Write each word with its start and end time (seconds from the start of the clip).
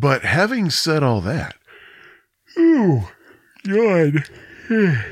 But 0.00 0.22
having 0.22 0.70
said 0.70 1.02
all 1.02 1.20
that, 1.22 1.56
ooh, 2.56 3.02
yawn. 3.64 4.22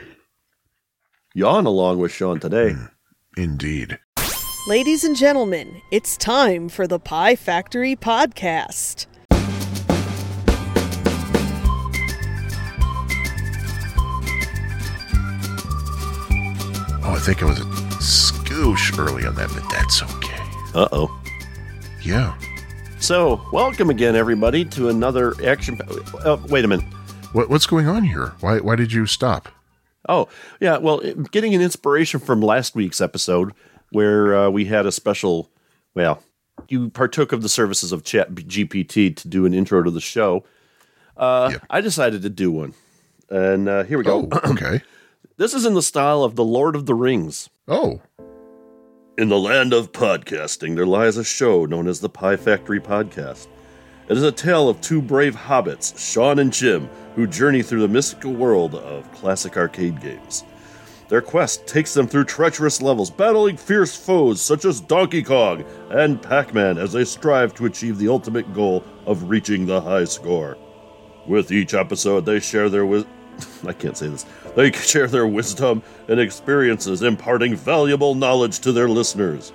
Yawn 1.34 1.66
along 1.66 1.98
with 1.98 2.12
Sean 2.12 2.38
today. 2.38 2.76
Indeed. 3.36 3.98
Ladies 4.68 5.02
and 5.02 5.16
gentlemen, 5.16 5.82
it's 5.90 6.16
time 6.16 6.68
for 6.68 6.86
the 6.86 7.00
Pie 7.00 7.34
Factory 7.34 7.96
Podcast. 7.96 9.06
Oh, 17.02 17.12
I 17.12 17.18
think 17.18 17.42
I 17.42 17.46
was 17.46 17.58
a 17.58 17.64
scoosh 17.98 18.96
early 18.96 19.26
on 19.26 19.34
that, 19.34 19.50
but 19.52 19.68
that's 19.68 20.00
okay. 20.00 20.42
Uh 20.76 20.86
oh. 20.92 21.22
Yeah. 22.04 22.38
So, 23.06 23.40
welcome 23.52 23.88
again, 23.88 24.16
everybody, 24.16 24.64
to 24.64 24.88
another 24.88 25.32
action. 25.46 25.78
Uh, 26.24 26.38
wait 26.48 26.64
a 26.64 26.68
minute. 26.68 26.84
What, 27.32 27.48
what's 27.48 27.64
going 27.64 27.86
on 27.86 28.02
here? 28.02 28.34
Why, 28.40 28.58
why 28.58 28.74
did 28.74 28.92
you 28.92 29.06
stop? 29.06 29.48
Oh, 30.08 30.28
yeah. 30.58 30.78
Well, 30.78 30.98
getting 31.30 31.54
an 31.54 31.60
inspiration 31.60 32.18
from 32.18 32.40
last 32.40 32.74
week's 32.74 33.00
episode 33.00 33.52
where 33.92 34.34
uh, 34.34 34.50
we 34.50 34.64
had 34.64 34.86
a 34.86 34.90
special, 34.90 35.48
well, 35.94 36.20
you 36.68 36.90
partook 36.90 37.30
of 37.30 37.42
the 37.42 37.48
services 37.48 37.92
of 37.92 38.02
Chat 38.02 38.34
GPT 38.34 39.14
to 39.14 39.28
do 39.28 39.46
an 39.46 39.54
intro 39.54 39.84
to 39.84 39.90
the 39.92 40.00
show. 40.00 40.42
Uh, 41.16 41.50
Yep. 41.52 41.66
I 41.70 41.80
decided 41.82 42.22
to 42.22 42.28
do 42.28 42.50
one. 42.50 42.74
And 43.30 43.68
uh, 43.68 43.84
here 43.84 43.98
we 43.98 44.04
go. 44.04 44.28
Oh, 44.32 44.50
okay. 44.50 44.82
this 45.36 45.54
is 45.54 45.64
in 45.64 45.74
the 45.74 45.82
style 45.82 46.24
of 46.24 46.34
The 46.34 46.42
Lord 46.44 46.74
of 46.74 46.86
the 46.86 46.94
Rings. 46.94 47.50
Oh, 47.68 48.00
In 49.18 49.30
the 49.30 49.38
land 49.38 49.72
of 49.72 49.92
podcasting, 49.92 50.74
there 50.74 50.84
lies 50.84 51.16
a 51.16 51.24
show 51.24 51.64
known 51.64 51.88
as 51.88 52.00
the 52.00 52.08
Pie 52.10 52.36
Factory 52.36 52.78
Podcast. 52.78 53.46
It 54.10 54.16
is 54.18 54.22
a 54.22 54.30
tale 54.30 54.68
of 54.68 54.82
two 54.82 55.00
brave 55.00 55.34
hobbits, 55.34 55.98
Sean 55.98 56.38
and 56.38 56.52
Jim, 56.52 56.90
who 57.14 57.26
journey 57.26 57.62
through 57.62 57.80
the 57.80 57.88
mystical 57.88 58.34
world 58.34 58.74
of 58.74 59.10
classic 59.14 59.56
arcade 59.56 60.02
games. 60.02 60.44
Their 61.08 61.22
quest 61.22 61.66
takes 61.66 61.94
them 61.94 62.06
through 62.06 62.24
treacherous 62.24 62.82
levels, 62.82 63.10
battling 63.10 63.56
fierce 63.56 63.96
foes 63.96 64.42
such 64.42 64.66
as 64.66 64.82
Donkey 64.82 65.22
Kong 65.22 65.64
and 65.88 66.20
Pac 66.20 66.52
Man 66.52 66.76
as 66.76 66.92
they 66.92 67.06
strive 67.06 67.54
to 67.54 67.64
achieve 67.64 67.96
the 67.96 68.08
ultimate 68.08 68.52
goal 68.52 68.84
of 69.06 69.30
reaching 69.30 69.64
the 69.64 69.80
high 69.80 70.04
score. 70.04 70.58
With 71.26 71.50
each 71.50 71.72
episode, 71.72 72.26
they 72.26 72.38
share 72.38 72.68
their 72.68 72.84
wis- 72.84 73.06
I 73.66 73.72
can't 73.72 73.96
say 73.96 74.08
this. 74.08 74.26
They 74.54 74.72
share 74.72 75.06
their 75.06 75.26
wisdom 75.26 75.82
and 76.08 76.20
experiences, 76.20 77.02
imparting 77.02 77.56
valuable 77.56 78.14
knowledge 78.14 78.60
to 78.60 78.72
their 78.72 78.88
listeners. 78.88 79.52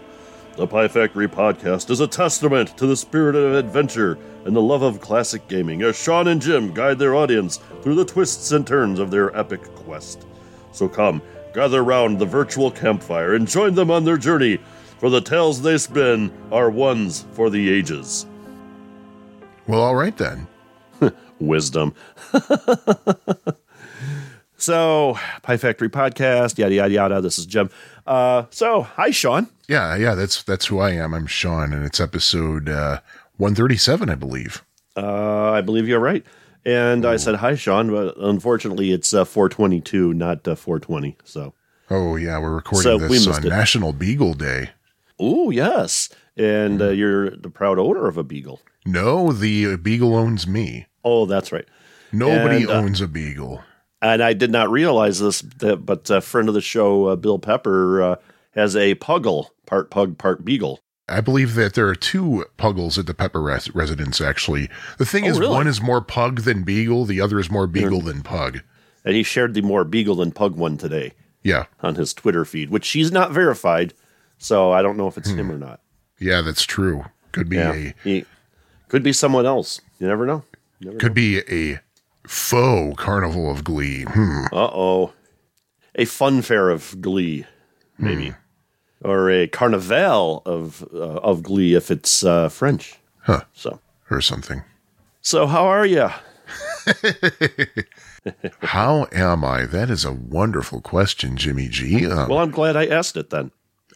The 0.57 0.67
Pie 0.67 0.89
Factory 0.89 1.29
podcast 1.29 1.89
is 1.89 2.01
a 2.01 2.07
testament 2.07 2.77
to 2.77 2.85
the 2.85 2.97
spirit 2.97 3.35
of 3.35 3.55
adventure 3.55 4.17
and 4.45 4.55
the 4.55 4.61
love 4.61 4.81
of 4.81 4.99
classic 4.99 5.47
gaming 5.47 5.81
as 5.81 5.95
Sean 5.95 6.27
and 6.27 6.41
Jim 6.41 6.73
guide 6.73 6.99
their 6.99 7.15
audience 7.15 7.59
through 7.81 7.95
the 7.95 8.05
twists 8.05 8.51
and 8.51 8.67
turns 8.67 8.99
of 8.99 9.11
their 9.11 9.35
epic 9.37 9.63
quest. 9.75 10.25
So 10.73 10.89
come, 10.89 11.21
gather 11.53 11.83
round 11.83 12.19
the 12.19 12.25
virtual 12.25 12.69
campfire 12.69 13.35
and 13.35 13.47
join 13.47 13.75
them 13.75 13.89
on 13.89 14.03
their 14.03 14.17
journey, 14.17 14.59
for 14.99 15.09
the 15.09 15.21
tales 15.21 15.61
they 15.61 15.77
spin 15.77 16.31
are 16.51 16.69
ones 16.69 17.25
for 17.31 17.49
the 17.49 17.71
ages. 17.71 18.25
well, 19.67 19.81
all 19.81 19.95
right 19.95 20.17
then. 20.17 20.47
wisdom. 21.39 21.95
so, 24.61 25.17
Pie 25.41 25.57
Factory 25.57 25.89
podcast, 25.89 26.57
yada 26.57 26.73
yada 26.73 26.93
yada. 26.93 27.21
This 27.21 27.37
is 27.39 27.45
Jim. 27.45 27.69
Uh, 28.05 28.45
so, 28.51 28.81
hi, 28.83 29.11
Sean. 29.11 29.47
Yeah, 29.67 29.95
yeah, 29.95 30.15
that's 30.15 30.43
that's 30.43 30.65
who 30.67 30.79
I 30.79 30.91
am. 30.91 31.13
I'm 31.13 31.27
Sean, 31.27 31.73
and 31.73 31.85
it's 31.85 31.99
episode 31.99 32.69
uh, 32.69 32.99
137, 33.37 34.09
I 34.09 34.15
believe. 34.15 34.63
Uh, 34.95 35.51
I 35.51 35.61
believe 35.61 35.87
you're 35.87 35.99
right. 35.99 36.25
And 36.63 37.05
I 37.05 37.15
said 37.17 37.35
hi, 37.35 37.55
Sean, 37.55 37.89
but 37.89 38.15
unfortunately, 38.17 38.91
it's 38.91 39.13
uh, 39.15 39.25
422, 39.25 40.13
not 40.13 40.47
uh, 40.47 40.55
420. 40.55 41.17
So, 41.23 41.53
Oh, 41.89 42.15
yeah, 42.15 42.39
we're 42.39 42.53
recording 42.55 42.83
So 42.83 42.97
this 42.99 43.09
missed 43.25 43.27
on 43.27 43.45
it. 43.45 43.49
National 43.49 43.93
Beagle 43.93 44.33
Day. 44.35 44.69
oh 45.19 45.49
yes, 45.49 46.09
and 46.37 46.81
uh, 46.81 46.89
you're 46.89 47.31
the 47.31 47.49
proud 47.49 47.79
owner 47.79 48.07
of 48.07 48.17
a 48.17 48.23
beagle. 48.23 48.61
No, 48.85 49.31
the 49.31 49.75
beagle 49.77 50.15
owns 50.15 50.45
me. 50.47 50.85
Oh, 51.03 51.25
that's 51.25 51.51
right. 51.51 51.65
Nobody 52.11 52.63
And, 52.63 52.71
owns 52.71 53.01
a 53.01 53.07
beagle. 53.07 53.63
And 54.01 54.23
I 54.23 54.33
did 54.33 54.51
not 54.51 54.69
realize 54.71 55.19
this, 55.19 55.41
that, 55.59 55.77
but 55.85 56.09
a 56.09 56.21
friend 56.21 56.47
of 56.47 56.55
the 56.55 56.61
show, 56.61 57.05
uh, 57.07 57.15
Bill 57.15 57.37
Pepper, 57.39 58.01
uh, 58.01 58.15
has 58.55 58.75
a 58.75 58.95
puggle, 58.95 59.47
part 59.65 59.91
pug, 59.91 60.17
part 60.17 60.43
beagle. 60.43 60.79
I 61.07 61.21
believe 61.21 61.55
that 61.55 61.73
there 61.73 61.87
are 61.87 61.95
two 61.95 62.45
puggles 62.57 62.97
at 62.97 63.05
the 63.05 63.13
Pepper 63.13 63.41
res- 63.41 63.73
residence, 63.75 64.21
actually. 64.21 64.69
The 64.97 65.05
thing 65.05 65.25
Oh, 65.25 65.29
is, 65.29 65.39
really? 65.39 65.53
one 65.53 65.67
is 65.67 65.81
more 65.81 66.01
pug 66.01 66.41
than 66.41 66.63
beagle, 66.63 67.05
the 67.05 67.19
other 67.21 67.39
is 67.39 67.51
more 67.51 67.67
beagle 67.67 68.01
than 68.01 68.21
pug. 68.23 68.61
And 69.03 69.15
he 69.15 69.23
shared 69.23 69.53
the 69.53 69.61
more 69.61 69.83
beagle 69.83 70.15
than 70.15 70.31
pug 70.31 70.55
one 70.55 70.77
today. 70.77 71.13
Yeah, 71.43 71.65
on 71.81 71.95
his 71.95 72.13
Twitter 72.13 72.45
feed, 72.45 72.69
which 72.69 72.85
she's 72.85 73.11
not 73.11 73.31
verified, 73.31 73.93
so 74.37 74.71
I 74.71 74.83
don't 74.83 74.95
know 74.95 75.07
if 75.07 75.17
it's 75.17 75.29
him 75.31 75.51
or 75.51 75.57
not. 75.57 75.81
yeah, 76.19 76.41
that's 76.41 76.63
true. 76.63 77.05
Could 77.31 77.49
be 77.49 77.55
Yeah, 77.55 77.73
a 77.73 77.93
he 78.03 78.25
could 78.89 79.01
be 79.01 79.11
someone 79.11 79.47
else. 79.47 79.81
You 79.99 80.07
never 80.07 80.27
know. 80.27 80.43
Never 80.81 80.97
could 80.99 81.15
be 81.15 81.39
a 81.49 81.79
faux 82.27 82.95
carnival 83.01 83.49
of 83.51 83.63
glee. 83.63 84.03
Hmm. 84.03 84.45
Uh 84.51 84.69
oh, 84.73 85.13
a 85.95 86.05
fun 86.05 86.41
fair 86.41 86.69
of 86.69 87.01
Glee, 87.01 87.45
maybe, 87.97 88.33
or 89.03 89.29
a 89.29 89.47
carnival 89.47 90.41
of 90.45 90.83
uh, 90.93 90.97
of 91.19 91.43
Glee 91.43 91.73
if 91.75 91.91
it's 91.91 92.23
uh, 92.23 92.47
French. 92.49 92.97
Huh. 93.23 93.41
So, 93.53 93.79
Or 94.09 94.21
something. 94.21 94.63
so 95.21 95.45
how 95.47 95.65
are 95.65 95.85
you? 95.85 96.09
How 98.61 99.07
am 99.11 99.43
I? 99.43 99.65
That 99.65 99.89
is 99.89 100.05
a 100.05 100.11
wonderful 100.11 100.81
question, 100.81 101.37
Jimmy 101.37 101.67
G. 101.67 102.05
Um, 102.05 102.29
Well, 102.29 102.39
I'm 102.39 102.51
glad 102.51 102.75
I 102.75 102.85
asked 102.85 103.17
it 103.17 103.29
then. 103.29 103.51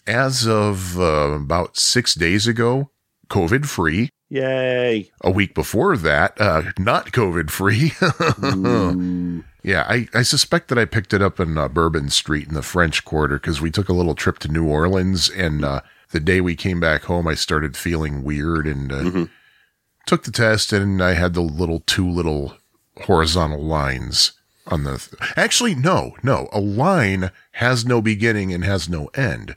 as 0.07 0.47
of 0.47 1.00
uh, 1.00 1.31
about 1.36 1.78
six 1.78 2.13
days 2.16 2.47
ago, 2.47 2.90
COVID 3.30 3.66
free. 3.66 4.09
Yay! 4.30 5.12
A 5.22 5.30
week 5.31 5.53
before 5.53 5.96
that, 5.97 6.40
uh, 6.41 6.63
not 6.80 7.12
COVID 7.12 7.50
free. 7.52 7.94
yeah, 9.63 9.86
I, 9.88 10.08
I 10.13 10.24
suspect 10.24 10.68
that 10.69 10.78
I 10.80 10.86
picked 10.86 11.13
it 11.13 11.22
up 11.22 11.40
in 11.40 11.58
uh, 11.58 11.68
Bourbon 11.68 12.09
Street 12.09 12.47
in 12.47 12.53
the 12.56 12.62
French 12.63 13.06
Quarter 13.06 13.38
because 13.38 13.62
we 13.62 13.69
took 13.72 13.88
a 13.88 13.94
little 13.94 14.16
trip 14.16 14.40
to 14.40 14.47
New 14.52 14.68
Orleans, 14.68 15.30
and 15.30 15.63
uh, 15.63 15.81
the 16.12 16.19
day 16.19 16.41
we 16.41 16.56
came 16.56 16.80
back 16.80 17.03
home, 17.03 17.28
I 17.28 17.36
started 17.36 17.78
feeling 17.78 18.24
weird 18.24 18.66
and 18.68 18.91
uh, 18.91 19.25
took 20.07 20.24
the 20.24 20.31
test, 20.31 20.74
and 20.74 21.02
I 21.03 21.13
had 21.13 21.34
the 21.36 21.42
little 21.42 21.81
two 21.86 22.09
little 22.09 22.57
horizontal 23.03 23.63
lines 23.63 24.31
on 24.68 24.84
the. 24.86 24.97
Th- 24.97 25.31
Actually, 25.36 25.75
no, 25.75 26.16
no. 26.24 26.50
A 26.52 26.59
line 26.59 27.30
has 27.53 27.86
no 27.86 28.02
beginning 28.02 28.52
and 28.53 28.63
has 28.63 28.90
no 28.90 29.07
end. 29.13 29.56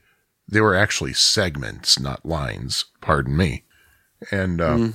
They 0.48 0.60
were 0.60 0.74
actually 0.74 1.12
segments, 1.12 2.00
not 2.00 2.24
lines. 2.24 2.86
Pardon 3.00 3.36
me. 3.36 3.64
And 4.32 4.60
uh, 4.60 4.88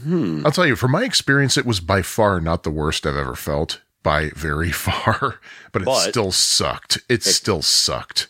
I'll 0.46 0.52
tell 0.52 0.66
you, 0.68 0.75
from 0.75 0.91
my 0.91 1.03
experience, 1.03 1.58
it 1.58 1.66
was 1.66 1.80
by 1.80 2.02
far 2.02 2.41
not 2.41 2.64
the 2.64 2.72
worst 2.72 3.06
I've 3.06 3.16
ever 3.16 3.36
felt. 3.36 3.81
By 4.02 4.31
very 4.36 4.72
far, 4.74 5.40
but 5.72 5.81
it 5.84 5.86
But- 5.86 6.09
still 6.09 6.31
sucked. 6.31 7.00
It 7.08 7.24
still 7.24 7.62
sucked. 7.62 8.28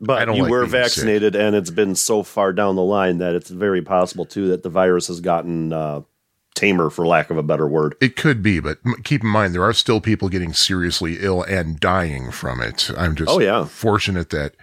But 0.00 0.34
you 0.34 0.42
like 0.44 0.50
were 0.50 0.60
being 0.62 0.70
sick. 0.70 0.80
vaccinated, 0.82 1.36
and 1.36 1.54
it's 1.54 1.70
been 1.70 1.94
so 1.94 2.22
far 2.22 2.52
down 2.54 2.76
the 2.76 2.82
line 2.82 3.18
that 3.18 3.34
it's 3.34 3.50
very 3.50 3.82
possible 3.82 4.24
too 4.24 4.48
that 4.48 4.62
the 4.62 4.70
virus 4.70 5.06
has 5.08 5.20
gotten 5.20 5.72
uh, 5.72 6.00
tamer, 6.54 6.88
for 6.90 7.06
lack 7.06 7.28
of 7.30 7.36
a 7.36 7.42
better 7.42 7.68
word. 7.68 7.94
It 8.00 8.16
could 8.16 8.42
be, 8.42 8.58
but 8.58 8.78
keep 9.04 9.22
in 9.22 9.28
mind 9.28 9.54
there 9.54 9.62
are 9.62 9.74
still 9.74 10.00
people 10.00 10.28
getting 10.30 10.54
seriously 10.54 11.18
ill 11.20 11.42
and 11.42 11.78
dying 11.78 12.32
from 12.32 12.60
it. 12.62 12.90
I'm 12.96 13.14
just 13.14 13.30
Oh, 13.30 13.38
yeah. 13.38 13.66
fortunate 13.66 14.30
that 14.30 14.54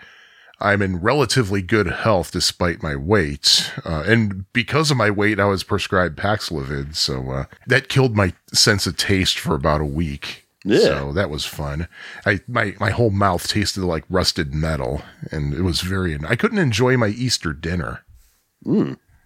I'm 0.61 0.81
in 0.81 1.01
relatively 1.01 1.61
good 1.61 1.87
health 1.87 2.31
despite 2.31 2.83
my 2.83 2.95
weight, 2.95 3.71
uh, 3.85 4.03
and 4.05 4.51
because 4.53 4.91
of 4.91 4.97
my 4.97 5.09
weight, 5.09 5.39
I 5.39 5.45
was 5.45 5.63
prescribed 5.63 6.17
Paxlovid, 6.17 6.95
so 6.95 7.31
uh, 7.31 7.45
that 7.67 7.89
killed 7.89 8.15
my 8.15 8.33
sense 8.53 8.85
of 8.85 8.97
taste 8.97 9.39
for 9.39 9.55
about 9.55 9.81
a 9.81 9.85
week. 9.85 10.45
Yeah. 10.65 10.79
So 10.79 11.13
that 11.13 11.29
was 11.29 11.45
fun. 11.45 11.87
I 12.25 12.41
my 12.47 12.75
my 12.79 12.89
whole 12.89 13.11
mouth 13.11 13.47
tasted 13.47 13.83
like 13.83 14.03
rusted 14.09 14.53
metal, 14.53 15.01
and 15.31 15.53
it 15.53 15.61
was 15.61 15.81
very. 15.81 16.17
I 16.27 16.35
couldn't 16.35 16.59
enjoy 16.59 16.97
my 16.97 17.07
Easter 17.07 17.53
dinner. 17.53 18.03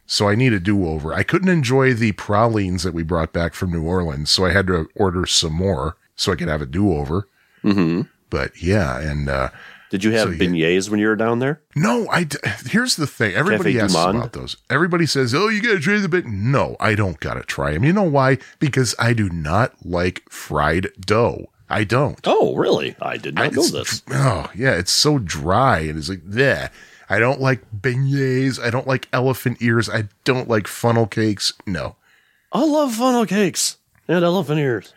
So 0.06 0.28
I 0.30 0.36
need 0.36 0.54
a 0.54 0.60
do 0.60 0.86
over. 0.88 1.14
I 1.14 1.24
couldn't 1.24 1.50
enjoy 1.50 1.94
the 1.94 2.12
pralines 2.12 2.84
that 2.84 2.94
we 2.94 3.04
brought 3.04 3.34
back 3.34 3.54
from 3.54 3.72
New 3.72 3.84
Orleans, 3.84 4.30
so 4.30 4.46
I 4.46 4.52
had 4.52 4.68
to 4.68 4.90
order 4.96 5.26
some 5.26 5.54
more 5.54 5.98
so 6.16 6.32
I 6.32 6.36
could 6.36 6.50
have 6.50 6.62
a 6.62 6.68
do 6.68 6.94
over. 6.94 7.28
Mm-hmm. 7.64 8.02
But 8.30 8.62
yeah, 8.62 9.00
and 9.00 9.30
uh, 9.30 9.50
Did 9.94 10.04
you 10.04 10.12
have 10.14 10.24
So 10.24 10.30
you- 10.32 10.40
beignets 10.40 10.90
when 10.90 11.00
you 11.00 11.06
were 11.06 11.16
down 11.16 11.38
there? 11.38 11.62
no, 11.76 12.08
I. 12.10 12.24
D- 12.24 12.40
here's 12.66 12.96
the 12.96 13.06
thing. 13.06 13.36
Everybody 13.36 13.74
Cafe 13.74 13.84
asks 13.86 13.94
du 13.94 14.00
Monde? 14.00 14.18
about 14.18 14.34
those. 14.34 14.58
Everybody 14.68 15.06
says, 15.06 15.36
"Oh, 15.36 15.50
you 15.50 15.62
got 15.62 15.74
to 15.74 15.80
try 15.80 16.00
the 16.00 16.10
bit." 16.10 16.26
No, 16.26 16.76
I 16.80 16.96
don't 16.96 17.20
got 17.20 17.36
to 17.36 17.42
try 17.44 17.74
them. 17.74 17.84
You 17.84 17.94
know 17.94 18.02
why? 18.02 18.40
Because 18.58 18.96
I 18.98 19.14
do 19.14 19.30
not 19.30 19.86
like 19.86 20.24
fried 20.32 20.88
dough. 21.00 21.46
I 21.70 21.84
don't. 21.84 22.20
Oh, 22.24 22.56
really? 22.56 22.96
I 23.00 23.18
did 23.18 23.36
not 23.36 23.46
I- 23.46 23.50
know 23.50 23.68
this. 23.68 24.02
Oh, 24.10 24.50
yeah, 24.56 24.72
it's 24.72 24.92
so 24.92 25.20
dry 25.20 25.82
and 25.82 26.00
it's 26.00 26.10
like 26.10 26.22
yeah. 26.28 26.70
I 27.08 27.20
don't 27.20 27.40
like 27.40 27.62
beignets. 27.72 28.60
I 28.60 28.72
don't 28.72 28.88
like 28.88 29.08
elephant 29.14 29.58
ears. 29.62 29.90
I 29.90 30.06
don't 30.24 30.50
like 30.50 30.68
funnel 30.68 31.06
cakes. 31.06 31.54
No. 31.68 31.98
I 32.52 32.66
love 32.66 32.96
funnel 32.96 33.28
cakes. 33.28 33.78
And 34.08 34.26
elephant 34.26 34.60
ears. 34.60 34.92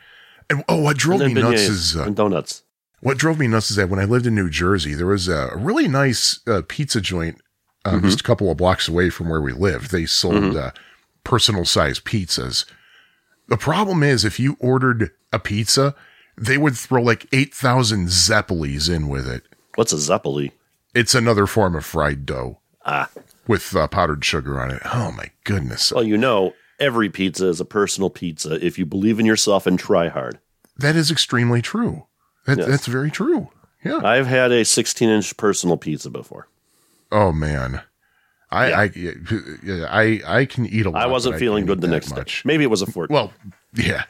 And 0.48 0.64
oh, 0.70 0.80
what 0.80 0.96
drove 0.96 1.20
me 1.20 1.34
then 1.34 1.44
nuts 1.44 1.60
is 1.60 1.96
uh, 1.96 2.04
and 2.04 2.16
donuts. 2.16 2.62
What 3.00 3.18
drove 3.18 3.38
me 3.38 3.46
nuts 3.46 3.70
is 3.70 3.76
that 3.76 3.88
when 3.88 4.00
I 4.00 4.04
lived 4.04 4.26
in 4.26 4.34
New 4.34 4.50
Jersey, 4.50 4.94
there 4.94 5.06
was 5.06 5.28
a 5.28 5.50
really 5.56 5.88
nice 5.88 6.40
uh, 6.46 6.62
pizza 6.66 7.00
joint 7.00 7.40
uh, 7.84 8.00
just 8.00 8.20
a 8.20 8.24
couple 8.24 8.50
of 8.50 8.56
blocks 8.56 8.88
away 8.88 9.10
from 9.10 9.28
where 9.28 9.40
we 9.40 9.52
lived. 9.52 9.92
They 9.92 10.06
sold 10.06 10.56
uh, 10.56 10.72
personal 11.22 11.64
size 11.64 12.00
pizzas. 12.00 12.64
The 13.48 13.56
problem 13.56 14.02
is, 14.02 14.24
if 14.24 14.40
you 14.40 14.56
ordered 14.58 15.12
a 15.32 15.38
pizza, 15.38 15.94
they 16.36 16.58
would 16.58 16.76
throw 16.76 17.00
like 17.00 17.26
8,000 17.32 18.08
Zeppelis 18.08 18.92
in 18.92 19.06
with 19.08 19.28
it. 19.28 19.44
What's 19.76 19.92
a 19.92 19.96
zeppeli? 19.96 20.50
It's 20.94 21.14
another 21.14 21.46
form 21.46 21.76
of 21.76 21.84
fried 21.84 22.26
dough 22.26 22.58
Ah. 22.84 23.08
with 23.46 23.76
uh, 23.76 23.86
powdered 23.86 24.24
sugar 24.24 24.60
on 24.60 24.70
it. 24.72 24.82
Oh 24.86 25.12
my 25.12 25.30
goodness. 25.44 25.92
Well, 25.92 26.02
you 26.04 26.16
know, 26.18 26.54
every 26.80 27.08
pizza 27.08 27.46
is 27.46 27.60
a 27.60 27.64
personal 27.64 28.10
pizza 28.10 28.64
if 28.64 28.78
you 28.80 28.86
believe 28.86 29.20
in 29.20 29.26
yourself 29.26 29.66
and 29.66 29.78
try 29.78 30.08
hard. 30.08 30.40
That 30.76 30.96
is 30.96 31.10
extremely 31.10 31.62
true. 31.62 32.06
That, 32.46 32.58
Yes. 32.58 32.66
That's 32.68 32.86
very 32.86 33.10
true. 33.10 33.48
Yeah. 33.84 34.00
I've 34.02 34.26
had 34.26 34.50
a 34.52 34.64
16 34.64 35.08
inch 35.08 35.36
personal 35.36 35.76
pizza 35.76 36.10
before. 36.10 36.48
Oh 37.12 37.30
man. 37.32 37.82
I, 38.50 38.72
I, 38.72 38.84
yeah, 38.94 39.86
I, 39.90 40.20
I 40.24 40.44
can 40.44 40.66
eat 40.66 40.86
a 40.86 40.90
lot. 40.90 41.02
I 41.02 41.06
wasn't 41.08 41.36
feeling 41.38 41.62
can't 41.62 41.66
good 41.68 41.80
the 41.80 41.88
next 41.88 42.10
much. 42.10 42.42
day. 42.42 42.46
Maybe 42.46 42.62
it 42.64 42.68
was 42.68 42.80
a 42.80 42.86
14. 42.86 43.12
Well, 43.12 43.32
yeah, 43.74 44.04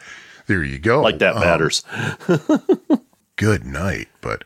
there 0.46 0.62
you 0.62 0.78
go. 0.78 1.00
like 1.00 1.18
that 1.20 1.34
Um, 1.36 1.40
matters. 1.40 1.82
Good 3.36 3.64
night, 3.64 4.08
but 4.20 4.44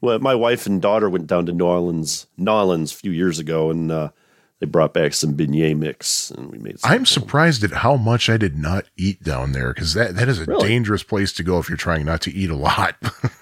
Well, 0.00 0.18
my 0.20 0.34
wife 0.34 0.66
and 0.66 0.80
daughter 0.82 1.08
went 1.10 1.26
down 1.26 1.46
to 1.46 1.52
New 1.52 1.66
Orleans, 1.66 2.26
New 2.36 2.50
Orleans 2.50 2.92
a 2.92 2.96
few 2.96 3.10
years 3.12 3.38
ago, 3.38 3.70
and 3.70 3.90
uh, 3.92 4.10
they 4.60 4.66
brought 4.66 4.92
back 4.94 5.14
some 5.14 5.34
beignet 5.36 5.76
mix, 5.78 6.30
and 6.30 6.50
we 6.50 6.58
made. 6.58 6.80
Some 6.80 6.90
I'm 6.90 7.06
surprised 7.06 7.62
at 7.64 7.70
how 7.70 7.96
much 7.96 8.28
I 8.28 8.36
did 8.36 8.56
not 8.56 8.86
eat 8.96 9.22
down 9.22 9.52
there 9.52 9.72
because 9.72 9.94
that, 9.94 10.16
that 10.16 10.28
is 10.28 10.40
a 10.40 10.44
Really? 10.44 10.68
dangerous 10.68 11.02
place 11.02 11.32
to 11.34 11.42
go 11.42 11.58
if 11.58 11.68
you're 11.68 11.76
trying 11.78 12.04
not 12.06 12.20
to 12.22 12.32
eat 12.32 12.50
a 12.50 12.56
lot. 12.56 12.96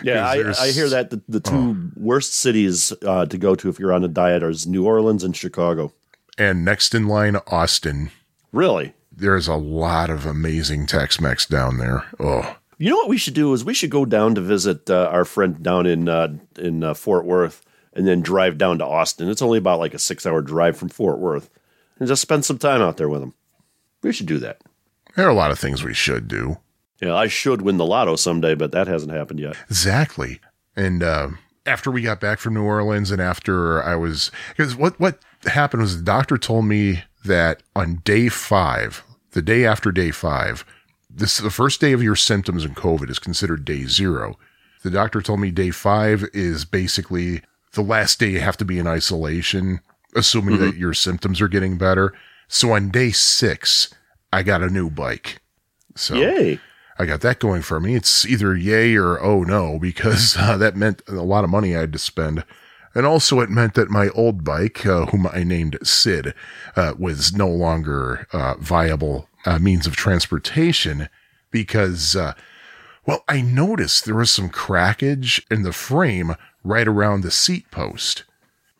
Yeah, 0.00 0.24
I, 0.24 0.52
I 0.60 0.70
hear 0.70 0.88
that 0.90 1.10
the, 1.10 1.20
the 1.28 1.40
two 1.40 1.90
worst 1.96 2.34
cities 2.36 2.92
uh, 3.04 3.26
to 3.26 3.36
go 3.36 3.56
to 3.56 3.68
if 3.68 3.80
you're 3.80 3.92
on 3.92 4.04
a 4.04 4.08
diet 4.08 4.44
are 4.44 4.52
New 4.64 4.86
Orleans 4.86 5.24
and 5.24 5.34
Chicago. 5.36 5.92
and 6.38 6.64
next 6.64 6.94
in 6.94 7.08
line, 7.08 7.34
Austin. 7.48 8.10
Really? 8.52 8.94
There's 9.10 9.48
a 9.48 9.56
lot 9.56 10.08
of 10.08 10.24
amazing 10.24 10.86
Tex-Mex 10.86 11.46
down 11.46 11.78
there. 11.78 12.04
Oh, 12.20 12.56
You 12.78 12.90
know 12.90 12.96
what 12.96 13.08
we 13.08 13.18
should 13.18 13.34
do 13.34 13.52
is 13.54 13.64
we 13.64 13.74
should 13.74 13.90
go 13.90 14.04
down 14.04 14.36
to 14.36 14.40
visit 14.40 14.88
uh, 14.88 15.08
our 15.10 15.24
friend 15.24 15.60
down 15.60 15.84
in 15.84 16.08
uh, 16.08 16.36
in 16.56 16.84
uh, 16.84 16.94
Fort 16.94 17.24
Worth, 17.24 17.60
and 17.96 18.06
then 18.06 18.20
drive 18.20 18.58
down 18.58 18.78
to 18.78 18.86
Austin. 18.86 19.28
It's 19.28 19.42
only 19.42 19.58
about 19.58 19.80
like 19.80 19.94
a 19.94 19.98
six 19.98 20.26
hour 20.26 20.40
drive 20.42 20.76
from 20.76 20.88
Fort 20.90 21.18
Worth, 21.18 21.50
and 21.98 22.06
just 22.06 22.22
spend 22.22 22.44
some 22.44 22.58
time 22.58 22.80
out 22.80 22.96
there 22.96 23.08
with 23.08 23.20
them. 23.20 23.34
We 24.02 24.12
should 24.12 24.26
do 24.26 24.38
that. 24.38 24.60
there 25.16 25.26
are 25.26 25.30
a 25.30 25.34
lot 25.34 25.50
of 25.50 25.58
things 25.58 25.82
we 25.82 25.94
should 25.94 26.28
do. 26.28 26.58
Yeah, 27.00 27.14
I 27.14 27.26
should 27.26 27.62
win 27.62 27.76
the 27.76 27.84
lotto 27.84 28.16
someday, 28.16 28.54
but 28.54 28.72
that 28.72 28.86
hasn't 28.86 29.12
happened 29.12 29.40
yet. 29.40 29.56
Exactly. 29.68 30.40
And 30.76 31.02
uh, 31.02 31.28
after 31.66 31.90
we 31.90 32.00
got 32.02 32.20
back 32.20 32.38
from 32.38 32.54
New 32.54 32.62
Orleans, 32.62 33.10
and 33.10 33.20
after 33.20 33.82
I 33.82 33.96
was, 33.96 34.30
because 34.56 34.76
what 34.76 34.98
what 35.00 35.18
happened 35.44 35.82
was 35.82 35.96
the 35.96 36.04
doctor 36.04 36.38
told 36.38 36.64
me 36.66 37.02
that 37.24 37.62
on 37.74 38.02
day 38.04 38.28
five, 38.28 39.02
the 39.32 39.42
day 39.42 39.66
after 39.66 39.90
day 39.90 40.10
five, 40.10 40.64
this 41.10 41.38
the 41.38 41.50
first 41.50 41.80
day 41.80 41.92
of 41.92 42.02
your 42.02 42.16
symptoms 42.16 42.64
in 42.64 42.74
COVID 42.74 43.10
is 43.10 43.18
considered 43.18 43.64
day 43.64 43.84
zero. 43.86 44.38
The 44.82 44.90
doctor 44.90 45.20
told 45.20 45.40
me 45.40 45.50
day 45.50 45.70
five 45.70 46.24
is 46.32 46.64
basically 46.64 47.42
the 47.76 47.82
last 47.82 48.18
day 48.18 48.30
you 48.30 48.40
have 48.40 48.56
to 48.56 48.64
be 48.64 48.78
in 48.78 48.88
isolation, 48.88 49.80
assuming 50.16 50.58
that 50.58 50.76
your 50.76 50.94
symptoms 50.94 51.40
are 51.40 51.48
getting 51.48 51.78
better. 51.78 52.12
So 52.48 52.72
on 52.72 52.90
day 52.90 53.10
six, 53.12 53.94
I 54.32 54.42
got 54.42 54.62
a 54.62 54.68
new 54.68 54.90
bike. 54.90 55.40
So 55.94 56.16
Yay! 56.16 56.58
I 56.98 57.06
got 57.06 57.20
that 57.20 57.38
going 57.38 57.62
for 57.62 57.78
me. 57.78 57.94
It's 57.94 58.26
either 58.26 58.56
yay 58.56 58.96
or 58.96 59.22
oh 59.22 59.42
no, 59.42 59.78
because 59.78 60.36
uh, 60.38 60.56
that 60.56 60.76
meant 60.76 61.02
a 61.06 61.12
lot 61.12 61.44
of 61.44 61.50
money 61.50 61.76
I 61.76 61.80
had 61.80 61.92
to 61.92 61.98
spend. 61.98 62.44
And 62.94 63.04
also, 63.04 63.40
it 63.40 63.50
meant 63.50 63.74
that 63.74 63.90
my 63.90 64.08
old 64.10 64.42
bike, 64.42 64.86
uh, 64.86 65.04
whom 65.06 65.26
I 65.26 65.44
named 65.44 65.76
Sid, 65.82 66.32
uh, 66.76 66.94
was 66.98 67.34
no 67.34 67.46
longer 67.46 68.26
uh, 68.32 68.54
viable 68.58 69.28
uh, 69.44 69.58
means 69.58 69.86
of 69.86 69.96
transportation 69.96 71.10
because, 71.50 72.16
uh, 72.16 72.32
well, 73.04 73.22
I 73.28 73.42
noticed 73.42 74.06
there 74.06 74.14
was 74.14 74.30
some 74.30 74.48
crackage 74.48 75.44
in 75.50 75.60
the 75.60 75.74
frame 75.74 76.36
right 76.66 76.88
around 76.88 77.20
the 77.22 77.30
seat 77.30 77.70
post, 77.70 78.24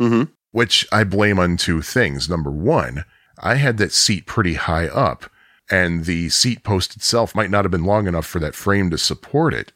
Mhm. 0.00 0.28
which 0.50 0.86
I 0.92 1.04
blame 1.04 1.38
on 1.38 1.56
two 1.56 1.82
things. 1.82 2.28
Number 2.28 2.50
one, 2.50 3.04
I 3.38 3.54
had 3.56 3.76
that 3.78 3.92
seat 3.92 4.26
pretty 4.26 4.54
high 4.54 4.88
up 4.88 5.30
and 5.70 6.04
the 6.04 6.28
seat 6.28 6.62
post 6.62 6.96
itself 6.96 7.34
might 7.34 7.50
not 7.50 7.64
have 7.64 7.72
been 7.72 7.84
long 7.84 8.06
enough 8.06 8.26
for 8.26 8.38
that 8.40 8.54
frame 8.54 8.88
to 8.90 8.98
support 8.98 9.52
it. 9.52 9.72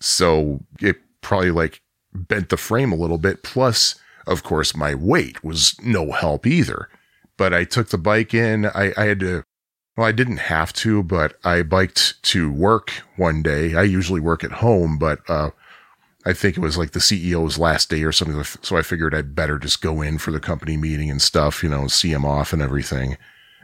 So 0.00 0.60
it 0.80 0.96
probably 1.20 1.50
like 1.50 1.80
bent 2.14 2.48
the 2.48 2.56
frame 2.56 2.92
a 2.92 2.96
little 2.96 3.18
bit. 3.18 3.42
Plus, 3.42 3.94
of 4.26 4.42
course, 4.42 4.74
my 4.76 4.94
weight 4.94 5.42
was 5.44 5.74
no 5.82 6.12
help 6.12 6.46
either. 6.46 6.88
But 7.36 7.52
I 7.52 7.64
took 7.64 7.90
the 7.90 7.98
bike 7.98 8.32
in. 8.32 8.66
I, 8.66 8.92
I 8.96 9.04
had 9.04 9.20
to, 9.20 9.44
well, 9.96 10.06
I 10.06 10.12
didn't 10.12 10.38
have 10.38 10.72
to, 10.74 11.02
but 11.02 11.36
I 11.44 11.62
biked 11.62 12.22
to 12.24 12.50
work 12.50 12.92
one 13.16 13.42
day. 13.42 13.74
I 13.74 13.82
usually 13.82 14.20
work 14.20 14.42
at 14.42 14.52
home, 14.52 14.96
but, 14.98 15.20
uh, 15.28 15.50
I 16.26 16.32
think 16.32 16.56
it 16.56 16.60
was 16.60 16.76
like 16.76 16.90
the 16.90 16.98
CEO's 16.98 17.56
last 17.56 17.88
day 17.88 18.02
or 18.02 18.10
something. 18.10 18.42
So 18.60 18.76
I 18.76 18.82
figured 18.82 19.14
I'd 19.14 19.36
better 19.36 19.60
just 19.60 19.80
go 19.80 20.02
in 20.02 20.18
for 20.18 20.32
the 20.32 20.40
company 20.40 20.76
meeting 20.76 21.08
and 21.08 21.22
stuff, 21.22 21.62
you 21.62 21.68
know, 21.68 21.86
see 21.86 22.10
him 22.10 22.24
off 22.24 22.52
and 22.52 22.60
everything. 22.60 23.16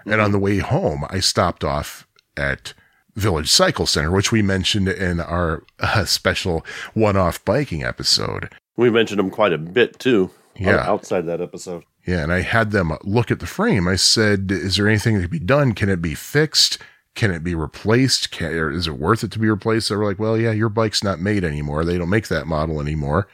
And 0.06 0.20
on 0.20 0.30
the 0.30 0.38
way 0.38 0.58
home, 0.58 1.04
I 1.10 1.18
stopped 1.18 1.64
off 1.64 2.06
at 2.36 2.72
Village 3.16 3.50
Cycle 3.50 3.86
Center, 3.86 4.12
which 4.12 4.30
we 4.30 4.42
mentioned 4.42 4.88
in 4.88 5.20
our 5.20 5.64
uh, 5.80 6.04
special 6.04 6.64
one 6.94 7.16
off 7.16 7.44
biking 7.44 7.82
episode. 7.82 8.48
We 8.76 8.90
mentioned 8.90 9.18
them 9.18 9.30
quite 9.30 9.52
a 9.52 9.58
bit 9.58 9.98
too. 9.98 10.30
Yeah. 10.54 10.88
outside 10.88 11.26
that 11.26 11.40
episode. 11.40 11.82
Yeah. 12.06 12.22
And 12.22 12.32
I 12.32 12.42
had 12.42 12.70
them 12.70 12.92
look 13.02 13.32
at 13.32 13.40
the 13.40 13.46
frame. 13.46 13.88
I 13.88 13.96
said, 13.96 14.52
Is 14.52 14.76
there 14.76 14.86
anything 14.86 15.16
that 15.16 15.22
can 15.22 15.30
be 15.30 15.38
done? 15.40 15.72
Can 15.72 15.88
it 15.88 16.00
be 16.00 16.14
fixed? 16.14 16.78
Can 17.14 17.30
it 17.30 17.44
be 17.44 17.54
replaced? 17.54 18.30
Can, 18.30 18.52
or 18.54 18.70
is 18.70 18.86
it 18.86 18.98
worth 18.98 19.22
it 19.22 19.30
to 19.32 19.38
be 19.38 19.50
replaced? 19.50 19.88
They 19.88 19.96
were 19.96 20.04
like, 20.06 20.18
Well, 20.18 20.36
yeah, 20.38 20.52
your 20.52 20.68
bike's 20.70 21.04
not 21.04 21.20
made 21.20 21.44
anymore. 21.44 21.84
They 21.84 21.98
don't 21.98 22.08
make 22.10 22.28
that 22.28 22.46
model 22.46 22.80
anymore. 22.80 23.28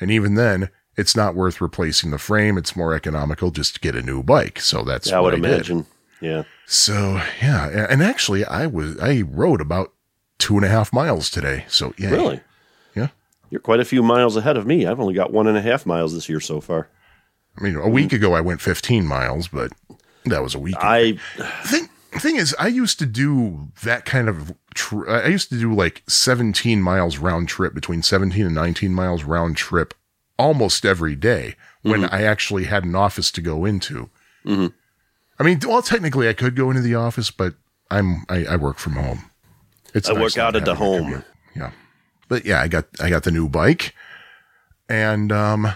And 0.00 0.10
even 0.10 0.34
then, 0.34 0.70
it's 0.96 1.16
not 1.16 1.34
worth 1.34 1.60
replacing 1.60 2.10
the 2.12 2.18
frame. 2.18 2.56
It's 2.56 2.76
more 2.76 2.94
economical 2.94 3.50
just 3.50 3.74
to 3.74 3.80
get 3.80 3.96
a 3.96 4.02
new 4.02 4.22
bike. 4.22 4.60
So 4.60 4.82
that's 4.84 5.10
Yeah, 5.10 5.18
I 5.18 5.20
what 5.20 5.32
would 5.32 5.44
I 5.44 5.48
did. 5.48 5.54
imagine. 5.54 5.86
Yeah. 6.20 6.44
So 6.66 7.20
yeah, 7.42 7.86
and 7.90 8.02
actually, 8.02 8.44
I 8.44 8.66
was 8.66 8.98
I 9.00 9.22
rode 9.22 9.60
about 9.60 9.92
two 10.38 10.56
and 10.56 10.64
a 10.64 10.68
half 10.68 10.92
miles 10.92 11.28
today. 11.30 11.64
So 11.68 11.92
yeah, 11.98 12.10
Really? 12.10 12.40
Yeah. 12.94 13.08
You're 13.50 13.60
quite 13.60 13.80
a 13.80 13.84
few 13.84 14.02
miles 14.02 14.36
ahead 14.36 14.56
of 14.56 14.66
me. 14.66 14.86
I've 14.86 15.00
only 15.00 15.14
got 15.14 15.32
one 15.32 15.46
and 15.48 15.56
a 15.58 15.62
half 15.62 15.84
miles 15.86 16.14
this 16.14 16.28
year 16.28 16.40
so 16.40 16.60
far. 16.60 16.88
I 17.58 17.62
mean, 17.62 17.76
a 17.76 17.88
week 17.88 18.12
ago 18.12 18.34
I 18.34 18.40
went 18.40 18.60
15 18.60 19.06
miles, 19.06 19.48
but 19.48 19.72
that 20.24 20.42
was 20.42 20.54
a 20.54 20.58
week. 20.58 20.76
ago. 20.76 20.86
I 20.86 21.18
thing 22.20 22.32
thing 22.32 22.40
is, 22.40 22.54
I 22.58 22.68
used 22.68 22.98
to 22.98 23.06
do 23.06 23.68
that 23.82 24.04
kind 24.04 24.28
of. 24.28 24.54
Tr- 24.74 25.08
I 25.08 25.28
used 25.28 25.48
to 25.50 25.58
do 25.58 25.74
like 25.74 26.02
17 26.08 26.82
miles 26.82 27.18
round 27.18 27.48
trip 27.48 27.74
between 27.74 28.02
17 28.02 28.44
and 28.44 28.54
19 28.54 28.92
miles 28.94 29.24
round 29.24 29.56
trip 29.56 29.94
almost 30.38 30.84
every 30.84 31.14
day 31.14 31.54
when 31.82 32.04
I 32.06 32.22
actually 32.22 32.64
had 32.64 32.84
an 32.84 32.94
office 32.94 33.30
to 33.32 33.40
go 33.40 33.64
into. 33.64 34.10
I 35.38 35.42
mean, 35.42 35.60
well, 35.66 35.82
technically 35.82 36.28
I 36.28 36.32
could 36.32 36.56
go 36.56 36.70
into 36.70 36.82
the 36.82 36.94
office, 36.94 37.30
but 37.30 37.54
I'm 37.90 38.24
I, 38.28 38.44
I 38.44 38.56
work 38.56 38.78
from 38.78 38.94
home. 38.94 39.30
It's 39.94 40.08
I 40.08 40.12
nice 40.14 40.36
work 40.36 40.38
out 40.38 40.56
at 40.56 40.64
the 40.64 40.74
home. 40.74 41.24
Yeah, 41.54 41.70
but 42.28 42.44
yeah, 42.44 42.60
I 42.60 42.68
got 42.68 42.86
I 43.00 43.10
got 43.10 43.24
the 43.24 43.30
new 43.30 43.48
bike, 43.48 43.94
and 44.88 45.30
um, 45.30 45.68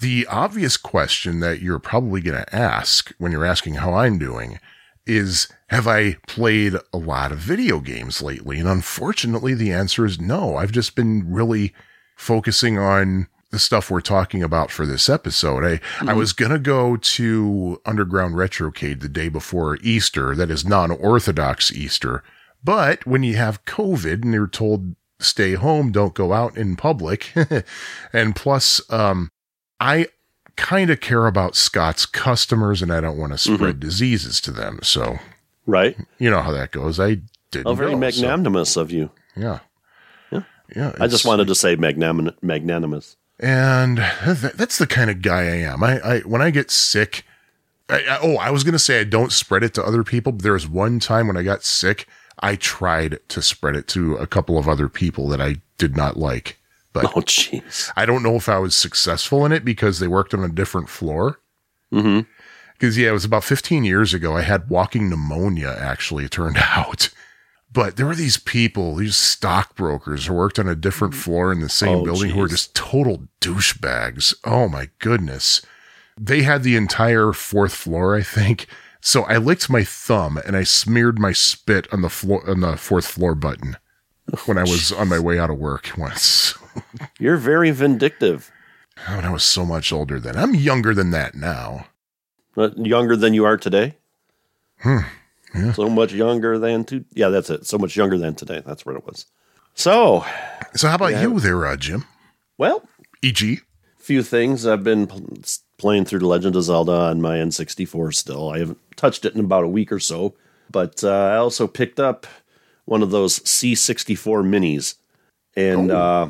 the 0.00 0.26
obvious 0.26 0.76
question 0.76 1.40
that 1.40 1.60
you're 1.60 1.78
probably 1.78 2.20
going 2.20 2.42
to 2.42 2.54
ask 2.54 3.12
when 3.18 3.30
you're 3.32 3.44
asking 3.44 3.74
how 3.74 3.94
I'm 3.94 4.18
doing 4.18 4.58
is 5.06 5.48
have 5.68 5.86
I 5.86 6.14
played 6.26 6.74
a 6.92 6.98
lot 6.98 7.32
of 7.32 7.38
video 7.38 7.80
games 7.80 8.22
lately? 8.22 8.58
And 8.58 8.68
unfortunately, 8.68 9.54
the 9.54 9.72
answer 9.72 10.04
is 10.04 10.20
no. 10.20 10.56
I've 10.56 10.72
just 10.72 10.94
been 10.94 11.30
really 11.32 11.74
focusing 12.16 12.78
on 12.78 13.28
the 13.50 13.58
stuff 13.58 13.90
we're 13.90 14.00
talking 14.00 14.42
about 14.42 14.70
for 14.70 14.86
this 14.86 15.08
episode. 15.08 15.64
I, 15.64 16.10
I 16.10 16.14
was 16.14 16.32
going 16.32 16.52
to 16.52 16.58
go 16.58 16.96
to 16.96 17.80
Underground 17.84 18.34
Retrocade 18.34 19.00
the 19.00 19.10
day 19.10 19.28
before 19.28 19.76
Easter. 19.82 20.34
That 20.34 20.50
is 20.50 20.64
non-orthodox 20.64 21.70
Easter. 21.70 22.24
But 22.64 23.06
when 23.06 23.22
you 23.22 23.36
have 23.36 23.64
COVID 23.66 24.22
and 24.22 24.32
you're 24.32 24.46
told 24.46 24.96
stay 25.20 25.54
home, 25.54 25.92
don't 25.92 26.14
go 26.14 26.32
out 26.32 26.56
in 26.56 26.76
public. 26.76 27.32
and 28.12 28.34
plus, 28.34 28.80
um, 28.90 29.30
I 29.78 30.06
kind 30.56 30.90
of 30.90 31.00
care 31.00 31.26
about 31.26 31.56
Scott's 31.56 32.06
customers 32.06 32.82
and 32.82 32.92
I 32.92 33.00
don't 33.00 33.18
want 33.18 33.32
to 33.32 33.38
mm-hmm. 33.38 33.54
spread 33.56 33.80
diseases 33.80 34.40
to 34.42 34.50
them. 34.50 34.78
So, 34.82 35.18
right. 35.66 35.96
you 36.18 36.30
know 36.30 36.42
how 36.42 36.52
that 36.52 36.70
goes. 36.70 37.00
I 37.00 37.18
didn't 37.50 37.66
Oh, 37.66 37.74
very 37.74 37.92
so- 37.92 37.98
magnanimous 37.98 38.76
of 38.76 38.90
you. 38.90 39.10
yeah. 39.36 39.60
Yeah. 40.30 40.42
Yeah. 40.74 40.92
I 40.98 41.06
just 41.06 41.24
wanted 41.26 41.48
to 41.48 41.54
say 41.54 41.76
magnanim- 41.76 42.36
magnanimous. 42.42 43.16
and 43.38 43.98
th- 44.24 44.54
that's 44.54 44.78
the 44.78 44.86
kind 44.86 45.10
of 45.10 45.20
guy 45.22 45.40
I 45.42 45.56
am. 45.56 45.82
I, 45.82 46.00
I 46.00 46.18
when 46.20 46.40
I 46.40 46.50
get 46.50 46.70
sick, 46.70 47.24
I, 47.88 47.96
I, 47.96 48.18
oh, 48.22 48.36
I 48.36 48.50
was 48.50 48.64
gonna 48.64 48.78
say 48.78 49.00
I 49.00 49.04
don't 49.04 49.32
spread 49.32 49.62
it 49.62 49.74
to 49.74 49.84
other 49.84 50.04
people. 50.04 50.32
But 50.32 50.42
there 50.42 50.52
was 50.54 50.68
one 50.68 50.98
time 51.00 51.26
when 51.26 51.36
I 51.36 51.42
got 51.42 51.64
sick, 51.64 52.06
I 52.38 52.56
tried 52.56 53.18
to 53.28 53.42
spread 53.42 53.76
it 53.76 53.88
to 53.88 54.16
a 54.16 54.26
couple 54.26 54.58
of 54.58 54.68
other 54.68 54.88
people 54.88 55.28
that 55.28 55.40
I 55.40 55.56
did 55.76 55.96
not 55.96 56.16
like. 56.16 56.58
But 56.92 57.06
Oh, 57.16 57.20
jeez. 57.20 57.90
I 57.96 58.04
don't 58.06 58.22
know 58.22 58.36
if 58.36 58.48
I 58.48 58.58
was 58.58 58.76
successful 58.76 59.44
in 59.46 59.52
it 59.52 59.64
because 59.64 59.98
they 59.98 60.08
worked 60.08 60.34
on 60.34 60.44
a 60.44 60.48
different 60.48 60.88
floor. 60.88 61.40
Mm-hmm. 61.92 62.28
Because, 62.74 62.98
yeah, 62.98 63.10
it 63.10 63.12
was 63.12 63.24
about 63.24 63.44
15 63.44 63.84
years 63.84 64.12
ago. 64.12 64.36
I 64.36 64.42
had 64.42 64.68
walking 64.68 65.08
pneumonia, 65.08 65.74
actually, 65.78 66.24
it 66.24 66.32
turned 66.32 66.56
out. 66.60 67.10
But 67.72 67.96
there 67.96 68.04
were 68.06 68.14
these 68.14 68.36
people, 68.36 68.96
these 68.96 69.16
stockbrokers 69.16 70.26
who 70.26 70.34
worked 70.34 70.58
on 70.58 70.68
a 70.68 70.74
different 70.74 71.14
floor 71.14 71.50
in 71.52 71.60
the 71.60 71.68
same 71.70 71.98
Oh, 71.98 72.04
building 72.04 72.30
who 72.30 72.40
were 72.40 72.48
just 72.48 72.74
total 72.74 73.28
douchebags. 73.40 74.34
Oh, 74.44 74.68
my 74.68 74.90
goodness. 74.98 75.62
They 76.20 76.42
had 76.42 76.62
the 76.62 76.76
entire 76.76 77.32
fourth 77.32 77.72
floor, 77.74 78.14
I 78.14 78.22
think. 78.22 78.66
So 79.00 79.22
I 79.24 79.38
licked 79.38 79.70
my 79.70 79.84
thumb 79.84 80.38
and 80.44 80.54
I 80.56 80.64
smeared 80.64 81.18
my 81.18 81.32
spit 81.32 81.86
on 81.92 82.02
the 82.02 82.10
floor 82.10 82.48
on 82.48 82.60
the 82.60 82.76
fourth 82.76 83.06
floor 83.06 83.34
button 83.34 83.76
when 84.44 84.58
I 84.58 84.62
was 84.62 84.92
on 84.92 85.08
my 85.08 85.18
way 85.18 85.38
out 85.38 85.50
of 85.50 85.58
work 85.58 85.90
once. 85.96 86.54
You're 87.18 87.36
very 87.36 87.70
vindictive. 87.70 88.50
Oh, 89.08 89.20
I 89.22 89.30
was 89.30 89.42
so 89.44 89.64
much 89.64 89.92
older 89.92 90.20
then. 90.20 90.36
I'm 90.36 90.54
younger 90.54 90.94
than 90.94 91.10
that 91.12 91.34
now. 91.34 91.86
But 92.54 92.76
younger 92.78 93.16
than 93.16 93.32
you 93.34 93.44
are 93.44 93.56
today? 93.56 93.96
Hmm. 94.80 94.98
Yeah. 95.54 95.72
So 95.72 95.88
much 95.88 96.12
younger 96.12 96.58
than 96.58 96.84
to 96.84 97.04
yeah, 97.12 97.28
that's 97.28 97.50
it. 97.50 97.66
So 97.66 97.78
much 97.78 97.96
younger 97.96 98.18
than 98.18 98.34
today. 98.34 98.62
That's 98.64 98.84
what 98.86 98.96
it 98.96 99.04
was. 99.06 99.26
So, 99.74 100.24
So 100.74 100.88
how 100.88 100.94
about 100.96 101.12
Yeah. 101.12 101.22
you 101.22 101.40
there, 101.40 101.66
uh, 101.66 101.76
Jim? 101.76 102.04
well, 102.58 102.82
E.G. 103.22 103.60
few 103.98 104.22
things. 104.22 104.66
I've 104.66 104.82
been 104.84 105.06
pl- 105.06 105.38
playing 105.78 106.04
through 106.06 106.18
The 106.20 106.26
Legend 106.26 106.56
of 106.56 106.62
Zelda 106.64 106.92
on 106.92 107.20
my 107.20 107.36
N64 107.38 108.14
still. 108.14 108.50
I 108.50 108.58
haven't 108.58 108.78
touched 108.96 109.24
it 109.24 109.34
in 109.34 109.40
about 109.40 109.64
a 109.64 109.68
week 109.68 109.92
or 109.92 109.98
so, 110.00 110.34
but 110.70 111.02
uh, 111.04 111.10
I 111.10 111.36
also 111.36 111.66
picked 111.66 112.00
up 112.00 112.26
one 112.84 113.02
of 113.02 113.10
those 113.10 113.38
C64 113.40 114.42
minis, 114.44 114.96
and 115.56 115.90
Oh. 115.90 115.96
uh, 115.96 116.28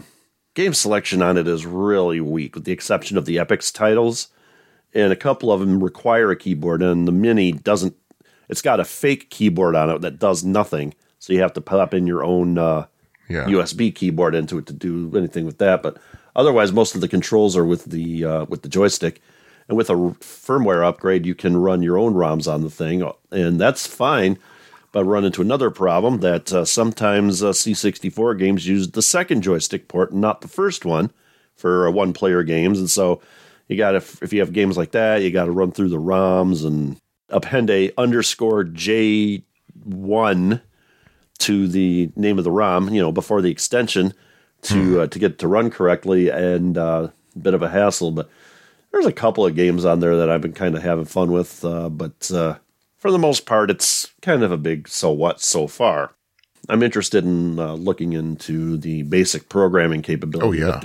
game 0.54 0.75
selection 0.75 1.23
on 1.23 1.37
it 1.37 1.49
is 1.49 1.66
really 1.66 2.21
weak, 2.21 2.54
with 2.54 2.64
the 2.64 2.73
exception 2.73 3.16
of 3.18 3.25
the 3.25 3.37
Epyx 3.37 3.73
titles, 3.73 4.28
and 4.94 5.12
a 5.12 5.16
couple 5.16 5.50
of 5.52 5.61
them 5.61 5.82
require 5.82 6.30
a 6.30 6.37
keyboard, 6.37 6.82
and 6.82 7.06
the 7.09 7.12
mini 7.12 7.52
doesn't. 7.52 7.94
It's 8.49 8.62
got 8.62 8.80
a 8.80 8.85
fake 8.85 9.30
keyboard 9.30 9.75
on 9.75 9.88
it 9.90 10.00
that 10.02 10.18
does 10.18 10.44
nothing, 10.44 10.94
so 11.18 11.32
you 11.32 11.40
have 11.40 11.54
to 11.54 11.61
pop 11.61 11.94
in 11.94 12.06
your 12.06 12.23
own. 12.25 12.59
Uh, 12.59 12.87
Yeah. 13.28 13.47
USB 13.47 13.94
keyboard 13.94 14.35
into 14.35 14.59
it 14.59 14.66
to 14.66 14.75
do 14.75 15.11
anything 15.16 15.47
with 15.47 15.56
that. 15.59 15.82
But 15.82 15.97
otherwise, 16.37 16.71
most 16.73 16.94
of 16.94 17.00
the 17.00 17.09
controls 17.09 17.56
are 17.56 17.64
with 17.64 17.85
the 17.87 18.25
uh, 18.25 18.44
with 18.47 18.62
the 18.62 18.68
joystick. 18.68 19.23
And 19.68 19.78
with 19.78 19.88
a 19.88 19.94
firmware 19.94 20.85
upgrade, 20.87 21.25
you 21.25 21.35
can 21.37 21.56
run 21.56 21.82
your 21.82 21.97
own 21.97 22.14
ROMs 22.14 22.52
on 22.52 22.62
the 22.62 22.68
thing, 22.68 23.09
and 23.30 23.61
that's 23.61 23.87
fine. 23.87 24.37
But 24.92 25.04
run 25.04 25.25
into 25.25 25.40
another 25.40 25.70
problem 25.70 26.20
that 26.20 26.52
uh, 26.52 26.64
sometimes 26.66 27.42
uh, 27.42 27.50
C64 27.50 28.38
games 28.38 28.66
use 28.66 28.90
the 28.90 29.02
second 29.02 29.42
joystick 29.42 29.88
port, 29.88 30.12
and 30.12 30.20
not 30.20 30.42
the 30.42 30.49
first 30.49 30.84
one, 30.84 31.11
for 31.56 31.88
uh, 31.88 31.90
one-player 31.90 32.42
games. 32.42 32.78
And 32.78 32.90
so 32.90 33.22
you 33.68 33.76
got 33.76 33.92
to, 33.92 33.96
if 34.22 34.32
you 34.32 34.40
have 34.40 34.52
games 34.52 34.76
like 34.76 34.92
that, 34.92 35.22
you 35.22 35.30
got 35.30 35.46
to 35.46 35.50
run 35.50 35.72
through 35.72 35.88
the 35.88 35.96
ROMs 35.96 36.66
and 36.66 36.99
append 37.30 37.70
a 37.70 37.90
underscore 37.96 38.64
J 38.64 39.44
one 39.84 40.61
to 41.38 41.66
the 41.66 42.11
name 42.14 42.38
of 42.38 42.44
the 42.44 42.50
ROM, 42.50 42.92
you 42.92 43.00
know, 43.00 43.11
before 43.11 43.42
the 43.42 43.50
extension 43.50 44.12
to 44.62 45.00
uh, 45.00 45.06
to 45.08 45.18
get 45.18 45.32
it 45.32 45.38
to 45.40 45.49
run 45.49 45.70
correctly, 45.70 46.28
and 46.28 46.78
uh, 46.78 47.08
a 47.34 47.38
bit 47.38 47.54
of 47.54 47.62
a 47.62 47.68
hassle. 47.68 48.12
But 48.12 48.30
there's 48.92 49.06
a 49.06 49.12
couple 49.12 49.44
of 49.44 49.56
games 49.56 49.84
on 49.84 50.00
there 50.00 50.16
that 50.18 50.30
I've 50.30 50.40
been 50.40 50.52
kind 50.52 50.76
of 50.76 50.82
having 50.82 51.04
fun 51.04 51.32
with, 51.32 51.64
uh, 51.64 51.88
but 51.88 52.30
uh, 52.30 52.58
for 53.02 53.11
the 53.11 53.18
most 53.18 53.47
part, 53.47 53.68
it's 53.68 54.12
kind 54.23 54.44
of 54.44 54.52
a 54.52 54.56
big 54.56 54.87
so 54.87 55.11
what 55.11 55.40
so 55.40 55.66
far. 55.66 56.12
I'm 56.68 56.85
interested 56.85 57.25
in 57.25 57.59
uh, 57.59 57.73
looking 57.75 58.12
into 58.12 58.76
the 58.76 59.02
basic 59.02 59.49
programming 59.49 60.02
capability. 60.02 60.62
Oh, 60.62 60.68
yeah. 60.68 60.80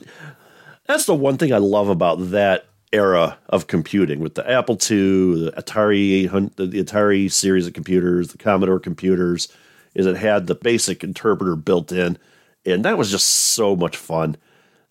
That's 0.87 1.05
the 1.05 1.13
one 1.13 1.37
thing 1.37 1.53
I 1.53 1.59
love 1.59 1.89
about 1.89 2.31
that 2.31 2.65
era 2.91 3.37
of 3.49 3.67
computing 3.67 4.19
with 4.19 4.33
the 4.33 4.49
Apple 4.49 4.73
II, 4.73 5.45
the 5.45 5.53
Atari 5.55 6.55
the, 6.55 6.65
the 6.65 6.83
Atari 6.83 7.31
series 7.31 7.67
of 7.67 7.73
computers, 7.73 8.29
the 8.29 8.39
Commodore 8.39 8.79
computers, 8.79 9.47
is 9.93 10.07
it 10.07 10.17
had 10.17 10.47
the 10.47 10.55
basic 10.55 11.03
interpreter 11.03 11.55
built 11.55 11.91
in, 11.91 12.17
and 12.65 12.83
that 12.83 12.97
was 12.97 13.11
just 13.11 13.27
so 13.27 13.75
much 13.75 13.95
fun. 13.95 14.37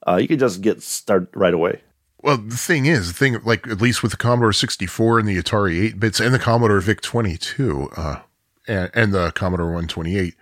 Uh, 0.06 0.14
you 0.14 0.28
could 0.28 0.38
just 0.38 0.60
get 0.60 0.80
started 0.80 1.28
right 1.34 1.54
away. 1.54 1.80
Well, 2.22 2.38
the 2.38 2.56
thing 2.56 2.86
is, 2.86 3.08
the 3.08 3.14
thing, 3.14 3.38
like, 3.44 3.66
at 3.68 3.80
least 3.80 4.02
with 4.02 4.10
the 4.12 4.16
Commodore 4.16 4.52
64 4.52 5.18
and 5.20 5.28
the 5.28 5.36
Atari 5.40 5.82
8 5.84 6.00
bits 6.00 6.18
and 6.20 6.34
the 6.34 6.38
Commodore 6.38 6.80
VIC 6.80 7.00
22, 7.02 7.90
uh, 7.96 8.20
and, 8.66 8.90
and 8.94 9.14
the 9.14 9.30
Commodore 9.32 9.66
128, 9.66 10.34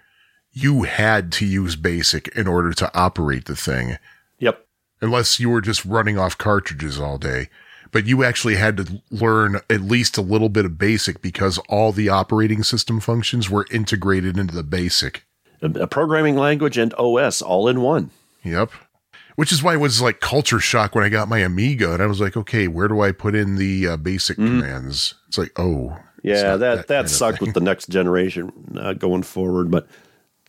you 0.52 0.82
had 0.84 1.32
to 1.32 1.44
use 1.44 1.74
BASIC 1.76 2.28
in 2.28 2.46
order 2.46 2.72
to 2.72 2.90
operate 2.96 3.46
the 3.46 3.56
thing, 3.56 3.98
Yep. 4.38 4.64
unless 5.00 5.40
you 5.40 5.50
were 5.50 5.60
just 5.60 5.84
running 5.84 6.16
off 6.16 6.38
cartridges 6.38 7.00
all 7.00 7.18
day. 7.18 7.48
But 7.90 8.06
you 8.06 8.24
actually 8.24 8.56
had 8.56 8.76
to 8.78 9.02
learn 9.10 9.60
at 9.68 9.80
least 9.80 10.16
a 10.16 10.22
little 10.22 10.48
bit 10.48 10.64
of 10.64 10.78
BASIC 10.78 11.20
because 11.20 11.58
all 11.68 11.92
the 11.92 12.08
operating 12.08 12.62
system 12.62 12.98
functions 13.00 13.50
were 13.50 13.66
integrated 13.70 14.38
into 14.38 14.54
the 14.54 14.64
BASIC. 14.64 15.24
A, 15.60 15.66
a 15.82 15.86
programming 15.86 16.36
language 16.36 16.78
and 16.78 16.94
OS 16.94 17.42
all 17.42 17.68
in 17.68 17.80
one. 17.82 18.10
Yep. 18.44 18.70
Which 19.36 19.50
is 19.50 19.62
why 19.62 19.74
it 19.74 19.78
was 19.78 20.00
like 20.00 20.20
culture 20.20 20.60
shock 20.60 20.94
when 20.94 21.02
I 21.04 21.08
got 21.08 21.28
my 21.28 21.38
Amiga 21.38 21.92
and 21.92 22.02
I 22.02 22.06
was 22.06 22.20
like, 22.20 22.36
okay, 22.36 22.68
where 22.68 22.86
do 22.88 23.00
I 23.00 23.10
put 23.12 23.34
in 23.34 23.56
the 23.56 23.88
uh, 23.88 23.96
basic 23.96 24.36
commands? 24.36 25.14
It's 25.28 25.36
like, 25.38 25.50
oh, 25.58 25.98
Yeah, 26.22 26.56
that 26.56 26.86
that, 26.88 27.04
of 27.06 27.10
sucked 27.10 27.40
with 27.40 27.52
the 27.54 27.60
next 27.60 27.88
generation 27.88 28.52
uh, 28.78 28.92
going 28.92 29.24
forward. 29.24 29.70
But 29.70 29.88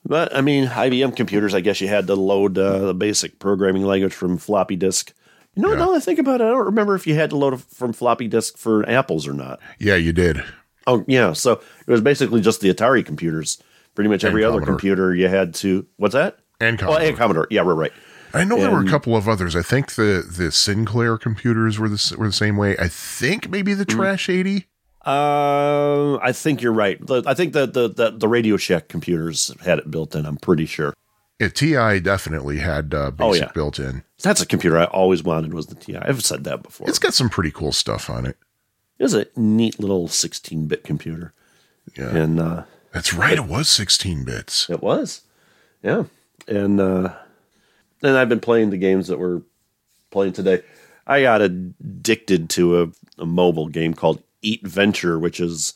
but 0.06 0.36
I 0.36 0.42
mean, 0.42 0.68
IBM 0.68 1.16
computers, 1.16 1.56
I 1.56 1.62
guess 1.62 1.82
you 1.82 1.88
had 1.88 2.06
to 2.08 2.16
load 2.16 2.58
uh, 2.60 2.80
the 2.80 2.94
basic 2.94 3.40
programming 3.40 3.84
language 3.86 4.14
from 4.14 4.38
floppy 4.38 4.76
disk. 4.76 5.14
You 5.56 5.64
know, 5.64 5.72
Yeah. 5.72 5.80
now 5.80 5.92
that 5.92 5.98
I 5.98 6.00
think 6.02 6.20
about 6.20 6.42
it, 6.42 6.44
I 6.46 6.50
don't 6.50 6.66
remember 6.66 6.94
if 6.96 7.08
you 7.08 7.16
had 7.16 7.32
to 7.32 7.38
load 7.38 7.60
from 7.64 7.92
floppy 7.92 8.28
disk 8.28 8.58
for 8.58 8.88
Apples 8.88 9.28
or 9.28 9.34
not. 9.34 9.60
Yeah, 9.80 9.96
you 9.96 10.14
did. 10.14 10.44
Oh, 10.86 11.04
yeah. 11.08 11.34
So 11.34 11.54
it 11.54 11.92
was 11.92 12.02
basically 12.02 12.42
just 12.42 12.62
the 12.62 12.72
Atari 12.72 13.04
computers. 13.04 13.58
Pretty 13.96 14.10
much 14.10 14.24
every 14.26 14.44
other 14.44 14.60
computer 14.62 15.16
you 15.16 15.28
had 15.30 15.54
to. 15.56 15.88
What's 15.96 16.14
that? 16.14 16.38
And 16.60 16.80
Oh, 16.82 16.86
Commodore. 16.88 17.08
and 17.08 17.18
Commodore. 17.18 17.48
Yeah, 17.50 17.62
we're 17.64 17.74
right. 17.74 17.94
I 18.36 18.44
know 18.44 18.58
there 18.60 18.72
were 18.72 18.82
a 18.84 18.90
couple 18.90 19.16
of 19.16 19.28
others. 19.30 19.56
I 19.56 19.62
think 19.62 19.94
the 19.94 20.26
the 20.30 20.52
Sinclair 20.52 21.18
computers 21.18 21.80
were 21.80 21.90
the 21.90 22.16
were 22.18 22.28
the 22.28 22.34
same 22.34 22.58
way. 22.58 22.76
I 22.78 22.88
think 22.88 23.50
maybe 23.50 23.74
the 23.74 23.86
Mm. 23.86 23.96
Trash 23.96 24.30
80. 24.30 24.66
Uh, 25.06 26.18
I 26.18 26.32
think 26.32 26.62
you're 26.62 26.74
right. 26.74 27.00
I 27.28 27.34
think 27.34 27.54
that 27.54 27.74
the, 27.74 27.88
the 27.88 28.12
the 28.12 28.28
Radio 28.28 28.58
Shack 28.58 28.88
computers 28.88 29.52
had 29.64 29.80
it 29.80 29.90
built 29.92 30.16
in. 30.16 30.26
I'm 30.26 30.38
pretty 30.38 30.66
sure. 30.66 30.94
Yeah, 31.40 31.50
TI 31.50 32.00
definitely 32.00 32.60
had 32.60 32.94
uh, 32.94 33.12
basic 33.12 33.22
Oh, 33.22 33.34
yeah. 33.34 33.52
built 33.54 33.78
in. 33.78 34.04
That's 34.22 34.42
a 34.42 34.46
computer 34.46 34.78
I 34.78 34.86
always 34.86 35.22
wanted 35.22 35.54
was 35.54 35.68
the 35.68 35.76
TI. 35.76 35.98
I've 35.98 36.24
said 36.24 36.44
that 36.46 36.64
before. 36.64 36.88
It's 36.88 36.98
got 37.00 37.14
some 37.14 37.30
pretty 37.30 37.52
cool 37.52 37.72
stuff 37.74 38.10
on 38.10 38.26
it. 38.26 38.38
It 38.98 39.04
was 39.04 39.14
a 39.14 39.26
neat 39.36 39.78
little 39.80 40.08
16 40.08 40.68
bit 40.68 40.86
computer. 40.86 41.34
Yeah, 41.98 42.16
And 42.16 42.40
uh, 42.40 42.64
that's 42.94 43.14
right. 43.14 43.34
It 43.38 43.46
was 43.48 43.68
16 43.70 44.24
bits. 44.24 44.70
it 44.70 44.82
was. 44.82 45.22
Yeah. 45.84 46.06
And 46.48 46.80
uh, 46.80 47.14
then 48.06 48.16
I've 48.16 48.30
been 48.30 48.40
playing 48.40 48.70
the 48.70 48.78
games 48.78 49.08
that 49.08 49.20
we're 49.20 49.42
playing 50.12 50.34
today. 50.34 50.62
I 51.08 51.22
got 51.22 51.42
addicted 51.42 52.50
to 52.52 52.82
a, 52.84 52.88
a 53.20 53.26
mobile 53.26 53.68
game 53.68 53.94
called 53.94 54.22
Eatventure, 54.44 55.20
which 55.20 55.40
is 55.40 55.74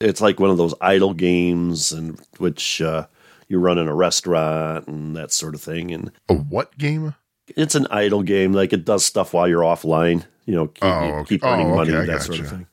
it's 0.00 0.20
like 0.20 0.38
one 0.38 0.50
of 0.50 0.56
those 0.56 0.74
idle 0.80 1.14
games 1.14 1.90
and 1.92 2.20
which 2.38 2.80
uh, 2.80 3.06
you 3.48 3.58
run 3.58 3.78
in 3.78 3.88
a 3.88 3.94
restaurant 3.94 4.86
and 4.86 5.16
that 5.16 5.32
sort 5.32 5.54
of 5.54 5.60
thing. 5.60 5.90
And 5.92 6.12
A 6.28 6.34
what 6.34 6.76
game? 6.78 7.14
it's 7.56 7.74
an 7.74 7.86
idle 7.90 8.22
game. 8.22 8.52
Like 8.52 8.72
it 8.72 8.84
does 8.84 9.04
stuff 9.04 9.32
while 9.32 9.48
you're 9.48 9.62
offline. 9.62 10.24
You 10.46 10.54
know, 10.54 10.66
keep, 10.68 10.84
Oh, 10.84 11.06
you 11.06 11.12
okay. 11.14 11.28
keep 11.30 11.44
earning 11.44 11.70
Oh, 11.72 11.76
money, 11.76 11.92
okay, 11.92 12.06
that 12.06 12.22
sort 12.22 12.38
of 12.40 12.48
thing. 12.48 12.66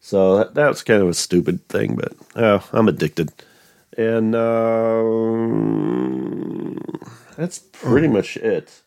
So 0.00 0.38
that, 0.38 0.54
that 0.54 0.68
was 0.68 0.82
kind 0.82 1.02
of 1.02 1.08
a 1.08 1.14
stupid 1.14 1.68
thing, 1.68 1.96
but 1.96 2.12
oh, 2.36 2.66
I'm 2.72 2.88
addicted, 2.88 3.32
and 3.96 4.34
um, 5.34 6.78
that's 7.36 7.58
pretty 7.58 8.08
much 8.08 8.36
it. 8.36 8.82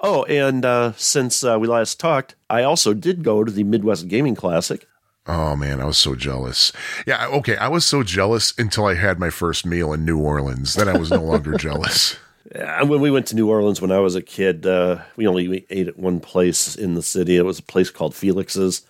Oh, 0.00 0.24
and 0.24 0.64
uh, 0.64 0.92
since 0.96 1.42
uh, 1.42 1.58
we 1.58 1.66
last 1.68 1.98
talked, 1.98 2.34
I 2.50 2.62
also 2.62 2.92
did 2.92 3.22
go 3.22 3.44
to 3.44 3.50
the 3.50 3.64
Midwest 3.64 4.08
Gaming 4.08 4.34
Classic. 4.34 4.86
Oh 5.26 5.56
man, 5.56 5.80
I 5.80 5.84
was 5.84 5.98
so 5.98 6.14
jealous. 6.14 6.70
Yeah, 7.06 7.26
okay, 7.26 7.56
I 7.56 7.68
was 7.68 7.84
so 7.84 8.02
jealous 8.02 8.54
until 8.58 8.86
I 8.86 8.94
had 8.94 9.18
my 9.18 9.30
first 9.30 9.66
meal 9.66 9.92
in 9.92 10.04
New 10.04 10.18
Orleans. 10.18 10.74
Then 10.74 10.88
I 10.88 10.96
was 10.96 11.10
no 11.10 11.22
longer 11.22 11.54
jealous. 11.58 12.16
Uh, 12.54 12.86
when 12.86 13.00
we 13.00 13.10
went 13.10 13.26
to 13.28 13.34
New 13.34 13.50
Orleans 13.50 13.80
when 13.80 13.90
I 13.90 13.98
was 13.98 14.14
a 14.14 14.22
kid, 14.22 14.66
uh, 14.66 15.02
we 15.16 15.26
only 15.26 15.66
ate 15.68 15.88
at 15.88 15.98
one 15.98 16.20
place 16.20 16.76
in 16.76 16.94
the 16.94 17.02
city. 17.02 17.36
It 17.36 17.44
was 17.44 17.58
a 17.58 17.64
place 17.64 17.90
called 17.90 18.14
Felix's, 18.14 18.82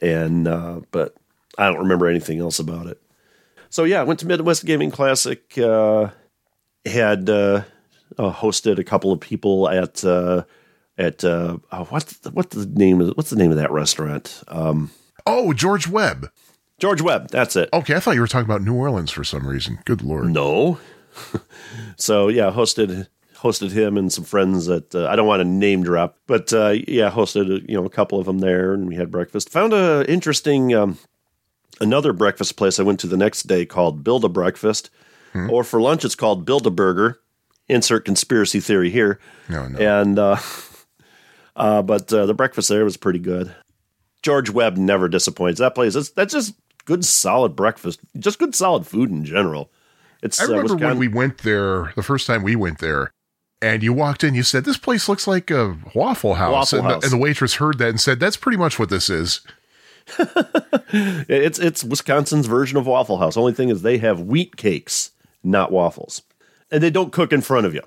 and 0.00 0.48
uh, 0.48 0.80
but 0.90 1.14
I 1.56 1.66
don't 1.66 1.78
remember 1.78 2.08
anything 2.08 2.40
else 2.40 2.58
about 2.58 2.86
it. 2.86 3.00
So 3.70 3.84
yeah, 3.84 4.00
I 4.00 4.04
went 4.04 4.18
to 4.20 4.26
Midwest 4.26 4.64
Gaming 4.64 4.90
Classic. 4.90 5.56
Uh, 5.56 6.08
had 6.84 7.28
uh, 8.18 8.26
uh, 8.26 8.32
hosted 8.32 8.78
a 8.78 8.84
couple 8.84 9.12
of 9.12 9.20
people 9.20 9.68
at 9.68 10.04
uh, 10.04 10.44
at 10.98 11.24
uh, 11.24 11.58
oh, 11.72 11.84
what's 11.84 12.18
the, 12.18 12.30
what's 12.30 12.54
the 12.56 12.66
name 12.66 13.00
of 13.00 13.16
what's 13.16 13.30
the 13.30 13.36
name 13.36 13.50
of 13.50 13.56
that 13.56 13.70
restaurant? 13.70 14.42
Um, 14.48 14.90
Oh, 15.26 15.52
George 15.52 15.88
Webb. 15.88 16.30
George 16.78 17.00
Webb. 17.02 17.30
That's 17.30 17.56
it. 17.56 17.68
Okay, 17.72 17.94
I 17.94 18.00
thought 18.00 18.14
you 18.14 18.20
were 18.20 18.26
talking 18.28 18.44
about 18.44 18.62
New 18.62 18.74
Orleans 18.74 19.10
for 19.10 19.24
some 19.24 19.46
reason. 19.46 19.80
Good 19.84 20.02
lord. 20.02 20.26
No. 20.26 20.78
so 21.96 22.28
yeah, 22.28 22.50
hosted 22.50 23.08
hosted 23.36 23.72
him 23.72 23.96
and 23.96 24.12
some 24.12 24.24
friends 24.24 24.66
that 24.66 24.94
uh, 24.94 25.08
I 25.08 25.16
don't 25.16 25.26
want 25.26 25.40
to 25.40 25.44
name 25.44 25.82
drop, 25.82 26.18
but 26.26 26.52
uh, 26.52 26.74
yeah, 26.86 27.10
hosted 27.10 27.68
you 27.68 27.76
know 27.76 27.84
a 27.84 27.90
couple 27.90 28.18
of 28.20 28.26
them 28.26 28.38
there, 28.38 28.72
and 28.72 28.86
we 28.88 28.94
had 28.96 29.10
breakfast. 29.10 29.50
Found 29.50 29.72
a 29.72 30.04
interesting 30.10 30.74
um, 30.74 30.98
another 31.80 32.12
breakfast 32.12 32.56
place 32.56 32.78
I 32.78 32.82
went 32.82 33.00
to 33.00 33.06
the 33.06 33.16
next 33.16 33.44
day 33.44 33.64
called 33.66 34.04
Build 34.04 34.24
a 34.24 34.28
Breakfast, 34.28 34.90
or 35.50 35.64
for 35.64 35.80
lunch 35.80 36.04
it's 36.04 36.14
called 36.14 36.44
Build 36.44 36.66
a 36.66 36.70
Burger. 36.70 37.20
Insert 37.68 38.04
conspiracy 38.04 38.60
theory 38.60 38.90
here. 38.90 39.18
No, 39.48 39.66
no. 39.66 39.78
And 39.78 40.18
uh, 40.18 40.36
uh, 41.56 41.82
but 41.82 42.12
uh, 42.12 42.26
the 42.26 42.34
breakfast 42.34 42.68
there 42.68 42.84
was 42.84 42.96
pretty 42.96 43.18
good. 43.18 43.54
George 44.22 44.50
Webb 44.50 44.76
never 44.76 45.08
disappoints. 45.08 45.58
That 45.60 45.74
place 45.74 45.94
that's, 45.94 46.10
that's 46.10 46.32
just 46.32 46.54
good 46.84 47.04
solid 47.04 47.54
breakfast, 47.54 48.00
just 48.18 48.38
good 48.38 48.54
solid 48.54 48.86
food 48.86 49.10
in 49.10 49.24
general. 49.24 49.70
It's 50.22 50.40
I 50.40 50.44
uh, 50.44 50.48
remember 50.48 50.76
when 50.76 50.98
we 50.98 51.08
went 51.08 51.38
there 51.38 51.92
the 51.96 52.02
first 52.02 52.26
time 52.26 52.42
we 52.42 52.56
went 52.56 52.78
there, 52.78 53.10
and 53.60 53.82
you 53.82 53.92
walked 53.92 54.24
in. 54.24 54.34
You 54.34 54.42
said, 54.42 54.64
"This 54.64 54.78
place 54.78 55.08
looks 55.08 55.26
like 55.26 55.50
a 55.50 55.76
Waffle 55.94 56.34
House," 56.34 56.52
Waffle 56.72 56.78
and, 56.78 56.88
House. 56.88 57.00
The, 57.02 57.06
and 57.06 57.12
the 57.12 57.22
waitress 57.22 57.54
heard 57.54 57.78
that 57.78 57.90
and 57.90 58.00
said, 58.00 58.18
"That's 58.18 58.36
pretty 58.36 58.58
much 58.58 58.78
what 58.78 58.90
this 58.90 59.08
is." 59.10 59.40
It's 61.28 61.58
it's 61.58 61.82
Wisconsin's 61.82 62.46
version 62.46 62.78
of 62.78 62.86
Waffle 62.86 63.18
House. 63.18 63.36
Only 63.36 63.52
thing 63.52 63.70
is 63.70 63.82
they 63.82 63.98
have 63.98 64.20
wheat 64.20 64.56
cakes, 64.56 65.10
not 65.42 65.72
waffles, 65.72 66.22
and 66.70 66.82
they 66.82 66.90
don't 66.90 67.12
cook 67.12 67.32
in 67.32 67.40
front 67.40 67.66
of 67.66 67.74
you. 67.74 67.82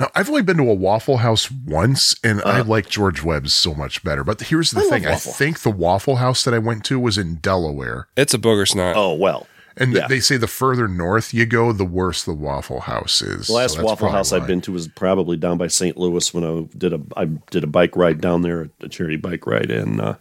Now, 0.00 0.08
I've 0.14 0.28
only 0.30 0.42
been 0.42 0.56
to 0.56 0.70
a 0.70 0.74
Waffle 0.74 1.18
House 1.18 1.50
once, 1.50 2.16
and 2.24 2.40
I 2.42 2.62
like 2.62 2.88
George 2.88 3.22
Webb's 3.22 3.52
so 3.52 3.74
much 3.74 4.02
better. 4.02 4.24
But 4.24 4.40
here's 4.40 4.70
the 4.70 4.80
Uh-huh. 4.80 4.88
I 4.94 4.98
thing: 4.98 5.06
I 5.06 5.14
think 5.16 5.60
the 5.60 5.70
Waffle 5.70 6.16
House 6.16 6.42
that 6.44 6.54
I 6.54 6.58
went 6.58 6.84
to 6.86 6.98
was 6.98 7.18
in 7.18 7.36
Delaware, 7.36 8.08
It's 8.16 8.32
a 8.34 8.38
booger 8.38 8.66
snot. 8.66 8.96
Oh 8.96 9.12
well, 9.14 9.46
and 9.76 9.92
Yeah. 9.92 10.08
they 10.08 10.18
say 10.18 10.38
the 10.38 10.46
further 10.48 10.88
north 10.88 11.32
you 11.34 11.44
go, 11.46 11.72
the 11.72 11.84
worse 11.84 12.24
the 12.24 12.32
Waffle 12.32 12.80
House 12.80 13.20
is. 13.22 13.46
the 13.48 13.52
last 13.52 13.76
So 13.76 13.84
Waffle 13.84 14.08
House 14.08 14.32
why. 14.32 14.38
I've 14.38 14.46
been 14.46 14.62
to 14.62 14.72
was 14.72 14.88
probably 14.88 15.36
down 15.36 15.58
by 15.58 15.66
St. 15.68 15.96
Louis 15.98 16.32
when 16.34 16.42
I 16.42 16.66
did 16.76 16.94
a 16.94 17.00
I 17.16 17.26
did 17.50 17.62
a 17.62 17.68
bike 17.68 17.94
ride 17.94 18.20
down 18.20 18.42
there, 18.42 18.70
a 18.80 18.88
charity 18.88 19.16
bike 19.18 19.46
ride, 19.46 19.70
and 19.70 20.00
uh, 20.00 20.14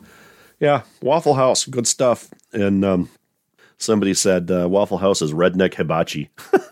yeah, 0.59 0.81
Waffle 1.01 1.35
House, 1.35 1.65
good 1.65 1.87
stuff. 1.87 2.27
And 2.53 2.83
um, 2.85 3.09
somebody 3.81 4.13
said 4.13 4.49
uh, 4.51 4.67
Waffle 4.69 4.97
House 4.99 5.21
is 5.21 5.33
redneck 5.33 5.73
hibachi. 5.75 6.29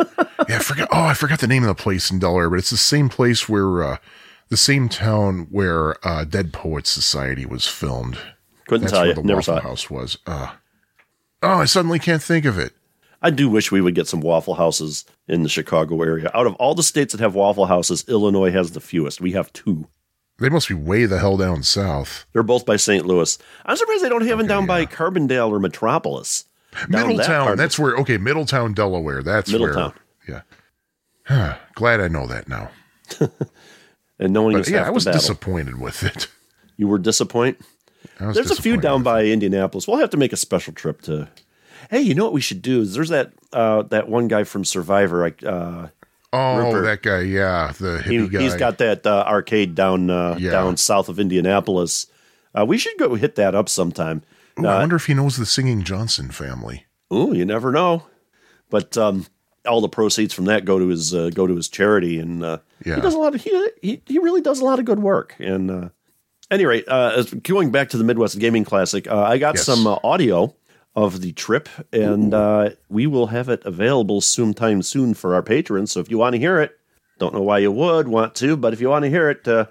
Yeah, 0.48 0.56
I 0.56 0.60
forgot. 0.60 0.88
Oh, 0.92 1.04
I 1.04 1.14
forgot 1.14 1.40
the 1.42 1.48
name 1.48 1.64
of 1.64 1.68
the 1.68 1.76
place 1.84 2.10
in 2.10 2.18
Delaware, 2.18 2.50
but 2.50 2.58
it's 2.58 2.72
the 2.72 2.78
same 2.78 3.08
place 3.08 3.48
where 3.48 3.84
uh, 3.84 3.98
the 4.48 4.58
same 4.58 4.90
town 4.90 5.48
where 5.52 5.96
uh, 6.08 6.24
Dead 6.24 6.54
Poets 6.54 6.90
Society 6.90 7.46
was 7.46 7.68
filmed. 7.68 8.18
Couldn't 8.68 8.84
That's 8.86 8.94
tell 8.94 9.02
where 9.02 9.10
you, 9.10 9.14
the 9.16 9.24
never 9.24 9.38
Waffle. 9.40 9.60
House 9.60 9.90
was. 9.92 10.18
Uh, 10.26 10.54
oh, 11.44 11.60
I 11.60 11.66
suddenly 11.66 12.00
can't 12.00 12.24
think 12.24 12.46
of 12.46 12.58
it. 12.58 12.74
I 13.22 13.30
do 13.30 13.48
wish 13.50 13.72
we 13.72 13.82
would 13.82 13.94
get 13.96 14.08
some 14.08 14.22
Waffle 14.22 14.56
Houses 14.56 15.06
in 15.28 15.44
the 15.44 15.50
Chicago 15.50 16.02
area. 16.02 16.32
Out 16.34 16.48
of 16.48 16.56
all 16.56 16.74
the 16.74 16.82
states 16.84 17.12
that 17.12 17.22
have 17.22 17.36
Waffle 17.36 17.66
Houses, 17.68 18.06
Illinois 18.08 18.52
has 18.52 18.72
the 18.72 18.80
fewest. 18.80 19.22
We 19.22 19.34
have 19.34 19.54
two. 19.54 19.88
They 20.40 20.50
must 20.50 20.70
be 20.70 20.74
way 20.74 21.06
the 21.06 21.20
hell 21.20 21.38
down 21.38 21.62
south. 21.64 22.26
They're 22.32 22.44
both 22.44 22.66
by 22.66 22.78
St. 22.78 23.06
Louis. 23.06 23.38
I'm 23.66 23.76
surprised 23.76 24.04
they 24.04 24.10
don't 24.10 24.26
have 24.26 24.38
them 24.38 24.48
down 24.48 24.66
by. 24.66 24.86
Carbondale 24.86 25.52
or 25.52 25.60
Metropolis. 25.60 26.46
Down 26.72 26.92
that 26.92 27.08
Middletown—that's 27.08 27.80
where. 27.80 27.96
Okay, 27.98 28.18
Middletown, 28.18 28.74
Delaware. 28.74 29.24
That's 29.24 29.52
Middletown. 29.52 29.94
where. 30.28 30.46
Yeah. 31.30 31.58
Glad 31.76 32.02
I 32.02 32.08
know 32.08 32.28
that 32.28 32.48
now. 32.48 32.70
and 34.20 34.34
knowing 34.34 34.58
But 34.58 34.70
yeah, 34.70 34.86
I 34.86 34.90
was 34.90 35.06
disappointed 35.06 35.80
with 35.80 36.04
it. 36.04 36.28
You 36.78 36.88
were 36.88 37.00
disappointed. 37.00 37.58
There's 38.20 38.52
a 38.52 38.62
few 38.62 38.78
down 38.78 39.04
by 39.04 39.26
Indianapolis. 39.26 39.88
We'll 39.88 39.98
have 40.00 40.10
to 40.12 40.18
make 40.18 40.34
a 40.34 40.38
special 40.38 40.74
trip 40.74 41.02
to. 41.04 41.30
Hey, 41.90 42.02
you 42.02 42.14
know 42.14 42.26
what 42.26 42.34
we 42.34 42.42
should 42.42 42.62
do? 42.62 42.82
Is 42.82 42.94
there's 42.94 43.10
that 43.10 43.32
uh, 43.54 43.84
that 43.84 44.10
one 44.10 44.28
guy 44.28 44.44
from 44.44 44.66
Survivor. 44.66 45.26
I, 45.26 45.46
uh. 45.46 45.88
Oh, 46.32 46.58
Rupert. 46.58 46.84
that 46.84 47.02
guy. 47.02 47.22
Yeah, 47.22 47.72
the 47.80 48.04
he, 48.04 48.18
hippie 48.18 48.32
guy. 48.32 48.42
he's 48.42 48.56
got 48.56 48.78
that 48.78 49.06
uh, 49.08 49.24
arcade 49.28 49.74
down 49.74 50.10
uh, 50.12 50.36
Yeah. 50.38 50.52
down 50.52 50.78
south 50.78 51.10
of 51.10 51.20
Indianapolis. 51.20 52.06
Uh, 52.54 52.66
we 52.66 52.78
should 52.78 52.98
go 52.98 53.16
hit 53.16 53.36
that 53.36 53.56
up 53.56 53.68
sometime. 53.68 54.22
Ooh, 54.64 54.68
I 54.68 54.80
wonder 54.80 54.96
if 54.96 55.06
he 55.06 55.14
knows 55.14 55.38
the 55.38 55.46
Singing 55.46 55.84
Johnson 55.84 56.30
family. 56.32 56.86
Ooh, 57.14 57.34
you 57.34 57.46
never 57.46 57.72
know. 57.72 58.04
But 58.70 58.98
um, 58.98 59.26
all 59.68 59.82
the 59.82 59.90
proceeds 59.90 60.34
from 60.34 60.46
that 60.46 60.66
go 60.66 60.78
to 60.80 60.88
his 60.88 61.14
uh, 61.14 61.30
go 61.34 61.48
to 61.48 61.56
his 61.56 61.68
charity, 61.70 62.20
and 62.20 62.44
uh, 62.44 62.60
Yeah. 62.86 62.96
he 62.96 63.02
does 63.02 63.14
a 63.16 63.18
lot 63.20 63.36
of 63.36 63.42
he, 63.42 63.70
he 63.82 64.02
he 64.06 64.20
really 64.20 64.42
does 64.42 64.60
a 64.60 64.66
lot 64.66 64.80
of 64.80 64.86
good 64.86 65.00
work. 65.00 65.36
And 65.40 65.72
uh, 65.72 65.90
any 66.52 66.66
rate, 66.66 66.86
uh, 66.88 67.14
as- 67.16 67.34
going 67.34 67.72
back 67.72 67.90
to 67.90 67.98
the 67.98 68.04
Midwest 68.04 68.38
Gaming 68.40 68.64
Classic, 68.64 69.08
uh, 69.08 69.22
I 69.24 69.38
got 69.38 69.56
Yes. 69.56 69.66
some 69.66 69.88
uh, 69.88 69.98
audio 70.04 70.54
of 70.96 71.22
the 71.22 71.32
trip, 71.34 71.70
and 71.94 72.34
uh, 72.34 72.72
we 72.90 73.08
will 73.08 73.28
have 73.28 73.50
it 73.50 73.64
available 73.66 74.22
sometime 74.22 74.82
soon 74.82 75.14
for 75.14 75.34
our 75.34 75.44
patrons. 75.44 75.92
So 75.92 76.00
if 76.00 76.10
you 76.12 76.18
want 76.18 76.34
to 76.34 76.40
hear 76.40 76.60
it, 76.60 76.78
don't 77.20 77.34
know 77.34 77.42
why 77.42 77.60
you 77.60 77.72
would 77.72 78.08
want 78.08 78.36
to, 78.36 78.56
but 78.58 78.74
if 78.74 78.82
you 78.82 78.90
want 78.90 79.04
to 79.04 79.10
hear 79.10 79.30
it, 79.30 79.48
uh, 79.48 79.66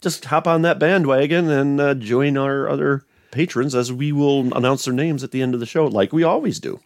just 0.00 0.24
hop 0.26 0.46
on 0.46 0.62
that 0.62 0.78
bandwagon 0.78 1.48
and 1.50 1.80
uh, 1.80 1.94
join 1.94 2.36
our 2.36 2.68
other 2.68 3.04
patrons 3.30 3.74
as 3.74 3.92
we 3.92 4.12
will 4.12 4.54
announce 4.56 4.84
their 4.84 4.94
names 4.94 5.22
at 5.24 5.30
the 5.30 5.42
end 5.42 5.54
of 5.54 5.60
the 5.60 5.66
show, 5.66 5.86
like 5.86 6.12
we 6.12 6.22
always 6.22 6.58
do 6.60 6.80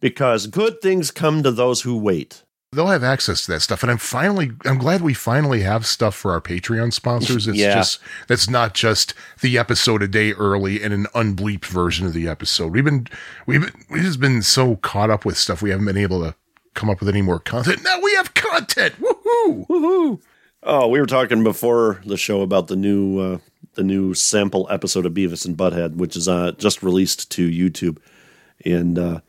because 0.00 0.46
good 0.46 0.80
things 0.80 1.10
come 1.10 1.42
to 1.42 1.50
those 1.50 1.82
who 1.82 1.96
wait. 1.96 2.42
They'll 2.72 2.88
have 2.88 3.04
access 3.04 3.42
to 3.46 3.52
that 3.52 3.60
stuff, 3.60 3.82
and 3.84 3.90
I'm 3.92 3.98
finally, 3.98 4.50
I'm 4.64 4.78
glad 4.78 5.00
we 5.00 5.14
finally 5.14 5.60
have 5.60 5.86
stuff 5.86 6.12
for 6.16 6.32
our 6.32 6.40
Patreon 6.40 6.92
sponsors. 6.92 7.46
It's 7.46 7.56
Yeah. 7.58 7.74
just 7.76 8.00
that's 8.26 8.50
not 8.50 8.74
just 8.74 9.14
the 9.40 9.56
episode 9.56 10.02
a 10.02 10.08
day 10.08 10.32
early 10.32 10.82
and 10.82 10.92
an 10.92 11.06
unbleeped 11.14 11.66
version 11.66 12.04
of 12.04 12.14
the 12.14 12.26
episode. 12.26 12.72
We've 12.72 12.84
been, 12.84 13.06
we've 13.46 13.60
been, 13.60 13.84
we've 13.90 14.02
just 14.02 14.18
been 14.18 14.42
so 14.42 14.74
caught 14.76 15.08
up 15.08 15.24
with 15.24 15.36
stuff 15.38 15.62
we 15.62 15.70
haven't 15.70 15.86
been 15.86 15.96
able 15.96 16.20
to 16.24 16.34
come 16.74 16.90
up 16.90 16.98
with 16.98 17.08
any 17.08 17.22
more 17.22 17.38
content. 17.38 17.84
Now 17.84 18.00
we 18.02 18.12
have 18.16 18.34
content. 18.34 18.94
Woohoo! 19.00 19.66
Woohoo! 19.68 20.20
Oh, 20.64 20.88
we 20.88 20.98
were 20.98 21.06
talking 21.06 21.44
before 21.44 22.00
the 22.04 22.16
show 22.16 22.40
about 22.40 22.66
the 22.66 22.74
new 22.76 23.18
uh, 23.20 23.38
the 23.74 23.82
new 23.84 24.14
sample 24.14 24.66
episode 24.70 25.06
of 25.06 25.12
Beavis 25.14 25.46
and 25.46 25.56
Butthead, 25.56 25.96
which 25.96 26.16
is 26.16 26.28
uh, 26.28 26.52
just 26.52 26.82
released 26.82 27.30
to 27.32 27.48
YouTube, 27.48 27.98
and 28.64 28.98
uh, 28.98 29.20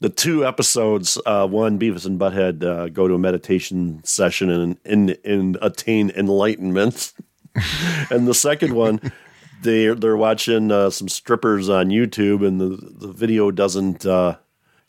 the 0.00 0.10
two 0.10 0.46
episodes, 0.46 1.18
uh, 1.24 1.46
one 1.46 1.78
Beavis 1.78 2.04
and 2.04 2.20
Butthead 2.20 2.62
uh, 2.62 2.88
go 2.88 3.08
to 3.08 3.14
a 3.14 3.18
meditation 3.18 4.02
session 4.04 4.50
and 4.50 4.76
and, 4.84 5.18
and 5.24 5.58
attain 5.62 6.10
enlightenment, 6.10 7.12
and 8.10 8.28
the 8.28 8.34
second 8.34 8.74
one. 8.74 9.00
They 9.62 9.86
they're 9.94 10.16
watching 10.16 10.70
uh, 10.70 10.90
some 10.90 11.08
strippers 11.08 11.70
on 11.70 11.88
YouTube, 11.88 12.46
and 12.46 12.60
the 12.60 12.76
the 13.06 13.12
video 13.12 13.50
doesn't 13.50 14.04
uh, 14.04 14.36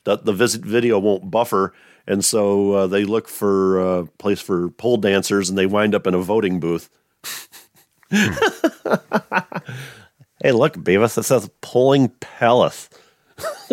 the, 0.03 0.17
the 0.17 0.33
visit 0.33 0.63
video 0.63 0.99
won't 0.99 1.31
buffer, 1.31 1.73
and 2.05 2.25
so 2.25 2.73
uh, 2.73 2.87
they 2.87 3.05
look 3.05 3.29
for 3.29 3.99
a 3.99 4.05
place 4.05 4.41
for 4.41 4.69
pole 4.71 4.97
dancers, 4.97 5.49
and 5.49 5.57
they 5.57 5.65
wind 5.65 5.95
up 5.95 6.07
in 6.07 6.13
a 6.13 6.19
voting 6.19 6.59
booth. 6.59 6.89
hey, 10.41 10.51
look, 10.51 10.75
Beavis! 10.75 11.17
It 11.17 11.23
says 11.23 11.49
Pulling 11.61 12.09
palace. 12.19 12.89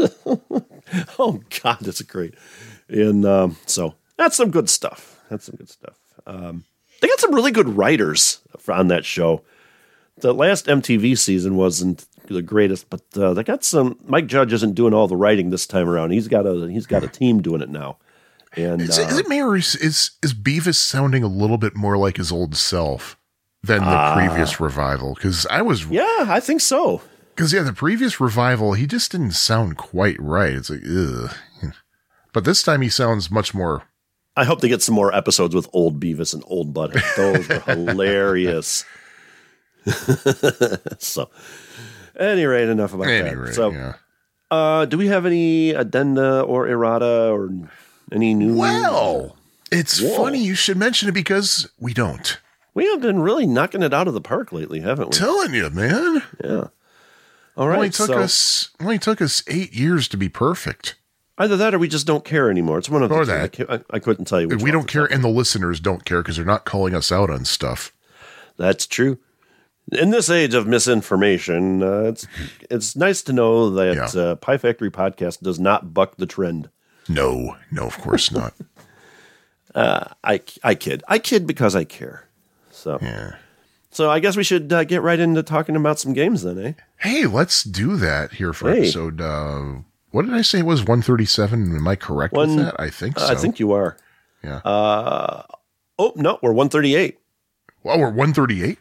oh 1.18 1.40
God, 1.62 1.79
that's 1.81 2.03
great. 2.03 2.35
And 2.88 3.25
um, 3.25 3.57
so 3.66 3.95
that's 4.16 4.37
some 4.37 4.51
good 4.51 4.68
stuff. 4.68 5.21
That's 5.31 5.47
some 5.47 5.57
good 5.57 5.71
stuff. 5.71 5.97
Um, 6.27 6.64
they 7.01 7.09
got 7.09 7.21
some 7.21 7.35
really 7.35 7.51
good 7.51 7.68
writers 7.68 8.40
on 8.68 8.88
that 8.88 9.05
show. 9.05 9.42
The 10.18 10.33
last 10.35 10.66
MTV 10.66 11.18
season 11.18 11.57
wasn't 11.57 12.07
the 12.27 12.42
greatest, 12.42 12.88
but 12.90 13.03
uh, 13.16 13.35
they 13.35 13.42
got 13.42 13.64
some. 13.64 13.99
Mike 14.05 14.27
Judge 14.27 14.53
isn't 14.53 14.75
doing 14.75 14.95
all 14.95 15.09
the 15.09 15.16
writing 15.16 15.51
this 15.51 15.66
time 15.66 15.88
around. 15.88 16.11
He's 16.11 16.29
got 16.29 16.47
a 16.47 16.71
he's 16.71 16.87
got 16.87 17.05
a 17.05 17.09
team 17.09 17.42
doing 17.42 17.62
it 17.62 17.71
now. 17.71 17.99
And 18.55 18.83
Is, 18.83 18.99
uh, 18.99 19.03
it, 19.03 19.11
is 19.11 19.18
it 19.18 19.29
me 19.29 19.40
or 19.40 19.57
is, 19.57 19.75
is 19.77 20.12
is 20.23 20.35
Beavis 20.35 20.77
sounding 20.77 21.23
a 21.23 21.29
little 21.29 21.59
bit 21.59 21.75
more 21.75 21.97
like 21.97 22.18
his 22.18 22.31
old 22.31 22.55
self 22.55 23.16
than 23.64 23.81
the 23.85 24.12
previous 24.14 24.61
revival? 24.61 25.14
Because 25.14 25.46
I 25.46 25.62
was 25.62 25.87
yeah, 25.87 26.27
I 26.29 26.40
think 26.40 26.61
so. 26.61 27.03
Because 27.35 27.53
yeah, 27.53 27.62
the 27.62 27.72
previous 27.72 28.20
revival, 28.20 28.75
he 28.75 28.87
just 28.87 29.11
didn't 29.12 29.33
sound 29.33 29.77
quite 29.79 30.20
right. 30.20 30.53
It's 30.55 30.68
like, 30.70 30.83
ugh. 30.87 31.35
But 32.33 32.44
this 32.44 32.62
time 32.62 32.81
he 32.83 32.88
sounds 32.88 33.31
much 33.31 33.55
more. 33.55 33.83
I 34.37 34.44
hope 34.44 34.61
they 34.62 34.68
get 34.68 34.83
some 34.83 34.94
more 34.94 35.14
episodes 35.14 35.55
with 35.55 35.68
old 35.75 36.01
Beavis 36.01 36.33
and 36.33 36.42
old 36.46 36.72
Butthead. 36.72 37.16
Those 37.16 37.48
were 37.48 37.61
hilarious. 37.75 38.85
so, 40.98 41.29
any 42.18 42.44
rate, 42.46 42.68
enough 42.68 42.94
about 42.94 43.09
Anyway, 43.09 43.46
that. 43.46 43.55
So, 43.55 43.70
yeah. 43.72 43.94
uh, 44.51 44.85
do 44.87 44.96
we 44.96 45.09
have 45.09 45.27
any 45.27 45.70
addenda 45.70 46.40
or 46.42 46.66
errata 46.68 47.31
or 47.31 47.51
any 48.11 48.33
new? 48.33 48.57
Well, 48.57 49.37
it's 49.70 50.01
Whoa. 50.01 50.16
funny 50.16 50.38
you 50.42 50.55
should 50.55 50.77
mention 50.79 51.09
it 51.09 51.12
because 51.12 51.70
we 51.79 51.92
don't. 51.92 52.38
We 52.75 52.87
have 52.87 53.01
been 53.01 53.21
really 53.21 53.47
knocking 53.47 53.83
it 53.83 53.93
out 53.95 54.09
of 54.09 54.15
the 54.15 54.21
park 54.21 54.53
lately, 54.53 54.81
haven't 54.81 55.09
we? 55.09 55.13
Telling 55.13 55.55
you, 55.55 55.71
man. 55.71 56.23
Yeah. 56.43 56.69
All 57.57 57.69
only 57.69 57.91
took 57.91 58.07
So 58.09 58.19
us 58.19 58.71
only 58.81 58.99
took 58.99 59.21
us 59.21 59.43
eight 59.47 59.75
years 59.75 60.09
to 60.09 60.17
be 60.17 60.29
perfect. 60.31 60.95
either 61.39 61.57
that 61.57 61.75
or 61.75 61.79
we 61.79 61.89
just 61.89 62.07
don't 62.07 62.25
care 62.25 62.51
anymore. 62.51 62.79
It's 62.79 62.89
one 62.89 63.03
of 63.03 63.11
the 63.11 63.15
Or. 63.15 63.23
I 63.23 63.47
that. 63.49 63.71
I, 63.71 63.81
I 63.91 63.99
couldn't 63.99 64.25
tell 64.25 64.41
you. 64.41 64.49
We 64.49 64.71
don't 64.71 64.89
care, 64.89 65.05
and 65.05 65.23
the 65.23 65.29
listeners 65.29 65.79
don't 65.81 66.05
care 66.05 66.23
because 66.23 66.37
they're 66.37 66.45
not 66.47 66.65
calling 66.65 66.95
us 66.95 67.13
out 67.13 67.29
on 67.31 67.45
stuff. 67.45 67.93
That's 68.57 68.87
true. 68.87 69.19
In 69.91 70.11
this 70.11 70.31
age 70.31 70.55
of 70.55 70.67
misinformation, 70.67 71.83
uh, 71.83 72.03
it's 72.05 72.27
it's 72.71 72.97
nice 72.97 73.21
to 73.23 73.33
know 73.35 73.69
that 73.71 74.15
Yeah. 74.15 74.21
uh, 74.23 74.35
Pie 74.37 74.59
Factory 74.59 74.91
podcast 74.91 75.43
does 75.43 75.59
not 75.61 75.93
buck 75.93 76.17
the 76.17 76.27
trend. 76.27 76.71
No, 77.09 77.57
no, 77.71 77.83
of 77.87 77.99
course 77.99 78.31
not. 78.31 78.55
I 79.75 80.41
I 80.63 80.75
kid, 80.75 81.03
I 81.09 81.19
kid 81.19 81.47
because 81.47 81.75
I 81.75 81.85
care. 81.85 82.29
So 82.83 82.99
Yeah. 83.01 83.37
so 83.90 84.11
I 84.11 84.18
guess 84.18 84.37
we 84.37 84.42
should 84.42 84.73
uh, 84.73 84.83
get 84.85 85.03
right 85.03 85.21
into 85.21 85.42
talking 85.45 85.77
about 85.77 85.99
some 86.01 86.12
games 86.12 86.42
then, 86.42 86.59
eh? 86.59 86.73
Hey, 86.99 87.27
let's 87.27 87.62
do 87.62 87.97
that 87.97 88.33
here 88.33 88.53
for 88.53 88.71
Hey. 88.73 88.81
episode. 88.81 89.21
Uh, 89.21 89.83
what 90.11 90.25
did 90.27 90.35
I 90.35 90.42
say 90.42 90.59
it 90.59 90.66
was 90.66 90.81
137? 90.83 91.77
Am 91.77 91.87
I 91.87 91.95
correct 91.95 92.35
One- 92.35 92.57
with 92.57 92.64
that? 92.66 92.81
I 92.81 92.90
think 92.90 93.18
so. 93.18 93.27
Uh, 93.27 93.31
I 93.31 93.35
think 93.37 93.61
you 93.61 93.71
are. 93.73 93.97
Yeah. 94.42 94.61
Oh 94.64 96.12
no, 96.16 96.38
we're 96.42 96.53
one 96.53 96.68
thirty 96.68 96.97
eight. 96.97 97.18
well, 97.85 97.99
we're 97.99 98.07
138. 98.11 98.79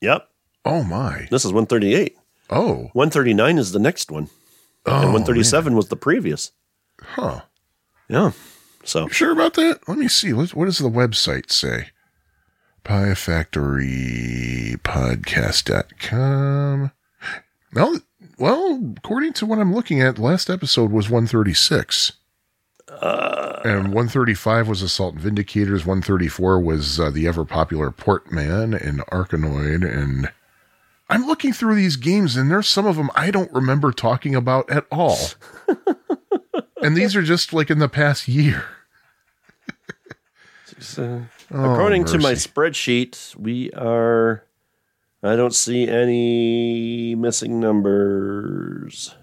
Yep, 0.00 0.28
Oh 0.64 0.82
my. 0.82 1.26
this 1.30 1.44
is 1.44 1.52
one 1.52 1.66
thirty 1.66 1.94
eight. 1.94 2.16
Oh. 2.48 2.88
One 2.94 3.10
thirty 3.10 3.34
nine 3.34 3.58
is 3.58 3.72
the 3.72 3.78
next 3.78 4.10
one, 4.10 4.28
Oh. 4.86 5.02
and 5.02 5.12
one 5.12 5.24
thirty 5.24 5.42
seven 5.42 5.74
was 5.76 5.88
the 5.88 5.96
previous. 5.96 6.52
Huh. 7.02 7.42
Yeah. 8.08 8.30
So 8.84 9.02
You 9.04 9.10
sure 9.10 9.32
about 9.32 9.54
that? 9.54 9.80
Let 9.88 9.98
me 9.98 10.08
see. 10.08 10.32
What, 10.32 10.54
what 10.54 10.66
does 10.66 10.78
the 10.78 10.88
website 10.88 11.50
say? 11.50 11.88
Pie 12.84 13.14
Factory 13.14 14.76
Podcast.com. 14.84 16.90
Well, 17.72 18.00
well, 18.38 18.94
according 18.98 19.32
to 19.34 19.46
what 19.46 19.58
I'm 19.58 19.74
looking 19.74 20.02
at, 20.02 20.18
last 20.18 20.50
episode 20.50 20.92
was 20.92 21.08
136. 21.08 22.12
and 23.64 23.84
135 23.86 24.68
was 24.68 24.82
Assault 24.82 25.14
and 25.14 25.22
Vindicators. 25.22 25.86
134 25.86 26.60
was 26.60 27.00
uh, 27.00 27.08
the 27.10 27.26
ever 27.26 27.44
popular 27.46 27.90
Portman 27.90 28.74
and 28.74 29.00
Arkanoid. 29.06 29.90
And 29.90 30.30
I'm 31.08 31.26
looking 31.26 31.54
through 31.54 31.76
these 31.76 31.96
games, 31.96 32.36
and 32.36 32.50
there's 32.50 32.68
some 32.68 32.84
of 32.86 32.96
them 32.96 33.10
I 33.14 33.30
don't 33.30 33.52
remember 33.52 33.92
talking 33.92 34.34
about 34.34 34.68
at 34.70 34.86
all. 34.92 35.16
and 36.82 36.94
these 36.96 37.16
are 37.16 37.22
just 37.22 37.52
like 37.54 37.70
in 37.70 37.78
the 37.78 37.88
past 37.88 38.28
year. 38.28 38.66
So, 40.78 41.22
Oh, 41.50 41.72
according 41.72 42.04
to 42.06 42.18
my 42.18 42.32
spreadsheet, 42.32 43.34
we 43.36 43.70
are. 43.72 44.44
I 45.22 45.36
don't 45.36 45.54
see 45.54 45.88
any 45.88 47.14
missing 47.14 47.58
numbers 47.60 49.14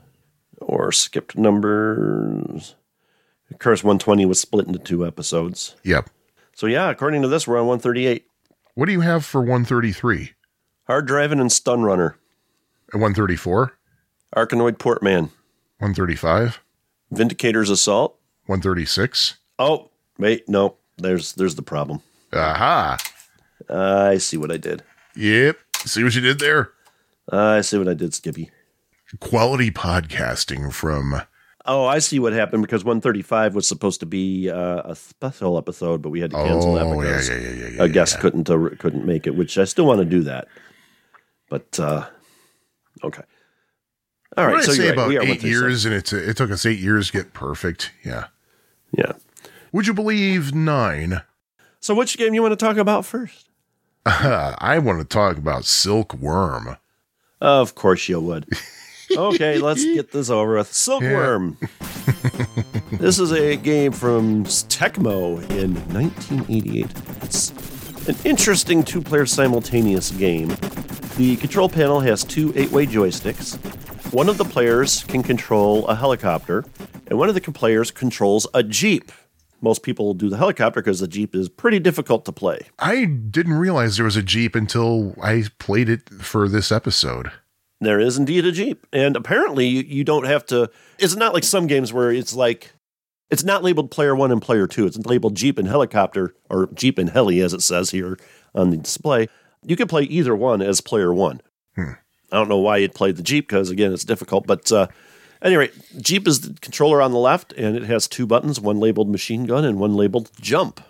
or 0.60 0.92
skipped 0.92 1.38
numbers. 1.38 2.76
Of 3.52 3.60
course, 3.60 3.84
120 3.84 4.26
was 4.26 4.40
split 4.40 4.66
into 4.68 4.80
two 4.80 5.06
episodes. 5.06 5.76
Yep. 5.84 6.10
So, 6.56 6.68
yeah, 6.68 6.90
according 6.90 7.22
to 7.24 7.28
this, 7.28 7.48
we're 7.48 7.60
on 7.60 7.68
138. 7.68 8.26
What 8.76 8.86
do 8.86 8.92
you 8.94 9.02
have 9.02 9.26
for 9.26 9.42
133 9.42 10.32
Hard 10.88 11.06
driving 11.06 11.40
and 11.40 11.52
stun 11.52 11.84
runner. 11.84 12.18
and 12.94 13.02
134? 13.02 13.74
Arkanoid 14.36 14.80
Portman. 14.80 15.26
135? 15.80 16.60
Vindicator's 17.12 17.70
assault. 17.70 18.18
136? 18.46 19.36
Oh, 19.60 19.90
wait, 20.18 20.48
no. 20.50 20.76
There's 20.98 21.34
there's 21.34 21.56
the 21.56 21.62
problem. 21.62 22.02
Aha. 22.34 22.98
I 23.70 24.18
see 24.18 24.38
what 24.38 24.52
I 24.52 24.58
did. 24.58 24.84
Yep. 25.16 25.58
See 25.78 26.04
what 26.04 26.16
you 26.16 26.22
did 26.22 26.40
there? 26.40 26.72
I 27.32 27.62
see 27.62 27.78
what 27.78 27.88
I 27.88 27.94
did, 27.94 28.14
Skippy. 28.14 28.50
Quality 29.20 29.72
podcasting 29.72 30.72
from. 30.74 31.22
Oh, 31.66 31.86
I 31.86 32.00
see 32.00 32.18
what 32.20 32.34
happened 32.34 32.64
because 32.64 32.84
135 32.84 33.54
was 33.56 33.68
supposed 33.68 34.00
to 34.00 34.06
be 34.06 34.50
uh, 34.50 34.82
a 34.86 34.96
special 34.96 35.58
episode, 35.58 36.02
but 36.02 36.10
we 36.10 36.20
had 36.20 36.32
to 36.32 36.38
cancel 36.38 36.74
that 36.76 36.86
Oh, 36.86 37.02
yeah, 37.02 37.08
because 37.08 37.30
yeah, 37.30 37.38
yeah, 37.38 37.68
yeah. 37.76 37.84
a 37.84 37.90
guest 37.90 38.20
couldn't 38.20 38.50
uh, 38.50 38.70
couldn't 38.80 39.06
make 39.06 39.28
it. 39.28 39.36
Which 39.36 39.58
I 39.58 39.66
still 39.66 39.86
want 39.86 40.00
to 40.00 40.06
do 40.06 40.22
that, 40.24 40.48
but 41.50 41.80
uh, 41.80 42.08
okay. 43.04 43.22
All 44.38 44.48
right, 44.48 44.64
so 44.64 44.72
I 44.72 44.76
say 44.76 44.90
right. 44.90 44.94
about 44.94 45.12
eight 45.12 45.44
years, 45.44 45.86
and 45.86 45.94
it's 45.94 46.14
it 46.14 46.36
took 46.38 46.50
us 46.52 46.66
eight 46.66 46.80
years 46.80 47.08
to 47.12 47.14
get 47.14 47.34
perfect. 47.34 47.92
Yeah. 48.04 48.28
Yeah. 48.98 49.12
Would 49.72 49.88
you 49.88 49.94
believe 49.94 50.56
nine? 50.56 51.22
So, 51.82 51.96
which 51.96 52.16
game 52.18 52.36
you 52.36 52.44
want 52.44 52.52
to 52.52 52.64
talk 52.64 52.78
about 52.78 53.06
first? 53.06 53.50
I 54.06 54.78
want 54.78 55.00
to 55.00 55.06
talk 55.06 55.38
about 55.38 55.64
Silkworm. 55.64 56.78
Of 57.42 57.76
course 57.76 58.08
you 58.08 58.22
would. 58.22 58.48
Okay, 59.18 59.58
let's 59.58 59.84
get 59.84 60.14
this 60.14 60.30
over 60.30 60.56
with. 60.56 60.72
Silkworm. 60.72 61.58
this 62.98 63.20
is 63.20 63.34
a 63.34 63.58
game 63.58 63.92
from 63.92 64.46
Tecmo 64.46 65.42
in 65.52 65.76
1988. 65.94 66.86
It's 67.24 67.50
an 68.08 68.16
interesting 68.24 68.84
two 68.84 69.02
player 69.02 69.26
simultaneous 69.26 70.12
game. 70.12 70.48
The 71.18 71.36
control 71.42 71.68
panel 71.68 72.00
has 72.00 72.24
two 72.24 72.54
eight 72.56 72.72
way 72.72 72.86
joysticks. 72.86 73.58
One 74.14 74.30
of 74.30 74.38
the 74.38 74.46
players 74.46 75.04
can 75.04 75.24
control 75.24 75.86
a 75.88 75.96
helicopter, 75.96 76.64
and 77.08 77.20
one 77.20 77.28
of 77.28 77.36
the 77.36 77.42
players 77.42 77.92
controls 77.92 78.48
a 78.54 78.64
Jeep. 78.64 79.12
Most 79.62 79.84
people 79.84 80.14
do 80.14 80.30
the 80.30 80.38
helicopter 80.38 80.82
because 80.82 81.00
the 81.00 81.08
Jeep 81.08 81.36
is 81.36 81.48
pretty 81.48 81.80
difficult 81.80 82.26
to 82.26 82.32
play. 82.32 82.62
I 82.80 83.06
didn't 83.06 83.54
realize 83.54 83.96
there 83.96 84.06
was 84.06 84.18
a 84.18 84.24
Jeep 84.24 84.56
until 84.56 85.16
I 85.22 85.46
played 85.60 85.88
it 85.88 86.10
for 86.10 86.48
this 86.50 86.72
episode. 86.72 87.32
There 87.80 88.00
is 88.00 88.18
indeed 88.18 88.46
a 88.46 88.52
Jeep. 88.52 88.88
And 88.92 89.16
apparently, 89.16 89.68
you, 89.68 89.84
you 89.84 90.04
don't 90.04 90.26
have 90.26 90.46
to. 90.48 90.70
It's 91.00 91.16
not 91.16 91.34
like 91.34 91.44
some 91.44 91.68
games 91.68 91.94
where 91.94 92.12
it's 92.12 92.34
like. 92.34 92.74
It's 93.30 93.46
not 93.46 93.64
labeled 93.64 93.92
player 93.92 94.14
one 94.14 94.32
and 94.32 94.42
player 94.42 94.68
two. 94.68 94.86
It's 94.86 94.98
labeled 94.98 95.36
Jeep 95.36 95.58
and 95.58 95.68
helicopter, 95.68 96.36
or 96.50 96.68
Jeep 96.74 96.98
and 96.98 97.10
heli, 97.10 97.40
as 97.40 97.54
it 97.54 97.62
says 97.62 97.92
here 97.92 98.20
on 98.54 98.72
the 98.72 98.78
display. 98.78 99.30
You 99.66 99.78
can 99.78 99.88
play 99.88 100.04
either 100.04 100.36
one 100.36 100.62
as 100.62 100.82
player 100.82 101.14
one. 101.14 101.42
I 101.78 102.38
don't 102.38 102.50
know 102.50 102.58
why 102.58 102.78
you'd 102.78 102.94
play 102.94 103.12
the 103.14 103.24
Jeep 103.24 103.48
because, 103.48 103.70
again, 103.70 103.94
it's 103.94 104.04
difficult. 104.04 104.48
But 104.48 104.72
uh, 104.72 104.88
anyway, 105.42 105.70
Jeep 106.00 106.28
is 106.28 106.42
the 106.42 106.60
controller 106.60 107.02
on 107.02 107.12
the 107.12 107.18
left, 107.18 107.54
and 107.54 107.76
it 107.76 107.84
has 107.84 108.08
two 108.08 108.26
buttons 108.26 108.60
one 108.60 108.80
labeled 108.80 109.10
machine 109.10 109.46
gun 109.46 109.66
and 109.66 109.80
one 109.80 109.96
labeled 109.96 110.32
jump. 110.40 110.82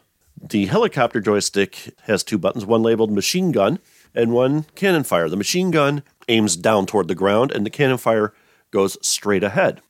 The 0.49 0.65
helicopter 0.65 1.21
joystick 1.21 1.93
has 2.03 2.23
two 2.23 2.37
buttons, 2.37 2.65
one 2.65 2.81
labeled 2.81 3.11
machine 3.11 3.51
gun 3.51 3.79
and 4.15 4.31
one 4.31 4.63
cannon 4.75 5.03
fire. 5.03 5.29
The 5.29 5.37
machine 5.37 5.71
gun 5.71 6.03
aims 6.27 6.55
down 6.55 6.85
toward 6.85 7.07
the 7.07 7.15
ground, 7.15 7.51
and 7.51 7.65
the 7.65 7.69
cannon 7.69 7.97
fire 7.97 8.33
goes 8.71 8.97
straight 9.05 9.43
ahead. 9.43 9.81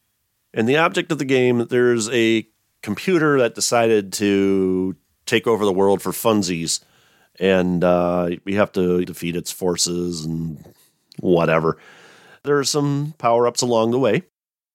And 0.54 0.68
the 0.68 0.78
object 0.78 1.12
of 1.12 1.18
the 1.18 1.26
game, 1.26 1.68
there's 1.70 2.10
a 2.10 2.48
computer 2.82 3.40
that 3.40 3.56
decided 3.56 4.12
to 4.14 4.96
take 5.26 5.48
over 5.48 5.64
the 5.64 5.72
world 5.72 6.02
for 6.02 6.12
funsies, 6.12 6.82
and 7.40 7.84
uh, 7.84 8.32
we 8.44 8.56
have 8.56 8.72
to 8.74 9.06
defeat 9.06 9.36
its 9.36 9.52
forces 9.52 10.26
and 10.26 10.74
whatever. 11.20 11.78
There 12.44 12.58
are 12.58 12.64
some 12.64 13.14
power 13.18 13.48
ups 13.48 13.62
along 13.62 13.92
the 13.92 14.00
way. 14.00 14.24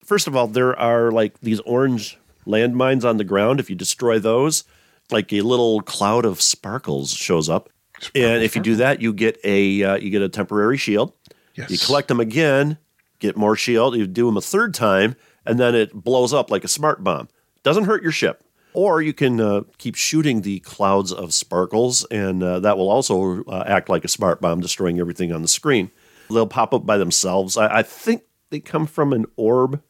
First 0.07 0.29
of 0.29 0.37
all, 0.37 0.47
there 0.47 0.79
are 0.79 1.11
like 1.11 1.41
these 1.41 1.61
orange 1.61 2.17
landmines 2.47 3.05
on 3.05 3.17
the 3.17 3.25
ground. 3.25 3.59
If 3.59 3.69
you 3.69 3.75
destroy 3.77 4.19
those, 4.21 4.63
like 5.11 5.33
a 5.33 5.41
little 5.41 5.83
cloud 5.83 6.25
of 6.25 6.41
sparkles 6.41 7.13
shows 7.13 7.49
up. 7.49 7.69
and 8.15 8.43
if 8.43 8.55
you 8.55 8.63
do 8.63 8.77
that, 8.77 9.01
you 9.03 9.13
get 9.13 9.39
a 9.43 9.83
uh, 9.83 9.97
you 9.97 10.11
get 10.11 10.23
a 10.23 10.29
temporary 10.29 10.77
shield. 10.77 11.13
Yes. 11.55 11.71
You 11.71 11.79
collect 11.79 12.09
them 12.09 12.21
again, 12.21 12.79
get 13.19 13.37
more 13.37 13.57
shield. 13.57 13.97
You 13.97 14.07
do 14.07 14.27
them 14.27 14.37
a 14.37 14.43
third 14.43 14.75
time, 14.75 15.17
and 15.45 15.59
then 15.59 15.75
it 15.75 15.93
blows 15.93 16.33
up 16.33 16.51
like 16.51 16.63
a 16.63 16.69
smart 16.69 17.03
bomb. 17.03 17.29
Doesn't 17.63 17.85
hurt 17.85 18.03
your 18.03 18.13
ship. 18.13 18.45
Or 18.75 19.01
you 19.01 19.15
can 19.15 19.41
uh, 19.41 19.63
keep 19.79 19.97
shooting 19.97 20.43
the 20.43 20.61
clouds 20.61 21.11
of 21.11 21.33
sparkles, 21.33 22.05
and 22.11 22.43
uh, 22.43 22.61
that 22.61 22.77
will 22.77 22.91
also 22.91 23.43
uh, 23.45 23.65
act 23.67 23.89
like 23.89 24.05
a 24.05 24.09
smart 24.09 24.43
bomb, 24.43 24.61
destroying 24.61 25.01
everything 25.01 25.33
on 25.33 25.41
the 25.41 25.49
screen. 25.49 25.91
They'll 26.29 26.47
pop 26.47 26.75
up 26.75 26.85
by 26.85 26.99
themselves. 26.99 27.57
I, 27.57 27.79
I 27.79 27.83
think 27.83 28.25
they 28.51 28.61
come 28.61 28.87
from 28.87 29.15
an 29.15 29.25
orb 29.37 29.83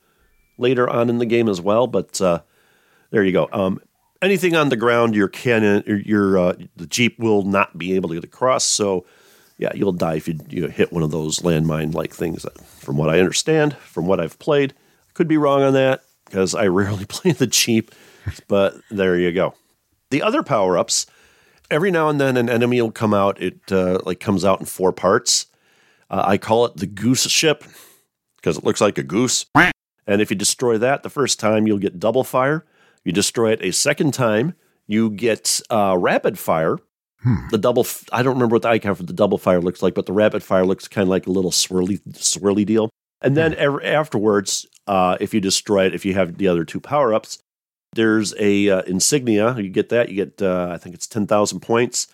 later 0.59 0.89
on 0.89 1.09
in 1.09 1.19
the 1.19 1.27
game 1.27 1.49
as 1.49 1.61
well, 1.61 1.87
but 1.87 2.21
uh, 2.21 2.41
there 3.11 3.25
you 3.25 3.33
go. 3.33 3.49
Um, 3.53 3.81
anything 4.23 4.57
on 4.57 4.69
the 4.69 4.77
ground, 4.77 5.15
your 5.15 5.29
cannon, 5.29 5.83
your, 5.87 5.99
your 5.99 6.39
uh, 6.39 6.55
the 6.77 6.87
jeep 6.87 7.19
will 7.19 7.43
not 7.43 7.77
be 7.79 7.95
able 7.95 8.09
to 8.11 8.15
get 8.15 8.25
across. 8.25 8.65
So, 8.65 9.07
yeah, 9.59 9.71
you'll 9.75 9.93
die 9.93 10.17
if 10.17 10.29
you, 10.29 10.39
you 10.49 10.69
hit 10.69 10.93
one 10.93 11.03
of 11.03 11.11
those 11.11 11.41
landmine 11.41 11.95
like 11.95 12.15
things. 12.15 12.43
That, 12.43 12.59
from 12.61 12.97
what 12.97 13.09
I 13.09 13.19
understand, 13.19 13.77
from 13.77 14.07
what 14.07 14.21
I've 14.21 14.39
played, 14.39 14.75
could 15.15 15.29
be 15.29 15.37
wrong 15.37 15.63
on 15.63 15.73
that 15.75 16.03
because 16.25 16.55
I 16.55 16.67
rarely 16.69 17.05
play 17.05 17.33
the 17.33 17.47
jeep. 17.47 17.93
but 18.49 18.75
there 18.91 19.17
you 19.19 19.33
go. 19.33 19.55
The 20.11 20.23
other 20.23 20.43
power 20.43 20.79
ups, 20.79 21.07
every 21.71 21.91
now 21.91 22.09
and 22.09 22.21
then 22.21 22.37
an 22.37 22.49
enemy 22.49 22.81
will 22.81 22.93
come 22.93 23.15
out. 23.15 23.41
It 23.41 23.61
uh, 23.71 24.01
like 24.05 24.21
comes 24.21 24.45
out 24.45 24.61
in 24.61 24.67
four 24.67 24.93
parts. 24.93 25.47
Uh, 26.09 26.23
I 26.25 26.39
call 26.39 26.65
it 26.67 26.77
the 26.77 26.87
goose 26.87 27.29
ship 27.29 27.65
because 28.37 28.57
it 28.57 28.65
looks 28.65 28.81
like 28.81 28.99
a 28.99 29.03
goose. 29.03 29.47
And 30.07 30.23
if 30.23 30.31
you 30.31 30.37
destroy 30.37 30.79
that 30.79 31.03
the 31.03 31.11
first 31.11 31.41
time, 31.41 31.67
you'll 31.67 31.79
get 31.79 31.99
double 31.99 32.25
fire. 32.25 32.65
You 33.05 33.13
destroy 33.13 33.53
it 33.53 33.63
a 33.63 33.73
second 33.73 34.15
time, 34.15 34.55
you 34.87 35.11
get 35.11 35.61
uh, 35.71 35.97
rapid 35.99 36.39
fire. 36.39 36.79
The 37.51 37.59
double, 37.59 37.83
f- 37.83 38.05
I 38.13 38.23
don't 38.23 38.35
remember 38.35 38.55
what 38.55 38.63
the 38.63 38.69
icon 38.69 38.95
for 38.95 39.03
the 39.03 39.13
double 39.13 39.39
fire 39.39 39.61
looks 39.61 39.83
like, 39.83 39.95
but 39.95 40.07
the 40.07 40.13
rapid 40.13 40.45
fire 40.45 40.65
looks 40.65 40.87
kind 40.87 41.03
of 41.03 41.09
like 41.09 41.27
a 41.27 41.33
little 41.33 41.51
swirly, 41.51 42.01
swirly 42.13 42.65
deal. 42.65 42.89
And 43.21 43.37
then 43.37 43.55
ever 43.55 43.83
afterwards, 43.83 44.65
uh, 44.87 45.17
if 45.19 45.35
you 45.35 45.41
destroy 45.41 45.87
it, 45.87 45.95
if 45.95 46.05
you 46.05 46.15
have 46.15 46.39
the 46.39 46.47
other 46.47 46.65
two 46.65 46.79
power 46.79 47.13
ups, 47.13 47.39
there's 47.95 48.33
a 48.39 48.71
uh, 48.71 48.83
insignia. 48.83 49.57
You 49.59 49.71
get 49.71 49.89
that. 49.89 50.09
You 50.09 50.27
get, 50.27 50.41
uh, 50.41 50.69
I 50.71 50.79
think 50.79 50.95
it's 50.95 51.09
ten 51.09 51.27
thousand 51.27 51.61
points. 51.61 52.07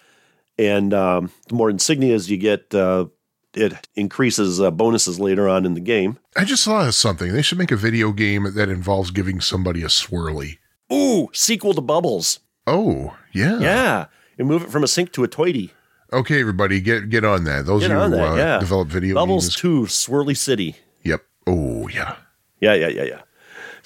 And 0.57 0.95
um, 0.95 1.31
the 1.49 1.57
more 1.57 1.71
insignias 1.71 2.31
you 2.31 2.39
get, 2.39 2.75
uh, 2.75 3.07
it 3.55 3.89
increases 3.95 4.61
uh, 4.61 4.71
bonuses 4.71 5.19
later 5.21 5.49
on 5.49 5.65
in 5.67 5.75
the 5.75 5.81
game. 5.81 6.19
I 6.37 6.45
just 6.45 6.67
of 6.67 6.95
something. 6.95 7.33
They 7.33 7.43
should 7.43 7.59
make 7.59 7.73
a 7.73 7.77
video 7.77 8.13
game 8.13 8.47
that 8.55 8.69
involves 8.69 9.11
giving 9.11 9.41
somebody 9.41 9.83
a 9.83 9.87
swirly. 9.87 10.59
Ooh, 10.93 11.29
sequel 11.33 11.75
to 11.75 11.81
Bubbles. 11.81 12.41
Oh, 12.67 13.17
yeah. 13.33 13.59
Yeah. 13.59 14.07
And 14.39 14.49
move 14.49 14.63
it 14.63 14.71
from 14.71 14.85
a 14.85 14.89
sink 14.89 15.13
to 15.13 15.25
a 15.25 15.29
toity. 15.29 15.73
Okay, 16.13 16.41
everybody, 16.41 16.81
get 16.81 17.09
get 17.09 17.25
on 17.25 17.45
that. 17.45 17.65
Those 17.65 17.83
Get 17.83 17.91
of 17.91 17.97
you 17.97 18.03
on 18.03 18.11
who 18.11 18.17
that, 18.19 18.33
uh, 18.33 18.37
yeah. 18.37 18.59
develop 18.59 18.89
video 18.89 19.15
games. 19.15 19.23
Bubbles 19.23 19.45
games. 19.47 19.57
2, 19.57 19.83
Swirly 19.85 20.37
City. 20.37 20.77
Yep. 21.05 21.23
Oh, 21.47 21.89
yeah. 21.89 22.17
Yeah, 22.61 22.75
yeah, 22.75 22.89
yeah, 22.89 23.03
yeah. 23.05 23.21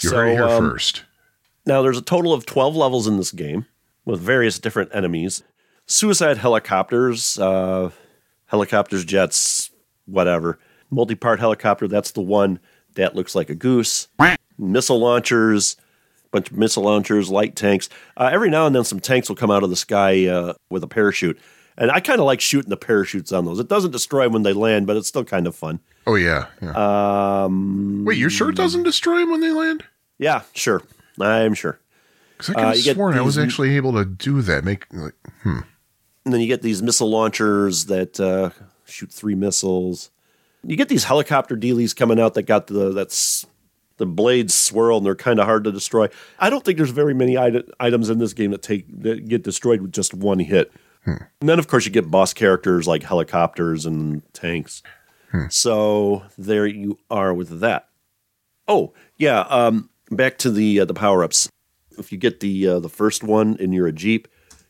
You 0.01 0.11
So, 0.11 0.17
heard 0.17 0.33
here 0.33 0.45
um, 0.45 0.61
first. 0.61 1.05
Now, 1.65 1.83
there's 1.83 1.99
a 1.99 2.03
total 2.03 2.33
of 2.33 2.45
12 2.45 2.75
levels 2.77 3.07
in 3.07 3.17
this 3.17 3.33
game 3.33 3.67
with 4.05 4.21
various 4.21 4.59
different 4.59 4.91
enemies 4.93 5.43
suicide 5.87 6.39
helicopters, 6.39 7.39
uh, 7.39 7.91
helicopters, 8.47 9.05
jets, 9.05 9.71
whatever. 10.07 10.59
Multi 10.91 11.15
part 11.15 11.41
helicopter, 11.41 11.89
that's 11.89 12.13
the 12.13 12.21
one 12.23 12.59
that 12.95 13.15
looks 13.15 13.35
like 13.35 13.51
a 13.51 13.55
goose. 13.55 14.09
Missile 14.59 14.99
launchers, 14.99 15.77
bunch 16.31 16.51
of 16.51 16.57
missile 16.57 16.85
launchers, 16.85 17.29
light 17.29 17.57
tanks. 17.57 17.89
Uh, 18.17 18.31
every 18.33 18.49
now 18.49 18.67
and 18.67 18.75
then, 18.75 18.85
some 18.85 19.01
tanks 19.01 19.29
will 19.29 19.37
come 19.37 19.51
out 19.51 19.63
of 19.63 19.71
the 19.71 19.77
sky 19.77 20.27
uh, 20.27 20.55
with 20.71 20.83
a 20.83 20.87
parachute. 20.89 21.39
And 21.77 21.91
I 21.91 22.01
kind 22.01 22.21
of 22.21 22.25
like 22.27 22.41
shooting 22.41 22.71
the 22.71 22.77
parachutes 22.79 23.33
on 23.33 23.45
those. 23.45 23.59
It 23.61 23.69
doesn't 23.69 23.91
destroy 23.91 24.25
them 24.25 24.33
when 24.33 24.43
they 24.45 24.55
land, 24.55 24.87
but 24.87 24.97
it's 24.97 25.09
still 25.09 25.25
kind 25.25 25.47
of 25.47 25.55
fun. 25.55 25.79
Oh, 26.07 26.15
yeah. 26.15 26.47
yeah. 26.63 27.43
Um, 27.45 28.05
Wait, 28.07 28.17
you're 28.17 28.31
sure 28.31 28.49
it 28.49 28.57
doesn't 28.57 28.85
destroy 28.85 29.19
them 29.19 29.31
when 29.31 29.41
they 29.41 29.51
land? 29.51 29.85
yeah, 30.19 30.43
sure. 30.55 30.81
I'm 31.21 31.53
sure. 31.53 31.79
Because 32.39 32.51
I 32.51 32.53
could 32.55 32.63
Uh, 32.63 32.67
have 32.69 32.77
you 32.79 32.83
get 32.85 32.95
sworn 32.97 33.19
I 33.19 33.21
was 33.21 33.37
actually 33.37 33.77
able 33.77 33.93
to 33.93 34.05
do 34.07 34.41
that. 34.43 34.65
Make 34.65 34.87
like, 34.93 35.15
and 36.27 36.35
then 36.35 36.41
you 36.41 36.49
get 36.49 36.61
these 36.61 36.83
missile 36.83 37.09
launchers 37.09 37.87
that 37.87 38.19
uh, 38.19 38.51
shoot 38.85 39.13
three 39.13 39.37
missiles. 39.37 40.11
You 40.65 40.77
get 40.77 40.89
these 40.89 41.05
helicopter 41.05 41.57
dealies 41.57 41.95
coming 41.95 42.19
out 42.19 42.35
that 42.35 42.43
got 42.43 42.67
the 42.67 42.91
that's 42.93 43.47
the 43.99 44.07
blades 44.07 44.53
swirl 44.53 44.99
and 44.99 45.07
they're 45.07 45.15
kind 45.15 45.39
of 45.39 45.47
hard 45.47 45.63
to 45.65 45.73
destroy. 45.73 46.09
I 46.41 46.51
don't 46.51 46.65
think 46.65 46.79
there's 46.79 46.91
very 46.91 47.15
many 47.15 47.39
ite- 47.39 47.71
items 47.79 48.11
in 48.11 48.19
this 48.19 48.33
game 48.33 48.51
that 48.51 48.61
take 48.63 48.87
that 49.03 49.29
get 49.29 49.45
destroyed 49.45 49.81
with 49.81 49.93
just 49.93 50.13
one 50.13 50.41
hit. 50.41 50.73
And 51.41 51.49
then 51.49 51.61
of 51.61 51.69
course 51.69 51.87
you 51.87 51.93
get 51.93 52.11
boss 52.11 52.35
characters 52.35 52.89
like 52.89 53.05
helicopters 53.05 53.87
and 53.87 54.21
tanks. 54.35 54.83
So 55.51 56.25
there 56.37 56.67
you 56.67 56.99
are 57.09 57.33
with 57.33 57.61
that. 57.61 57.89
Oh 58.67 58.93
yeah, 59.17 59.43
um, 59.43 59.91
back 60.11 60.39
to 60.39 60.51
the 60.51 60.81
uh, 60.81 60.85
the 60.87 60.95
power 60.95 61.23
ups. 61.23 61.49
If 61.97 62.11
you 62.11 62.19
get 62.19 62.41
the 62.41 62.67
uh, 62.67 62.81
the 62.81 62.89
first 62.89 63.23
one 63.23 63.57
and 63.61 63.73
you're 63.73 63.87
a 63.87 63.93
jeep, 63.93 64.27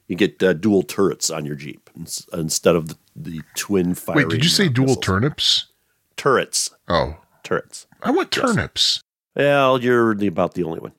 you 0.09 0.17
get 0.17 0.43
uh, 0.43 0.53
dual 0.53 0.83
turrets 0.83 1.31
on 1.31 1.45
your 1.45 1.57
jeep 1.57 1.91
instead 2.33 2.77
of 2.77 2.89
the, 2.89 2.97
the 3.17 3.41
twin 3.55 3.95
fire. 3.95 4.17
wait, 4.17 4.29
did 4.29 4.45
you 4.45 4.51
say 4.51 4.69
dual 4.69 4.97
turnips? 4.97 5.67
turrets? 6.17 6.71
Oh, 6.89 7.17
Turrets. 7.43 7.87
I 8.03 8.11
want 8.11 8.33
turnips. 8.33 9.01
Well, 9.37 9.81
you're 9.81 10.17
the, 10.17 10.27
about 10.27 10.55
the 10.55 10.65
only 10.65 10.81
one. 10.81 10.93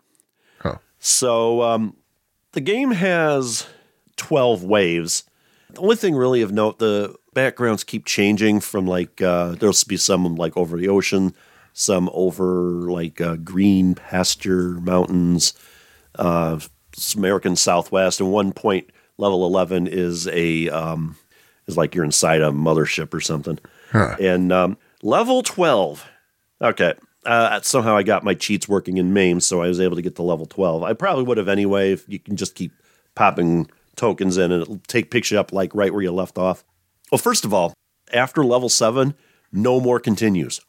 Oh, 0.63 0.77
So 0.99 1.61
um, 1.61 1.97
the 2.53 2.61
game 2.61 2.91
has 2.91 3.67
12 4.15 4.63
waves. 4.63 5.23
The 5.71 5.81
only 5.81 5.97
thing 5.97 6.15
really 6.15 6.41
of 6.41 6.53
note, 6.53 6.79
the 6.79 7.15
backgrounds 7.33 7.83
keep 7.83 8.05
changing 8.05 8.61
from 8.61 8.87
like, 8.87 9.21
uh, 9.21 9.55
there'll 9.55 9.75
be 9.89 9.97
some 9.97 10.35
like 10.35 10.55
over 10.55 10.77
the 10.77 10.87
ocean, 10.87 11.33
some 11.73 12.09
over 12.13 12.89
like 12.89 13.19
uh, 13.19 13.35
green 13.35 13.93
pasture 13.93 14.79
mountains, 14.79 15.53
uh, 16.15 16.59
American 17.15 17.57
Southwest. 17.57 18.21
And 18.21 18.31
one 18.31 18.53
point, 18.53 18.89
level 19.17 19.45
11 19.45 19.87
is 19.87 20.27
a, 20.27 20.69
um, 20.69 21.15
is 21.67 21.77
like 21.77 21.95
you're 21.95 22.05
inside 22.05 22.41
a 22.41 22.51
mothership 22.51 23.13
or 23.13 23.21
something. 23.21 23.59
And 24.19 24.51
um, 24.51 24.77
level 25.01 25.43
12, 25.43 26.05
okay. 26.61 26.93
Uh, 27.25 27.59
somehow 27.61 27.97
I 27.97 28.03
got 28.03 28.23
my 28.23 28.33
cheats 28.33 28.69
working 28.69 28.97
in 28.97 29.13
MAME, 29.13 29.41
so 29.41 29.61
I 29.61 29.67
was 29.67 29.81
able 29.81 29.97
to 29.97 30.01
get 30.01 30.15
to 30.15 30.21
level 30.23 30.45
12. 30.45 30.83
I 30.83 30.93
probably 30.93 31.23
would 31.23 31.37
have 31.37 31.49
anyway 31.49 31.91
if 31.91 32.07
you 32.07 32.19
can 32.19 32.37
just 32.37 32.55
keep 32.55 32.71
popping 33.15 33.69
tokens 33.97 34.37
in 34.37 34.51
and 34.51 34.61
it'll 34.61 34.79
take 34.87 35.11
picture 35.11 35.37
up 35.37 35.51
like 35.51 35.75
right 35.75 35.91
where 35.91 36.03
you 36.03 36.11
left 36.11 36.37
off. 36.37 36.63
Well, 37.11 37.19
first 37.19 37.43
of 37.43 37.53
all, 37.53 37.73
after 38.13 38.45
level 38.45 38.69
7, 38.69 39.13
no 39.51 39.81
more 39.81 39.99
continues. 39.99 40.61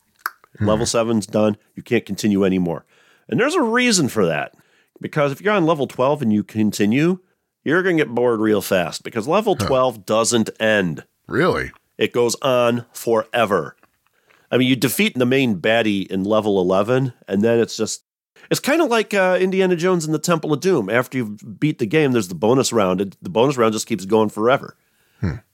Level 0.61 0.87
7's 0.87 1.27
done. 1.27 1.57
You 1.75 1.83
can't 1.83 2.07
continue 2.07 2.45
anymore. 2.45 2.85
And 3.29 3.39
there's 3.39 3.55
a 3.55 3.63
reason 3.63 4.09
for 4.09 4.27
that. 4.27 4.55
Because 5.01 5.31
if 5.31 5.41
you're 5.41 5.55
on 5.55 5.67
level 5.67 5.87
12 5.87 6.23
and 6.23 6.33
you 6.33 6.43
continue, 6.43 7.21
you're 7.65 7.83
going 7.83 7.97
to 7.99 8.05
get 8.05 8.15
bored 8.15 8.41
real 8.41 8.63
fast 8.63 9.03
because 9.03 9.29
level 9.29 9.55
12 9.57 10.07
doesn't 10.07 10.51
end. 10.61 11.05
really? 11.27 11.71
It 11.97 12.13
goes 12.13 12.37
on 12.43 12.87
forever. 12.93 13.75
I 14.53 14.57
mean, 14.57 14.69
you 14.69 14.77
defeat 14.77 15.19
the 15.19 15.27
main 15.27 15.61
baddie 15.61 16.07
in 16.07 16.23
level 16.23 16.61
11, 16.61 17.13
and 17.27 17.43
then 17.43 17.59
it's 17.59 17.77
just. 17.77 18.05
It's 18.51 18.61
kind 18.61 18.81
of 18.81 18.89
like 18.89 19.13
uh, 19.13 19.37
Indiana 19.41 19.75
Jones 19.77 20.05
and 20.07 20.15
the 20.15 20.19
Temple 20.21 20.53
of 20.53 20.61
Doom. 20.61 20.89
After 20.89 21.19
you've 21.19 21.59
beat 21.61 21.81
the 21.81 21.87
game, 21.87 22.13
there's 22.13 22.29
the 22.29 22.35
bonus 22.37 22.73
round. 22.73 23.01
It, 23.01 23.17
the 23.21 23.29
bonus 23.29 23.57
round 23.59 23.73
just 23.75 23.89
keeps 23.89 24.05
going 24.07 24.29
forever. 24.29 24.77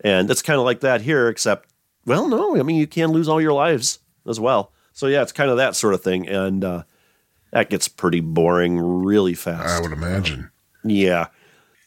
And 0.03 0.31
it's 0.31 0.43
kind 0.43 0.59
of 0.59 0.67
like 0.67 0.81
that 0.81 1.01
here, 1.01 1.29
except, 1.29 1.71
well, 2.05 2.29
no, 2.29 2.59
I 2.59 2.63
mean, 2.63 2.77
you 2.77 2.87
can 2.87 3.11
lose 3.11 3.27
all 3.27 3.41
your 3.41 3.55
lives 3.55 4.01
as 4.29 4.39
well. 4.39 4.71
So, 4.93 5.07
yeah, 5.07 5.23
it's 5.23 5.33
kind 5.33 5.51
of 5.51 5.57
that 5.57 5.75
sort 5.75 5.95
of 5.95 6.03
thing. 6.03 6.29
And 6.29 6.63
uh, 6.63 6.83
that 7.53 7.71
gets 7.71 7.89
pretty 7.89 8.21
boring 8.21 8.79
really 8.79 9.35
fast. 9.35 9.71
I 9.71 9.81
would 9.81 9.93
imagine. 9.93 10.51
Yeah. 10.85 11.29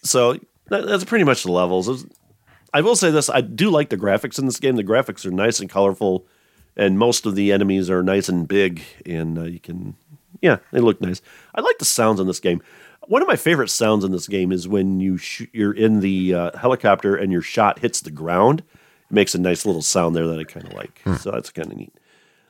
So 0.07 0.33
that, 0.69 0.85
that's 0.87 1.03
pretty 1.05 1.23
much 1.25 1.43
the 1.43 1.51
levels. 1.51 1.87
It's- 1.89 2.05
I 2.73 2.81
will 2.81 2.95
say 2.97 3.09
this: 3.11 3.29
I 3.29 3.41
do 3.41 3.69
like 3.69 3.89
the 3.89 3.97
graphics 3.97 4.37
in 4.37 4.45
this 4.45 4.59
game. 4.59 4.75
The 4.75 4.83
graphics 4.83 5.25
are 5.25 5.31
nice 5.31 5.59
and 5.61 5.69
colorful, 5.69 6.25
and 6.75 6.99
most 6.99 7.25
of 7.25 7.33
the 7.35 7.51
enemies 7.51 7.89
are 7.89 8.03
nice 8.03 8.27
and 8.29 8.45
big, 8.47 8.83
and 9.05 9.37
uh, 9.39 9.43
you 9.43 9.59
can, 9.59 9.95
yeah, 10.41 10.57
they 10.71 10.79
look 10.81 10.99
nice. 10.99 11.21
I 11.55 11.61
like 11.61 11.77
the 11.79 11.85
sounds 11.85 12.19
in 12.19 12.27
this 12.27 12.41
game. 12.41 12.61
One 13.07 13.21
of 13.21 13.27
my 13.27 13.37
favorite 13.37 13.69
sounds 13.69 14.03
in 14.03 14.11
this 14.11 14.27
game 14.27 14.51
is 14.51 14.67
when 14.67 14.99
you 14.99 15.17
sh- 15.17 15.47
you're 15.53 15.71
in 15.73 16.01
the 16.01 16.33
uh, 16.33 16.57
helicopter 16.57 17.15
and 17.15 17.31
your 17.31 17.41
shot 17.41 17.79
hits 17.79 18.01
the 18.01 18.11
ground. 18.11 18.59
It 19.09 19.13
makes 19.13 19.33
a 19.33 19.39
nice 19.39 19.65
little 19.65 19.81
sound 19.81 20.13
there 20.13 20.27
that 20.27 20.37
I 20.39 20.43
kind 20.43 20.67
of 20.67 20.73
like. 20.73 21.01
So 21.19 21.31
that's 21.31 21.49
kind 21.49 21.71
of 21.71 21.77
neat. 21.77 21.93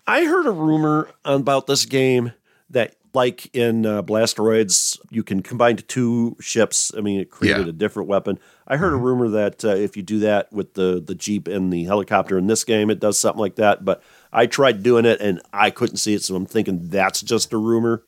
I 0.08 0.26
heard 0.26 0.48
a 0.48 0.52
rumor 0.52 1.12
about 1.26 1.68
this 1.68 1.86
game 1.86 2.34
that, 2.72 2.96
like 3.18 3.50
in 3.56 3.86
uh, 3.86 4.02
Blasteroids, 4.04 5.00
you 5.10 5.24
can 5.24 5.42
combine 5.42 5.78
two 5.78 6.36
ships. 6.40 6.92
I 6.98 7.02
mean, 7.02 7.20
it 7.20 7.30
created 7.32 7.66
Yeah. 7.66 7.70
a 7.70 7.74
different 7.74 8.08
weapon. 8.08 8.38
I 8.68 8.78
heard 8.78 8.94
a 8.94 8.98
rumor 8.98 9.28
that 9.30 9.66
uh, 9.66 9.70
if 9.70 9.98
you 9.98 10.04
do 10.04 10.20
that 10.20 10.52
with 10.54 10.74
the 10.76 11.02
the 11.06 11.16
jeep 11.16 11.48
and 11.48 11.72
the 11.74 11.84
helicopter 11.86 12.38
in 12.38 12.48
this 12.48 12.64
game, 12.64 12.90
it 12.90 13.00
does 13.00 13.18
something 13.20 13.40
like 13.40 13.56
that. 13.56 13.84
But 13.84 14.02
I 14.32 14.46
tried 14.46 14.84
doing 14.84 15.06
it 15.06 15.20
and 15.20 15.42
I 15.52 15.70
couldn't 15.72 15.98
see 15.98 16.14
it, 16.14 16.24
so 16.24 16.36
I'm 16.36 16.46
thinking 16.46 16.90
that's 16.90 17.22
just 17.22 17.54
a 17.54 17.58
rumor. 17.58 18.04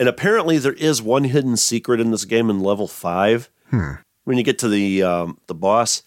And 0.00 0.08
apparently, 0.08 0.58
there 0.58 0.72
is 0.74 1.00
one 1.02 1.24
hidden 1.24 1.56
secret 1.56 2.00
in 2.00 2.10
this 2.10 2.24
game 2.24 2.50
in 2.50 2.60
level 2.60 2.86
five. 2.88 3.50
When 4.24 4.36
you 4.38 4.44
get 4.44 4.58
to 4.60 4.68
the 4.68 5.02
um, 5.02 5.38
the 5.46 5.54
boss, 5.54 6.02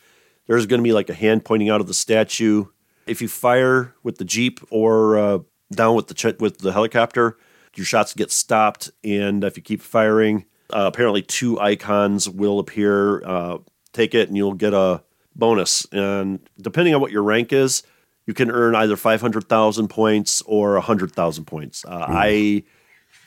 there's 0.48 0.66
going 0.66 0.80
to 0.80 0.84
be 0.84 0.94
like 0.94 1.10
a 1.10 1.14
hand 1.14 1.44
pointing 1.46 1.70
out 1.70 1.82
of 1.82 1.88
the 1.88 1.94
statue. 1.94 2.66
If 3.08 3.22
you 3.22 3.28
fire 3.28 3.94
with 4.04 4.18
the 4.18 4.26
jeep 4.26 4.60
or 4.70 5.18
uh, 5.18 5.40
down 5.72 5.96
with 5.96 6.08
the 6.08 6.14
ch- 6.14 6.40
with 6.40 6.60
the 6.60 6.72
helicopter, 6.72 7.38
your 7.76 7.86
shots 7.86 8.14
get 8.14 8.32
stopped. 8.32 8.92
And 9.04 9.44
if 9.44 9.58
you 9.58 9.64
keep 9.64 9.82
firing, 9.82 10.46
uh, 10.72 10.90
apparently 10.94 11.22
two 11.22 11.60
icons 11.60 12.30
will 12.30 12.60
appear. 12.60 13.24
Uh, 13.26 13.58
take 13.94 14.16
it, 14.16 14.28
and 14.28 14.38
you'll 14.38 14.54
get 14.54 14.74
a 14.74 15.04
bonus. 15.36 15.86
And 15.92 16.40
depending 16.60 16.94
on 16.96 17.02
what 17.02 17.12
your 17.12 17.24
rank 17.24 17.54
is, 17.54 17.84
you 18.26 18.34
can 18.34 18.52
earn 18.52 18.76
either 18.76 18.96
five 18.96 19.22
hundred 19.22 19.50
thousand 19.50 19.90
points 19.90 20.42
or 20.46 20.80
hundred 20.80 21.12
thousand 21.14 21.46
points. 21.46 21.84
Uh, 21.86 22.06
I 22.08 22.64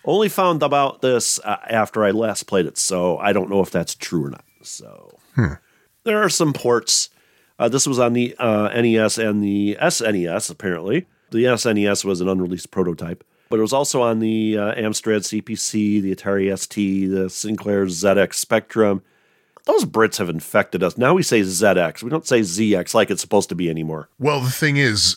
only 0.05 0.29
found 0.29 0.63
about 0.63 1.01
this 1.01 1.39
uh, 1.45 1.57
after 1.69 2.05
I 2.05 2.11
last 2.11 2.47
played 2.47 2.67
it, 2.67 2.79
so 2.79 3.19
I 3.19 3.33
don't 3.33 3.51
know 3.51 3.61
if 3.61 3.71
that's 3.71 3.95
true 3.95 4.27
or 4.27 4.31
not. 4.31 4.45
So 4.63 5.19
there 6.05 6.23
are 6.23 6.29
some 6.29 6.53
ports. 6.53 7.11
Uh, 7.59 7.69
this 7.69 7.87
was 7.87 7.99
on 7.99 8.13
the 8.13 8.35
uh, 8.39 8.69
NES 8.69 9.19
and 9.19 9.43
the 9.43 9.77
SNES, 9.81 10.51
apparently. 10.51 11.07
The 11.31 11.45
SNES 11.45 12.05
was 12.05 12.21
an 12.21 12.29
unreleased 12.29 12.71
prototype, 12.71 13.25
but 13.49 13.59
it 13.59 13.63
was 13.63 13.73
also 13.73 14.03
on 14.03 14.19
the 14.21 14.59
uh, 14.59 14.75
Amstrad 14.75 15.21
CPC, 15.21 16.03
the 16.03 16.15
Atari 16.15 16.57
ST, 16.59 17.11
the 17.11 17.29
Sinclair 17.31 17.87
ZX 17.87 18.35
Spectrum. 18.35 19.03
Those 19.65 19.85
Brits 19.85 20.19
have 20.19 20.29
infected 20.29 20.83
us. 20.83 20.99
Now 20.99 21.15
we 21.15 21.23
say 21.23 21.41
ZX. 21.41 22.03
We 22.03 22.11
don't 22.11 22.27
say 22.27 22.41
ZX 22.41 22.95
like 22.95 23.11
it's 23.11 23.23
supposed 23.23 23.49
to 23.49 23.55
be 23.55 23.71
anymore. 23.71 24.09
Well, 24.19 24.41
the 24.41 24.51
thing 24.51 24.77
is, 24.77 25.17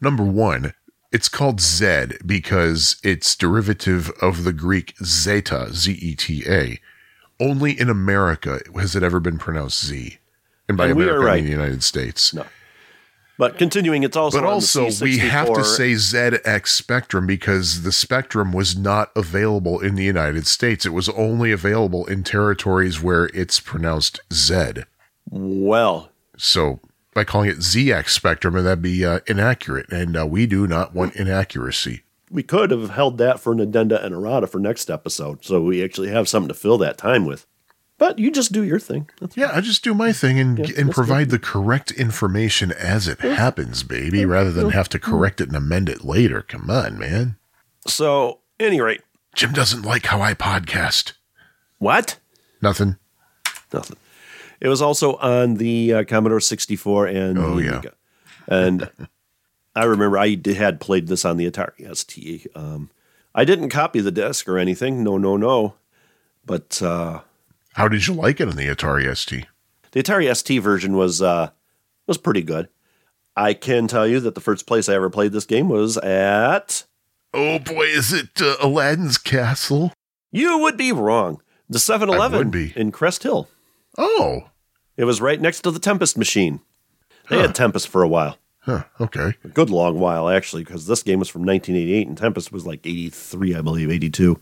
number 0.00 0.22
one, 0.22 0.74
it's 1.10 1.28
called 1.28 1.60
Z 1.60 2.06
because 2.24 3.00
it's 3.02 3.34
derivative 3.34 4.10
of 4.22 4.44
the 4.44 4.52
Greek 4.52 4.94
zeta, 5.02 5.68
Z 5.72 5.92
E 5.92 6.14
T 6.14 6.44
A. 6.46 6.80
Only 7.40 7.78
in 7.78 7.88
America 7.88 8.60
has 8.78 8.94
it 8.94 9.02
ever 9.02 9.20
been 9.20 9.38
pronounced 9.38 9.84
Z. 9.84 10.18
And 10.68 10.76
by 10.76 10.88
And 10.88 11.00
America, 11.00 11.30
I 11.30 11.36
mean 11.36 11.44
the 11.44 11.50
United 11.50 11.82
States. 11.82 12.34
No. 12.34 12.44
But 13.38 13.56
continuing, 13.56 14.02
it's 14.02 14.16
also 14.16 14.40
But 14.40 14.48
also, 14.48 14.90
we 15.00 15.18
have 15.18 15.52
to 15.54 15.64
say 15.64 15.92
ZX 15.92 16.66
Spectrum 16.66 17.24
because 17.24 17.82
the 17.82 17.92
Spectrum 17.92 18.52
was 18.52 18.76
not 18.76 19.12
available 19.14 19.78
in 19.78 19.94
the 19.94 20.02
United 20.02 20.48
States. 20.48 20.84
It 20.84 20.92
was 20.92 21.08
only 21.10 21.52
available 21.52 22.04
in 22.06 22.24
territories 22.24 23.00
where 23.00 23.26
it's 23.32 23.60
pronounced 23.60 24.20
Z. 24.32 24.82
well. 25.30 26.10
So 26.36 26.80
by 27.14 27.24
calling 27.24 27.50
it 27.50 27.58
ZX 27.58 28.10
Spectrum, 28.10 28.56
and 28.56 28.66
that'd 28.66 28.82
be 28.82 29.04
uh, 29.04 29.20
inaccurate. 29.26 29.90
And 29.92 30.16
uh, 30.16 30.26
we 30.26 30.46
do 30.46 30.66
not 30.66 30.94
want 30.94 31.14
inaccuracy. 31.16 32.02
We 32.30 32.42
could 32.42 32.70
have 32.70 32.90
held 32.90 33.18
that 33.18 33.40
for 33.40 33.52
an 33.52 33.60
addenda 33.60 34.04
and 34.04 34.14
Errata 34.14 34.46
for 34.46 34.58
next 34.58 34.90
episode, 34.90 35.44
so 35.44 35.62
we 35.62 35.82
actually 35.82 36.10
have 36.10 36.28
something 36.28 36.48
to 36.48 36.54
fill 36.54 36.78
that 36.78 36.98
time 36.98 37.24
with. 37.24 37.46
But 37.98 38.18
you 38.20 38.30
just 38.30 38.52
do 38.52 38.62
your 38.62 38.78
thing. 38.78 39.10
That's 39.20 39.36
Yeah, 39.36 39.50
I 39.52 39.60
just 39.60 39.82
do 39.82 39.92
my 39.92 40.12
thing 40.12 40.38
and 40.38 40.58
Yeah, 40.58 40.66
and 40.78 40.88
that's 40.88 40.94
provide 40.94 41.30
the 41.30 41.38
correct 41.38 41.90
information 41.90 42.70
as 42.72 43.08
it 43.08 43.18
happens, 43.20 43.82
baby, 43.82 44.24
rather 44.24 44.52
than 44.52 44.70
have 44.70 44.88
to 44.90 44.98
correct 45.00 45.40
it 45.40 45.48
and 45.48 45.56
amend 45.56 45.88
it 45.88 46.04
later. 46.04 46.42
Come 46.42 46.70
on, 46.70 46.96
man. 46.96 47.36
So, 47.86 48.38
any 48.60 48.80
rate, 48.80 49.00
Jim 49.34 49.52
doesn't 49.52 49.82
like 49.82 50.06
how 50.06 50.20
I 50.22 50.34
podcast. 50.34 51.12
what? 51.78 52.18
Nothing. 52.62 52.96
Nothing. 53.72 53.96
It 54.60 54.68
was 54.68 54.82
also 54.82 55.14
on 55.16 55.54
the 55.54 55.92
uh, 55.94 56.04
Commodore 56.04 56.40
64 56.40 57.06
and 57.06 57.38
Oh, 57.38 57.56
the 57.56 57.64
yeah. 57.64 57.70
Amiga. 57.72 57.92
And 58.48 58.90
I 59.76 59.84
remember 59.84 60.18
I 60.18 60.34
did, 60.34 60.56
had 60.56 60.80
played 60.80 61.06
this 61.08 61.24
on 61.24 61.36
the 61.36 61.48
Atari 61.50 61.96
ST. 61.96 62.46
Um, 62.54 62.90
I 63.34 63.44
didn't 63.44 63.68
copy 63.70 64.00
the 64.00 64.10
disc 64.10 64.48
or 64.48 64.58
anything. 64.58 65.04
No, 65.04 65.18
no, 65.18 65.36
no. 65.36 65.74
But 66.44 66.80
uh, 66.82 67.20
How 67.78 67.86
did 67.86 68.08
you 68.08 68.14
like 68.14 68.40
it 68.40 68.48
on 68.48 68.56
the 68.56 68.66
Atari 68.66 69.16
ST? 69.16 69.46
the 69.92 70.02
Atari 70.02 70.34
ST 70.36 70.60
version 70.60 70.96
was 70.96 71.22
uh, 71.22 71.50
was 72.08 72.18
pretty 72.18 72.42
good. 72.42 72.68
I 73.36 73.54
can 73.54 73.86
tell 73.86 74.04
you 74.04 74.18
that 74.18 74.34
the 74.34 74.40
first 74.40 74.66
place 74.66 74.88
I 74.88 74.94
ever 74.94 75.08
played 75.08 75.30
this 75.30 75.46
game 75.46 75.68
was 75.68 75.96
at. 75.98 76.84
Oh 77.32 77.60
boy, 77.60 77.84
is 77.84 78.12
it 78.12 78.42
uh, 78.42 78.56
Aladdin's 78.60 79.16
Castle? 79.16 79.92
You 80.32 80.58
would 80.58 80.76
be 80.76 80.90
wrong. 80.90 81.40
The 81.68 81.78
7 81.78 82.10
I 82.10 82.16
Eleven 82.16 82.72
in 82.74 82.90
Crest 82.90 83.22
Hill. 83.22 83.46
Oh, 83.96 84.48
It 84.96 85.04
was 85.04 85.20
right 85.20 85.40
next 85.40 85.60
to 85.60 85.70
the 85.70 85.78
Tempest 85.78 86.18
machine. 86.18 86.60
They 87.30 87.38
had 87.38 87.54
Tempest 87.54 87.86
for 87.86 88.02
a 88.02 88.08
while. 88.08 88.38
huh, 88.58 88.84
okay. 89.00 89.34
a 89.44 89.48
good 89.48 89.70
long 89.70 90.00
while 90.00 90.28
actually 90.28 90.64
because 90.64 90.88
this 90.88 91.04
game 91.04 91.20
was 91.20 91.28
from 91.28 91.42
1988 91.44 92.08
and 92.08 92.18
tempest 92.18 92.50
was 92.52 92.66
like 92.66 92.84
83 92.84 93.54
i 93.54 93.60
believe 93.62 93.90
82 93.90 94.38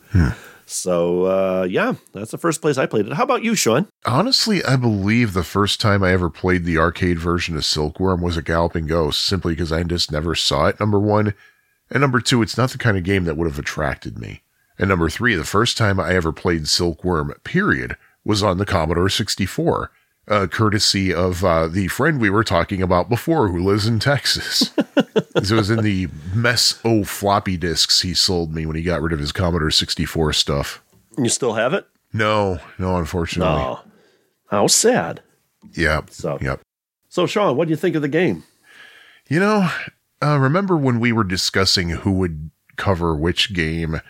so 0.67 1.25
uh, 1.25 1.67
yeah 1.71 1.95
that's 2.13 2.33
the 2.33 2.39
first 2.39 2.61
place 2.61 2.77
i 2.77 2.85
played 2.87 3.07
it 3.07 3.13
how 3.15 3.23
about 3.25 3.43
you 3.43 3.55
sean 3.55 3.89
Honestly, 4.05 4.65
I 4.65 4.77
believe 4.77 5.33
the 5.33 5.43
first 5.43 5.81
time 5.81 6.05
I 6.05 6.13
ever 6.13 6.31
played 6.31 6.65
the 6.65 6.79
arcade 6.79 7.19
version 7.19 7.57
of 7.57 7.65
Silkworm 7.65 8.21
was 8.21 8.37
a 8.37 8.43
Galloping 8.43 8.87
Ghost, 8.87 9.25
simply 9.27 9.53
because 9.53 9.73
I 9.73 9.83
just 9.83 10.13
never 10.13 10.37
saw 10.37 10.67
it, 10.69 10.79
number 10.79 11.01
one. 11.01 11.35
And 11.91 12.03
number 12.03 12.21
two, 12.21 12.41
it's 12.41 12.57
not 12.57 12.71
the 12.71 12.79
kind 12.79 12.97
of 12.97 13.03
game 13.03 13.25
that 13.25 13.37
would 13.37 13.49
have 13.49 13.59
attracted 13.59 14.17
me. 14.17 14.43
And 14.79 14.89
number 14.89 15.11
three, 15.11 15.35
the 15.35 15.43
first 15.43 15.77
time 15.77 15.99
I 15.99 16.15
ever 16.15 16.33
played 16.33 16.69
Silkworm, 16.69 17.33
period, 17.43 17.97
was 18.25 18.45
on 18.45 18.59
the 18.59 18.67
Commodore 18.67 19.09
64, 19.09 19.91
uh, 20.29 20.47
courtesy 20.49 21.13
of 21.15 21.45
uh, 21.45 21.69
the 21.69 21.89
friend 21.89 22.21
we 22.21 22.31
were 22.31 22.45
talking 22.45 22.83
about 22.83 23.09
before 23.09 23.49
who 23.49 23.59
lives 23.63 23.87
in 23.87 23.99
Texas. 24.01 24.71
it 24.97 25.51
was 25.51 25.71
in 25.71 25.83
the 25.83 26.09
mess 26.35 26.81
o 26.85 27.05
floppy 27.05 27.57
disks 27.57 28.03
he 28.03 28.13
sold 28.15 28.53
me 28.55 28.67
when 28.67 28.77
he 28.77 28.83
got 28.83 29.01
rid 29.03 29.13
of 29.13 29.19
his 29.21 29.33
Commodore 29.33 29.71
64 29.71 30.33
stuff. 30.33 30.83
you 31.17 31.29
still 31.29 31.55
have 31.55 31.73
it 31.75 31.87
No, 32.13 32.59
no, 32.79 32.97
unfortunately. 32.97 33.55
no 33.63 33.81
how 34.51 34.67
sad 34.67 35.23
Yep. 35.75 36.11
So- 36.11 36.39
yep. 36.41 36.61
so 37.09 37.27
sean 37.27 37.57
what 37.57 37.67
do 37.69 37.71
you 37.71 37.77
think 37.77 37.95
of 37.97 38.03
the 38.03 38.09
game 38.09 38.45
You 39.29 39.41
know, 39.41 39.69
uh, 40.23 40.39
remember 40.39 40.77
when 40.77 40.99
we 41.01 41.13
were 41.13 41.25
discussing 41.25 41.91
who 41.91 42.13
would 42.13 42.51
cover 42.77 43.15
which 43.17 43.53
game, 43.55 44.01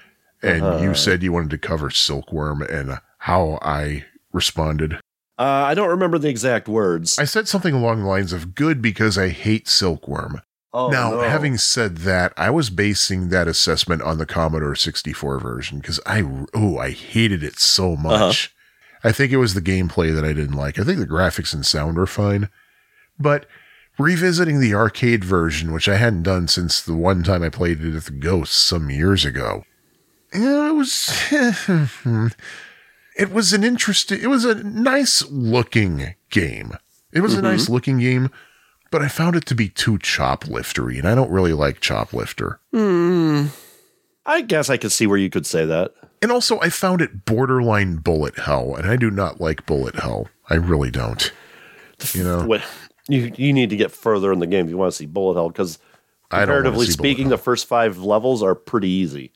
and 0.42 0.62
Uh-huh. 0.62 0.82
you 0.84 0.94
said 0.94 1.22
you 1.22 1.32
wanted 1.32 1.50
to 1.50 1.58
cover 1.58 1.88
Silkworm, 1.90 2.62
and 2.62 2.98
how 3.18 3.58
I 3.62 4.04
responded? 4.32 4.98
Uh, 5.38 5.42
i 5.42 5.74
don't 5.74 5.88
remember 5.88 6.18
the 6.18 6.28
exact 6.28 6.68
words 6.68 7.18
I 7.18 7.24
said 7.24 7.48
something 7.48 7.74
along 7.74 8.00
the 8.00 8.08
lines 8.08 8.32
of 8.32 8.54
"good" 8.54 8.80
because 8.82 9.16
I 9.18 9.28
hate 9.28 9.66
Silkworm. 9.66 10.42
oh, 10.72 10.88
now, 10.88 11.10
no. 11.10 11.20
having 11.20 11.56
said 11.58 11.98
that, 11.98 12.32
I 12.36 12.50
was 12.50 12.70
basing 12.70 13.28
that 13.30 13.48
assessment 13.48 14.02
on 14.02 14.18
the 14.18 14.26
Commodore 14.26 14.74
64 14.74 15.38
version 15.40 15.78
because 15.78 16.00
I 16.06 16.22
oh 16.54 16.78
I 16.78 16.90
hated 16.90 17.42
it 17.42 17.58
so 17.58 17.96
much. 17.96 18.52
Uh-huh. 19.02 19.08
I 19.08 19.12
think 19.12 19.30
it 19.32 19.36
was 19.36 19.54
the 19.54 19.62
gameplay 19.62 20.14
that 20.14 20.24
I 20.24 20.32
didn't 20.32 20.56
like. 20.56 20.78
I 20.78 20.84
think 20.84 20.98
the 20.98 21.06
graphics 21.06 21.54
and 21.54 21.64
sound 21.64 21.96
were 21.96 22.06
fine, 22.06 22.48
but 23.18 23.46
revisiting 23.98 24.58
the 24.60 24.74
arcade 24.74 25.24
version, 25.24 25.72
which 25.72 25.88
I 25.88 25.96
hadn't 25.96 26.24
done 26.24 26.48
since 26.48 26.82
the 26.82 26.94
one 26.94 27.22
time 27.22 27.42
I 27.42 27.48
played 27.50 27.82
it 27.82 27.94
at 27.94 28.04
the 28.04 28.10
Ghosts 28.10 28.56
some 28.56 28.90
years 28.90 29.24
ago, 29.24 29.64
it 30.32 30.74
was 30.74 31.10
it 33.16 33.32
was 33.32 33.52
an 33.52 33.64
interesting. 33.64 34.20
It 34.20 34.28
was 34.28 34.44
a 34.44 34.62
nice 34.62 35.24
looking 35.30 36.14
game. 36.30 36.76
It 37.12 37.20
was 37.20 37.34
a 37.34 37.36
mm-hmm. 37.36 37.46
nice 37.46 37.68
looking 37.68 37.98
game, 37.98 38.30
but 38.90 39.02
I 39.02 39.08
found 39.08 39.36
it 39.36 39.46
to 39.46 39.54
be 39.54 39.68
too 39.68 39.98
chopliftery, 39.98 40.98
and 40.98 41.08
I 41.08 41.14
don't 41.14 41.30
really 41.30 41.52
like 41.52 41.80
choplifter. 41.80 42.58
Hmm. 42.72 43.46
i 44.26 44.40
guess 44.42 44.68
i 44.68 44.76
could 44.76 44.90
see 44.92 45.06
where 45.06 45.18
you 45.18 45.30
could 45.30 45.46
say 45.46 45.64
that 45.64 45.92
And 46.20 46.32
also, 46.32 46.58
I 46.60 46.68
found 46.68 47.00
it 47.00 47.24
borderline 47.24 47.96
bullet 47.96 48.38
hell, 48.38 48.74
and 48.74 48.88
I 48.90 48.96
do 48.96 49.10
not 49.10 49.40
like 49.40 49.66
bullet 49.66 49.96
hell. 49.96 50.28
I 50.50 50.54
really 50.54 50.90
don't. 50.90 51.32
You 52.12 52.24
know, 52.24 52.46
What- 52.46 52.62
you, 53.08 53.32
you 53.36 53.52
need 53.52 53.70
to 53.70 53.76
get 53.76 53.92
further 53.92 54.32
in 54.32 54.40
the 54.40 54.46
game 54.46 54.64
if 54.64 54.70
you 54.70 54.76
want 54.76 54.92
to 54.92 54.96
see 54.96 55.06
bullet 55.06 55.34
hell 55.34 55.48
because 55.48 55.78
comparatively 56.28 56.86
speaking, 56.86 57.28
the 57.28 57.38
first 57.38 57.66
five 57.66 57.98
levels 57.98 58.42
are 58.42 58.54
pretty 58.54 58.88
easy. 58.88 59.32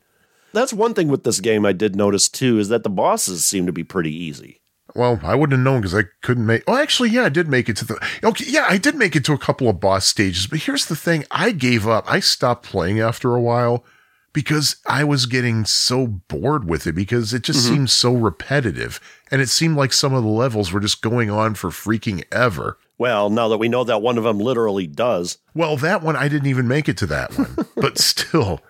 That's 0.52 0.72
one 0.72 0.94
thing 0.94 1.08
with 1.08 1.24
this 1.24 1.40
game 1.40 1.64
I 1.64 1.72
did 1.72 1.96
notice 1.96 2.28
too 2.28 2.58
is 2.58 2.68
that 2.68 2.82
the 2.82 2.90
bosses 2.90 3.44
seem 3.44 3.66
to 3.66 3.72
be 3.72 3.84
pretty 3.84 4.14
easy. 4.14 4.60
Well, 4.94 5.20
I 5.22 5.34
wouldn't 5.34 5.58
have 5.58 5.64
known 5.64 5.80
because 5.80 5.94
I 5.94 6.04
couldn't 6.22 6.46
make. 6.46 6.64
Oh, 6.66 6.76
actually, 6.76 7.10
yeah, 7.10 7.24
I 7.24 7.28
did 7.28 7.48
make 7.48 7.68
it 7.68 7.76
to 7.78 7.84
the. 7.84 8.08
Okay, 8.24 8.44
yeah, 8.48 8.66
I 8.68 8.76
did 8.76 8.96
make 8.96 9.14
it 9.14 9.24
to 9.26 9.32
a 9.32 9.38
couple 9.38 9.68
of 9.68 9.80
boss 9.80 10.06
stages, 10.06 10.46
but 10.46 10.60
here's 10.60 10.86
the 10.86 10.96
thing: 10.96 11.24
I 11.30 11.52
gave 11.52 11.86
up. 11.86 12.04
I 12.10 12.20
stopped 12.20 12.64
playing 12.66 12.98
after 13.00 13.34
a 13.34 13.40
while 13.40 13.84
because 14.32 14.76
I 14.86 15.04
was 15.04 15.26
getting 15.26 15.64
so 15.64 16.06
bored 16.06 16.68
with 16.68 16.86
it 16.86 16.94
because 16.94 17.34
it 17.34 17.42
just 17.42 17.64
mm-hmm. 17.64 17.74
seemed 17.74 17.90
so 17.90 18.14
repetitive, 18.14 19.00
and 19.30 19.40
it 19.40 19.48
seemed 19.48 19.76
like 19.76 19.92
some 19.92 20.14
of 20.14 20.22
the 20.22 20.28
levels 20.28 20.72
were 20.72 20.80
just 20.80 21.02
going 21.02 21.30
on 21.30 21.54
for 21.54 21.70
freaking 21.70 22.24
ever. 22.32 22.78
Well, 22.98 23.30
now 23.30 23.48
that 23.48 23.58
we 23.58 23.68
know 23.68 23.84
that 23.84 24.02
one 24.02 24.18
of 24.18 24.24
them 24.24 24.38
literally 24.38 24.86
does, 24.86 25.38
Well, 25.54 25.76
that 25.78 26.02
one 26.02 26.16
I 26.16 26.28
didn't 26.28 26.48
even 26.48 26.68
make 26.68 26.88
it 26.88 26.98
to 26.98 27.06
that 27.06 27.36
one, 27.36 27.66
but 27.76 27.98
still, 27.98 28.60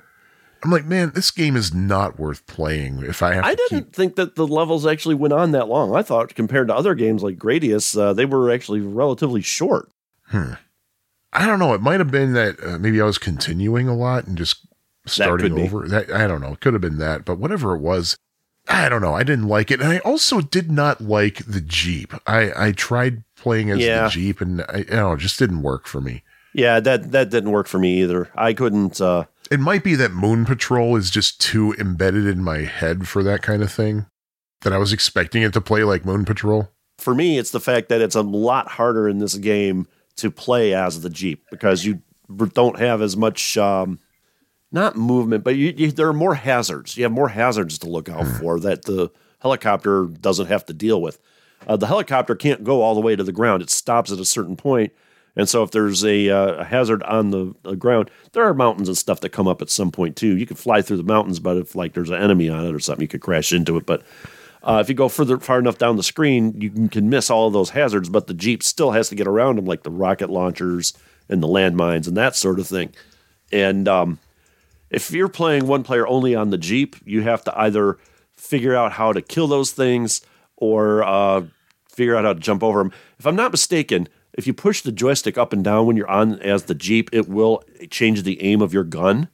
I'm 0.62 0.70
like, 0.70 0.84
man, 0.84 1.12
this 1.14 1.30
game 1.30 1.56
is 1.56 1.72
not 1.72 2.18
worth 2.18 2.46
playing. 2.46 3.02
If 3.02 3.22
I 3.22 3.34
have, 3.34 3.44
I 3.44 3.54
didn't 3.54 3.84
keep, 3.84 3.92
think 3.94 4.16
that 4.16 4.34
the 4.34 4.46
levels 4.46 4.86
actually 4.86 5.14
went 5.14 5.32
on 5.32 5.52
that 5.52 5.68
long. 5.68 5.94
I 5.94 6.02
thought 6.02 6.34
compared 6.34 6.68
to 6.68 6.74
other 6.74 6.94
games 6.94 7.22
like 7.22 7.38
Gradius, 7.38 7.98
uh, 7.98 8.12
they 8.12 8.26
were 8.26 8.50
actually 8.50 8.80
relatively 8.80 9.40
short. 9.40 9.88
I 10.32 11.46
don't 11.46 11.58
know. 11.58 11.74
It 11.74 11.80
might 11.80 12.00
have 12.00 12.10
been 12.10 12.32
that 12.34 12.62
uh, 12.62 12.78
maybe 12.78 13.00
I 13.00 13.04
was 13.04 13.18
continuing 13.18 13.88
a 13.88 13.94
lot 13.94 14.26
and 14.26 14.36
just 14.36 14.66
starting 15.06 15.54
be. 15.54 15.62
over. 15.62 15.88
That 15.88 16.10
I 16.10 16.26
don't 16.26 16.40
know. 16.40 16.52
It 16.52 16.60
could 16.60 16.74
have 16.74 16.80
been 16.82 16.98
that, 16.98 17.24
but 17.24 17.38
whatever 17.38 17.74
it 17.74 17.80
was, 17.80 18.16
I 18.68 18.88
don't 18.88 19.02
know. 19.02 19.14
I 19.14 19.22
didn't 19.22 19.48
like 19.48 19.70
it, 19.70 19.80
and 19.80 19.90
I 19.90 19.98
also 19.98 20.40
did 20.40 20.70
not 20.70 21.00
like 21.00 21.44
the 21.46 21.60
Jeep. 21.60 22.12
I 22.26 22.68
I 22.68 22.72
tried 22.72 23.24
playing 23.36 23.70
as 23.70 23.78
Yeah. 23.78 24.04
the 24.04 24.10
Jeep, 24.10 24.40
and 24.40 24.62
I, 24.62 24.64
I 24.78 24.82
don't 24.82 24.90
know, 24.96 25.12
it 25.12 25.18
just 25.20 25.38
didn't 25.38 25.62
work 25.62 25.86
for 25.86 26.00
me. 26.00 26.22
Yeah, 26.52 26.80
that 26.80 27.12
that 27.12 27.30
didn't 27.30 27.52
work 27.52 27.66
for 27.68 27.78
me 27.78 28.02
either. 28.02 28.28
I 28.34 28.52
couldn't. 28.52 29.00
Uh, 29.00 29.24
It 29.50 29.58
might 29.60 29.82
be 29.82 29.96
that 29.96 30.12
Moon 30.12 30.44
Patrol 30.44 30.94
is 30.96 31.10
just 31.10 31.40
too 31.40 31.74
embedded 31.78 32.26
in 32.26 32.42
my 32.42 32.58
head 32.58 33.08
for 33.08 33.22
that 33.24 33.42
kind 33.42 33.62
of 33.62 33.72
thing. 33.72 34.06
That 34.62 34.72
I 34.72 34.78
was 34.78 34.92
expecting 34.92 35.42
it 35.42 35.52
to 35.54 35.60
play 35.60 35.84
like 35.84 36.04
Moon 36.04 36.24
Patrol. 36.24 36.68
for 36.98 37.14
me, 37.14 37.38
it's 37.38 37.50
the 37.50 37.60
fact 37.60 37.88
that 37.88 38.02
it's 38.02 38.14
a 38.14 38.20
lot 38.20 38.68
harder 38.68 39.08
in 39.08 39.18
this 39.18 39.34
game 39.36 39.86
to 40.16 40.30
play 40.30 40.74
as 40.74 41.00
the 41.00 41.08
Jeep 41.08 41.46
because 41.50 41.84
you 41.84 42.02
don't 42.52 42.78
have 42.78 43.00
as 43.00 43.16
much, 43.16 43.56
um, 43.56 43.98
not 44.70 44.96
movement, 44.96 45.42
but 45.42 45.56
you, 45.56 45.72
you, 45.76 45.90
there 45.90 46.08
are 46.08 46.12
more 46.12 46.34
hazards. 46.34 46.96
You 46.96 47.04
have 47.04 47.12
more 47.12 47.30
hazards 47.30 47.78
to 47.78 47.88
look 47.88 48.08
out 48.10 48.26
for 48.26 48.60
that 48.60 48.84
the 48.84 49.10
helicopter 49.40 50.04
doesn't 50.04 50.46
have 50.48 50.66
to 50.66 50.74
deal 50.74 51.00
with. 51.00 51.18
Uh, 51.66 51.76
the 51.76 51.86
helicopter 51.86 52.34
can't 52.34 52.62
go 52.62 52.82
all 52.82 52.94
the 52.94 53.00
way 53.00 53.16
to 53.16 53.24
the 53.24 53.32
ground; 53.32 53.62
it 53.62 53.70
stops 53.70 54.12
at 54.12 54.20
a 54.20 54.24
certain 54.26 54.56
point. 54.56 54.92
And 55.36 55.48
so, 55.48 55.62
if 55.62 55.70
there's 55.70 56.04
a, 56.04 56.28
uh, 56.28 56.54
a 56.54 56.64
hazard 56.64 57.02
on 57.04 57.30
the, 57.30 57.54
the 57.62 57.76
ground, 57.76 58.10
there 58.32 58.44
are 58.44 58.54
mountains 58.54 58.88
and 58.88 58.98
stuff 58.98 59.20
that 59.20 59.30
come 59.30 59.48
up 59.48 59.62
at 59.62 59.70
some 59.70 59.90
point 59.90 60.16
too. 60.16 60.36
You 60.36 60.46
can 60.46 60.56
fly 60.56 60.82
through 60.82 60.98
the 60.98 61.02
mountains, 61.02 61.38
but 61.38 61.56
if 61.56 61.74
like 61.74 61.94
there's 61.94 62.10
an 62.10 62.20
enemy 62.20 62.48
on 62.48 62.66
it 62.66 62.74
or 62.74 62.80
something, 62.80 63.02
you 63.02 63.08
could 63.08 63.20
crash 63.20 63.52
into 63.52 63.76
it. 63.76 63.86
But 63.86 64.02
uh, 64.62 64.78
if 64.80 64.88
you 64.88 64.94
go 64.94 65.08
further 65.08 65.38
far 65.38 65.58
enough 65.58 65.78
down 65.78 65.96
the 65.96 66.02
screen, 66.02 66.60
you 66.60 66.70
can, 66.70 66.88
can 66.88 67.08
miss 67.08 67.30
all 67.30 67.46
of 67.46 67.52
those 67.52 67.70
hazards, 67.70 68.08
but 68.08 68.26
the 68.26 68.34
Jeep 68.34 68.62
still 68.62 68.90
has 68.90 69.08
to 69.08 69.14
get 69.14 69.26
around 69.26 69.56
them, 69.56 69.64
like 69.64 69.82
the 69.82 69.90
rocket 69.90 70.30
launchers 70.30 70.92
and 71.28 71.42
the 71.42 71.48
landmines 71.48 72.06
and 72.06 72.16
that 72.16 72.36
sort 72.36 72.58
of 72.58 72.66
thing. 72.66 72.92
And 73.52 73.88
um, 73.88 74.18
if 74.90 75.10
you're 75.12 75.28
playing 75.28 75.66
one 75.66 75.82
player 75.82 76.06
only 76.06 76.34
on 76.34 76.50
the 76.50 76.58
Jeep, 76.58 76.96
you 77.04 77.22
have 77.22 77.42
to 77.44 77.58
either 77.58 77.98
figure 78.36 78.74
out 78.74 78.92
how 78.92 79.12
to 79.12 79.22
kill 79.22 79.46
those 79.46 79.72
things 79.72 80.20
or 80.56 81.04
uh, 81.04 81.44
figure 81.88 82.16
out 82.16 82.24
how 82.24 82.32
to 82.34 82.40
jump 82.40 82.62
over 82.62 82.80
them. 82.80 82.92
If 83.18 83.26
I'm 83.26 83.36
not 83.36 83.52
mistaken, 83.52 84.08
if 84.34 84.46
you 84.46 84.54
push 84.54 84.82
the 84.82 84.92
joystick 84.92 85.36
up 85.36 85.52
and 85.52 85.64
down 85.64 85.86
when 85.86 85.96
you're 85.96 86.10
on 86.10 86.38
as 86.40 86.64
the 86.64 86.74
Jeep, 86.74 87.10
it 87.12 87.28
will 87.28 87.62
change 87.90 88.22
the 88.22 88.42
aim 88.42 88.62
of 88.62 88.72
your 88.72 88.84
gun. 88.84 89.28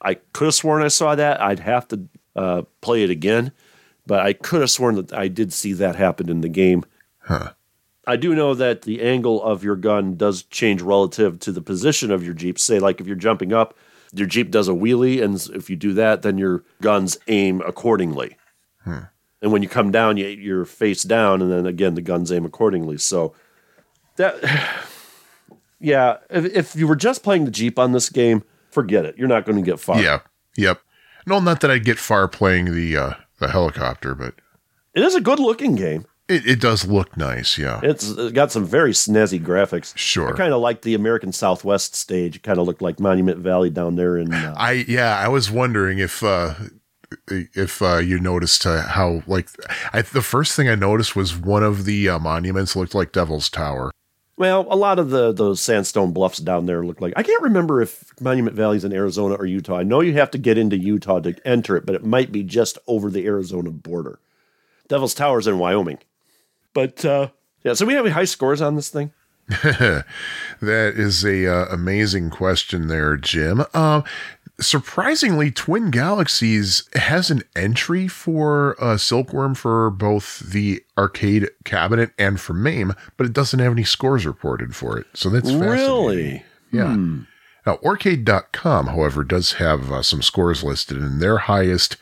I 0.00 0.14
could 0.14 0.46
have 0.46 0.54
sworn 0.54 0.82
I 0.82 0.88
saw 0.88 1.14
that. 1.14 1.40
I'd 1.40 1.60
have 1.60 1.88
to 1.88 2.08
uh, 2.36 2.62
play 2.80 3.02
it 3.02 3.10
again, 3.10 3.52
but 4.06 4.20
I 4.20 4.32
could 4.32 4.60
have 4.60 4.70
sworn 4.70 4.94
that 4.94 5.12
I 5.12 5.28
did 5.28 5.52
see 5.52 5.72
that 5.74 5.96
happen 5.96 6.28
in 6.28 6.40
the 6.40 6.48
game. 6.48 6.84
Huh. 7.18 7.52
I 8.06 8.16
do 8.16 8.34
know 8.34 8.54
that 8.54 8.82
the 8.82 9.02
angle 9.02 9.42
of 9.42 9.62
your 9.62 9.76
gun 9.76 10.16
does 10.16 10.42
change 10.44 10.80
relative 10.80 11.38
to 11.40 11.52
the 11.52 11.60
position 11.60 12.10
of 12.10 12.24
your 12.24 12.32
Jeep. 12.32 12.58
Say, 12.58 12.78
like 12.78 13.00
if 13.00 13.06
you're 13.06 13.16
jumping 13.16 13.52
up, 13.52 13.76
your 14.14 14.26
Jeep 14.26 14.50
does 14.50 14.68
a 14.68 14.72
wheelie, 14.72 15.22
and 15.22 15.34
if 15.54 15.68
you 15.68 15.76
do 15.76 15.92
that, 15.92 16.22
then 16.22 16.38
your 16.38 16.64
guns 16.80 17.18
aim 17.28 17.60
accordingly. 17.66 18.36
And 19.42 19.52
when 19.52 19.62
you 19.62 19.68
come 19.68 19.90
down, 19.90 20.16
you, 20.16 20.26
you're 20.26 20.64
face 20.64 21.02
down, 21.02 21.42
and 21.42 21.52
then 21.52 21.66
again, 21.66 21.94
the 21.94 22.00
guns 22.00 22.32
aim 22.32 22.46
accordingly. 22.46 22.96
So 22.96 23.34
that, 24.18 24.36
yeah, 25.80 26.18
if, 26.30 26.44
if 26.44 26.76
you 26.76 26.86
were 26.86 26.96
just 26.96 27.22
playing 27.22 27.44
the 27.44 27.50
Jeep 27.50 27.78
on 27.78 27.92
this 27.92 28.08
game, 28.10 28.44
forget 28.70 29.04
it. 29.04 29.16
You're 29.18 29.28
not 29.28 29.44
going 29.44 29.56
to 29.56 29.62
get 29.68 29.80
far. 29.80 30.00
Yeah. 30.00 30.20
Yep. 30.56 30.80
No, 31.26 31.40
not 31.40 31.60
that 31.60 31.70
I'd 31.70 31.84
get 31.84 31.98
far 31.98 32.28
playing 32.28 32.74
the 32.74 32.96
uh, 32.96 33.12
the 33.38 33.48
helicopter, 33.48 34.14
but 34.14 34.34
It 34.94 35.02
is 35.02 35.14
a 35.14 35.20
good 35.20 35.38
looking 35.38 35.74
game. 35.74 36.06
it, 36.28 36.46
it 36.46 36.60
does 36.60 36.86
look 36.86 37.16
nice. 37.16 37.58
Yeah. 37.58 37.80
It's 37.82 38.12
got 38.32 38.50
some 38.50 38.64
very 38.64 38.92
snazzy 38.92 39.38
graphics. 39.42 39.96
Sure. 39.96 40.34
Kind 40.34 40.52
of 40.54 40.60
like 40.60 40.82
the 40.82 40.94
American 40.94 41.32
Southwest 41.32 41.94
stage. 41.94 42.36
It 42.36 42.42
kind 42.42 42.58
of 42.58 42.66
looked 42.66 42.82
like 42.82 42.98
Monument 42.98 43.38
Valley 43.38 43.70
down 43.70 43.96
there 43.96 44.16
in. 44.16 44.32
Uh, 44.32 44.54
I 44.56 44.84
yeah, 44.88 45.18
I 45.18 45.28
was 45.28 45.50
wondering 45.50 45.98
if 45.98 46.22
uh 46.22 46.54
if 47.30 47.80
uh 47.82 47.98
you 47.98 48.18
noticed 48.18 48.66
uh, 48.66 48.82
how 48.82 49.22
like 49.26 49.48
I 49.92 50.02
the 50.02 50.22
first 50.22 50.56
thing 50.56 50.68
I 50.68 50.74
noticed 50.74 51.14
was 51.14 51.36
one 51.36 51.62
of 51.62 51.84
the 51.84 52.08
uh, 52.08 52.18
monuments 52.18 52.74
looked 52.74 52.94
like 52.94 53.12
Devil's 53.12 53.48
Tower. 53.50 53.90
Well, 54.38 54.66
a 54.70 54.76
lot 54.76 54.98
of 54.98 55.10
the 55.10 55.32
those 55.32 55.60
sandstone 55.60 56.12
bluffs 56.12 56.38
down 56.38 56.66
there 56.66 56.84
look 56.84 57.00
like. 57.00 57.12
I 57.16 57.22
can't 57.22 57.42
remember 57.42 57.82
if 57.82 58.04
Monument 58.20 58.56
Valley's 58.56 58.84
in 58.84 58.92
Arizona 58.92 59.34
or 59.34 59.46
Utah. 59.46 59.78
I 59.78 59.82
know 59.82 60.00
you 60.00 60.14
have 60.14 60.30
to 60.30 60.38
get 60.38 60.56
into 60.56 60.78
Utah 60.78 61.20
to 61.20 61.34
enter 61.44 61.76
it, 61.76 61.84
but 61.84 61.96
it 61.96 62.04
might 62.04 62.30
be 62.30 62.44
just 62.44 62.78
over 62.86 63.10
the 63.10 63.26
Arizona 63.26 63.70
border. 63.70 64.20
Devil's 64.86 65.14
Tower's 65.14 65.46
in 65.46 65.58
Wyoming. 65.58 65.98
But 66.72 67.04
uh, 67.04 67.28
yeah, 67.64 67.74
so 67.74 67.84
we 67.84 67.94
have 67.94 68.06
high 68.08 68.24
scores 68.24 68.62
on 68.62 68.76
this 68.76 68.88
thing. 68.88 69.12
that 69.62 70.04
is 70.60 71.24
a 71.24 71.46
uh, 71.46 71.66
amazing 71.66 72.30
question 72.30 72.88
there, 72.88 73.16
Jim. 73.16 73.64
Um 73.74 74.04
surprisingly 74.60 75.50
Twin 75.50 75.90
Galaxies 75.90 76.88
has 76.94 77.30
an 77.30 77.42
entry 77.54 78.08
for 78.08 78.76
uh, 78.82 78.96
Silkworm 78.96 79.54
for 79.54 79.90
both 79.90 80.40
the 80.40 80.82
arcade 80.96 81.48
cabinet 81.64 82.10
and 82.18 82.40
for 82.40 82.54
MAME, 82.54 82.94
but 83.16 83.26
it 83.26 83.32
doesn't 83.32 83.60
have 83.60 83.72
any 83.72 83.84
scores 83.84 84.26
reported 84.26 84.74
for 84.74 84.98
it. 84.98 85.06
So 85.14 85.28
that's. 85.28 85.50
Really? 85.50 86.44
Yeah. 86.72 86.96
Now, 87.66 87.76
Aurcade.com, 87.76 88.86
however, 88.88 89.24
does 89.24 89.54
have 89.54 89.92
uh, 89.92 90.02
some 90.02 90.22
scores 90.22 90.64
listed, 90.64 90.96
and 90.98 91.20
their 91.20 91.38
highest, 91.38 91.96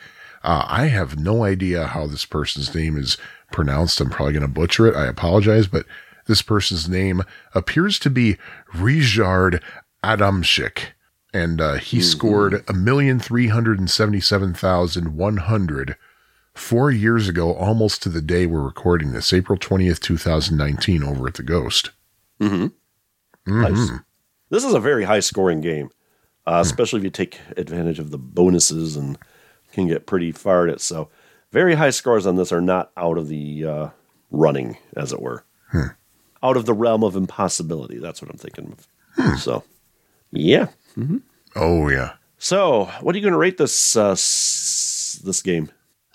uh, 0.45 0.65
I 0.67 0.87
have 0.87 1.19
no 1.19 1.43
idea 1.43 1.87
how 1.87 2.07
this 2.07 2.25
person's 2.25 2.73
name 2.75 2.97
is 2.97 3.17
pronounced. 3.51 4.01
I'm 4.01 4.11
probably 4.11 4.35
going 4.35 4.43
to 4.43 4.49
butcher 4.49 4.87
it. 4.87 4.95
I 4.95 5.07
apologize, 5.07 5.67
but 5.67 5.85
this 6.27 6.43
person's 6.43 6.89
name 6.89 7.23
appears 7.55 7.99
to 8.01 8.11
be 8.11 8.37
Ryszard 8.75 9.63
Adamczyk, 10.05 10.79
and 11.33 11.61
uh, 11.61 11.75
he 11.75 11.99
scored 12.01 12.65
a 12.69 12.73
million 12.73 13.19
three 13.19 13.49
hundred 13.49 13.79
and 13.79 13.91
seventy-seven 13.91 14.55
thousand 14.55 15.17
one 15.17 15.39
hundred 15.39 15.97
four 16.55 16.91
years 16.91 17.29
ago, 17.29 17.55
almost 17.55 18.03
to 18.03 18.09
the 18.09 18.23
day 18.23 18.47
we're 18.47 18.63
recording 18.63 19.13
this, 19.13 19.31
April 19.33 19.59
20th, 19.59 20.01
2019, 20.01 21.03
over 21.05 21.27
at 21.27 21.35
the 21.35 21.43
Ghost. 21.43 21.91
Nice. 23.47 23.91
This 24.49 24.65
is 24.65 24.73
a 24.73 24.81
very 24.81 25.05
high 25.05 25.21
scoring 25.21 25.61
game, 25.61 25.91
uh, 26.47 26.61
especially 26.65 26.99
if 26.99 27.05
you 27.05 27.11
take 27.11 27.39
advantage 27.59 27.99
of 27.99 28.11
the 28.11 28.17
bonuses 28.19 28.97
and 28.97 29.19
can 29.73 29.87
get 29.87 30.07
pretty 30.07 30.33
far 30.33 30.67
at 30.67 30.73
it. 30.75 30.81
So, 30.81 31.11
very 31.53 31.75
high 31.75 31.91
scores 31.91 32.27
on 32.27 32.37
this 32.37 32.53
are 32.53 32.61
not 32.63 32.91
out 32.97 33.19
of 33.19 33.29
the 33.29 33.65
uh, 33.65 33.89
running, 34.31 34.79
as 34.97 35.13
it 35.13 35.21
were, 35.21 35.45
out 36.43 36.57
of 36.57 36.67
the 36.67 36.75
realm 36.75 37.03
of 37.03 37.17
impossibility. 37.17 37.99
That's 37.99 38.21
what 38.23 38.31
I'm 38.31 38.39
thinking 38.39 38.73
of. 38.73 38.89
Hmm. 39.17 39.37
So, 39.37 39.65
yeah. 40.31 40.69
Mm-hmm. 40.97 41.19
Oh, 41.55 41.89
yeah. 41.89 42.15
So, 42.39 42.85
what 43.01 43.15
are 43.15 43.19
you 43.19 43.23
going 43.23 43.33
to 43.33 43.39
rate 43.39 43.59
this 43.59 43.97
uh, 43.97 44.13
s- 44.13 45.21
this 45.25 45.43
game? 45.43 45.71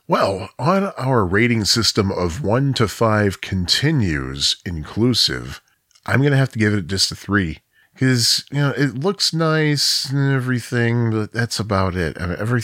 Well, 0.08 0.50
on 0.60 0.86
our 0.98 1.26
rating 1.26 1.66
system 1.66 2.12
of 2.12 2.44
one 2.44 2.74
to 2.74 2.88
five 2.88 3.42
continues 3.42 4.58
inclusive, 4.66 5.62
I'm 6.06 6.20
going 6.20 6.32
to 6.32 6.38
have 6.38 6.52
to 6.52 6.60
give 6.60 6.74
it 6.74 6.88
just 6.88 7.12
a 7.12 7.16
three. 7.16 7.60
Because, 7.94 8.46
you 8.52 8.60
know, 8.60 8.72
it 8.72 8.96
looks 8.96 9.34
nice 9.34 10.10
and 10.10 10.34
everything, 10.34 11.12
but 11.12 11.34
that's 11.34 11.60
about 11.60 11.96
it. 11.96 12.20
I 12.20 12.26
mean, 12.26 12.38
every, 12.40 12.62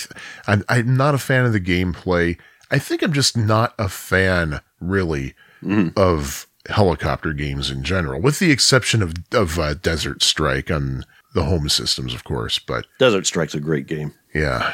I'm, 0.47 0.63
I'm 0.67 0.97
not 0.97 1.13
a 1.13 1.19
fan 1.19 1.45
of 1.45 1.53
the 1.53 1.59
gameplay. 1.59 2.39
I 2.71 2.79
think 2.79 3.03
I'm 3.03 3.13
just 3.13 3.37
not 3.37 3.73
a 3.77 3.87
fan, 3.87 4.61
really, 4.79 5.35
mm-hmm. 5.61 5.89
of 5.95 6.46
helicopter 6.69 7.33
games 7.33 7.69
in 7.69 7.83
general, 7.83 8.21
with 8.21 8.39
the 8.39 8.51
exception 8.51 9.01
of, 9.01 9.13
of 9.31 9.57
uh, 9.59 9.73
Desert 9.75 10.23
Strike 10.23 10.69
on 10.71 11.03
the 11.33 11.43
home 11.43 11.69
systems, 11.69 12.13
of 12.13 12.23
course. 12.23 12.59
But 12.59 12.85
Desert 12.99 13.25
Strike's 13.25 13.55
a 13.55 13.59
great 13.59 13.87
game. 13.87 14.13
yeah, 14.33 14.73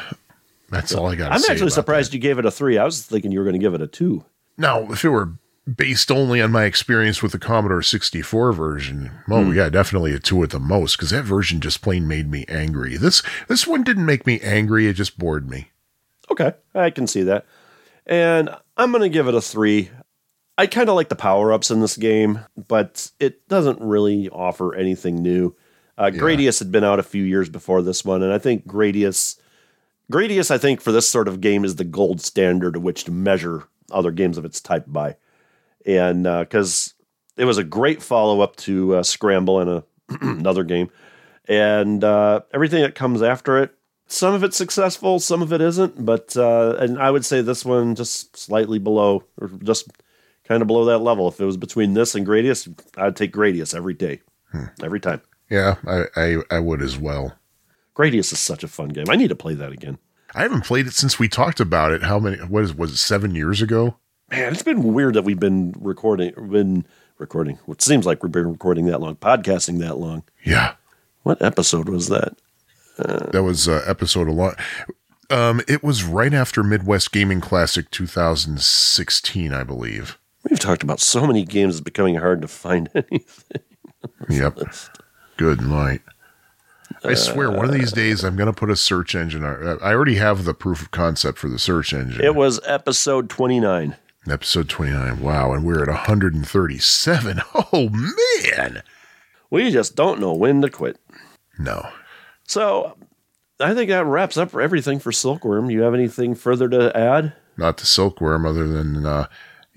that's 0.70 0.94
all 0.94 1.06
I 1.06 1.14
got 1.14 1.32
I'm 1.32 1.42
actually 1.50 1.70
surprised 1.70 2.14
you 2.14 2.20
gave 2.20 2.38
it 2.38 2.46
a 2.46 2.50
three. 2.50 2.78
I 2.78 2.84
was 2.84 3.04
thinking 3.04 3.30
you 3.32 3.38
were 3.38 3.44
going 3.44 3.58
to 3.58 3.64
give 3.64 3.74
it 3.74 3.82
a 3.82 3.86
two. 3.86 4.24
Now, 4.56 4.90
if 4.92 5.04
it 5.04 5.10
were 5.10 5.34
based 5.66 6.10
only 6.10 6.42
on 6.42 6.52
my 6.52 6.64
experience 6.64 7.22
with 7.22 7.32
the 7.32 7.38
Commodore 7.38 7.82
64 7.82 8.52
version, 8.52 9.10
oh 9.30 9.50
yeah, 9.50 9.68
definitely 9.68 10.12
a 10.12 10.18
two 10.18 10.42
at 10.42 10.50
the 10.50 10.60
most, 10.60 10.96
because 10.96 11.10
that 11.10 11.24
version 11.24 11.60
just 11.60 11.82
plain 11.82 12.06
made 12.06 12.30
me 12.30 12.44
angry. 12.48 12.96
This 12.96 13.22
this 13.48 13.66
one 13.66 13.82
didn't 13.82 14.06
make 14.06 14.26
me 14.26 14.40
angry; 14.40 14.86
it 14.86 14.94
just 14.94 15.18
bored 15.18 15.48
me. 15.48 15.70
Okay, 16.30 16.52
I 16.74 16.90
can 16.90 17.06
see 17.06 17.22
that. 17.22 17.46
And 18.06 18.50
I'm 18.76 18.90
going 18.90 19.02
to 19.02 19.08
give 19.08 19.28
it 19.28 19.34
a 19.34 19.40
three. 19.40 19.90
I 20.56 20.66
kind 20.66 20.88
of 20.88 20.94
like 20.94 21.08
the 21.08 21.16
power 21.16 21.52
ups 21.52 21.70
in 21.70 21.80
this 21.80 21.96
game, 21.96 22.40
but 22.68 23.10
it 23.18 23.48
doesn't 23.48 23.80
really 23.80 24.28
offer 24.28 24.74
anything 24.74 25.16
new. 25.16 25.56
Uh, 25.98 26.10
Gradius 26.12 26.58
had 26.58 26.72
been 26.72 26.84
out 26.84 26.98
a 26.98 27.04
few 27.04 27.22
years 27.22 27.48
before 27.48 27.82
this 27.82 28.04
one, 28.04 28.22
and 28.22 28.32
I 28.32 28.38
think 28.38 28.66
Gradius, 28.66 29.38
Gradius, 30.12 30.50
I 30.50 30.58
think 30.58 30.80
for 30.80 30.92
this 30.92 31.08
sort 31.08 31.28
of 31.28 31.40
game 31.40 31.64
is 31.64 31.76
the 31.76 31.84
gold 31.84 32.20
standard 32.20 32.76
of 32.76 32.82
which 32.82 33.04
to 33.04 33.12
measure 33.12 33.64
other 33.90 34.10
games 34.10 34.38
of 34.38 34.44
its 34.44 34.60
type 34.60 34.84
by, 34.86 35.16
and 35.86 36.24
because 36.24 36.94
it 37.36 37.44
was 37.44 37.58
a 37.58 37.64
great 37.64 38.02
follow 38.02 38.40
up 38.40 38.56
to 38.56 38.96
uh, 38.96 39.02
Scramble 39.02 39.60
and 39.60 39.70
a 39.70 39.84
another 40.20 40.64
game, 40.64 40.90
and 41.46 42.02
uh, 42.02 42.40
everything 42.52 42.82
that 42.82 42.94
comes 42.94 43.22
after 43.22 43.62
it 43.62 43.76
some 44.06 44.34
of 44.34 44.44
it's 44.44 44.56
successful, 44.56 45.18
some 45.18 45.42
of 45.42 45.52
it 45.52 45.60
isn't, 45.60 46.04
but 46.04 46.36
uh, 46.36 46.76
and 46.78 46.98
I 46.98 47.10
would 47.10 47.24
say 47.24 47.40
this 47.40 47.64
one 47.64 47.94
just 47.94 48.36
slightly 48.36 48.78
below, 48.78 49.24
or 49.40 49.48
just 49.62 49.88
kind 50.44 50.60
of 50.62 50.66
below 50.66 50.84
that 50.86 50.98
level. 50.98 51.28
If 51.28 51.40
it 51.40 51.44
was 51.44 51.56
between 51.56 51.94
this 51.94 52.14
and 52.14 52.26
Gradius, 52.26 52.68
I'd 52.96 53.16
take 53.16 53.32
Gradius 53.32 53.74
every 53.74 53.94
day, 53.94 54.20
every 54.82 55.00
time. 55.00 55.20
Yeah, 55.50 55.76
I, 55.86 56.04
I 56.16 56.36
I 56.50 56.58
would 56.60 56.80
as 56.82 56.98
well. 56.98 57.34
Gradius 57.94 58.32
is 58.32 58.38
such 58.38 58.64
a 58.64 58.68
fun 58.68 58.88
game. 58.88 59.06
I 59.08 59.16
need 59.16 59.28
to 59.28 59.36
play 59.36 59.54
that 59.54 59.72
again. 59.72 59.98
I 60.34 60.42
haven't 60.42 60.64
played 60.64 60.86
it 60.86 60.94
since 60.94 61.18
we 61.18 61.28
talked 61.28 61.60
about 61.60 61.92
it. 61.92 62.02
How 62.02 62.18
many? 62.18 62.38
What 62.38 62.64
is 62.64 62.74
was 62.74 62.92
it? 62.92 62.96
Seven 62.96 63.34
years 63.34 63.62
ago? 63.62 63.96
Man, 64.30 64.52
it's 64.52 64.62
been 64.62 64.94
weird 64.94 65.14
that 65.14 65.22
we've 65.22 65.38
been 65.38 65.74
recording, 65.78 66.32
been 66.50 66.86
recording. 67.18 67.58
It 67.68 67.82
seems 67.82 68.04
like 68.06 68.22
we've 68.22 68.32
been 68.32 68.50
recording 68.50 68.86
that 68.86 69.00
long, 69.00 69.16
podcasting 69.16 69.78
that 69.80 69.98
long. 69.98 70.24
Yeah, 70.44 70.74
What 71.22 71.40
episode 71.42 71.88
was 71.88 72.08
that? 72.08 72.36
that 72.96 73.42
was 73.44 73.68
uh, 73.68 73.84
episode 73.86 74.26
a 74.28 74.32
lot. 74.32 74.58
Um, 75.30 75.60
it 75.68 75.82
was 75.84 76.04
right 76.04 76.32
after 76.34 76.62
Midwest 76.62 77.12
Gaming 77.12 77.40
Classic 77.40 77.90
2016, 77.90 79.52
I 79.52 79.62
believe. 79.62 80.18
We've 80.48 80.58
talked 80.58 80.82
about 80.82 81.00
so 81.00 81.26
many 81.26 81.44
games; 81.44 81.76
it's 81.76 81.80
becoming 81.84 82.16
hard 82.16 82.42
to 82.42 82.48
find 82.48 82.88
anything. 82.94 83.62
Yep. 84.28 84.58
Good 85.36 85.60
night. 85.62 86.02
I 87.02 87.14
swear, 87.14 87.50
one 87.50 87.64
of 87.64 87.72
these 87.72 87.92
days 87.92 88.22
I'm 88.24 88.36
going 88.36 88.46
to 88.46 88.52
put 88.58 88.70
a 88.70 88.76
search 88.76 89.14
engine. 89.14 89.44
I 89.44 89.76
I 89.82 89.92
already 89.94 90.16
have 90.16 90.44
the 90.44 90.54
proof 90.54 90.80
of 90.82 90.90
concept 90.90 91.38
for 91.38 91.48
the 91.48 91.58
search 91.58 91.92
engine. 91.92 92.22
It 92.24 92.34
was 92.34 92.60
episode 92.66 93.28
twenty 93.28 93.60
nine. 93.60 93.96
Episode 94.26 94.70
29. 94.70 95.20
Wow. 95.20 95.52
And 95.52 95.64
we're 95.64 95.82
at 95.82 95.88
137. 95.88 97.40
Oh, 97.54 97.90
man. 97.90 98.82
We 99.50 99.70
just 99.70 99.94
don't 99.94 100.18
know 100.18 100.32
when 100.32 100.62
to 100.62 100.70
quit. 100.70 100.98
No. 101.58 101.86
So 102.44 102.96
I 103.60 103.74
think 103.74 103.90
that 103.90 104.06
wraps 104.06 104.38
up 104.38 104.54
everything 104.54 104.98
for 104.98 105.12
Silkworm. 105.12 105.70
You 105.70 105.82
have 105.82 105.92
anything 105.92 106.34
further 106.34 106.68
to 106.70 106.96
add? 106.96 107.34
Not 107.58 107.76
to 107.78 107.86
silkworm, 107.86 108.46
other 108.46 108.66
than, 108.66 109.04
uh, 109.04 109.26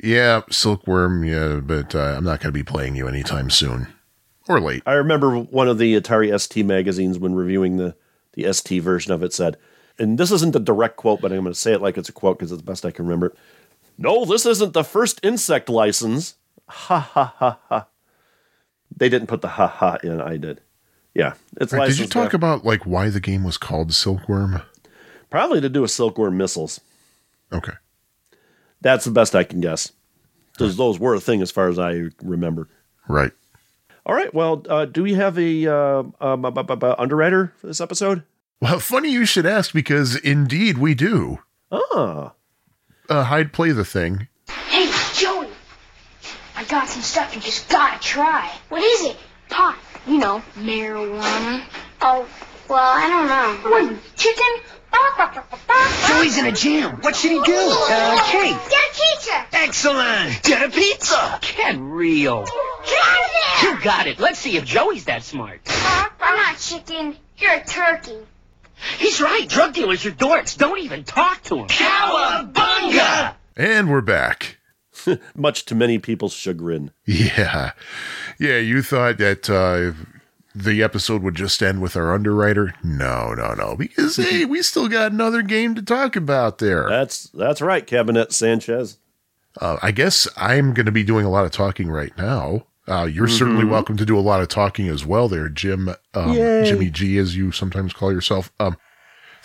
yeah, 0.04 0.42
silkworm, 0.50 1.24
yeah, 1.24 1.60
but 1.64 1.96
uh, 1.96 2.16
I'm 2.18 2.24
not 2.24 2.40
going 2.40 2.50
to 2.50 2.58
be 2.58 2.64
playing 2.64 2.96
you 2.96 3.08
anytime 3.08 3.50
soon 3.50 3.88
or 4.48 4.60
late. 4.60 4.84
I 4.86 4.94
remember 4.94 5.38
one 5.38 5.68
of 5.68 5.78
the 5.78 6.00
Atari 6.00 6.38
ST 6.40 6.66
magazines 6.66 7.20
when 7.20 7.36
reviewing 7.36 7.78
the, 7.78 7.96
the 8.34 8.52
ST 8.54 8.82
version 8.82 9.12
of 9.12 9.24
it 9.24 9.34
said, 9.34 9.58
and 10.00 10.18
this 10.18 10.32
isn't 10.32 10.56
a 10.56 10.60
direct 10.60 10.98
quote, 10.98 11.22
but 11.22 11.32
I'm 11.32 11.42
going 11.42 11.54
to 11.54 11.60
say 11.60 11.74
it 11.74 11.82
like 11.82 11.98
it's 11.98 12.10
a 12.10 12.14
quote 12.14 12.38
because 12.38 12.52
it's 12.52 12.62
the 12.62 12.72
best 12.72 12.86
I 12.86 12.92
can 12.92 13.06
remember. 13.06 13.36
No, 13.98 14.26
this 14.26 14.46
isn't 14.46 14.74
the 14.74 14.84
first 14.84 15.20
insect 15.24 15.70
license. 15.70 16.36
Ha 16.68 17.00
ha 17.00 17.34
ha 17.38 17.60
ha. 17.70 17.88
They 18.96 19.10
didn't 19.10 19.28
put 19.28 19.42
the 19.42 19.48
ha 19.48 19.68
ha 19.68 19.98
in. 20.04 20.22
I 20.22 20.38
did. 20.38 20.62
Yeah, 21.14 21.34
it's 21.60 21.74
Right, 21.74 21.90
did 21.90 21.98
you 21.98 22.06
talk 22.06 22.34
about 22.34 22.64
like 22.64 22.86
why 22.86 23.10
the 23.10 23.20
game 23.20 23.44
was 23.44 23.58
called 23.58 23.94
Silkworm? 23.94 24.62
Probably 25.30 25.62
to 25.62 25.70
do 25.70 25.82
with 25.82 25.92
silkworm 25.92 26.38
missiles. 26.38 26.80
Okay. 27.52 27.74
That's 28.82 29.06
the 29.06 29.12
best 29.12 29.36
I 29.36 29.44
can 29.44 29.60
guess. 29.62 29.92
Those, 30.58 30.76
those 30.78 31.00
were 31.00 31.14
a 31.16 31.20
thing 31.20 31.42
as 31.42 31.52
far 31.52 31.68
as 31.70 31.78
I 31.80 32.06
remember. 32.24 32.68
Right. 33.08 33.32
All 34.06 34.16
right. 34.16 34.34
Well, 34.34 34.64
uh, 34.70 34.86
do 34.86 35.04
we 35.04 35.14
have 35.16 35.38
a 35.38 35.68
uh, 35.68 36.04
um, 36.22 36.42
bu- 36.42 36.52
bu- 36.52 36.76
bu- 36.76 36.96
underwriter 36.98 37.54
for 37.58 37.68
this 37.68 37.82
episode? 37.82 38.24
Well, 38.62 38.80
funny 38.80 39.12
you 39.12 39.26
should 39.26 39.46
ask 39.46 39.72
because 39.74 40.16
indeed 40.16 40.78
we 40.78 40.96
do. 40.96 41.40
Ah, 41.72 42.34
Uh, 43.10 43.24
Hyde, 43.26 43.54
play 43.54 43.72
the 43.72 43.86
thing. 43.86 44.28
Hey, 44.70 44.90
Joey! 45.14 45.48
I 46.56 46.64
got 46.64 46.88
some 46.88 47.02
stuff 47.04 47.36
you 47.36 47.42
just 47.42 47.70
gotta 47.70 48.00
try. 48.00 48.52
What 48.70 48.82
is 48.84 49.06
it? 49.12 49.18
Pot. 49.50 49.78
You 50.08 50.18
know, 50.18 50.42
marijuana. 50.56 51.64
Oh, 52.02 52.28
well, 52.70 52.80
I 52.80 53.08
don't 53.08 53.28
know. 53.28 53.70
What, 53.70 54.16
chicken? 54.16 54.46
Joey's 56.18 56.38
in 56.40 56.46
a 56.48 56.52
jam. 56.52 57.00
What 57.02 57.16
should 57.16 57.30
he 57.30 57.42
do? 57.44 57.54
Uh, 57.56 58.24
cake. 58.32 58.58
Get 58.70 58.74
a 58.74 59.16
pizza! 59.16 59.46
Excellent. 59.54 60.42
Get 60.42 60.64
a 60.64 60.70
pizza. 60.70 61.40
Get 61.56 61.78
real. 61.78 62.44
Get 62.44 63.00
out 63.04 63.26
of 63.26 63.32
there! 63.62 63.76
You 63.76 63.84
got 63.84 64.08
it. 64.08 64.20
Let's 64.20 64.40
see 64.40 64.58
if 64.58 64.66
Joey's 64.66 65.06
that 65.06 65.22
smart. 65.22 65.62
I'm 65.68 66.36
not 66.38 66.58
chicken. 66.58 67.16
You're 67.38 67.54
a 67.54 67.64
turkey. 67.64 68.18
He's 68.98 69.22
right. 69.22 69.48
Drug 69.48 69.76
dealers 69.76 70.08
are 70.08 70.12
dorks. 70.12 70.58
Don't 70.58 70.80
even 70.80 71.04
talk 71.04 71.44
to 71.44 71.58
him. 71.58 71.68
Cowabunga! 71.68 73.36
And 73.56 73.92
we're 73.92 74.02
back. 74.02 74.58
much 75.36 75.66
to 75.66 75.76
many 75.76 76.00
people's 76.00 76.34
chagrin. 76.34 76.90
Yeah. 77.06 77.74
Yeah, 78.40 78.58
you 78.58 78.82
thought 78.82 79.20
that 79.20 79.52
uh, 79.52 79.94
the 80.64 80.84
episode 80.84 81.22
would 81.24 81.36
just 81.36 81.62
end 81.62 81.82
with 81.82 81.96
our 81.96 82.14
underwriter? 82.14 82.74
No, 82.84 83.34
no, 83.34 83.54
no. 83.54 83.76
Because, 83.76 84.16
hey, 84.18 84.46
we 84.46 84.62
still 84.62 84.88
got 84.88 85.12
another 85.12 85.42
game 85.42 85.76
to 85.76 85.82
talk 85.82 86.16
about 86.16 86.58
there. 86.58 86.88
That's 86.90 87.26
that's 87.30 87.62
right, 87.62 87.86
Cabinet 87.86 88.34
Sanchez. 88.34 88.98
Uh, 89.60 89.78
I 89.82 89.92
guess 89.92 90.28
I'm 90.38 90.74
going 90.74 90.86
to 90.86 90.92
be 90.92 91.04
doing 91.04 91.26
a 91.26 91.30
lot 91.30 91.46
of 91.46 91.52
talking 91.52 91.90
right 91.90 92.16
now. 92.18 92.68
Uh, 92.88 93.04
you're 93.04 93.28
certainly 93.28 93.66
welcome 93.66 93.98
to 93.98 94.06
do 94.06 94.18
a 94.18 94.22
lot 94.22 94.40
of 94.40 94.48
talking 94.48 94.88
as 94.88 95.06
well, 95.06 95.28
there, 95.28 95.50
Jim, 95.50 95.90
um, 96.14 96.34
Jimmy 96.34 96.90
G, 96.90 97.18
as 97.18 97.36
you 97.36 97.52
sometimes 97.52 97.92
call 97.92 98.14
yourself. 98.14 98.50
Um, 98.62 98.78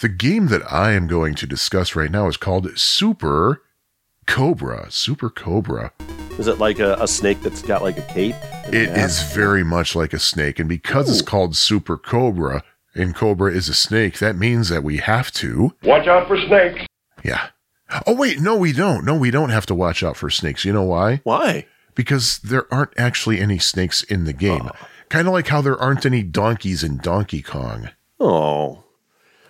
the 0.01 0.09
game 0.09 0.47
that 0.47 0.63
I 0.71 0.93
am 0.93 1.09
going 1.09 1.35
to 1.37 1.47
discuss 1.47 1.97
right 1.97 2.11
now 2.11 2.29
is 2.29 2.37
called 2.37 2.79
Super 2.79 3.63
Cobra. 4.27 4.91
Super 4.91 5.29
Cobra. 5.29 5.93
Is 6.43 6.49
it 6.49 6.59
like 6.59 6.79
a, 6.81 6.95
a 7.01 7.07
snake 7.07 7.41
that's 7.43 7.63
got 7.63 7.83
like 7.83 7.99
a 7.99 8.03
cape? 8.03 8.35
and 8.65 8.75
a 8.75 8.83
It 8.83 8.89
is 8.91 9.23
very 9.33 9.65
much 9.65 9.95
like 9.95 10.13
a 10.13 10.19
snake, 10.19 10.59
and 10.59 10.69
because 10.69 11.09
it's 11.09 11.23
called 11.23 11.57
Super 11.57 11.97
Cobra, 11.97 12.65
and 12.95 13.15
Cobra 13.15 13.53
is 13.53 13.69
a 13.69 13.75
snake, 13.75 14.19
that 14.19 14.37
means 14.37 14.69
that 14.69 14.83
we 14.83 14.99
have 14.99 15.31
to. 15.33 15.75
Watch 15.85 16.09
out 16.09 16.27
for 16.27 16.37
snakes. 16.37 16.83
Yeah. 17.25 17.51
Oh 18.07 18.17
wait, 18.17 18.41
no, 18.41 18.57
we 18.57 18.73
don't. 18.73 19.05
No, 19.05 19.17
we 19.17 19.31
don't 19.31 19.51
have 19.51 19.67
to 19.67 19.75
watch 19.75 20.03
out 20.03 20.17
for 20.17 20.31
snakes. 20.31 20.65
You 20.65 20.73
know 20.73 20.83
why? 20.83 21.21
Why? 21.23 21.67
because 21.95 22.39
there 22.39 22.73
aren't 22.73 22.99
actually 22.99 23.41
any 23.41 23.59
snakes 23.59 24.03
in 24.03 24.25
the 24.25 24.33
game. 24.33 24.69
Oh. 24.73 24.89
Kind 25.09 25.29
of 25.29 25.35
like 25.35 25.49
how 25.49 25.61
there 25.61 25.79
aren't 25.79 26.07
any 26.07 26.23
donkeys 26.23 26.83
in 26.83 26.97
Donkey 26.99 27.43
Kong. 27.43 27.91
Oh, 28.19 28.85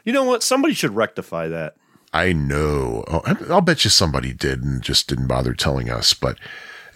you 0.04 0.12
know 0.12 0.24
what? 0.24 0.42
Somebody 0.42 0.74
should 0.74 0.96
rectify 0.96 1.48
that. 1.48 1.76
I 2.12 2.32
know. 2.32 3.04
Oh, 3.06 3.22
I'll 3.48 3.60
bet 3.60 3.84
you 3.84 3.90
somebody 3.90 4.32
did 4.32 4.62
and 4.62 4.82
just 4.82 5.08
didn't 5.08 5.28
bother 5.28 5.54
telling 5.54 5.88
us. 5.88 6.14
But 6.14 6.36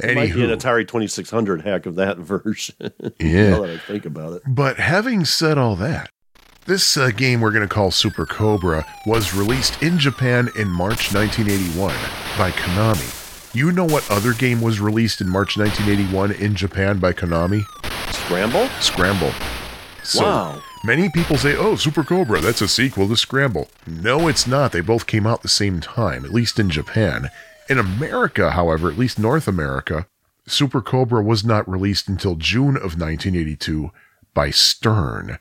It 0.01 0.15
might 0.15 0.35
be 0.35 0.45
an 0.45 0.51
Atari 0.51 0.87
Twenty 0.87 1.07
Six 1.07 1.31
Hundred 1.31 1.63
hack 1.63 1.87
of 1.87 1.95
that 1.97 2.17
version. 2.19 2.77
Yeah. 3.21 3.51
now 3.51 3.63
that 3.63 3.71
I 3.71 3.79
think 3.79 4.05
about 4.07 4.35
it. 4.35 4.43
but 4.47 4.77
having 4.79 5.25
said 5.25 5.57
all 5.59 5.77
that, 5.77 6.11
this 6.67 6.97
uh, 6.97 7.11
game 7.11 7.41
we're 7.41 7.51
going 7.53 7.67
to 7.67 7.75
call 7.75 7.91
Super 7.91 8.27
Cobra 8.27 8.85
was 9.07 9.35
released 9.35 9.83
in 9.83 9.99
Japan 9.99 10.49
in 10.59 10.69
March 10.69 11.15
1981 11.15 11.95
by 12.39 12.51
Konami. 12.51 13.55
You 13.55 13.73
know 13.73 13.85
what 13.87 14.11
other 14.11 14.35
game 14.35 14.61
was 14.61 14.81
released 14.81 15.21
in 15.23 15.29
March 15.31 15.57
1981 15.57 16.33
in 16.33 16.55
Japan 16.55 16.99
by 16.99 17.13
Konami? 17.15 17.63
Scramble? 18.13 18.69
Scramble. 18.81 19.33
So 20.03 20.23
Wow. 20.25 20.63
many 20.85 21.09
people 21.09 21.37
say, 21.37 21.57
"Oh, 21.57 21.75
Super 21.77 22.05
Cobra, 22.05 22.41
that's 22.41 22.61
a 22.61 22.69
sequel 22.69 23.09
to 23.09 23.17
Scramble." 23.17 23.69
No, 23.87 24.29
it's 24.29 24.47
not. 24.47 24.73
They 24.73 24.81
both 24.81 25.07
came 25.07 25.27
out 25.27 25.43
the 25.43 25.49
same 25.49 25.81
time, 25.81 26.25
at 26.25 26.33
least 26.33 26.59
in 26.61 26.69
Japan. 26.71 27.29
In 27.69 27.79
America, 27.79 28.53
however, 28.53 28.91
at 28.91 28.99
least 28.99 29.19
North 29.19 29.49
America, 29.49 30.07
Super 30.47 30.81
Cobra 30.81 31.23
was 31.23 31.45
not 31.45 31.69
released 31.69 32.09
until 32.09 32.37
June 32.37 32.77
of 32.77 32.99
1982 32.99 33.91
by 34.35 34.51
Stern. 34.51 35.39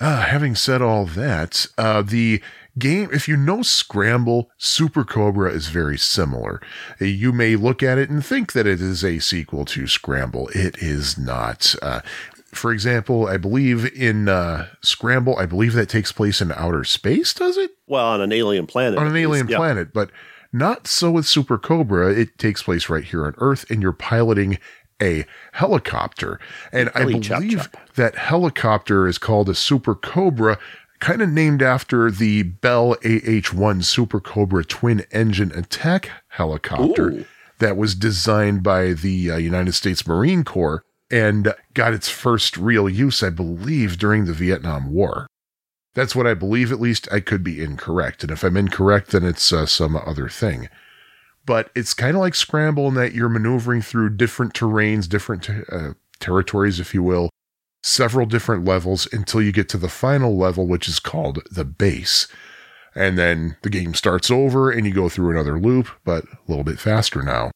Uh, 0.00 0.22
having 0.22 0.54
said 0.54 0.82
all 0.82 1.04
that, 1.04 1.66
uh, 1.78 2.02
the 2.02 2.42
game, 2.78 3.08
if 3.12 3.28
you 3.28 3.36
know 3.36 3.62
Scramble, 3.62 4.50
Super 4.56 5.04
Cobra 5.04 5.52
is 5.52 5.68
very 5.68 5.98
similar. 5.98 6.60
You 6.98 7.30
may 7.30 7.54
look 7.54 7.82
at 7.82 7.98
it 7.98 8.10
and 8.10 8.24
think 8.24 8.52
that 8.52 8.66
it 8.66 8.80
is 8.80 9.04
a 9.04 9.20
sequel 9.20 9.64
to 9.66 9.86
Scramble. 9.86 10.48
It 10.54 10.78
is 10.78 11.16
not. 11.16 11.76
Uh, 11.80 12.00
for 12.52 12.72
example, 12.72 13.28
I 13.28 13.36
believe 13.36 13.86
in 13.94 14.28
uh, 14.28 14.68
Scramble, 14.82 15.38
I 15.38 15.46
believe 15.46 15.74
that 15.74 15.88
takes 15.88 16.10
place 16.10 16.40
in 16.40 16.50
outer 16.52 16.84
space, 16.84 17.32
does 17.32 17.56
it? 17.56 17.70
Well, 17.86 18.06
on 18.06 18.20
an 18.20 18.32
alien 18.32 18.66
planet. 18.66 18.98
on 18.98 19.06
an 19.06 19.14
least. 19.14 19.28
alien 19.28 19.46
planet, 19.46 19.92
but 19.92 20.10
not 20.52 20.86
so 20.86 21.10
with 21.10 21.26
Super 21.26 21.58
Cobra. 21.58 22.12
It 22.12 22.38
takes 22.38 22.62
place 22.62 22.88
right 22.88 23.04
here 23.04 23.24
on 23.26 23.34
Earth, 23.38 23.68
and 23.70 23.82
you're 23.82 23.92
piloting 23.92 24.58
a 25.00 25.24
helicopter. 25.52 26.38
And 26.70 26.90
I 26.94 27.04
believe 27.04 27.22
chop 27.22 27.42
chop. 27.44 27.76
that 27.94 28.16
helicopter 28.16 29.08
is 29.08 29.18
called 29.18 29.48
a 29.48 29.54
Super 29.54 29.94
Cobra, 29.94 30.58
kind 31.00 31.20
of 31.20 31.30
named 31.30 31.62
after 31.62 32.10
the 32.10 32.44
Bell 32.44 32.96
AH 33.04 33.52
1 33.52 33.82
Super 33.82 34.20
Cobra 34.20 34.64
twin 34.64 35.04
engine 35.10 35.52
attack 35.52 36.10
helicopter 36.28 37.10
Ooh. 37.10 37.24
that 37.58 37.76
was 37.76 37.94
designed 37.94 38.62
by 38.62 38.92
the 38.92 39.30
uh, 39.30 39.36
United 39.36 39.72
States 39.72 40.06
Marine 40.06 40.44
Corps 40.44 40.84
and 41.10 41.52
got 41.74 41.92
its 41.92 42.08
first 42.08 42.56
real 42.56 42.88
use, 42.88 43.22
I 43.22 43.30
believe, 43.30 43.98
during 43.98 44.24
the 44.24 44.32
Vietnam 44.32 44.92
War. 44.92 45.26
That's 45.94 46.16
what 46.16 46.26
I 46.26 46.34
believe, 46.34 46.72
at 46.72 46.80
least. 46.80 47.08
I 47.12 47.20
could 47.20 47.44
be 47.44 47.62
incorrect. 47.62 48.22
And 48.22 48.30
if 48.30 48.42
I'm 48.42 48.56
incorrect, 48.56 49.10
then 49.10 49.24
it's 49.24 49.52
uh, 49.52 49.66
some 49.66 49.96
other 49.96 50.28
thing. 50.28 50.68
But 51.44 51.70
it's 51.74 51.92
kind 51.92 52.16
of 52.16 52.20
like 52.20 52.34
Scramble 52.34 52.88
in 52.88 52.94
that 52.94 53.14
you're 53.14 53.28
maneuvering 53.28 53.82
through 53.82 54.16
different 54.16 54.54
terrains, 54.54 55.08
different 55.08 55.50
uh, 55.50 55.94
territories, 56.20 56.80
if 56.80 56.94
you 56.94 57.02
will, 57.02 57.30
several 57.82 58.26
different 58.26 58.64
levels 58.64 59.08
until 59.12 59.42
you 59.42 59.52
get 59.52 59.68
to 59.70 59.76
the 59.76 59.88
final 59.88 60.36
level, 60.36 60.66
which 60.66 60.88
is 60.88 60.98
called 61.00 61.40
the 61.50 61.64
base. 61.64 62.28
And 62.94 63.18
then 63.18 63.56
the 63.62 63.70
game 63.70 63.94
starts 63.94 64.30
over 64.30 64.70
and 64.70 64.86
you 64.86 64.94
go 64.94 65.08
through 65.08 65.30
another 65.30 65.58
loop, 65.58 65.88
but 66.04 66.24
a 66.24 66.38
little 66.46 66.64
bit 66.64 66.78
faster 66.78 67.22
now. 67.22 67.50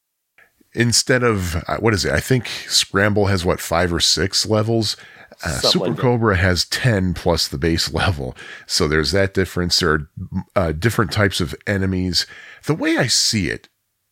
Instead 0.73 1.23
of, 1.23 1.55
uh, 1.67 1.77
what 1.77 1.93
is 1.93 2.05
it? 2.05 2.11
I 2.11 2.19
think 2.19 2.47
Scramble 2.67 3.27
has 3.27 3.45
what, 3.45 3.59
five 3.59 3.93
or 3.93 3.99
six 3.99 4.45
levels? 4.45 4.97
Uh, 5.43 5.59
Super 5.59 5.87
like 5.87 5.95
that. 5.95 6.01
Cobra 6.01 6.37
has 6.37 6.65
10 6.65 7.13
plus 7.13 7.47
the 7.47 7.57
base 7.57 7.93
level. 7.93 8.35
So 8.65 8.87
there's 8.87 9.11
that 9.11 9.33
difference. 9.33 9.79
There 9.79 9.91
are 9.91 10.09
uh, 10.55 10.71
different 10.71 11.11
types 11.11 11.39
of 11.41 11.55
enemies. 11.65 12.25
The 12.65 12.75
way 12.75 12.97
I 12.97 13.07
see 13.07 13.49
it, 13.49 13.69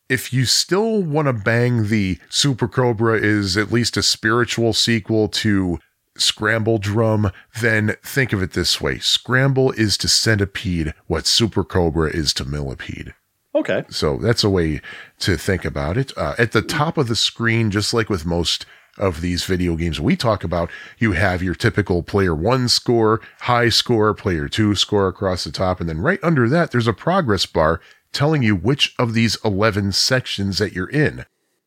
if 0.07 0.31
you 0.31 0.45
still 0.45 1.01
want 1.01 1.27
to 1.27 1.33
bang 1.33 1.87
the 1.87 2.19
Super 2.29 2.67
Cobra 2.67 3.17
is 3.19 3.57
at 3.57 3.71
least 3.71 3.97
a 3.97 4.03
spiritual 4.03 4.73
sequel 4.73 5.27
to 5.29 5.79
Scramble 6.17 6.77
Drum, 6.77 7.31
then 7.59 7.95
think 8.03 8.31
of 8.31 8.41
it 8.41 8.53
this 8.53 8.79
way 8.79 8.99
Scramble 8.99 9.71
is 9.71 9.97
to 9.97 10.07
Centipede 10.07 10.93
what 11.07 11.25
Super 11.25 11.63
Cobra 11.63 12.09
is 12.09 12.33
to 12.35 12.45
Millipede. 12.45 13.13
Okay. 13.53 13.85
So 13.89 14.17
that's 14.17 14.43
a 14.43 14.49
way 14.49 14.81
to 15.19 15.37
think 15.37 15.63
about 15.63 15.97
it. 15.97 16.15
Uh, 16.17 16.35
at 16.37 16.51
the 16.51 16.61
top 16.61 16.97
of 16.97 17.07
the 17.07 17.15
screen, 17.15 17.71
just 17.71 17.93
like 17.93 18.09
with 18.09 18.25
most 18.25 18.65
of 18.97 19.21
these 19.21 19.43
video 19.43 19.75
games 19.75 19.99
we 19.99 20.15
talk 20.15 20.43
about, 20.43 20.69
you 20.97 21.13
have 21.13 21.43
your 21.43 21.55
typical 21.55 22.03
player 22.03 22.35
one 22.35 22.67
score, 22.67 23.21
high 23.41 23.69
score, 23.69 24.13
player 24.13 24.47
two 24.47 24.75
score 24.75 25.07
across 25.07 25.43
the 25.43 25.51
top. 25.51 25.79
And 25.79 25.89
then 25.89 25.99
right 25.99 26.19
under 26.23 26.47
that, 26.49 26.71
there's 26.71 26.87
a 26.87 26.93
progress 26.93 27.45
bar 27.45 27.81
telling 28.11 28.43
you 28.43 28.55
which 28.55 28.95
of 28.97 29.13
these 29.13 29.37
11 29.43 29.91
sections 29.91 30.57
that 30.57 30.73
you're 30.73 30.89
in. 30.89 31.25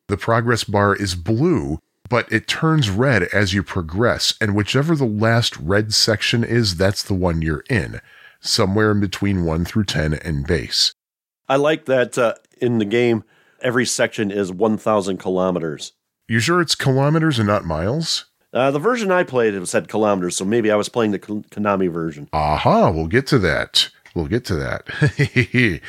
The 0.08 0.16
progress 0.16 0.64
bar 0.64 0.96
is 0.96 1.14
blue, 1.14 1.78
but 2.08 2.30
it 2.32 2.48
turns 2.48 2.88
red 2.88 3.24
as 3.24 3.52
you 3.52 3.62
progress. 3.62 4.34
And 4.40 4.54
whichever 4.54 4.96
the 4.96 5.04
last 5.04 5.56
red 5.58 5.92
section 5.92 6.42
is, 6.42 6.76
that's 6.76 7.02
the 7.02 7.14
one 7.14 7.42
you're 7.42 7.64
in, 7.68 8.00
somewhere 8.40 8.92
in 8.92 9.00
between 9.00 9.44
1 9.44 9.66
through 9.66 9.84
10 9.84 10.14
and 10.14 10.46
base. 10.46 10.94
I 11.48 11.56
like 11.56 11.84
that 11.84 12.16
uh, 12.16 12.34
in 12.60 12.78
the 12.78 12.84
game, 12.84 13.24
every 13.60 13.84
section 13.84 14.30
is 14.30 14.50
1,000 14.50 15.18
kilometers. 15.18 15.92
You 16.28 16.40
sure 16.40 16.60
it's 16.60 16.74
kilometers 16.74 17.38
and 17.38 17.48
not 17.48 17.64
miles? 17.64 18.26
Uh, 18.52 18.70
the 18.70 18.78
version 18.78 19.10
I 19.10 19.24
played 19.24 19.54
it 19.54 19.66
said 19.66 19.88
kilometers, 19.88 20.36
so 20.36 20.44
maybe 20.44 20.70
I 20.70 20.76
was 20.76 20.90
playing 20.90 21.12
the 21.12 21.18
Konami 21.18 21.90
version. 21.90 22.28
Aha, 22.34 22.90
we'll 22.90 23.06
get 23.06 23.26
to 23.28 23.38
that. 23.38 23.88
We'll 24.14 24.26
get 24.26 24.44
to 24.46 24.54
that. 24.56 24.84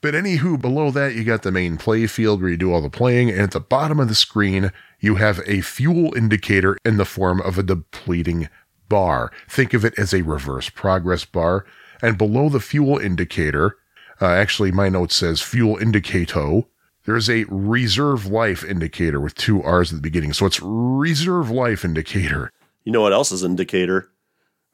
but 0.00 0.14
anywho, 0.14 0.58
below 0.58 0.90
that, 0.90 1.14
you 1.14 1.24
got 1.24 1.42
the 1.42 1.52
main 1.52 1.76
play 1.76 2.06
field 2.06 2.40
where 2.40 2.50
you 2.50 2.56
do 2.56 2.72
all 2.72 2.80
the 2.80 2.88
playing, 2.88 3.28
and 3.28 3.40
at 3.40 3.50
the 3.50 3.60
bottom 3.60 4.00
of 4.00 4.08
the 4.08 4.14
screen, 4.14 4.72
you 5.00 5.16
have 5.16 5.42
a 5.46 5.60
fuel 5.60 6.14
indicator 6.14 6.78
in 6.82 6.96
the 6.96 7.04
form 7.04 7.42
of 7.42 7.58
a 7.58 7.62
depleting 7.62 8.48
bar. 8.88 9.32
Think 9.50 9.74
of 9.74 9.84
it 9.84 9.98
as 9.98 10.14
a 10.14 10.22
reverse 10.22 10.70
progress 10.70 11.26
bar. 11.26 11.66
And 12.00 12.16
below 12.16 12.48
the 12.48 12.60
fuel 12.60 12.98
indicator, 12.98 13.76
uh, 14.20 14.26
actually, 14.28 14.72
my 14.72 14.88
note 14.88 15.12
says 15.12 15.42
fuel 15.42 15.76
indicato. 15.76 16.68
There's 17.06 17.28
a 17.28 17.44
reserve 17.48 18.26
life 18.26 18.64
indicator 18.64 19.20
with 19.20 19.34
two 19.34 19.62
R's 19.62 19.92
at 19.92 19.96
the 19.96 20.02
beginning. 20.02 20.32
So 20.32 20.46
it's 20.46 20.60
reserve 20.62 21.50
life 21.50 21.84
indicator. 21.84 22.50
You 22.84 22.92
know 22.92 23.02
what 23.02 23.12
else 23.12 23.30
is 23.32 23.44
indicator? 23.44 24.08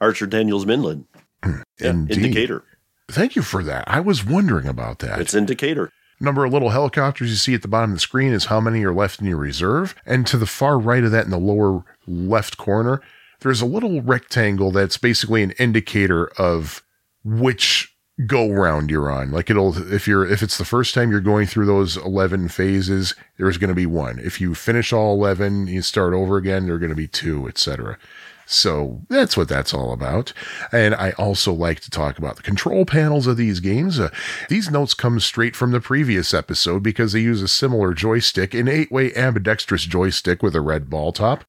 Archer 0.01 0.27
Daniels 0.27 0.65
Midland. 0.67 1.07
Hmm. 1.45 1.63
Yeah, 1.81 1.91
Indeed. 1.91 2.17
indicator. 2.19 2.65
Thank 3.11 3.35
you 3.35 3.43
for 3.43 3.63
that. 3.65 3.85
I 3.89 4.01
was 4.01 4.25
wondering 4.25 4.69
about 4.69 5.01
that. 5.01 5.21
It's 5.21 5.35
indicator. 5.35 5.91
number 6.21 6.45
of 6.45 6.53
little 6.53 6.71
helicopters 6.71 7.31
you 7.31 7.37
see 7.37 7.55
at 7.55 7.63
the 7.63 7.69
bottom 7.69 7.91
of 7.91 7.97
the 7.97 8.01
screen 8.01 8.33
is 8.33 8.45
how 8.45 8.61
many 8.61 8.85
are 8.85 8.93
left 8.95 9.21
in 9.21 9.27
your 9.27 9.39
reserve. 9.39 9.95
And 10.07 10.27
to 10.29 10.37
the 10.37 10.47
far 10.47 10.79
right 10.79 11.03
of 11.03 11.11
that 11.11 11.25
in 11.25 11.31
the 11.31 11.39
lower 11.39 11.85
left 12.07 12.57
corner, 12.57 13.01
there's 13.41 13.61
a 13.61 13.67
little 13.67 14.03
rectangle 14.03 14.71
that's 14.71 14.99
basically 14.99 15.43
an 15.43 15.53
indicator 15.53 16.27
of 16.39 16.83
which 17.25 17.97
go 18.27 18.51
round 18.51 18.91
you're 18.91 19.11
on. 19.11 19.31
Like 19.31 19.51
it'll 19.51 19.93
if 19.93 20.07
you're 20.07 20.27
if 20.27 20.43
it's 20.43 20.59
the 20.59 20.65
first 20.65 20.95
time 20.95 21.11
you're 21.11 21.21
going 21.21 21.47
through 21.47 21.67
those 21.67 21.97
11 21.97 22.49
phases, 22.49 23.15
there's 23.39 23.59
going 23.59 23.69
to 23.69 23.75
be 23.75 23.87
one. 23.87 24.19
If 24.19 24.41
you 24.41 24.55
finish 24.55 24.93
all 24.93 25.15
11, 25.15 25.69
you 25.69 25.83
start 25.83 26.13
over 26.15 26.37
again, 26.37 26.67
there're 26.67 26.79
going 26.79 26.91
to 26.91 26.97
be 26.97 27.09
two, 27.09 27.49
etc. 27.49 27.99
So 28.47 29.03
that's 29.09 29.37
what 29.37 29.49
that's 29.49 29.73
all 29.73 29.93
about. 29.93 30.33
And 30.73 30.93
I 30.95 31.13
also 31.13 31.53
like 31.53 31.79
to 31.81 31.91
talk 31.91 32.19
about 32.19 32.35
the 32.35 32.43
control 32.43 32.85
panels 32.85 33.29
of 33.29 33.37
these 33.37 33.61
games. 33.61 34.01
Uh, 34.01 34.11
these 34.49 34.69
notes 34.69 34.93
come 34.93 35.21
straight 35.21 35.55
from 35.55 35.71
the 35.71 35.81
previous 35.81 36.35
episode 36.35 36.83
because 36.83 37.13
they 37.13 37.21
use 37.21 37.43
a 37.43 37.49
similar 37.49 37.95
joystick, 37.95 38.53
an 38.53 38.67
eight 38.67 38.91
way 38.91 39.15
ambidextrous 39.15 39.85
joystick 39.85 40.43
with 40.43 40.57
a 40.57 40.61
red 40.61 40.91
ball 40.91 41.13
top. 41.13 41.45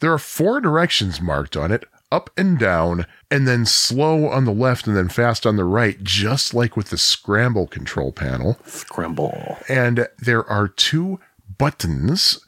There 0.00 0.12
are 0.12 0.18
four 0.18 0.62
directions 0.62 1.20
marked 1.20 1.58
on 1.58 1.70
it 1.70 1.84
up 2.10 2.30
and 2.36 2.58
down, 2.58 3.06
and 3.30 3.46
then 3.46 3.66
slow 3.66 4.28
on 4.28 4.44
the 4.44 4.52
left 4.52 4.86
and 4.86 4.96
then 4.96 5.08
fast 5.08 5.46
on 5.46 5.56
the 5.56 5.64
right, 5.64 6.02
just 6.02 6.54
like 6.54 6.76
with 6.76 6.90
the 6.90 6.98
scramble 6.98 7.66
control 7.66 8.12
panel. 8.12 8.58
Scramble. 8.64 9.58
And 9.68 10.08
there 10.18 10.48
are 10.48 10.68
two 10.68 11.20
buttons 11.58 12.38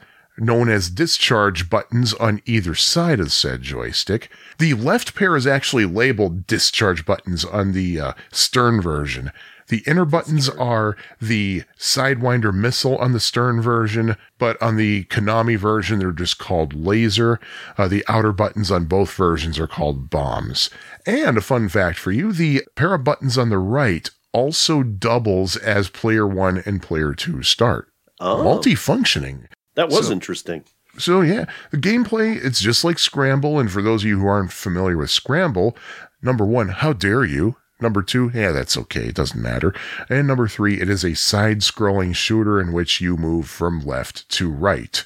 known 0.40 0.68
as 0.68 0.90
discharge 0.90 1.68
buttons 1.68 2.14
on 2.14 2.40
either 2.46 2.74
side 2.74 3.20
of 3.20 3.32
said 3.32 3.62
joystick. 3.62 4.30
The 4.59 4.74
left 4.74 5.14
pair 5.14 5.36
is 5.36 5.46
actually 5.46 5.84
labeled 5.84 6.46
discharge 6.46 7.04
buttons 7.04 7.44
on 7.44 7.72
the 7.72 8.00
uh, 8.00 8.12
stern 8.30 8.80
version. 8.80 9.32
The 9.69 9.83
inner 9.87 10.05
buttons 10.05 10.49
are 10.49 10.97
the 11.21 11.62
Sidewinder 11.79 12.55
missile 12.55 12.97
on 12.99 13.12
the 13.12 13.21
stern 13.21 13.61
version, 13.61 14.16
but 14.39 14.61
on 14.62 14.77
the 14.77 15.05
Konami 15.05 15.59
version, 15.59 15.99
they're 15.99 16.12
just 16.12 16.39
called 16.39 16.73
laser. 16.75 17.39
Uh, 17.77 17.87
the 17.89 18.05
outer 18.09 18.33
buttons 18.33 18.71
on 18.71 18.87
both 18.87 19.12
versions 19.12 19.59
are 19.59 19.66
called 19.66 20.09
bombs. 20.11 20.71
And 21.07 21.37
a 21.37 21.43
fun 21.43 21.69
fact 21.69 21.99
for 21.99 22.12
you 22.12 22.33
the 22.33 22.62
pair 22.77 22.95
of 22.95 23.05
buttons 23.05 23.37
on 23.37 23.51
the 23.51 23.59
right 23.59 24.09
also 24.33 24.83
doubles 24.83 25.57
as 25.57 25.89
player 25.89 26.27
one 26.27 26.62
and 26.64 26.83
player 26.83 27.12
two 27.14 27.43
start. 27.43 27.89
Oh, 28.21 28.43
Multifunctioning. 28.43 29.47
that 29.75 29.89
was 29.89 30.07
so- 30.07 30.12
interesting. 30.12 30.64
So 30.97 31.21
yeah, 31.21 31.45
the 31.71 31.77
gameplay, 31.77 32.45
it's 32.45 32.59
just 32.59 32.83
like 32.83 32.99
Scramble. 32.99 33.61
And 33.61 33.71
for 33.71 33.83
those 33.83 34.03
of 34.03 34.09
you 34.09 34.19
who 34.19 34.27
aren't 34.27 34.51
familiar 34.53 34.97
with 34.97 35.11
Scramble, 35.11 35.77
number 36.23 36.45
one, 36.45 36.71
how 36.71 36.93
dare 36.93 37.25
you? 37.25 37.55
Number 37.81 38.03
two, 38.03 38.31
yeah, 38.35 38.51
that's 38.53 38.76
okay. 38.76 39.07
It 39.07 39.14
doesn't 39.14 39.41
matter. 39.41 39.72
And 40.09 40.26
number 40.26 40.49
three, 40.49 40.81
it 40.81 40.89
is 40.89 41.05
a 41.05 41.14
side 41.14 41.61
scrolling 41.61 42.14
shooter 42.14 42.61
in 42.61 42.72
which 42.72 43.01
you 43.01 43.16
move 43.16 43.49
from 43.49 43.85
left 43.85 44.29
to 44.31 44.51
right. 44.51 45.05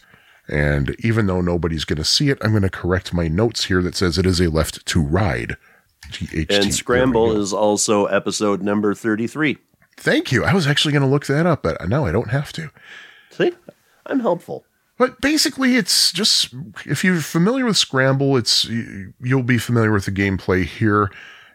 And 0.48 0.96
even 1.00 1.26
though 1.26 1.40
nobody's 1.40 1.84
going 1.84 1.98
to 1.98 2.04
see 2.04 2.30
it, 2.30 2.38
I'm 2.40 2.50
going 2.50 2.62
to 2.62 2.70
correct 2.70 3.14
my 3.14 3.28
notes 3.28 3.64
here 3.64 3.82
that 3.82 3.94
says 3.94 4.18
it 4.18 4.26
is 4.26 4.40
a 4.40 4.50
left 4.50 4.84
to 4.86 5.02
ride. 5.02 5.56
GHT. 6.10 6.46
And 6.50 6.74
Scramble 6.74 7.36
is 7.38 7.52
also 7.52 8.06
episode 8.06 8.62
number 8.62 8.94
33. 8.94 9.58
Thank 9.96 10.32
you. 10.32 10.44
I 10.44 10.54
was 10.54 10.66
actually 10.66 10.92
going 10.92 11.02
to 11.02 11.08
look 11.08 11.26
that 11.26 11.46
up, 11.46 11.62
but 11.62 11.88
now 11.88 12.06
I 12.06 12.12
don't 12.12 12.30
have 12.30 12.52
to. 12.54 12.70
See? 13.30 13.52
I'm 14.06 14.20
helpful. 14.20 14.64
But 14.98 15.20
basically, 15.20 15.76
it's 15.76 16.12
just 16.12 16.54
if 16.84 17.02
you're 17.02 17.20
familiar 17.20 17.64
with 17.64 17.76
Scramble, 17.76 18.36
it's 18.36 18.68
you'll 19.20 19.42
be 19.42 19.58
familiar 19.58 19.92
with 19.92 20.04
the 20.04 20.12
gameplay 20.12 20.64
here. 20.64 21.10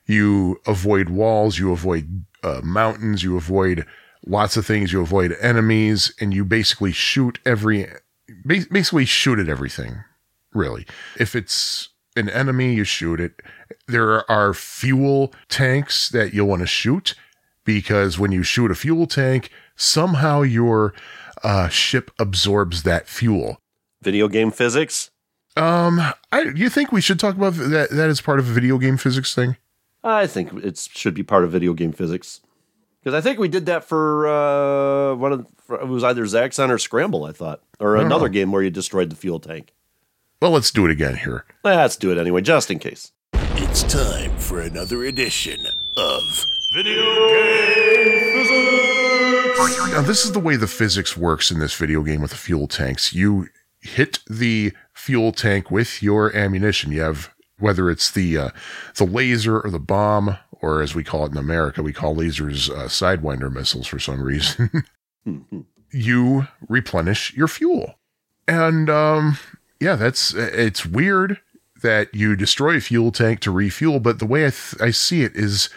You 0.08 0.60
avoid 0.66 1.10
walls, 1.10 1.60
you 1.60 1.72
avoid 1.72 2.26
uh, 2.44 2.62
mountains, 2.64 3.24
you 3.24 3.38
avoid 3.38 3.86
lots 4.26 4.58
of 4.58 4.66
things, 4.66 4.92
you 4.92 5.02
avoid 5.02 5.36
enemies, 5.42 6.14
and 6.20 6.34
you 6.34 6.46
basically 6.46 6.92
shoot 6.92 7.40
every 7.46 7.88
basically 8.46 9.06
shoot 9.06 9.40
at 9.40 9.50
everything. 9.50 10.04
Really, 10.54 10.88
if 11.20 11.36
it's 11.36 11.90
an 12.16 12.30
enemy, 12.30 12.74
you 12.74 12.84
shoot 12.84 13.20
it. 13.20 13.42
There 13.88 14.30
are 14.32 14.54
fuel 14.54 15.34
tanks 15.50 16.10
that 16.10 16.34
you'll 16.34 16.48
want 16.48 16.62
to 16.62 16.68
shoot 16.68 17.14
because 17.64 18.18
when 18.18 18.32
you 18.32 18.44
shoot 18.44 18.72
a 18.72 18.76
fuel 18.76 19.08
tank, 19.08 19.52
somehow 19.76 20.42
your 20.42 20.94
uh, 21.44 21.68
ship 21.68 22.12
absorbs 22.18 22.84
that 22.84 23.08
fuel. 23.08 23.60
Video 24.02 24.28
game 24.28 24.52
physics? 24.52 25.12
Um, 25.56 26.00
I 26.32 26.42
you 26.56 26.70
think 26.70 26.92
we 26.92 27.02
should 27.02 27.20
talk 27.20 27.36
about 27.36 27.54
that? 27.56 27.90
That 27.92 28.10
is 28.10 28.22
part 28.22 28.40
of 28.40 28.50
a 28.50 28.54
video 28.54 28.78
game 28.78 28.98
physics 28.98 29.36
thing. 29.36 29.58
I 30.04 30.28
think 30.28 30.54
it 30.64 30.78
should 30.78 31.14
be 31.14 31.24
part 31.24 31.44
of 31.44 31.52
video 31.52 31.74
game 31.74 31.92
physics. 31.92 32.42
Because 33.04 33.14
I 33.18 33.22
think 33.22 33.40
we 33.40 33.48
did 33.48 33.66
that 33.68 33.84
for 33.84 34.28
uh, 34.28 35.16
one 35.16 35.32
of 35.32 35.48
for, 35.58 35.80
it 35.80 35.88
was 35.88 36.04
either 36.04 36.24
Zaxxon 36.24 36.70
or 36.70 36.78
Scramble, 36.78 37.24
I 37.26 37.32
thought, 37.32 37.62
or 37.80 37.96
another 37.96 38.30
game 38.30 38.52
where 38.52 38.62
you 38.64 38.70
destroyed 38.70 39.10
the 39.10 39.16
fuel 39.16 39.40
tank. 39.40 39.74
Well, 40.42 40.52
let's 40.52 40.72
do 40.72 40.86
it 40.86 40.92
again 40.92 41.16
here. 41.16 41.46
Let's 41.64 41.96
do 41.96 42.12
it 42.12 42.18
anyway, 42.18 42.42
just 42.42 42.70
in 42.70 42.80
case. 42.80 43.12
It's 43.34 43.84
time 43.84 44.38
for 44.38 44.62
another 44.62 45.04
edition 45.06 45.60
of 45.98 46.22
Video 46.76 47.04
Game 47.30 48.34
Physics. 48.34 49.92
Now, 49.92 50.02
this 50.02 50.26
is 50.26 50.32
the 50.34 50.40
way 50.40 50.56
the 50.58 50.68
physics 50.68 51.18
works 51.18 51.50
in 51.50 51.60
this 51.60 51.74
video 51.74 52.04
game 52.04 52.22
with 52.22 52.32
the 52.32 52.38
fuel 52.38 52.68
tanks. 52.68 53.14
You 53.14 53.48
hit 53.80 54.20
the 54.30 54.74
fuel 54.94 55.32
tank 55.32 55.72
with 55.72 56.04
your 56.04 56.36
ammunition. 56.36 56.92
You 56.92 57.02
have 57.02 57.34
whether 57.60 57.90
it's 57.90 58.12
the 58.12 58.38
uh, 58.38 58.50
the 58.96 59.06
laser 59.06 59.60
or 59.60 59.70
the 59.70 59.80
bomb, 59.80 60.38
or 60.62 60.82
as 60.82 60.96
we 60.96 61.04
call 61.04 61.26
it 61.26 61.32
in 61.32 61.38
America, 61.38 61.84
we 61.84 61.94
call 61.94 62.16
lasers 62.16 62.70
uh, 62.70 62.88
sidewinder 62.88 63.52
missiles 63.52 63.88
for 63.88 64.00
some 64.00 64.22
reason. 64.22 64.84
you 65.92 66.48
replenish 66.68 67.34
your 67.36 67.48
fuel, 67.48 67.96
and 68.48 68.90
um, 68.90 69.38
yeah, 69.80 69.96
that's 69.96 70.34
it's 70.34 70.86
weird 70.86 71.40
that 71.82 72.14
you 72.14 72.36
destroy 72.36 72.78
a 72.78 72.82
fuel 72.82 73.12
tank 73.12 73.40
to 73.42 73.52
refuel, 73.52 74.00
but 74.00 74.20
the 74.20 74.26
way 74.26 74.46
I, 74.46 74.50
th- 74.50 74.82
I 74.82 74.92
see 74.92 75.22
it 75.22 75.36
is 75.36 75.70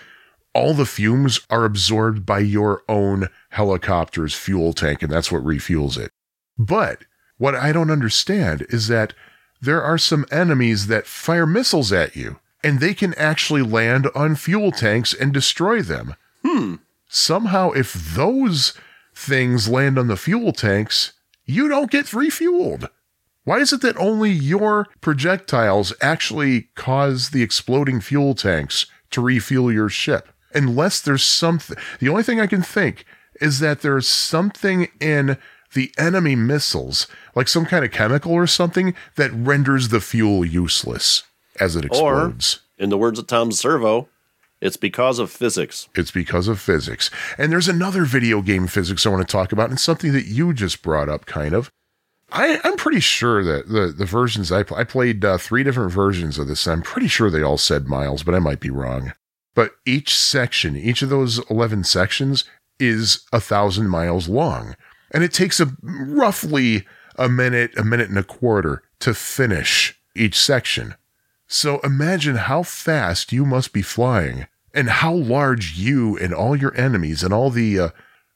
all 0.54 0.74
the 0.74 0.86
fumes 0.86 1.40
are 1.50 1.64
absorbed 1.64 2.26
by 2.26 2.40
your 2.40 2.82
own 2.88 3.28
helicopter's 3.50 4.34
fuel 4.34 4.72
tank, 4.72 5.02
and 5.02 5.12
that's 5.12 5.30
what 5.30 5.44
refuels 5.44 5.98
it. 5.98 6.10
But 6.58 7.04
what 7.38 7.54
I 7.54 7.72
don't 7.72 7.90
understand 7.90 8.66
is 8.70 8.88
that 8.88 9.14
there 9.60 9.82
are 9.82 9.98
some 9.98 10.26
enemies 10.30 10.86
that 10.86 11.06
fire 11.06 11.46
missiles 11.46 11.92
at 11.92 12.16
you, 12.16 12.38
and 12.62 12.80
they 12.80 12.94
can 12.94 13.14
actually 13.14 13.62
land 13.62 14.08
on 14.14 14.36
fuel 14.36 14.72
tanks 14.72 15.12
and 15.12 15.32
destroy 15.32 15.82
them. 15.82 16.14
Hmm. 16.44 16.76
Somehow, 17.08 17.72
if 17.72 17.92
those 17.92 18.74
things 19.14 19.68
land 19.68 19.98
on 19.98 20.06
the 20.06 20.16
fuel 20.16 20.52
tanks, 20.52 21.12
you 21.44 21.68
don't 21.68 21.90
get 21.90 22.06
refueled. 22.06 22.88
Why 23.44 23.58
is 23.58 23.72
it 23.72 23.82
that 23.82 23.96
only 23.96 24.30
your 24.30 24.86
projectiles 25.00 25.92
actually 26.00 26.68
cause 26.74 27.30
the 27.30 27.42
exploding 27.42 28.00
fuel 28.00 28.34
tanks 28.34 28.86
to 29.10 29.20
refuel 29.20 29.72
your 29.72 29.88
ship? 29.88 30.28
Unless 30.54 31.00
there's 31.00 31.24
something. 31.24 31.76
The 31.98 32.08
only 32.08 32.22
thing 32.22 32.40
I 32.40 32.46
can 32.46 32.62
think 32.62 33.04
is 33.40 33.60
that 33.60 33.80
there's 33.80 34.06
something 34.06 34.88
in 35.00 35.38
the 35.74 35.92
enemy 35.98 36.34
missiles, 36.34 37.06
like 37.34 37.48
some 37.48 37.66
kind 37.66 37.84
of 37.84 37.90
chemical 37.90 38.32
or 38.32 38.46
something, 38.46 38.94
that 39.16 39.32
renders 39.32 39.88
the 39.88 40.00
fuel 40.00 40.44
useless 40.44 41.22
as 41.58 41.76
it 41.76 41.84
explodes. 41.84 42.60
In 42.78 42.90
the 42.90 42.98
words 42.98 43.18
of 43.18 43.26
Tom 43.26 43.52
Servo, 43.52 44.08
it's 44.60 44.76
because 44.76 45.18
of 45.18 45.30
physics. 45.30 45.88
It's 45.94 46.10
because 46.10 46.48
of 46.48 46.60
physics. 46.60 47.10
And 47.38 47.50
there's 47.50 47.68
another 47.68 48.04
video 48.04 48.42
game 48.42 48.66
physics 48.66 49.06
I 49.06 49.10
want 49.10 49.26
to 49.26 49.30
talk 49.30 49.52
about, 49.52 49.70
and 49.70 49.80
something 49.80 50.12
that 50.12 50.26
you 50.26 50.52
just 50.52 50.82
brought 50.82 51.08
up, 51.08 51.26
kind 51.26 51.54
of. 51.54 51.70
I, 52.32 52.60
I'm 52.62 52.76
pretty 52.76 53.00
sure 53.00 53.42
that 53.42 53.68
the, 53.68 53.88
the 53.88 54.04
versions 54.04 54.52
I, 54.52 54.62
pl- 54.62 54.76
I 54.76 54.84
played 54.84 55.24
uh, 55.24 55.38
three 55.38 55.64
different 55.64 55.92
versions 55.92 56.38
of 56.38 56.46
this. 56.46 56.66
I'm 56.68 56.82
pretty 56.82 57.08
sure 57.08 57.28
they 57.28 57.42
all 57.42 57.58
said 57.58 57.88
miles, 57.88 58.22
but 58.22 58.34
I 58.34 58.38
might 58.38 58.60
be 58.60 58.70
wrong. 58.70 59.14
But 59.54 59.72
each 59.84 60.14
section, 60.14 60.76
each 60.76 61.02
of 61.02 61.08
those 61.08 61.38
11 61.50 61.84
sections 61.84 62.44
is 62.78 63.26
a 63.32 63.40
thousand 63.40 63.88
miles 63.88 64.28
long. 64.28 64.76
And 65.10 65.24
it 65.24 65.32
takes 65.32 65.60
a 65.60 65.72
roughly 65.82 66.86
a 67.16 67.28
minute, 67.28 67.76
a 67.76 67.84
minute 67.84 68.08
and 68.08 68.18
a 68.18 68.24
quarter 68.24 68.82
to 69.00 69.14
finish 69.14 70.00
each 70.14 70.38
section. 70.38 70.94
So 71.46 71.80
imagine 71.80 72.36
how 72.36 72.62
fast 72.62 73.32
you 73.32 73.44
must 73.44 73.72
be 73.72 73.82
flying 73.82 74.46
and 74.72 74.88
how 74.88 75.12
large 75.12 75.76
you 75.76 76.16
and 76.18 76.32
all 76.32 76.54
your 76.54 76.76
enemies 76.76 77.22
and 77.22 77.34
all 77.34 77.50
the 77.50 77.78
uh, 77.78 77.88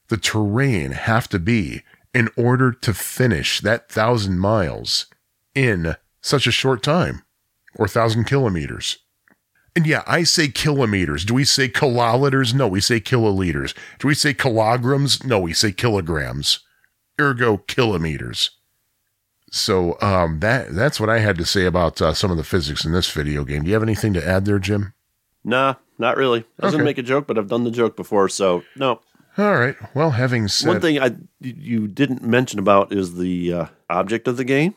the 0.09 0.17
terrain 0.17 0.91
have 0.93 1.29
to 1.29 1.39
be 1.39 1.83
in 2.13 2.29
order 2.37 2.73
to 2.73 2.93
finish 2.93 3.61
that 3.61 3.89
thousand 3.89 4.39
miles 4.39 5.07
in 5.55 5.97
such 6.21 6.47
a 6.47 6.53
short 6.53 6.83
time 6.83 7.23
or 7.77 7.89
thousand 7.89 8.25
kilometers. 8.25 8.99
And 9.77 9.87
yeah, 9.87 10.03
I 10.07 10.23
say 10.23 10.49
kilometers. 10.49 11.25
Do 11.25 11.35
we 11.35 11.45
say 11.45 11.69
kiloliters? 11.69 12.55
No, 12.55 12.69
we 12.69 12.81
say 12.81 13.01
kiloliters. 13.01 13.75
Do 13.99 14.09
we 14.09 14.15
say 14.15 14.33
kilograms? 14.33 15.25
No, 15.25 15.41
we 15.41 15.53
say 15.53 15.73
kilograms. 15.73 16.61
Ergo 17.21 17.59
kilometers. 17.59 18.51
So 19.51 19.97
um, 20.01 20.41
that 20.41 20.75
that's 20.75 20.99
what 20.99 21.09
I 21.11 21.19
had 21.21 21.39
to 21.39 21.45
say 21.45 21.65
about 21.65 22.03
uh, 22.03 22.13
some 22.13 22.31
of 22.31 22.37
the 22.37 22.45
physics 22.45 22.85
in 22.85 22.93
this 22.93 23.11
video 23.11 23.45
game. 23.45 23.63
Do 23.63 23.69
you 23.69 23.75
have 23.75 23.83
anything 23.83 24.13
to 24.15 24.27
add 24.27 24.45
there, 24.47 24.59
Jim? 24.59 24.95
Nah, 25.45 25.75
not 25.99 26.17
really. 26.17 26.41
I 26.61 26.67
was 26.67 26.75
Okay. 26.75 26.79
gonna 26.79 26.85
make 26.85 26.99
a 26.99 27.03
joke, 27.03 27.27
but 27.27 27.39
I've 27.39 27.49
done 27.49 27.65
the 27.65 27.71
joke 27.71 27.97
before, 27.97 28.29
so 28.29 28.65
no. 28.77 29.01
All 29.37 29.55
right. 29.57 29.77
Well, 29.95 30.13
having 30.13 30.49
said 30.49 30.69
One 30.69 30.81
thing 30.81 30.99
I 31.01 31.13
you 31.41 31.87
didn't 31.89 32.23
mention 32.23 32.59
about 32.59 32.93
is 32.93 33.17
the 33.17 33.53
uh, 33.53 33.67
object 33.91 34.27
of 34.29 34.37
the 34.37 34.45
game. 34.45 34.75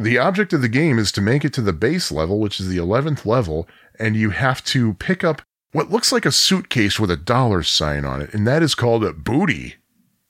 The 0.00 0.18
object 0.18 0.52
of 0.52 0.62
the 0.62 0.68
game 0.68 0.98
is 0.98 1.10
to 1.12 1.20
make 1.20 1.44
it 1.44 1.52
to 1.54 1.60
the 1.60 1.72
base 1.72 2.12
level, 2.12 2.38
which 2.38 2.60
is 2.60 2.68
the 2.68 2.76
11th 2.78 3.26
level, 3.26 3.66
and 3.98 4.14
you 4.14 4.30
have 4.30 4.62
to 4.66 4.94
pick 4.94 5.24
up 5.24 5.42
what 5.72 5.90
looks 5.90 6.12
like 6.12 6.24
a 6.24 6.30
suitcase 6.32 7.00
with 7.00 7.10
a 7.10 7.16
dollar 7.16 7.62
sign 7.62 8.04
on 8.04 8.22
it, 8.22 8.32
and 8.32 8.46
that 8.46 8.62
is 8.62 8.74
called 8.74 9.04
a 9.04 9.12
booty. 9.12 9.76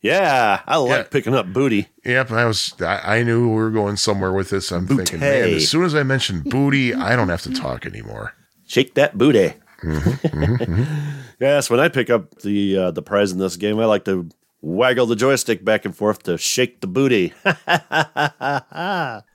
Yeah, 0.00 0.60
I 0.66 0.76
like 0.76 0.90
Yeah. 0.90 1.02
picking 1.04 1.34
up 1.34 1.52
booty. 1.52 1.88
Yep, 2.04 2.30
I 2.30 2.44
was. 2.44 2.72
I, 2.80 3.18
I 3.18 3.22
knew 3.24 3.48
we 3.48 3.54
were 3.56 3.70
going 3.70 3.96
somewhere 3.96 4.32
with 4.32 4.50
this. 4.50 4.70
I'm 4.70 4.86
thinking, 4.86 5.20
man, 5.20 5.54
as 5.54 5.68
soon 5.68 5.84
as 5.84 5.94
I 5.94 6.02
mentioned 6.04 6.44
booty, 6.44 6.94
I 6.94 7.16
don't 7.16 7.28
have 7.30 7.42
to 7.42 7.52
talk 7.52 7.84
anymore. 7.84 8.32
Shake 8.66 8.94
that 8.94 9.18
booty. 9.18 9.54
Mm-hmm, 9.82 10.82
yes, 11.40 11.68
when 11.70 11.80
I 11.80 11.88
pick 11.88 12.10
up 12.10 12.40
the 12.42 12.76
uh, 12.78 12.90
the 12.92 13.02
prize 13.02 13.32
in 13.32 13.38
this 13.38 13.56
game, 13.56 13.78
I 13.80 13.86
like 13.86 14.04
to 14.04 14.28
waggle 14.60 15.06
the 15.06 15.14
joystick 15.16 15.64
back 15.64 15.84
and 15.84 15.94
forth 15.96 16.24
to 16.24 16.36
shake 16.36 16.80
the 16.80 16.86
booty. 16.88 17.32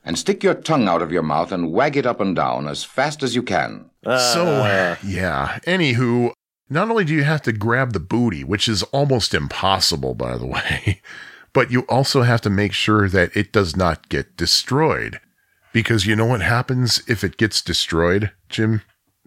and 0.04 0.18
stick 0.20 0.44
your 0.44 0.54
tongue 0.54 0.88
out 0.88 1.02
of 1.02 1.12
your 1.12 1.24
mouth 1.24 1.52
and 1.52 1.72
wag 1.72 1.96
it 1.98 2.06
up 2.06 2.20
and 2.20 2.36
down 2.36 2.68
as 2.68 2.84
fast 2.84 3.24
as 3.24 3.36
you 3.36 3.44
can. 3.44 3.90
so 4.04 4.44
yeah. 5.06 5.60
Anywho, 5.66 6.32
not 6.74 6.90
only 6.90 7.06
do 7.06 7.14
you 7.14 7.24
have 7.24 7.42
to 7.44 7.54
grab 7.54 7.94
the 7.94 8.00
booty, 8.00 8.44
which 8.44 8.68
is 8.68 8.84
almost 8.84 9.34
impossible, 9.34 10.16
by 10.16 10.38
the 10.38 10.46
way, 10.48 11.02
but 11.54 11.72
you 11.72 11.82
also 11.82 12.24
have 12.24 12.42
to 12.42 12.50
make 12.50 12.74
sure 12.74 13.08
that 13.08 13.36
it 13.36 13.52
does 13.52 13.76
not 13.76 14.10
get 14.10 14.36
destroyed. 14.36 15.20
Because 15.72 16.06
you 16.06 16.16
know 16.16 16.26
what 16.26 16.42
happens 16.42 17.02
if 17.08 17.24
it 17.24 17.38
gets 17.38 17.62
destroyed, 17.62 18.32
Jim? 18.50 18.82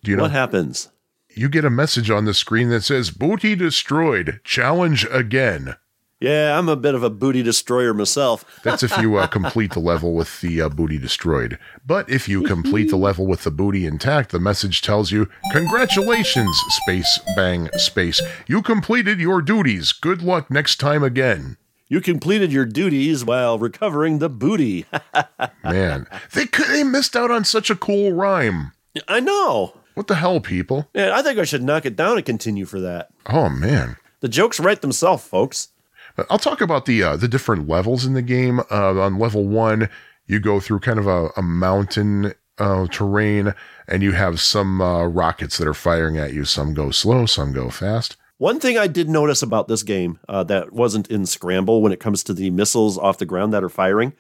Do 0.05 0.11
you 0.11 0.17
know? 0.17 0.25
what 0.25 0.33
happens? 0.33 0.91
you 1.37 1.51
get 1.51 1.67
a 1.67 1.71
message 1.71 2.11
on 2.11 2.25
the 2.25 2.35
screen 2.35 2.71
that 2.71 2.83
says 2.83 3.11
booty 3.11 3.55
destroyed 3.55 4.41
challenge 4.43 5.07
again 5.11 5.77
Yeah, 6.19 6.59
I'm 6.59 6.69
a 6.71 6.77
bit 6.77 6.95
of 6.95 7.03
a 7.03 7.11
booty 7.11 7.43
destroyer 7.43 7.93
myself. 7.93 8.43
that's 8.63 8.83
if 8.83 8.97
you 8.99 9.17
uh, 9.17 9.27
complete 9.27 9.73
the 9.75 9.81
level 9.81 10.15
with 10.15 10.41
the 10.41 10.63
uh, 10.63 10.69
booty 10.71 10.97
destroyed 10.99 11.59
but 11.85 12.09
if 12.09 12.27
you 12.29 12.43
complete 12.43 12.89
the 12.89 12.97
level 12.97 13.27
with 13.27 13.45
the 13.45 13.51
booty 13.51 13.85
intact 13.85 14.31
the 14.33 14.41
message 14.41 14.81
tells 14.81 15.13
you 15.13 15.29
congratulations 15.53 16.57
space 16.71 17.21
bang 17.37 17.69
space 17.77 18.23
you 18.47 18.63
completed 18.63 19.21
your 19.21 19.43
duties 19.43 19.93
good 19.93 20.23
luck 20.23 20.51
next 20.51 20.77
time 20.77 21.03
again 21.03 21.59
You 21.89 22.01
completed 22.01 22.51
your 22.51 22.65
duties 22.65 23.23
while 23.25 23.59
recovering 23.59 24.19
the 24.19 24.31
booty. 24.31 24.87
man 25.65 26.07
they 26.33 26.47
could, 26.47 26.69
they 26.69 26.83
missed 26.83 27.15
out 27.15 27.31
on 27.31 27.45
such 27.45 27.69
a 27.69 27.77
cool 27.77 28.13
rhyme 28.13 28.73
I 29.07 29.21
know. 29.21 29.75
what 29.95 30.07
the 30.07 30.15
hell 30.15 30.41
people 30.41 30.89
Yeah, 30.95 31.11
I 31.15 31.21
think 31.23 31.39
I 31.39 31.45
should 31.45 31.63
knock 31.63 31.85
it 31.85 31.95
down 31.95 32.17
and 32.17 32.25
continue 32.25 32.65
for 32.65 32.81
that. 32.81 33.11
oh 33.27 33.51
man 33.51 33.97
The 34.21 34.29
jokes 34.29 34.59
write 34.59 34.81
themselves, 34.81 35.23
folks. 35.25 35.69
But 36.17 36.27
I'll 36.31 36.39
talk 36.39 36.61
about 36.61 36.87
the 36.87 37.03
uh, 37.03 37.17
the 37.17 37.29
different 37.29 37.69
levels 37.69 38.05
in 38.05 38.15
the 38.15 38.23
game. 38.23 38.61
Uh, 38.71 39.01
on 39.01 39.19
level 39.19 39.47
one, 39.47 39.89
you 40.27 40.41
go 40.41 40.61
through 40.61 40.81
kind 40.81 40.99
of 40.99 41.07
a, 41.07 41.29
a 41.37 41.43
mountain 41.43 42.33
uh, 42.59 42.87
terrain, 42.89 43.55
and 43.87 44.03
you 44.03 44.13
have 44.13 44.41
some 44.41 44.81
uh, 44.81 45.05
rockets 45.05 45.59
that 45.59 45.69
are 45.69 45.75
firing 45.75 46.17
at 46.17 46.33
you. 46.33 46.45
Some 46.45 46.75
go 46.75 46.91
slow, 46.91 47.27
some 47.27 47.53
go 47.53 47.69
fast. 47.69 48.17
One 48.39 48.61
thing 48.61 48.77
I 48.77 48.87
did 48.87 49.09
notice 49.09 49.43
about 49.43 49.69
this 49.69 49.83
game 49.83 50.19
uh, 50.29 50.43
that 50.45 50.73
wasn't 50.73 51.11
in 51.11 51.25
Scramble 51.25 51.81
when 51.81 51.93
it 51.93 52.01
comes 52.01 52.23
to 52.25 52.35
the 52.35 52.51
missiles 52.51 52.99
off 52.99 53.19
the 53.19 53.25
ground 53.25 53.53
that 53.53 53.65
are 53.65 53.71
firing, 53.71 54.13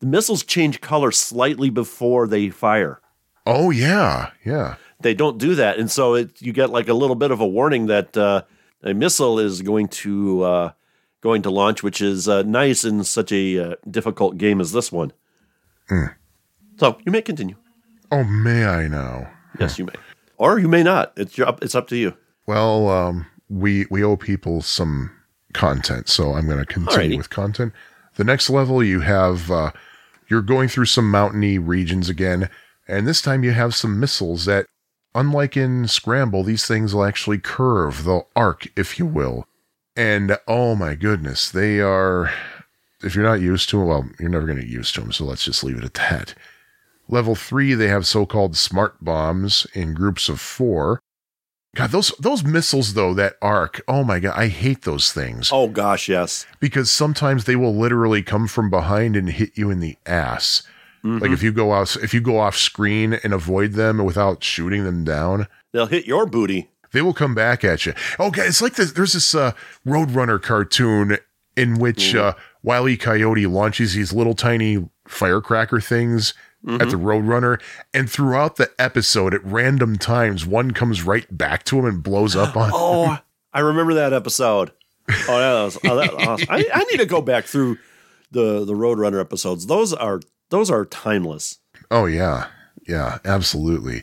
the 0.00 0.06
missiles 0.06 0.42
change 0.42 0.82
color 0.82 1.10
slightly 1.10 1.70
before 1.70 2.26
they 2.26 2.50
fire. 2.50 3.00
Oh 3.46 3.70
yeah, 3.70 4.30
yeah. 4.44 4.76
They 5.00 5.14
don't 5.14 5.38
do 5.38 5.54
that, 5.54 5.78
and 5.78 5.90
so 5.90 6.14
it, 6.14 6.40
you 6.40 6.52
get 6.52 6.70
like 6.70 6.88
a 6.88 6.94
little 6.94 7.16
bit 7.16 7.30
of 7.30 7.40
a 7.40 7.46
warning 7.46 7.86
that 7.86 8.16
uh, 8.16 8.42
a 8.82 8.94
missile 8.94 9.38
is 9.38 9.62
going 9.62 9.88
to 9.88 10.42
uh, 10.42 10.72
going 11.26 11.42
to 11.42 11.50
launch, 11.50 11.82
which 11.82 12.00
is 12.00 12.28
uh, 12.28 12.42
nice 12.42 12.84
in 12.84 13.02
such 13.02 13.32
a 13.32 13.44
uh, 13.58 13.74
difficult 13.90 14.38
game 14.38 14.60
as 14.60 14.70
this 14.70 14.92
one. 14.92 15.12
So 16.78 16.98
you 17.04 17.10
may 17.10 17.22
continue. 17.22 17.56
Oh, 18.12 18.22
may 18.22 18.64
I 18.64 18.86
now? 18.86 19.28
Yes, 19.58 19.76
you 19.78 19.86
may, 19.86 19.94
or 20.36 20.60
you 20.60 20.68
may 20.68 20.84
not. 20.84 21.12
It's 21.16 21.36
your, 21.36 21.48
up- 21.48 21.64
it's 21.64 21.74
up 21.74 21.88
to 21.88 21.96
you. 21.96 22.16
Well, 22.46 22.88
um, 22.88 23.26
we 23.48 23.86
we 23.90 24.04
owe 24.04 24.16
people 24.16 24.62
some 24.62 25.10
content, 25.52 26.08
so 26.08 26.34
I'm 26.34 26.46
going 26.46 26.58
to 26.58 26.64
continue 26.66 27.16
Alrighty. 27.16 27.16
with 27.16 27.30
content. 27.30 27.72
The 28.14 28.24
next 28.24 28.48
level, 28.48 28.84
you 28.84 29.00
have 29.00 29.50
uh, 29.50 29.72
you're 30.28 30.42
going 30.42 30.68
through 30.68 30.86
some 30.86 31.10
mountainy 31.10 31.58
regions 31.58 32.08
again, 32.08 32.48
and 32.86 33.06
this 33.06 33.20
time 33.20 33.42
you 33.42 33.52
have 33.52 33.74
some 33.74 33.98
missiles 33.98 34.44
that, 34.44 34.66
unlike 35.14 35.56
in 35.56 35.88
Scramble, 35.88 36.44
these 36.44 36.66
things 36.66 36.94
will 36.94 37.04
actually 37.04 37.38
curve, 37.38 38.04
they'll 38.04 38.28
arc, 38.36 38.68
if 38.76 38.98
you 38.98 39.06
will. 39.06 39.46
And 39.96 40.38
oh 40.46 40.74
my 40.74 40.94
goodness, 40.94 41.50
they 41.50 41.80
are. 41.80 42.30
If 43.02 43.14
you're 43.14 43.24
not 43.24 43.40
used 43.40 43.68
to 43.70 43.78
them, 43.78 43.86
well, 43.86 44.08
you're 44.18 44.28
never 44.28 44.46
going 44.46 44.58
to 44.58 44.64
get 44.64 44.72
used 44.72 44.94
to 44.94 45.00
them. 45.00 45.12
So 45.12 45.24
let's 45.24 45.44
just 45.44 45.62
leave 45.64 45.78
it 45.78 45.84
at 45.84 45.94
that. 45.94 46.34
Level 47.08 47.34
three, 47.34 47.74
they 47.74 47.88
have 47.88 48.06
so-called 48.06 48.56
smart 48.56 49.02
bombs 49.04 49.66
in 49.74 49.94
groups 49.94 50.28
of 50.28 50.40
four. 50.40 51.00
God, 51.76 51.90
those 51.90 52.10
those 52.18 52.42
missiles 52.42 52.94
though 52.94 53.12
that 53.14 53.34
arc. 53.42 53.82
Oh 53.86 54.02
my 54.02 54.18
god, 54.18 54.34
I 54.34 54.48
hate 54.48 54.82
those 54.82 55.12
things 55.12 55.50
Oh 55.52 55.68
gosh, 55.68 56.08
yes. 56.08 56.46
because 56.58 56.90
sometimes 56.90 57.44
they 57.44 57.54
will 57.54 57.76
literally 57.76 58.22
come 58.22 58.48
from 58.48 58.70
behind 58.70 59.14
and 59.14 59.28
hit 59.28 59.58
you 59.58 59.70
in 59.70 59.80
the 59.80 59.96
ass. 60.06 60.62
Like 61.04 61.22
mm-hmm. 61.22 61.34
if 61.34 61.42
you 61.42 61.52
go 61.52 61.72
out, 61.72 61.94
if 61.96 62.14
you 62.14 62.20
go 62.20 62.40
off 62.40 62.56
screen 62.56 63.12
and 63.12 63.32
avoid 63.32 63.74
them 63.74 64.04
without 64.04 64.42
shooting 64.42 64.84
them 64.84 65.04
down, 65.04 65.46
They'll 65.72 65.86
hit 65.86 66.06
your 66.06 66.24
booty. 66.24 66.70
They 66.96 67.02
will 67.02 67.12
come 67.12 67.34
back 67.34 67.62
at 67.62 67.84
you. 67.84 67.92
Okay, 68.18 68.40
it's 68.40 68.62
like 68.62 68.74
this. 68.76 68.92
There's 68.92 69.12
this 69.12 69.34
uh, 69.34 69.52
Roadrunner 69.86 70.40
cartoon 70.40 71.18
in 71.54 71.78
which 71.78 72.14
uh, 72.14 72.32
Wile 72.62 72.88
E. 72.88 72.96
Coyote 72.96 73.46
launches 73.46 73.92
these 73.92 74.14
little 74.14 74.34
tiny 74.34 74.88
firecracker 75.06 75.78
things 75.78 76.32
at 76.66 76.88
the 76.88 76.96
Roadrunner, 76.96 77.60
and 77.94 78.10
throughout 78.10 78.56
the 78.56 78.72
episode, 78.78 79.34
at 79.34 79.44
random 79.44 79.98
times, 79.98 80.44
one 80.46 80.72
comes 80.72 81.02
right 81.02 81.26
back 81.36 81.62
to 81.64 81.78
him 81.78 81.84
and 81.84 82.02
blows 82.02 82.34
up 82.34 82.56
on. 82.56 82.70
Oh, 82.74 83.18
I 83.52 83.60
remember 83.60 83.94
that 83.94 84.12
episode. 84.12 84.72
Oh, 85.08 85.38
that 85.38 85.64
was, 85.64 85.78
oh, 85.84 85.96
that 85.96 86.14
was 86.14 86.26
awesome. 86.26 86.48
I, 86.50 86.64
I 86.72 86.84
need 86.84 86.96
to 86.96 87.06
go 87.06 87.20
back 87.20 87.44
through 87.44 87.78
the 88.30 88.64
the 88.64 88.72
Roadrunner 88.72 89.20
episodes. 89.20 89.66
Those 89.66 89.92
are 89.92 90.20
those 90.50 90.70
are 90.70 90.84
timeless. 90.86 91.58
Oh 91.90 92.06
yeah, 92.06 92.48
yeah, 92.88 93.18
absolutely. 93.24 94.02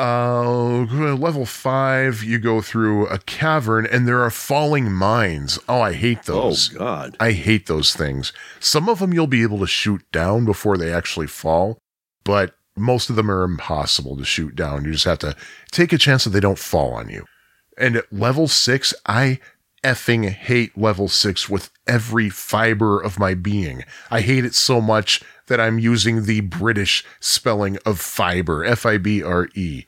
Uh, 0.00 0.86
level 1.14 1.44
five, 1.44 2.24
you 2.24 2.38
go 2.38 2.62
through 2.62 3.06
a 3.08 3.18
cavern 3.18 3.84
and 3.84 4.08
there 4.08 4.22
are 4.22 4.30
falling 4.30 4.90
mines. 4.90 5.58
Oh, 5.68 5.82
I 5.82 5.92
hate 5.92 6.22
those. 6.22 6.74
Oh 6.74 6.78
God. 6.78 7.16
I 7.20 7.32
hate 7.32 7.66
those 7.66 7.92
things. 7.92 8.32
Some 8.60 8.88
of 8.88 8.98
them 8.98 9.12
you'll 9.12 9.26
be 9.26 9.42
able 9.42 9.58
to 9.58 9.66
shoot 9.66 10.00
down 10.10 10.46
before 10.46 10.78
they 10.78 10.90
actually 10.90 11.26
fall, 11.26 11.76
but 12.24 12.54
most 12.78 13.10
of 13.10 13.16
them 13.16 13.30
are 13.30 13.42
impossible 13.42 14.16
to 14.16 14.24
shoot 14.24 14.56
down. 14.56 14.86
You 14.86 14.92
just 14.92 15.04
have 15.04 15.18
to 15.18 15.36
take 15.70 15.92
a 15.92 15.98
chance 15.98 16.24
that 16.24 16.30
they 16.30 16.40
don't 16.40 16.58
fall 16.58 16.94
on 16.94 17.10
you. 17.10 17.26
And 17.76 17.96
at 17.96 18.10
level 18.10 18.48
six, 18.48 18.94
I 19.04 19.38
effing 19.84 20.28
hate 20.30 20.78
level 20.78 21.08
six 21.08 21.48
with 21.50 21.70
every 21.86 22.30
fiber 22.30 23.00
of 23.00 23.18
my 23.18 23.34
being. 23.34 23.84
I 24.10 24.22
hate 24.22 24.46
it 24.46 24.54
so 24.54 24.80
much 24.80 25.22
that 25.50 25.60
I'm 25.60 25.78
using 25.78 26.24
the 26.24 26.40
British 26.40 27.04
spelling 27.20 27.76
of 27.84 28.00
fiber, 28.00 28.64
F 28.64 28.86
I 28.86 28.96
B 28.96 29.22
R 29.22 29.48
E 29.54 29.84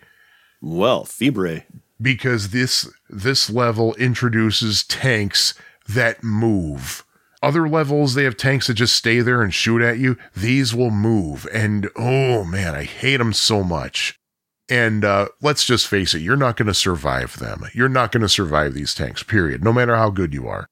Well, 0.60 1.06
Fibre. 1.06 1.64
because 2.00 2.50
this 2.50 2.90
this 3.08 3.48
level 3.48 3.94
introduces 3.94 4.84
tanks 4.84 5.54
that 5.88 6.22
move. 6.22 7.04
Other 7.42 7.68
levels 7.68 8.14
they 8.14 8.24
have 8.24 8.36
tanks 8.36 8.66
that 8.68 8.74
just 8.74 8.94
stay 8.94 9.20
there 9.20 9.42
and 9.42 9.52
shoot 9.52 9.82
at 9.82 9.98
you. 9.98 10.16
These 10.36 10.74
will 10.74 10.90
move, 10.92 11.48
and 11.52 11.88
oh 11.96 12.44
man, 12.44 12.74
I 12.74 12.84
hate 12.84 13.16
them 13.16 13.32
so 13.32 13.64
much. 13.64 14.18
And 14.68 15.04
uh, 15.04 15.28
let's 15.42 15.64
just 15.64 15.88
face 15.88 16.14
it, 16.14 16.22
you're 16.22 16.36
not 16.36 16.56
going 16.56 16.68
to 16.68 16.72
survive 16.74 17.38
them. 17.38 17.64
You're 17.74 17.88
not 17.88 18.10
going 18.12 18.22
to 18.22 18.28
survive 18.28 18.74
these 18.74 18.94
tanks. 18.94 19.22
Period. 19.22 19.62
No 19.64 19.72
matter 19.72 19.96
how 19.96 20.08
good 20.10 20.32
you 20.32 20.46
are. 20.48 20.66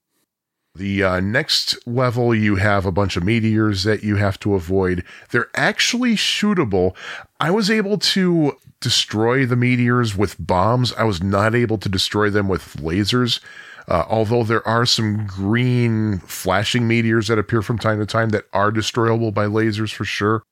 The 0.75 1.03
uh, 1.03 1.21
next 1.21 1.77
level, 1.87 2.35
you 2.35 2.57
have 2.57 2.87
a 2.87 2.93
bunch 2.93 3.17
of 3.17 3.25
meteors 3.25 3.83
that 3.83 4.05
you 4.05 4.17
have 4.17 4.39
to 4.41 4.55
avoid. 4.55 5.05
They're 5.31 5.51
actually 5.55 6.15
shootable. 6.15 6.95
I 7.41 7.51
was 7.51 7.71
able 7.71 7.99
to 7.99 8.57
destroy 8.81 9.45
the 9.45 9.57
meteors 9.57 10.17
with 10.17 10.37
bombs. 10.39 10.93
I 10.95 11.05
was 11.05 11.23
not 11.23 11.55
able 11.55 11.77
to 11.79 11.89
destroy 11.89 12.31
them 12.31 12.47
with 12.47 12.77
lasers. 12.77 13.41
Uh, 13.89 14.05
although 14.09 14.45
there 14.45 14.67
are 14.67 14.87
some 14.87 15.27
green 15.27 16.21
flashing 16.21 16.87
meteors 16.87 17.27
that 17.27 17.39
appear 17.39 17.63
from 17.63 17.79
time 17.79 17.99
to 17.99 18.07
time 18.07 18.29
that 18.29 18.45
are 18.53 18.71
destroyable 18.71 19.33
by 19.33 19.47
lasers 19.47 19.93
for 19.93 20.05
sure. 20.05 20.45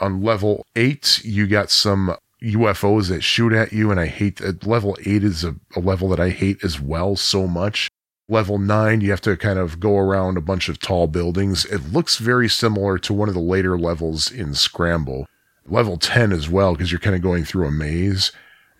On 0.00 0.22
level 0.22 0.66
eight, 0.76 1.24
you 1.24 1.46
got 1.46 1.70
some 1.70 2.14
UFOs 2.42 3.08
that 3.08 3.22
shoot 3.22 3.54
at 3.54 3.72
you, 3.72 3.90
and 3.90 3.98
I 3.98 4.06
hate 4.08 4.36
that. 4.36 4.66
Level 4.66 4.98
eight 5.06 5.24
is 5.24 5.42
a, 5.42 5.56
a 5.74 5.80
level 5.80 6.10
that 6.10 6.20
I 6.20 6.28
hate 6.28 6.62
as 6.62 6.78
well 6.78 7.16
so 7.16 7.46
much 7.46 7.88
Level 8.28 8.58
9, 8.58 9.00
you 9.00 9.10
have 9.10 9.20
to 9.20 9.36
kind 9.36 9.58
of 9.58 9.78
go 9.78 9.96
around 9.96 10.36
a 10.36 10.40
bunch 10.40 10.68
of 10.68 10.80
tall 10.80 11.06
buildings. 11.06 11.64
It 11.66 11.92
looks 11.92 12.18
very 12.18 12.48
similar 12.48 12.98
to 12.98 13.14
one 13.14 13.28
of 13.28 13.34
the 13.34 13.40
later 13.40 13.78
levels 13.78 14.30
in 14.30 14.54
Scramble. 14.54 15.28
Level 15.68 15.96
10 15.96 16.32
as 16.32 16.48
well, 16.48 16.72
because 16.72 16.90
you're 16.90 17.00
kind 17.00 17.16
of 17.16 17.22
going 17.22 17.44
through 17.44 17.66
a 17.66 17.72
maze 17.72 18.32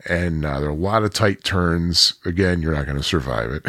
and 0.05 0.44
uh, 0.44 0.61
there 0.61 0.68
are 0.68 0.72
a 0.72 0.74
lot 0.74 1.03
of 1.03 1.12
tight 1.12 1.42
turns. 1.42 2.14
Again, 2.24 2.61
you're 2.61 2.74
not 2.74 2.86
going 2.86 2.99
to 2.99 3.03
survive 3.03 3.51
it. 3.51 3.66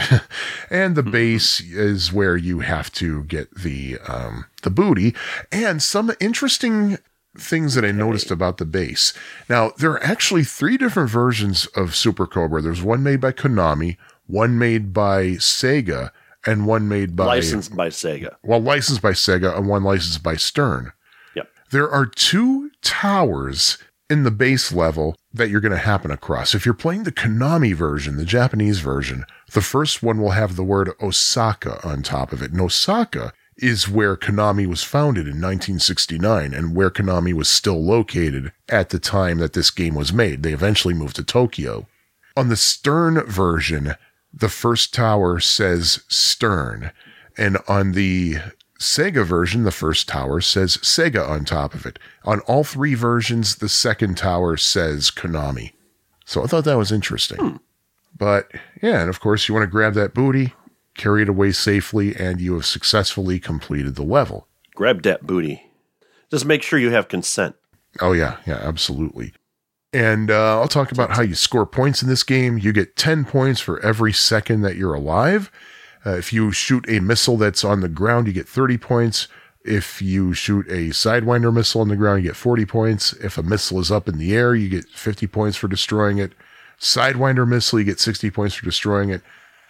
and 0.69 0.95
the 0.95 1.03
base 1.03 1.59
is 1.61 2.11
where 2.11 2.38
you 2.38 2.59
have 2.59 2.91
to 2.93 3.23
get 3.23 3.53
the 3.55 3.97
um, 4.07 4.45
the 4.63 4.69
booty. 4.69 5.15
And 5.51 5.82
some 5.82 6.11
interesting 6.19 6.97
things 7.38 7.75
that 7.75 7.86
I 7.86 7.91
noticed 7.91 8.32
about 8.32 8.57
the 8.57 8.65
base. 8.65 9.13
Now, 9.47 9.71
there 9.78 9.91
are 9.91 10.03
actually 10.03 10.43
three 10.43 10.78
different 10.78 11.09
versions 11.09 11.67
of 11.67 11.95
Super 11.95 12.25
Cobra. 12.25 12.61
There's 12.61 12.82
one 12.82 13.03
made 13.03 13.21
by 13.21 13.32
Konami, 13.32 13.97
one 14.28 14.57
made 14.57 14.93
by 14.93 15.32
Sega, 15.38 16.11
and 16.45 16.65
one 16.65 16.88
made 16.88 17.15
by 17.15 17.25
Licensed 17.25 17.75
by 17.75 17.89
Sega. 17.89 18.36
well, 18.43 18.59
licensed 18.59 19.01
by 19.01 19.11
Sega 19.11 19.57
and 19.57 19.67
one 19.67 19.84
licensed 19.84 20.23
by 20.23 20.36
Stern. 20.36 20.93
Yep. 21.36 21.49
There 21.71 21.89
are 21.89 22.05
two 22.05 22.71
towers 22.82 23.78
in 24.09 24.23
the 24.23 24.32
base 24.32 24.71
level 24.71 25.17
that 25.34 25.49
you're 25.49 25.59
going 25.61 25.73
to 25.73 25.78
happen 25.78 26.11
across. 26.11 26.55
If 26.55 26.65
you're 26.65 26.73
playing 26.73 27.03
the 27.03 27.11
Konami 27.11 27.73
version, 27.73 28.15
the 28.15 28.23
Japanese 28.25 28.80
version, 28.80 29.25
the 29.51 29.61
first 29.61 30.01
one 30.01 30.21
will 30.21 30.32
have 30.32 30.55
the 30.55 30.63
word 30.63 30.91
Osaka 31.01 31.86
on 31.86 32.01
top 32.03 32.32
of 32.32 32.41
it. 32.41 32.51
And 32.51 32.61
Osaka 32.61 33.34
is 33.57 33.89
where 33.89 34.15
Konami 34.15 34.67
was 34.67 34.84
founded 34.84 35.25
in 35.25 35.41
1969 35.41 36.53
and 36.53 36.75
where 36.75 36.89
Konami 36.89 37.34
was 37.34 37.49
still 37.49 37.84
located 37.84 38.53
at 38.69 38.89
the 38.89 38.99
time 38.99 39.39
that 39.39 39.53
this 39.53 39.71
game 39.71 39.95
was 39.95 40.13
made. 40.13 40.43
They 40.43 40.53
eventually 40.53 40.93
moved 40.93 41.15
to 41.17 41.23
Tokyo. 41.23 41.88
On 42.38 42.49
the 42.49 42.55
Stern 42.55 43.19
version, 43.25 43.95
the 44.34 44.49
first 44.49 44.93
tower 44.93 45.39
says 45.39 46.03
Stern. 46.07 46.91
And 47.38 47.57
on 47.67 47.91
the 47.93 48.38
Sega 48.80 49.25
version, 49.25 49.63
the 49.63 49.71
first 49.71 50.07
tower 50.07 50.41
says 50.41 50.78
Sega 50.78 51.28
on 51.28 51.45
top 51.45 51.73
of 51.73 51.86
it. 51.86 51.99
On 52.23 52.39
all 52.41 52.63
three 52.63 52.93
versions, 52.93 53.55
the 53.55 53.69
second 53.69 54.17
tower 54.17 54.57
says 54.57 55.11
Konami. 55.11 55.73
So 56.25 56.43
I 56.43 56.47
thought 56.47 56.65
that 56.65 56.78
was 56.78 56.91
interesting. 56.91 57.38
Hmm. 57.38 57.55
But 58.17 58.51
yeah, 58.82 59.01
and 59.01 59.09
of 59.09 59.19
course, 59.19 59.47
you 59.47 59.53
want 59.53 59.63
to 59.63 59.71
grab 59.71 59.93
that 59.93 60.13
booty, 60.13 60.53
carry 60.95 61.21
it 61.21 61.30
away 61.30 61.51
safely, 61.51 62.15
and 62.15 62.41
you 62.41 62.53
have 62.55 62.65
successfully 62.65 63.39
completed 63.39 63.95
the 63.95 64.03
level. 64.03 64.47
Grab 64.75 65.03
that 65.03 65.25
booty. 65.25 65.63
Just 66.32 66.45
make 66.45 66.63
sure 66.63 66.80
you 66.80 66.91
have 66.91 67.07
consent. 67.07 67.55
Oh, 68.01 68.11
yeah, 68.11 68.38
yeah, 68.45 68.59
absolutely. 68.61 69.34
And 69.93 70.29
uh, 70.29 70.59
I'll 70.59 70.67
talk 70.67 70.91
about 70.91 71.11
how 71.11 71.21
you 71.21 71.35
score 71.35 71.65
points 71.65 72.01
in 72.01 72.09
this 72.09 72.23
game. 72.23 72.57
You 72.57 72.73
get 72.73 72.95
10 72.95 73.25
points 73.25 73.61
for 73.61 73.79
every 73.79 74.13
second 74.13 74.61
that 74.61 74.75
you're 74.75 74.93
alive. 74.93 75.51
Uh, 76.05 76.11
if 76.11 76.31
you 76.31 76.51
shoot 76.51 76.85
a 76.89 76.99
missile 76.99 77.38
that's 77.38 77.63
on 77.63 77.81
the 77.81 77.89
ground, 77.89 78.27
you 78.27 78.33
get 78.33 78.47
30 78.47 78.77
points. 78.77 79.27
If 79.63 80.01
you 80.01 80.33
shoot 80.33 80.65
a 80.67 80.89
Sidewinder 80.89 81.53
missile 81.53 81.81
on 81.81 81.89
the 81.89 81.95
ground, 81.95 82.23
you 82.23 82.29
get 82.29 82.38
40 82.38 82.65
points. 82.65 83.13
If 83.13 83.38
a 83.38 83.43
missile 83.43 83.79
is 83.79 83.91
up 83.91 84.07
in 84.07 84.17
the 84.17 84.33
air, 84.35 84.55
you 84.55 84.69
get 84.69 84.85
50 84.89 85.27
points 85.27 85.57
for 85.57 85.67
destroying 85.67 86.17
it. 86.17 86.33
Sidewinder 86.79 87.47
missile, 87.47 87.79
you 87.79 87.85
get 87.85 87.99
60 87.99 88.29
points 88.31 88.55
for 88.55 88.65
destroying 88.65 89.09
it. 89.09 89.21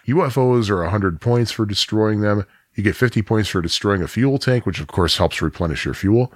UFOs 0.06 0.70
are 0.70 0.82
100 0.82 1.20
points 1.20 1.50
for 1.50 1.66
destroying 1.66 2.20
them. 2.20 2.46
You 2.74 2.84
get 2.84 2.96
50 2.96 3.22
points 3.22 3.48
for 3.48 3.60
destroying 3.60 4.02
a 4.02 4.08
fuel 4.08 4.38
tank, 4.38 4.66
which 4.66 4.80
of 4.80 4.86
course 4.86 5.16
helps 5.16 5.42
replenish 5.42 5.84
your 5.84 5.94
fuel. 5.94 6.32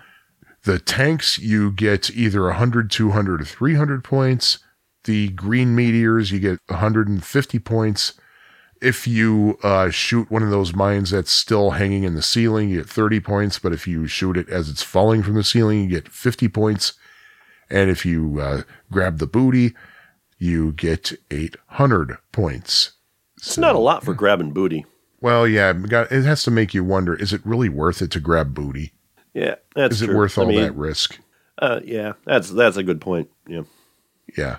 The 0.64 0.78
tanks, 0.78 1.38
you 1.38 1.72
get 1.72 2.10
either 2.10 2.42
100, 2.44 2.90
200, 2.90 3.40
or 3.40 3.44
300 3.44 4.04
points. 4.04 4.58
The 5.04 5.30
green 5.30 5.74
meteors, 5.74 6.30
you 6.30 6.38
get 6.38 6.60
150 6.68 7.58
points. 7.58 8.14
If 8.80 9.06
you 9.06 9.58
uh, 9.62 9.90
shoot 9.90 10.30
one 10.30 10.42
of 10.42 10.50
those 10.50 10.74
mines 10.74 11.10
that's 11.10 11.32
still 11.32 11.70
hanging 11.70 12.04
in 12.04 12.14
the 12.14 12.22
ceiling, 12.22 12.68
you 12.68 12.78
get 12.78 12.88
30 12.88 13.20
points. 13.20 13.58
But 13.58 13.72
if 13.72 13.88
you 13.88 14.06
shoot 14.06 14.36
it 14.36 14.48
as 14.48 14.68
it's 14.68 14.82
falling 14.82 15.22
from 15.22 15.34
the 15.34 15.44
ceiling, 15.44 15.82
you 15.82 15.88
get 15.88 16.08
50 16.08 16.48
points. 16.48 16.94
And 17.68 17.90
if 17.90 18.06
you 18.06 18.38
uh, 18.40 18.62
grab 18.90 19.18
the 19.18 19.26
booty, 19.26 19.74
you 20.38 20.72
get 20.72 21.12
800 21.30 22.18
points. 22.30 22.92
It's 23.36 23.58
not 23.58 23.74
a 23.74 23.80
lot 23.80 24.04
for 24.04 24.14
grabbing 24.14 24.52
booty. 24.52 24.84
Well, 25.20 25.46
yeah, 25.46 25.72
it 26.10 26.24
has 26.24 26.42
to 26.44 26.50
make 26.50 26.74
you 26.74 26.84
wonder 26.84 27.14
is 27.14 27.32
it 27.32 27.40
really 27.44 27.68
worth 27.68 28.02
it 28.02 28.10
to 28.12 28.20
grab 28.20 28.54
booty? 28.54 28.92
Yeah, 29.34 29.56
that's 29.74 29.96
Is 29.96 30.02
it 30.02 30.06
true. 30.06 30.16
worth 30.16 30.38
I 30.38 30.42
all 30.42 30.48
mean, 30.48 30.60
that 30.60 30.76
risk? 30.76 31.18
Uh, 31.58 31.80
yeah, 31.84 32.12
that's 32.24 32.50
that's 32.50 32.76
a 32.76 32.82
good 32.82 33.00
point. 33.00 33.30
Yeah. 33.46 33.62
Yeah. 34.36 34.58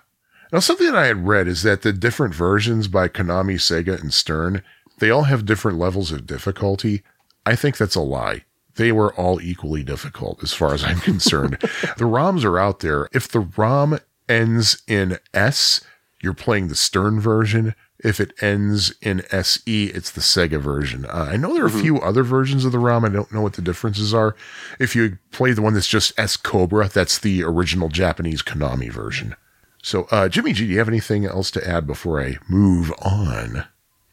Now, 0.51 0.59
something 0.59 0.87
that 0.87 0.95
I 0.95 1.07
had 1.07 1.27
read 1.27 1.47
is 1.47 1.63
that 1.63 1.81
the 1.81 1.91
different 1.93 2.35
versions 2.35 2.87
by 2.87 3.07
Konami, 3.07 3.55
Sega, 3.55 3.99
and 3.99 4.13
Stern, 4.13 4.63
they 4.99 5.09
all 5.09 5.23
have 5.23 5.45
different 5.45 5.79
levels 5.79 6.11
of 6.11 6.27
difficulty. 6.27 7.01
I 7.45 7.55
think 7.55 7.77
that's 7.77 7.95
a 7.95 8.01
lie. 8.01 8.43
They 8.75 8.91
were 8.91 9.13
all 9.15 9.41
equally 9.41 9.83
difficult 9.83 10.43
as 10.43 10.53
far 10.53 10.73
as 10.73 10.83
I'm 10.83 10.99
concerned. 11.01 11.57
the 11.97 12.05
ROMs 12.05 12.43
are 12.45 12.59
out 12.59 12.79
there. 12.81 13.07
If 13.13 13.27
the 13.27 13.41
ROM 13.57 13.99
ends 14.29 14.81
in 14.87 15.17
S, 15.33 15.81
you're 16.21 16.33
playing 16.33 16.67
the 16.67 16.75
Stern 16.75 17.19
version. 17.19 17.73
If 18.03 18.19
it 18.19 18.33
ends 18.43 18.93
in 19.01 19.23
SE, 19.31 19.85
it's 19.85 20.11
the 20.11 20.19
Sega 20.19 20.59
version. 20.59 21.05
Uh, 21.05 21.29
I 21.31 21.37
know 21.37 21.53
there 21.53 21.63
are 21.63 21.67
a 21.67 21.71
few 21.71 22.01
other 22.01 22.23
versions 22.23 22.65
of 22.65 22.73
the 22.73 22.79
ROM. 22.79 23.05
I 23.05 23.09
don't 23.09 23.31
know 23.31 23.41
what 23.41 23.53
the 23.53 23.61
differences 23.61 24.13
are. 24.13 24.35
If 24.77 24.93
you 24.93 25.17
play 25.31 25.53
the 25.53 25.61
one 25.61 25.73
that's 25.73 25.87
just 25.87 26.17
S 26.19 26.35
Cobra, 26.35 26.89
that's 26.89 27.17
the 27.17 27.43
original 27.43 27.87
Japanese 27.87 28.41
Konami 28.41 28.91
version. 28.91 29.35
So, 29.81 30.07
uh, 30.11 30.27
Jimmy 30.27 30.51
G, 30.51 30.65
do 30.65 30.73
you 30.73 30.79
have 30.79 30.89
anything 30.89 31.25
else 31.25 31.49
to 31.51 31.67
add 31.67 31.87
before 31.87 32.21
I 32.21 32.37
move 32.49 32.91
on? 33.01 33.65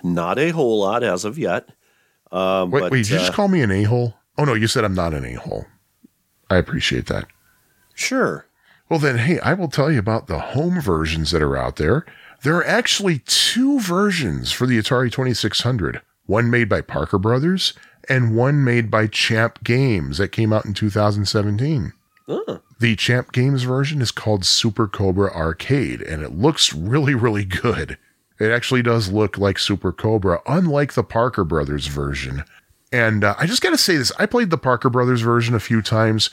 Not 0.05 0.39
a 0.39 0.51
whole 0.51 0.81
lot 0.81 1.03
as 1.03 1.25
of 1.25 1.37
yet. 1.37 1.69
Um, 2.31 2.71
Wait, 2.71 2.81
but, 2.81 2.93
wait, 2.93 2.99
did 3.05 3.11
you 3.11 3.17
uh, 3.17 3.21
just 3.21 3.33
call 3.33 3.49
me 3.49 3.61
an 3.61 3.73
a 3.73 3.83
hole? 3.83 4.15
Oh, 4.39 4.45
no, 4.45 4.55
you 4.55 4.69
said 4.69 4.85
I'm 4.85 4.95
not 4.95 5.15
an 5.15 5.25
a 5.25 5.35
hole. 5.35 5.67
I 6.49 6.57
appreciate 6.57 7.07
that. 7.07 7.27
Sure. 7.95 8.47
Well, 8.89 8.99
then, 8.99 9.19
hey, 9.19 9.39
I 9.41 9.55
will 9.55 9.69
tell 9.69 9.91
you 9.91 9.99
about 9.99 10.27
the 10.27 10.39
home 10.39 10.81
versions 10.81 11.31
that 11.31 11.43
are 11.43 11.57
out 11.57 11.77
there. 11.77 12.05
There 12.43 12.57
are 12.57 12.67
actually 12.67 13.19
two 13.27 13.81
versions 13.81 14.51
for 14.51 14.67
the 14.67 14.79
Atari 14.79 15.13
2600 15.13 16.01
one 16.27 16.49
made 16.49 16.69
by 16.69 16.81
Parker 16.81 17.19
Brothers 17.19 17.73
and 18.09 18.37
one 18.37 18.63
made 18.63 18.91
by 18.91 19.09
Champ 19.09 19.65
Games 19.65 20.19
that 20.19 20.29
came 20.29 20.53
out 20.53 20.65
in 20.65 20.75
2017. 20.75 21.93
Oh, 22.29 22.61
The 22.79 22.95
Champ 22.95 23.33
Games 23.33 23.65
version 23.65 24.01
is 24.01 24.13
called 24.13 24.45
Super 24.45 24.87
Cobra 24.87 25.33
Arcade, 25.35 26.01
and 26.01 26.23
it 26.23 26.33
looks 26.33 26.73
really, 26.73 27.15
really 27.15 27.45
good. 27.45 27.99
It 28.39 28.51
actually 28.53 28.83
does 28.83 29.11
look 29.11 29.37
like 29.39 29.59
Super 29.59 29.93
Cobra, 29.93 30.41
unlike 30.47 30.95
the 30.95 31.03
Parker 31.03 31.45
Brothers 31.45 31.89
version. 31.89 32.45
And 32.93 33.25
uh, 33.25 33.35
I 33.39 33.47
just 33.47 33.61
got 33.63 33.71
to 33.71 33.79
say 33.79 33.97
this 33.97 34.13
I 34.19 34.27
played 34.27 34.51
the 34.51 34.57
Parker 34.59 34.89
Brothers 34.89 35.21
version 35.21 35.55
a 35.55 35.61
few 35.61 35.83
times. 35.83 36.31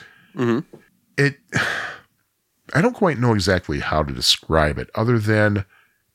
It, 1.16 1.38
I 2.74 2.80
don't 2.80 2.94
quite 2.94 3.18
know 3.18 3.34
exactly 3.34 3.80
how 3.80 4.04
to 4.04 4.14
describe 4.14 4.78
it, 4.78 4.90
other 4.94 5.18
than 5.18 5.64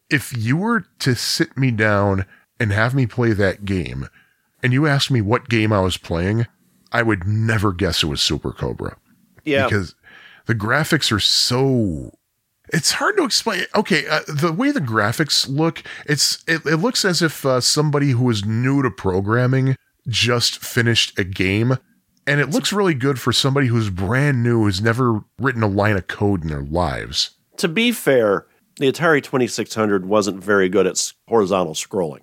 if 0.10 0.36
you 0.36 0.58
were 0.58 0.86
to 1.00 1.16
sit 1.16 1.58
me 1.58 1.72
down 1.72 2.26
and 2.60 2.72
have 2.72 2.94
me 2.94 3.06
play 3.06 3.34
that 3.34 3.66
game, 3.66 4.08
and 4.62 4.74
you 4.74 4.88
asked 4.88 5.12
me 5.12 5.22
what 5.22 5.50
game 5.50 5.74
I 5.74 5.82
was 5.82 5.98
playing, 5.98 6.48
I 6.92 7.04
would 7.04 7.28
never 7.28 7.74
guess 7.74 8.04
it 8.04 8.08
was 8.08 8.22
Super 8.22 8.52
Cobra. 8.52 8.98
Yeah. 9.44 9.66
because 9.66 9.96
the 10.46 10.56
graphics 10.56 11.12
are 11.12 11.20
so 11.20 12.18
it's 12.70 12.94
hard 12.94 13.18
to 13.18 13.26
explain. 13.26 13.66
Okay 13.76 14.08
uh, 14.08 14.22
the 14.28 14.54
way 14.54 14.72
the 14.72 14.80
graphics 14.80 15.48
look 15.50 15.84
it's 16.06 16.44
it, 16.48 16.66
it 16.66 16.78
looks 16.78 17.04
as 17.04 17.22
if 17.22 17.46
uh, 17.46 17.60
somebody 17.60 18.12
who 18.12 18.30
is 18.30 18.46
new 18.46 18.82
to 18.82 18.90
programming 18.90 19.76
just 20.08 20.64
finished 20.64 21.18
a 21.20 21.24
game 21.24 21.78
and 22.26 22.40
it 22.40 22.52
looks 22.52 22.72
really 22.72 22.94
good 22.94 23.20
for 23.20 23.34
somebody 23.34 23.68
who's 23.68 23.90
brand 23.90 24.44
new 24.44 24.64
who's 24.64 24.82
never 24.82 25.22
written 25.40 25.62
a 25.62 25.68
line 25.68 25.98
of 25.98 26.08
code 26.08 26.44
in 26.44 26.48
their 26.50 26.64
lives. 26.64 27.32
To 27.58 27.68
be 27.68 27.92
fair, 27.92 28.46
the 28.78 28.92
Atari 28.92 29.22
2600 29.24 30.06
wasn't 30.06 30.44
very 30.44 30.70
good 30.70 30.88
at 30.88 31.12
horizontal 31.28 31.74
scrolling. 31.74 32.22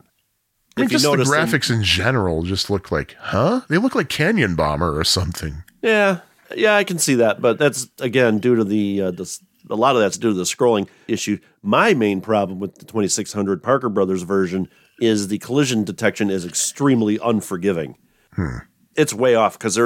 I 0.76 0.82
mean, 0.82 0.86
If 0.86 0.92
you 0.92 0.98
just 0.98 1.05
the 1.05 1.36
graphics 1.36 1.74
in 1.74 1.82
general 1.82 2.42
just 2.42 2.70
look 2.70 2.90
like 2.92 3.16
huh 3.18 3.62
they 3.68 3.76
look 3.76 3.94
like 3.94 4.09
canyon 4.09 4.55
bomber 4.55 4.98
or 4.98 5.05
something 5.05 5.64
Yeah, 5.82 6.20
yeah, 6.55 6.76
I 6.76 6.84
can 6.84 6.98
see 6.98 7.16
that, 7.16 7.40
but 7.40 7.59
that's 7.59 7.88
again 8.01 8.38
due 8.38 8.57
to 8.57 8.64
the 8.64 9.03
uh, 9.03 9.11
the 9.11 9.38
a 9.68 9.76
lot 9.76 9.94
of 9.94 10.03
that's 10.03 10.18
due 10.18 10.30
to 10.30 10.34
the 10.34 10.44
scrolling 10.44 10.88
issue. 11.07 11.38
My 11.62 11.94
main 11.94 12.20
problem 12.20 12.59
with 12.59 12.76
the 12.76 12.84
2600 12.84 13.62
Parker 13.62 13.88
Brothers 13.88 14.22
version 14.22 14.68
is 15.01 15.28
the 15.28 15.38
collision 15.38 15.84
detection 15.84 16.30
is 16.30 16.44
extremely 16.44 17.18
unforgiving. 17.22 17.96
It's 18.97 19.14
way 19.14 19.34
off 19.34 19.59
because 19.59 19.76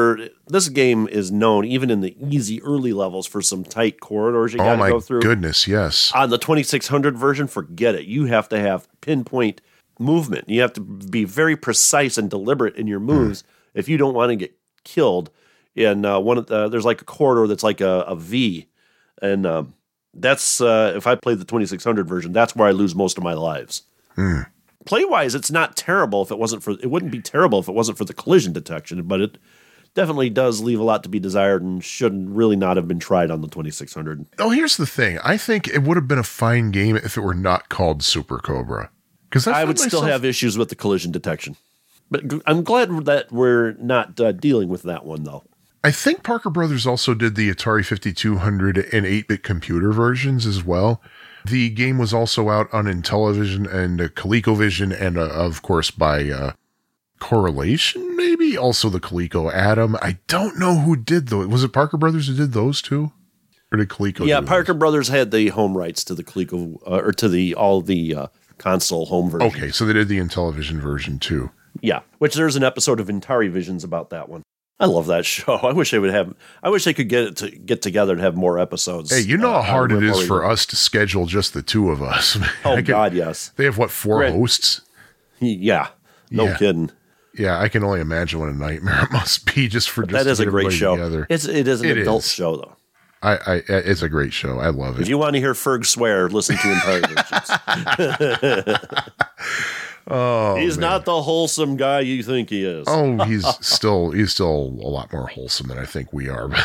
this 0.49 0.69
game 0.71 1.07
is 1.09 1.31
known 1.31 1.65
even 1.67 1.91
in 1.91 2.01
the 2.01 2.17
easy 2.35 2.63
early 2.63 2.93
levels 2.93 3.27
for 3.27 3.43
some 3.43 3.63
tight 3.63 4.01
corridors 4.01 4.53
you 4.53 4.59
got 4.59 4.69
oh 4.69 4.73
to 4.73 4.77
my 4.79 4.89
go 4.89 4.99
through. 5.01 5.21
goodness 5.21 5.69
yes 5.69 6.11
On 6.15 6.31
the 6.31 6.39
2600 6.39 7.17
version, 7.17 7.47
forget 7.47 7.95
it. 7.95 8.07
You 8.07 8.25
have 8.27 8.49
to 8.49 8.59
have 8.59 8.89
pinpoint 9.03 9.61
movement. 9.99 10.49
You 10.49 10.63
have 10.63 10.73
to 10.73 10.81
be 10.81 11.25
very 11.25 11.55
precise 11.57 12.17
and 12.19 12.31
deliberate 12.31 12.77
in 12.77 12.87
your 12.87 12.99
moves 13.01 13.45
if 13.75 13.89
you 13.89 13.97
don't 13.99 14.15
want 14.15 14.31
to 14.31 14.37
get 14.37 14.57
killed. 14.85 15.31
And 15.77 16.07
uh, 16.07 16.21
one 16.21 16.39
of 16.39 16.47
the, 16.47 16.69
there's 16.69 16.85
like 16.85 17.03
a 17.03 17.05
corridor 17.05 17.47
that's 17.47 17.63
like 17.65 17.81
a, 17.81 18.01
a 18.07 18.17
V, 18.17 18.69
and 19.21 19.45
um, 19.47 19.75
that's 20.15 20.61
uh, 20.61 20.95
if 20.97 21.07
I 21.07 21.15
play 21.17 21.35
the 21.35 21.45
2600 21.45 22.09
version, 22.09 22.33
that's 22.33 22.55
where 22.57 22.69
I 22.69 22.71
lose 22.73 22.95
most 22.95 23.19
of 23.19 23.25
my 23.25 23.35
lives. 23.35 23.83
Play 24.85 25.05
wise, 25.05 25.35
it's 25.35 25.51
not 25.51 25.77
terrible 25.77 26.23
if 26.23 26.31
it 26.31 26.39
wasn't 26.39 26.63
for 26.63 26.73
it 26.73 26.91
wouldn't 26.91 27.13
be 27.13 27.21
terrible 27.21 27.59
if 27.59 27.69
it 27.69 27.75
wasn't 27.75 27.99
for 27.99 28.05
the 28.05 28.15
collision 28.15 28.53
detection, 28.53 29.03
but 29.03 29.21
it 29.21 29.39
definitely 29.95 30.31
does 30.31 30.61
leave 30.61 30.81
a 30.81 30.85
lot 30.85 31.03
to 31.05 31.09
be 31.09 31.21
desired 31.21 31.63
and 31.63 31.83
shouldn't 31.83 32.29
really 32.29 32.57
not 32.57 32.77
have 32.77 32.89
been 32.89 32.99
tried 32.99 33.31
on 33.31 33.41
the 33.41 33.49
2600. 33.49 34.27
Oh, 34.39 34.51
here's 34.51 34.77
the 34.77 34.87
thing. 34.87 35.19
I 35.25 35.37
think 35.37 35.69
it 35.69 35.83
would 35.83 35.97
have 35.97 36.09
been 36.09 36.19
a 36.19 36.25
fine 36.25 36.71
game 36.71 36.97
if 36.97 37.17
it 37.17 37.23
were 37.23 37.35
not 37.35 37.69
called 37.69 38.03
Super 38.03 38.39
Cobra. 38.39 38.91
Because 39.29 39.47
I 39.47 39.65
would 39.65 39.79
still 39.79 40.03
have 40.03 40.25
issues 40.25 40.57
with 40.59 40.69
the 40.69 40.77
collision 40.77 41.11
detection. 41.11 41.57
But 42.11 42.23
I'm 42.47 42.63
glad 42.63 42.91
that 43.07 43.33
we're 43.33 43.73
not 43.73 44.21
uh, 44.21 44.33
dealing 44.33 44.69
with 44.69 44.83
that 44.83 45.05
one 45.05 45.25
though. 45.25 45.43
I 45.83 45.91
think 45.91 46.23
Parker 46.23 46.51
Brothers 46.51 46.87
also 46.87 47.13
did 47.13 47.35
the 47.35 47.53
Atari 47.53 47.85
5200 47.85 48.89
and 48.93 49.05
8 49.05 49.29
bit 49.29 49.43
computer 49.43 49.93
versions 49.93 50.47
as 50.47 50.65
well. 50.65 51.03
The 51.47 51.69
game 51.71 51.99
was 51.99 52.15
also 52.15 52.49
out 52.49 52.73
on 52.73 52.87
Intellivision 52.87 53.71
and 53.73 54.01
uh, 54.01 54.09
ColecoVision, 54.09 54.99
and 54.99 55.19
uh, 55.19 55.29
of 55.29 55.61
course 55.63 55.91
by 55.91 56.31
uh, 56.31 56.53
Correlation, 57.21 58.17
maybe 58.17 58.57
also 58.57 58.89
the 58.89 59.01
Coleco 59.01 59.53
Adam. 59.53 59.97
I 60.01 60.19
don't 60.27 60.59
know 60.59 60.81
who 60.81 60.97
did 60.97 61.29
though. 61.29 61.47
Was 61.47 61.63
it 61.65 61.73
Parker 61.73 61.97
Brothers 61.97 62.29
who 62.29 62.35
did 62.35 62.53
those 62.53 62.81
two, 62.81 63.13
or 63.73 63.79
did 63.79 63.89
Coleco? 63.89 64.27
yeah, 64.27 64.41
Parker 64.41 64.75
Brothers 64.75 65.09
had 65.09 65.31
the 65.31 65.49
home 65.49 65.77
rights 65.77 66.03
to 66.05 66.15
the 66.15 66.25
Coleco 66.25 66.77
uh, 66.87 67.03
or 67.03 67.13
to 67.13 67.29
the 67.29 67.55
all 67.55 67.83
the 67.83 68.15
uh, 68.15 68.27
console 68.59 69.07
home 69.07 69.31
version. 69.31 69.49
Okay, 69.49 69.71
so 69.71 69.85
they 69.85 69.93
did 69.93 70.09
the 70.09 70.19
Intellivision 70.19 70.81
version 70.81 71.19
too. 71.19 71.51
Yeah, 71.81 72.01
which 72.19 72.35
there's 72.35 72.57
an 72.57 72.65
episode 72.65 73.01
of 73.01 73.09
Intari 73.09 73.51
Visions 73.51 73.85
about 73.85 74.11
that 74.11 74.29
one. 74.29 74.43
I 74.81 74.87
love 74.87 75.07
that 75.07 75.25
show. 75.27 75.55
I 75.55 75.73
wish 75.73 75.91
they 75.93 75.99
would 75.99 76.11
have. 76.11 76.35
I 76.63 76.69
wish 76.71 76.85
they 76.85 76.95
could 76.95 77.09
get 77.09 77.25
it 77.25 77.37
to 77.37 77.51
get 77.51 77.81
together 77.83 78.13
and 78.13 78.21
have 78.23 78.37
more 78.37 78.59
episodes. 78.59 79.11
Hey, 79.15 79.21
you 79.21 79.37
know 79.37 79.53
uh, 79.55 79.63
how 79.63 79.73
hard 79.73 79.93
it 79.93 80.03
is 80.03 80.27
for 80.27 80.45
us 80.45 80.67
to 80.67 80.77
schedule 80.77 81.27
just 81.27 81.55
the 81.55 81.63
two 81.63 81.91
of 81.91 82.03
us. 82.03 82.37
Oh 82.65 82.77
can- 82.77 82.85
God, 82.85 83.15
yes. 83.15 83.51
They 83.57 83.65
have 83.65 83.79
what 83.79 83.91
four 83.91 84.27
hosts? 84.27 84.81
Yeah, 85.41 85.89
no 86.31 86.45
Yeah. 86.45 86.57
kidding. 86.57 86.91
Yeah, 87.37 87.59
I 87.61 87.69
can 87.69 87.83
only 87.83 88.01
imagine 88.01 88.39
what 88.39 88.49
a 88.49 88.53
nightmare 88.55 89.03
it 89.05 89.11
must 89.13 89.53
be 89.55 89.67
just 89.69 89.91
for 89.91 90.03
just 90.03 90.13
That 90.13 90.25
to 90.25 90.31
is 90.31 90.41
a 90.41 90.47
great 90.47 90.73
show. 90.73 90.97
Together. 90.97 91.27
It's 91.29 91.47
it 91.47 91.67
is 91.69 91.81
an 91.81 91.89
It 91.89 91.99
adult 91.99 92.23
is. 92.25 92.33
show 92.33 92.57
though. 92.57 92.77
I, 93.23 93.37
I, 93.47 93.63
it's 93.69 94.03
a 94.03 94.09
great 94.11 94.33
show. 94.35 94.59
I 94.59 94.69
love 94.69 94.99
it. 94.99 95.03
If 95.03 95.09
you 95.09 95.17
want 95.17 95.33
to 95.35 95.41
hear 95.41 95.55
Ferg 95.55 95.87
swear, 95.87 96.29
listen 96.29 96.57
to 96.57 96.63
Intari 96.63 97.09
Visions. 97.09 98.79
Oh, 100.07 100.57
He's 100.57 100.77
man. 100.77 100.91
not 100.91 101.05
the 101.07 101.23
wholesome 101.23 101.77
guy 101.77 102.01
you 102.01 102.23
think 102.23 102.51
he 102.51 102.63
is. 102.65 102.85
Oh, 102.89 103.25
he's 103.25 103.47
still 103.67 104.11
he's 104.11 104.33
still 104.33 104.51
a 104.83 104.89
lot 104.89 105.13
more 105.13 105.29
wholesome 105.29 105.69
than 105.69 105.79
I 105.79 105.87
think 105.87 106.13
we 106.13 106.29
are. 106.29 106.51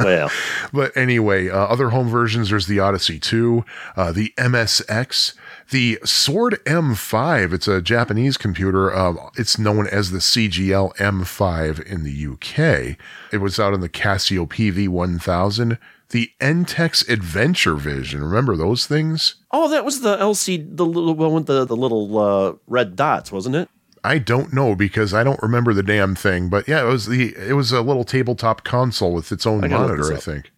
Well, 0.00 0.30
but 0.72 0.96
anyway, 0.96 1.48
uh, 1.48 1.56
other 1.58 1.90
home 1.90 2.08
versions. 2.08 2.50
There's 2.50 2.68
the 2.68 2.78
Odyssey 2.78 3.18
2, 3.18 3.64
uh, 3.96 4.12
the 4.12 4.32
MSX, 4.38 5.34
the 5.70 5.98
Sord 6.04 6.60
M5. 6.66 7.52
It's 7.52 7.66
a 7.66 7.82
Japanese 7.82 8.36
computer. 8.36 8.94
Um, 8.94 9.18
it's 9.36 9.58
known 9.58 9.88
as 9.88 10.12
the 10.12 10.18
CGL 10.18 10.94
M5 10.98 11.82
in 11.84 12.04
the 12.04 12.26
UK. 12.32 12.96
It 13.32 13.38
was 13.38 13.58
out 13.58 13.74
in 13.74 13.80
the 13.80 13.88
Casio 13.88 14.46
PV1000. 14.46 15.78
The 16.10 16.30
Entex 16.40 17.06
Adventure 17.08 17.74
Vision. 17.74 18.24
Remember 18.24 18.56
those 18.56 18.86
things? 18.86 19.36
oh, 19.50 19.68
that 19.68 19.84
was 19.84 20.00
the 20.00 20.16
LC, 20.16 20.76
the 20.76 20.86
little 20.86 21.14
one 21.14 21.32
with 21.32 21.46
the 21.46 21.64
the 21.64 21.76
little 21.76 22.18
uh, 22.18 22.54
red 22.66 22.96
dots, 22.96 23.30
wasn't 23.30 23.56
it? 23.56 23.68
I 24.04 24.18
don't 24.18 24.52
know 24.52 24.74
because 24.74 25.12
I 25.12 25.22
don't 25.24 25.42
remember 25.42 25.74
the 25.74 25.82
damn 25.82 26.14
thing, 26.14 26.48
but 26.48 26.66
yeah, 26.68 26.82
it 26.82 26.86
was 26.86 27.06
the 27.06 27.34
it 27.36 27.54
was 27.54 27.72
a 27.72 27.82
little 27.82 28.04
tabletop 28.04 28.64
console 28.64 29.12
with 29.12 29.30
its 29.32 29.46
own 29.46 29.64
I 29.64 29.68
monitor, 29.68 30.14
I 30.14 30.16
think. 30.16 30.50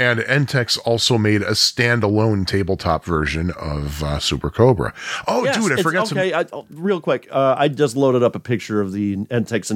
And 0.00 0.20
Entex 0.20 0.78
also 0.84 1.18
made 1.18 1.42
a 1.42 1.52
standalone 1.52 2.46
tabletop 2.46 3.04
version 3.04 3.50
of 3.50 4.02
uh, 4.02 4.20
Super 4.20 4.48
Cobra. 4.48 4.94
Oh, 5.26 5.42
Yes, 5.42 5.56
dude, 5.56 5.76
I 5.76 5.82
forgot 5.82 6.12
Okay, 6.12 6.32
I, 6.32 6.44
oh, 6.52 6.66
real 6.70 7.00
quick, 7.00 7.26
uh, 7.32 7.56
I 7.58 7.66
just 7.66 7.96
loaded 7.96 8.22
up 8.22 8.36
a 8.36 8.40
picture 8.40 8.80
of 8.80 8.92
the 8.92 9.16
Entex 9.16 9.72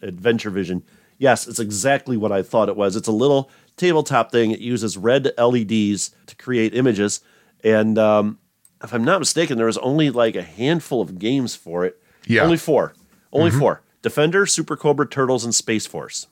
Adventure 0.00 0.50
Vision. 0.50 0.84
Yes, 1.18 1.48
it's 1.48 1.58
exactly 1.58 2.16
what 2.16 2.30
I 2.30 2.42
thought 2.42 2.68
it 2.68 2.76
was. 2.76 2.94
It's 2.94 3.08
a 3.08 3.12
little 3.12 3.50
tabletop 3.76 4.30
thing. 4.30 4.50
It 4.50 4.60
uses 4.60 4.96
red 4.96 5.32
LEDs 5.38 6.14
to 6.26 6.36
create 6.36 6.74
images, 6.74 7.20
and 7.62 7.98
um, 7.98 8.38
if 8.82 8.92
I'm 8.92 9.04
not 9.04 9.18
mistaken, 9.18 9.56
there 9.56 9.66
was 9.66 9.78
only 9.78 10.10
like 10.10 10.36
a 10.36 10.42
handful 10.42 11.00
of 11.00 11.18
games 11.18 11.54
for 11.54 11.84
it. 11.84 12.00
Yeah. 12.26 12.38
Mm-hmm. 12.38 12.44
only 12.44 12.56
four. 12.58 12.94
Only 13.32 13.50
four: 13.50 13.82
Defender, 14.02 14.46
Super 14.46 14.76
Cobra, 14.76 15.08
Turtles, 15.08 15.44
and 15.44 15.54
Space 15.54 15.86
Force. 15.86 16.28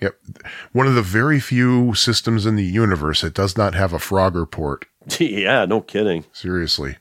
Yep, 0.00 0.18
one 0.72 0.86
of 0.86 0.94
the 0.94 1.02
very 1.02 1.38
few 1.38 1.94
systems 1.94 2.46
in 2.46 2.56
the 2.56 2.64
universe 2.64 3.20
that 3.20 3.34
does 3.34 3.56
not 3.56 3.74
have 3.74 3.92
a 3.92 3.98
Frogger 3.98 4.50
port. 4.50 4.86
yeah, 5.18 5.64
no 5.66 5.80
kidding. 5.80 6.24
Seriously. 6.32 6.96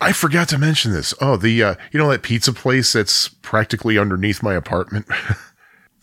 I 0.00 0.12
forgot 0.12 0.48
to 0.50 0.58
mention 0.58 0.92
this. 0.92 1.12
Oh, 1.20 1.36
the 1.36 1.62
uh, 1.62 1.74
you 1.92 1.98
know 1.98 2.08
that 2.10 2.22
pizza 2.22 2.52
place 2.52 2.92
that's 2.92 3.28
practically 3.28 3.98
underneath 3.98 4.42
my 4.42 4.54
apartment. 4.54 5.06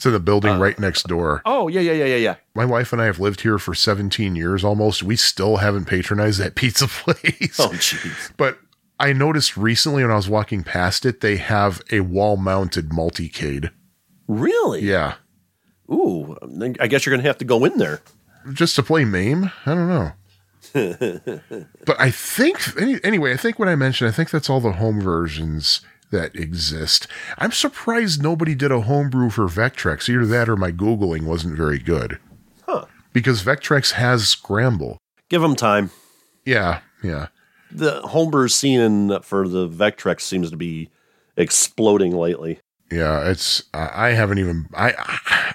in 0.05 0.11
the 0.13 0.19
building 0.19 0.51
Uh. 0.53 0.59
right 0.59 0.77
next 0.79 1.07
door. 1.07 1.41
Oh 1.45 1.67
yeah, 1.67 1.81
yeah, 1.81 1.93
yeah, 1.93 2.05
yeah, 2.05 2.15
yeah. 2.17 2.35
My 2.55 2.65
wife 2.65 2.91
and 2.93 3.01
I 3.01 3.05
have 3.05 3.19
lived 3.19 3.41
here 3.41 3.57
for 3.57 3.73
17 3.73 4.35
years 4.35 4.63
almost. 4.63 5.03
We 5.03 5.15
still 5.15 5.57
haven't 5.57 5.85
patronized 5.85 6.39
that 6.39 6.55
pizza 6.55 6.87
place. 6.87 7.59
Oh 7.59 7.69
jeez. 7.69 8.31
But 8.37 8.59
I 8.99 9.11
noticed 9.13 9.57
recently 9.57 10.03
when 10.03 10.11
I 10.11 10.15
was 10.15 10.29
walking 10.29 10.63
past 10.63 11.05
it, 11.05 11.21
they 11.21 11.37
have 11.37 11.81
a 11.91 12.01
wall 12.01 12.37
mounted 12.37 12.89
multicade. 12.89 13.71
Really? 14.27 14.81
Yeah. 14.83 15.15
Ooh, 15.91 16.37
I 16.79 16.87
guess 16.87 17.05
you're 17.05 17.15
gonna 17.15 17.27
have 17.27 17.37
to 17.39 17.45
go 17.45 17.65
in 17.65 17.77
there. 17.77 18.01
Just 18.53 18.75
to 18.77 18.83
play 18.83 19.03
MAME? 19.05 19.51
I 19.65 19.73
don't 19.75 19.87
know. 19.89 20.11
but 21.85 21.99
I 21.99 22.09
think, 22.09 22.57
any, 22.81 22.99
anyway, 23.03 23.33
I 23.33 23.37
think 23.37 23.59
what 23.59 23.67
I 23.67 23.75
mentioned, 23.75 24.09
I 24.09 24.13
think 24.13 24.29
that's 24.29 24.49
all 24.49 24.59
the 24.61 24.73
home 24.73 25.01
versions 25.01 25.81
that 26.13 26.35
exist. 26.35 27.07
I'm 27.37 27.51
surprised 27.51 28.23
nobody 28.23 28.55
did 28.55 28.71
a 28.71 28.81
homebrew 28.81 29.29
for 29.29 29.47
Vectrex. 29.47 30.07
Either 30.07 30.25
that 30.25 30.47
or 30.47 30.55
my 30.55 30.71
Googling 30.71 31.23
wasn't 31.23 31.57
very 31.57 31.77
good. 31.79 32.17
Huh. 32.65 32.85
Because 33.11 33.43
Vectrex 33.43 33.91
has 33.91 34.29
Scramble. 34.29 34.97
Give 35.29 35.41
them 35.41 35.55
time. 35.57 35.91
Yeah, 36.45 36.79
yeah. 37.03 37.27
the 37.71 38.01
homebrew 38.01 38.47
scene 38.47 39.19
for 39.21 39.47
the 39.47 39.67
Vectrex 39.67 40.21
seems 40.21 40.49
to 40.51 40.57
be 40.57 40.89
exploding 41.35 42.15
lately. 42.15 42.59
Yeah, 42.91 43.27
it's 43.29 43.63
I 43.73 44.09
haven't 44.09 44.37
even 44.37 44.67
I 44.75 44.93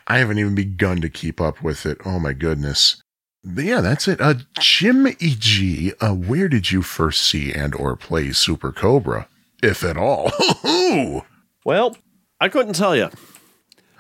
I 0.08 0.18
haven't 0.18 0.38
even 0.38 0.54
begun 0.56 1.00
to 1.02 1.08
keep 1.08 1.40
up 1.40 1.62
with 1.62 1.86
it. 1.86 1.98
Oh 2.04 2.18
my 2.18 2.32
goodness. 2.32 3.00
But 3.44 3.64
yeah, 3.64 3.80
that's 3.80 4.08
it. 4.08 4.20
Uh 4.20 4.34
Jim 4.58 5.06
E.G., 5.06 5.92
uh 6.00 6.14
where 6.14 6.48
did 6.48 6.72
you 6.72 6.82
first 6.82 7.22
see 7.22 7.52
and 7.52 7.74
or 7.76 7.94
play 7.96 8.32
Super 8.32 8.72
Cobra? 8.72 9.28
If 9.62 9.84
at 9.84 9.96
all. 9.96 10.30
Well, 11.64 11.96
I 12.40 12.48
couldn't 12.48 12.74
tell 12.74 12.96
you. 12.96 13.10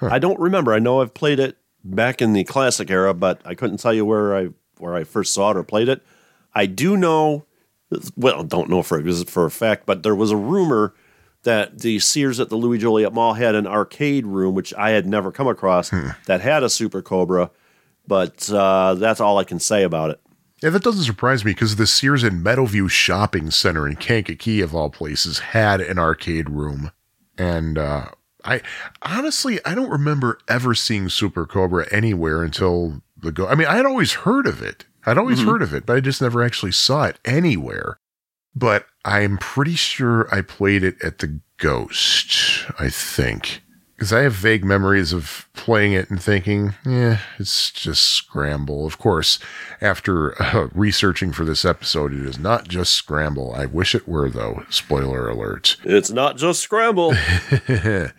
I 0.00 0.18
don't 0.18 0.40
remember. 0.40 0.72
I 0.72 0.78
know 0.78 1.02
I've 1.02 1.12
played 1.12 1.38
it 1.38 1.58
back 1.84 2.22
in 2.22 2.32
the 2.32 2.44
classic 2.44 2.90
era, 2.90 3.12
but 3.12 3.42
I 3.44 3.54
couldn't 3.54 3.78
tell 3.78 3.92
you 3.92 4.06
where 4.06 4.34
I 4.34 4.48
where 4.78 4.94
I 4.94 5.04
first 5.04 5.34
saw 5.34 5.50
it 5.50 5.56
or 5.56 5.62
played 5.64 5.88
it. 5.88 6.02
I 6.54 6.64
do 6.66 6.96
know, 6.96 7.44
well, 8.16 8.42
don't 8.42 8.70
know 8.70 8.82
for 8.82 9.02
for 9.24 9.44
a 9.44 9.50
fact, 9.50 9.84
but 9.84 10.02
there 10.02 10.14
was 10.14 10.30
a 10.30 10.36
rumor 10.36 10.94
that 11.42 11.80
the 11.80 11.98
Sears 11.98 12.40
at 12.40 12.48
the 12.48 12.56
Louis 12.56 12.78
Joliet 12.78 13.12
Mall 13.12 13.34
had 13.34 13.54
an 13.54 13.66
arcade 13.66 14.24
room, 14.24 14.54
which 14.54 14.72
I 14.74 14.90
had 14.90 15.06
never 15.06 15.30
come 15.30 15.48
across, 15.48 15.90
that 16.26 16.40
had 16.40 16.62
a 16.62 16.70
Super 16.70 17.02
Cobra. 17.02 17.50
But 18.06 18.50
uh, 18.50 18.94
that's 18.94 19.20
all 19.20 19.36
I 19.36 19.44
can 19.44 19.60
say 19.60 19.82
about 19.82 20.10
it. 20.10 20.20
Yeah, 20.62 20.70
that 20.70 20.82
doesn't 20.82 21.04
surprise 21.04 21.44
me 21.44 21.52
because 21.52 21.76
the 21.76 21.86
Sears 21.86 22.22
and 22.22 22.44
Meadowview 22.44 22.90
Shopping 22.90 23.50
Center 23.50 23.86
in 23.86 23.96
Kankakee 23.96 24.60
of 24.60 24.74
all 24.74 24.90
places 24.90 25.38
had 25.38 25.80
an 25.80 25.98
arcade 25.98 26.50
room. 26.50 26.90
And 27.36 27.78
uh 27.78 28.06
I 28.44 28.62
honestly 29.02 29.60
I 29.64 29.74
don't 29.74 29.90
remember 29.90 30.38
ever 30.48 30.74
seeing 30.74 31.08
Super 31.08 31.46
Cobra 31.46 31.86
anywhere 31.92 32.42
until 32.42 33.02
the 33.16 33.32
go. 33.32 33.46
I 33.46 33.54
mean, 33.54 33.66
I 33.66 33.76
had 33.76 33.86
always 33.86 34.12
heard 34.12 34.46
of 34.46 34.62
it. 34.62 34.84
I'd 35.06 35.18
always 35.18 35.42
heard 35.42 35.62
of 35.62 35.72
it, 35.72 35.86
but 35.86 35.96
I 35.96 36.00
just 36.00 36.20
never 36.20 36.42
actually 36.42 36.72
saw 36.72 37.04
it 37.04 37.18
anywhere. 37.24 37.98
But 38.54 38.86
I'm 39.04 39.38
pretty 39.38 39.74
sure 39.74 40.32
I 40.34 40.42
played 40.42 40.82
it 40.82 41.02
at 41.02 41.18
the 41.18 41.40
Ghost. 41.56 42.66
I 42.78 42.88
think 42.88 43.62
because 43.98 44.12
I 44.12 44.20
have 44.20 44.32
vague 44.32 44.64
memories 44.64 45.12
of 45.12 45.48
playing 45.54 45.92
it 45.92 46.08
and 46.08 46.22
thinking, 46.22 46.74
yeah, 46.86 47.18
it's 47.36 47.72
just 47.72 48.02
Scramble. 48.02 48.86
Of 48.86 48.96
course, 48.96 49.40
after 49.80 50.40
uh, 50.40 50.68
researching 50.72 51.32
for 51.32 51.44
this 51.44 51.64
episode, 51.64 52.12
it 52.12 52.24
is 52.24 52.38
not 52.38 52.68
just 52.68 52.92
Scramble. 52.92 53.52
I 53.56 53.66
wish 53.66 53.96
it 53.96 54.06
were 54.06 54.30
though. 54.30 54.62
Spoiler 54.70 55.28
alert. 55.28 55.76
It's 55.82 56.10
not 56.10 56.36
just 56.36 56.60
Scramble. 56.60 57.12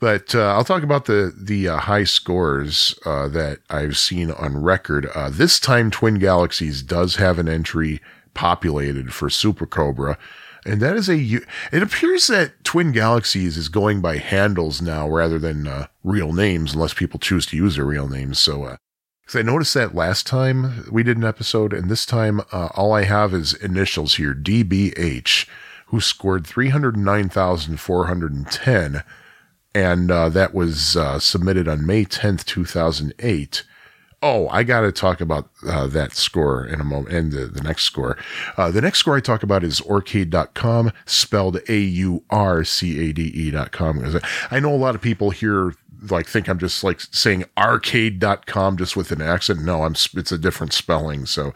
But 0.00 0.32
uh, 0.32 0.54
I'll 0.54 0.62
talk 0.62 0.84
about 0.84 1.06
the 1.06 1.34
the 1.36 1.70
uh, 1.70 1.76
high 1.78 2.04
scores 2.04 2.96
uh, 3.04 3.26
that 3.28 3.58
I've 3.68 3.98
seen 3.98 4.30
on 4.30 4.62
record. 4.62 5.06
Uh, 5.12 5.28
this 5.28 5.58
time, 5.58 5.90
Twin 5.90 6.20
Galaxies 6.20 6.82
does 6.82 7.16
have 7.16 7.36
an 7.40 7.48
entry 7.48 8.00
populated 8.32 9.12
for 9.12 9.28
Super 9.28 9.66
Cobra, 9.66 10.16
and 10.68 10.82
that 10.82 10.96
is 10.96 11.08
a. 11.08 11.40
It 11.72 11.82
appears 11.82 12.28
that 12.28 12.62
Twin 12.64 12.92
Galaxies 12.92 13.56
is 13.56 13.68
going 13.68 14.00
by 14.00 14.18
handles 14.18 14.80
now 14.82 15.08
rather 15.08 15.38
than 15.38 15.66
uh, 15.66 15.86
real 16.04 16.32
names, 16.32 16.74
unless 16.74 16.94
people 16.94 17.18
choose 17.18 17.46
to 17.46 17.56
use 17.56 17.74
their 17.76 17.84
real 17.84 18.08
names. 18.08 18.38
So, 18.38 18.64
uh, 18.64 18.76
because 19.22 19.40
I 19.40 19.42
noticed 19.42 19.74
that 19.74 19.94
last 19.94 20.26
time 20.26 20.86
we 20.90 21.02
did 21.02 21.18
an 21.18 21.24
episode, 21.24 21.72
and 21.72 21.90
this 21.90 22.06
time 22.06 22.40
uh, 22.52 22.68
all 22.74 22.92
I 22.92 23.04
have 23.04 23.34
is 23.34 23.54
initials 23.54 24.14
here, 24.14 24.34
DBH, 24.34 25.48
who 25.86 26.00
scored 26.00 26.46
309,410. 26.46 29.02
And 29.74 30.10
uh, 30.10 30.30
that 30.30 30.54
was 30.54 30.96
uh, 30.96 31.18
submitted 31.18 31.68
on 31.68 31.84
May 31.86 32.06
10th, 32.06 32.46
2008. 32.46 33.64
Oh, 34.20 34.48
I 34.48 34.64
got 34.64 34.80
to 34.80 34.90
talk 34.90 35.20
about 35.20 35.48
uh, 35.66 35.86
that 35.88 36.12
score 36.12 36.66
in 36.66 36.80
a 36.80 36.84
moment 36.84 37.14
and 37.14 37.32
the, 37.32 37.46
the 37.46 37.62
next 37.62 37.84
score. 37.84 38.16
Uh, 38.56 38.70
the 38.70 38.80
next 38.80 38.98
score 38.98 39.16
I 39.16 39.20
talk 39.20 39.44
about 39.44 39.62
is 39.62 39.80
Aurcade.com, 39.82 40.92
spelled 41.06 41.60
A 41.68 41.78
U 41.78 42.24
R 42.28 42.64
C 42.64 43.08
A 43.08 43.12
D 43.12 43.30
E.com. 43.32 44.20
I 44.50 44.58
know 44.58 44.74
a 44.74 44.76
lot 44.76 44.96
of 44.96 45.00
people 45.00 45.30
here 45.30 45.74
like 46.10 46.26
think 46.26 46.48
I'm 46.48 46.58
just 46.58 46.84
like 46.84 47.00
saying 47.00 47.44
arcade.com 47.56 48.76
just 48.76 48.96
with 48.96 49.10
an 49.12 49.20
accent. 49.20 49.62
No, 49.62 49.82
I'm 49.82 49.94
it's 50.14 50.32
a 50.32 50.38
different 50.38 50.72
spelling. 50.72 51.26
So 51.26 51.52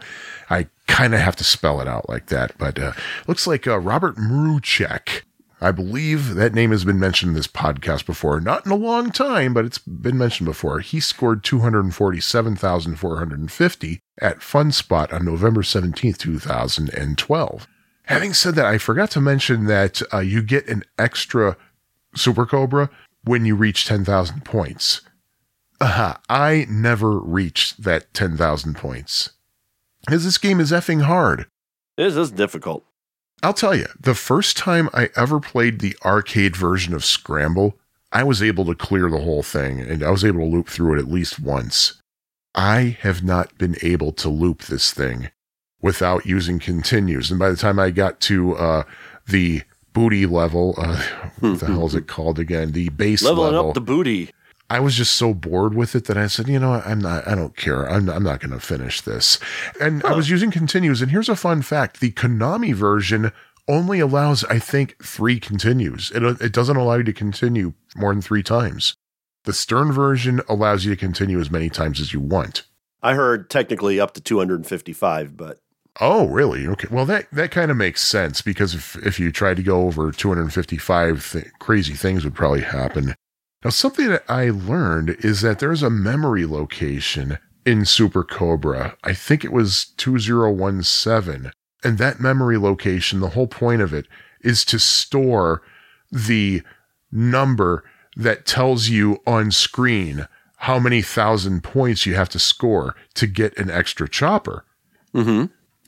I 0.49 0.67
kind 0.87 1.13
of 1.13 1.19
have 1.19 1.35
to 1.37 1.43
spell 1.43 1.81
it 1.81 1.87
out 1.87 2.09
like 2.09 2.27
that. 2.27 2.57
But 2.57 2.79
uh, 2.79 2.93
looks 3.27 3.47
like 3.47 3.67
uh, 3.67 3.79
Robert 3.79 4.15
Mruczek. 4.15 5.23
I 5.63 5.71
believe 5.71 6.35
that 6.35 6.53
name 6.53 6.69
has 6.71 6.83
been 6.83 6.99
mentioned 6.99 7.29
in 7.29 7.35
this 7.35 7.47
podcast 7.47 8.05
before. 8.05 8.41
Not 8.41 8.65
in 8.65 8.73
a 8.73 8.75
long 8.75 9.11
time, 9.11 9.53
but 9.53 9.63
it's 9.63 9.77
been 9.77 10.17
mentioned 10.17 10.45
before. 10.45 10.81
He 10.81 10.99
scored 10.99 11.45
247,450 11.45 13.99
at 14.19 14.39
FunSpot 14.39 15.13
on 15.13 15.23
November 15.23 15.61
17th, 15.61 16.17
2012. 16.17 17.67
Having 18.07 18.33
said 18.33 18.55
that, 18.55 18.65
I 18.65 18.77
forgot 18.77 19.09
to 19.11 19.21
mention 19.21 19.67
that 19.67 20.01
uh, 20.13 20.19
you 20.19 20.41
get 20.41 20.67
an 20.67 20.83
extra 20.99 21.55
Super 22.13 22.45
Cobra 22.45 22.89
when 23.23 23.45
you 23.45 23.55
reach 23.55 23.85
10,000 23.85 24.43
points. 24.43 24.99
Aha, 25.79 26.19
I 26.27 26.67
never 26.69 27.17
reached 27.17 27.83
that 27.83 28.13
10,000 28.13 28.75
points. 28.75 29.29
Because 30.05 30.25
this 30.25 30.37
game 30.37 30.59
is 30.59 30.73
effing 30.73 31.03
hard. 31.03 31.47
This 31.95 32.17
is 32.17 32.31
difficult. 32.31 32.83
I'll 33.43 33.53
tell 33.53 33.75
you, 33.75 33.87
the 33.99 34.15
first 34.15 34.55
time 34.55 34.89
I 34.93 35.09
ever 35.17 35.41
played 35.41 35.79
the 35.79 35.97
arcade 36.05 36.55
version 36.55 36.93
of 36.93 37.03
Scramble, 37.03 37.77
I 38.13 38.23
was 38.23 38.41
able 38.41 38.63
to 38.65 38.73
clear 38.73 39.09
the 39.09 39.19
whole 39.19 39.43
thing 39.43 39.81
and 39.81 40.01
I 40.01 40.11
was 40.11 40.23
able 40.23 40.39
to 40.39 40.45
loop 40.45 40.69
through 40.69 40.95
it 40.95 40.99
at 40.99 41.11
least 41.11 41.39
once. 41.41 42.01
I 42.55 42.97
have 43.01 43.21
not 43.21 43.57
been 43.57 43.75
able 43.81 44.13
to 44.13 44.29
loop 44.29 44.63
this 44.63 44.93
thing 44.93 45.29
without 45.81 46.25
using 46.25 46.57
continues. 46.57 47.29
And 47.29 47.39
by 47.39 47.49
the 47.49 47.57
time 47.57 47.79
I 47.79 47.89
got 47.89 48.21
to 48.21 48.55
uh, 48.55 48.83
the 49.27 49.63
booty 49.91 50.25
level, 50.25 50.75
uh, 50.77 51.01
what 51.39 51.59
the 51.59 51.65
hell 51.67 51.87
is 51.87 51.95
it 51.95 52.07
called 52.07 52.39
again? 52.39 52.71
The 52.71 52.89
base 52.89 53.23
Leveling 53.23 53.53
level. 53.53 53.69
up 53.69 53.73
the 53.73 53.81
booty. 53.81 54.31
I 54.73 54.79
was 54.79 54.95
just 54.95 55.13
so 55.17 55.35
bored 55.35 55.75
with 55.75 55.93
it 55.95 56.05
that 56.05 56.17
I 56.17 56.25
said, 56.25 56.47
you 56.47 56.57
know. 56.57 56.73
I'm 56.73 56.97
not, 56.97 57.27
I 57.27 57.35
don't 57.35 57.55
care. 57.55 57.87
I'm, 57.87 58.09
I'm 58.09 58.23
not 58.23 58.39
going 58.39 58.53
to 58.53 58.59
finish 58.59 59.01
this. 59.01 59.37
And 59.79 60.03
I 60.03 60.15
was 60.15 60.31
using 60.31 60.49
continues. 60.49 60.99
And 60.99 61.11
here's 61.11 61.29
a 61.29 61.35
fun 61.35 61.61
fact 61.61 61.99
the 61.99 62.11
Konami 62.11 62.73
version 62.73 63.31
only 63.67 63.99
allows, 63.99 64.43
I 64.45 64.57
think, 64.57 64.97
three 65.05 65.39
continues. 65.39 66.09
It, 66.09 66.23
it 66.41 66.51
doesn't 66.51 66.75
allow 66.75 66.95
you 66.95 67.03
to 67.03 67.13
continue 67.13 67.73
more 67.95 68.11
than 68.11 68.23
three 68.23 68.41
times. 68.41 68.95
The 69.43 69.53
Stern 69.53 69.91
version 69.91 70.41
allows 70.49 70.85
you 70.85 70.89
to 70.89 70.99
continue 70.99 71.39
as 71.39 71.51
many 71.51 71.69
times 71.69 72.01
as 72.01 72.11
you 72.11 72.19
want. 72.19 72.63
I 73.03 73.13
heard 73.13 73.51
technically 73.51 73.99
up 73.99 74.15
to 74.15 74.21
255, 74.21 75.37
but 75.37 75.59
Oh, 76.01 76.25
really? 76.29 76.65
Okay. 76.65 76.87
Well, 76.89 77.05
that 77.05 77.27
that 77.31 77.51
kind 77.51 77.69
of 77.69 77.77
makes 77.77 78.01
sense 78.01 78.41
because 78.41 78.73
if 78.73 78.95
if 79.05 79.19
you 79.19 79.31
tried 79.31 79.57
to 79.57 79.63
go 79.63 79.85
over 79.85 80.11
255, 80.11 81.31
th- 81.31 81.45
crazy 81.59 81.93
things 81.93 82.23
would 82.23 82.33
probably 82.33 82.61
happen. 82.61 83.13
Now, 83.63 83.69
something 83.69 84.09
that 84.09 84.25
I 84.27 84.49
learned 84.49 85.11
is 85.19 85.41
that 85.41 85.59
there's 85.59 85.83
a 85.83 85.89
memory 85.89 86.45
location 86.45 87.37
in 87.65 87.85
Super 87.85 88.23
Cobra. 88.23 88.97
I 89.03 89.13
think 89.13 89.45
it 89.45 89.53
was 89.53 89.93
2017. 89.97 91.51
And 91.83 91.97
that 91.97 92.19
memory 92.19 92.57
location, 92.57 93.19
the 93.19 93.29
whole 93.29 93.47
point 93.47 93.81
of 93.81 93.93
it 93.93 94.07
is 94.41 94.65
to 94.65 94.79
store 94.79 95.61
the 96.11 96.61
number 97.11 97.83
that 98.15 98.45
tells 98.45 98.89
you 98.89 99.21
on 99.25 99.51
screen 99.51 100.27
how 100.57 100.79
many 100.79 101.01
thousand 101.01 101.63
points 101.63 102.05
you 102.05 102.15
have 102.15 102.29
to 102.29 102.39
score 102.39 102.95
to 103.15 103.27
get 103.27 103.57
an 103.57 103.69
extra 103.69 104.07
chopper. 104.07 104.65
mm-hmm. 105.13 105.45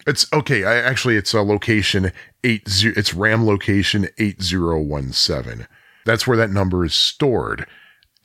It's 0.08 0.32
okay. 0.32 0.66
I 0.66 0.76
actually 0.76 1.18
it's 1.18 1.34
a 1.34 1.42
location 1.42 2.12
eight 2.44 2.70
zero. 2.70 2.94
It's 2.96 3.16
RAM 3.16 3.48
location 3.48 4.08
eight 4.20 4.42
zero 4.42 4.80
one 4.80 5.12
seven. 5.14 5.66
That's 6.06 6.26
where 6.26 6.38
that 6.38 6.52
number 6.52 6.86
is 6.86 6.94
stored, 6.94 7.66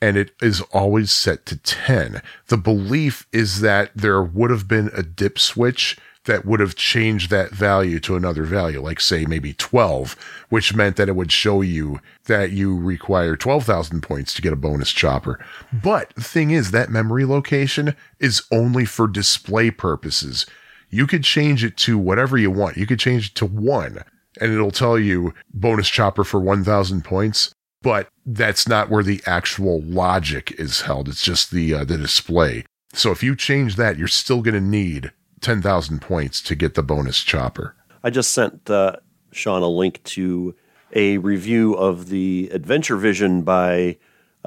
and 0.01 0.15
it 0.15 0.31
is 0.41 0.61
always 0.71 1.11
set 1.11 1.45
to 1.47 1.57
ten. 1.57 2.21
The 2.47 2.57
belief 2.57 3.27
is 3.33 3.61
that 3.61 3.91
there 3.95 4.23
would 4.23 4.51
have 4.51 4.67
been 4.67 4.89
a 4.93 5.03
dip 5.03 5.37
switch 5.37 5.97
that 6.25 6.45
would 6.45 6.59
have 6.59 6.75
changed 6.75 7.31
that 7.31 7.49
value 7.49 7.99
to 7.99 8.15
another 8.15 8.43
value, 8.43 8.79
like 8.79 9.01
say 9.01 9.25
maybe 9.25 9.53
twelve, 9.53 10.15
which 10.49 10.75
meant 10.75 10.95
that 10.95 11.09
it 11.09 11.15
would 11.15 11.31
show 11.31 11.61
you 11.61 11.99
that 12.25 12.51
you 12.51 12.77
require 12.77 13.35
twelve 13.35 13.65
thousand 13.65 14.01
points 14.01 14.33
to 14.35 14.41
get 14.41 14.53
a 14.53 14.57
bonus 14.57 14.91
chopper. 14.91 15.43
But 15.73 16.13
the 16.15 16.23
thing 16.23 16.51
is, 16.51 16.71
that 16.71 16.91
memory 16.91 17.25
location 17.25 17.95
is 18.19 18.43
only 18.51 18.85
for 18.85 19.07
display 19.07 19.71
purposes 19.71 20.45
you 20.93 21.07
could 21.07 21.23
change 21.23 21.63
it 21.63 21.77
to 21.77 21.97
whatever 21.97 22.37
you 22.37 22.51
want. 22.51 22.75
You 22.75 22.85
could 22.85 22.99
change 22.99 23.29
it 23.29 23.35
to 23.35 23.45
one 23.45 24.03
and 24.39 24.53
it'll 24.53 24.71
tell 24.71 24.97
you 24.97 25.33
bonus 25.53 25.89
chopper 25.89 26.23
for 26.23 26.39
1000 26.39 27.03
points, 27.03 27.53
but 27.81 28.07
that's 28.25 28.67
not 28.67 28.89
where 28.89 29.03
the 29.03 29.21
actual 29.25 29.81
logic 29.81 30.51
is 30.59 30.81
held. 30.81 31.07
It's 31.09 31.23
just 31.23 31.51
the 31.51 31.73
uh, 31.73 31.83
the 31.83 31.97
display. 31.97 32.65
So 32.93 33.11
if 33.11 33.23
you 33.23 33.35
change 33.35 33.75
that, 33.77 33.97
you're 33.97 34.07
still 34.09 34.41
going 34.41 34.53
to 34.55 34.59
need 34.61 35.11
10,000 35.39 36.01
points 36.01 36.41
to 36.41 36.55
get 36.55 36.73
the 36.75 36.83
bonus 36.83 37.21
chopper. 37.23 37.75
I 38.03 38.09
just 38.09 38.33
sent 38.33 38.69
uh, 38.69 38.97
Sean 39.31 39.61
a 39.61 39.67
link 39.69 40.03
to 40.03 40.53
a 40.93 41.17
review 41.19 41.73
of 41.75 42.09
the 42.09 42.49
Adventure 42.51 42.97
Vision 42.97 43.43
by 43.43 43.97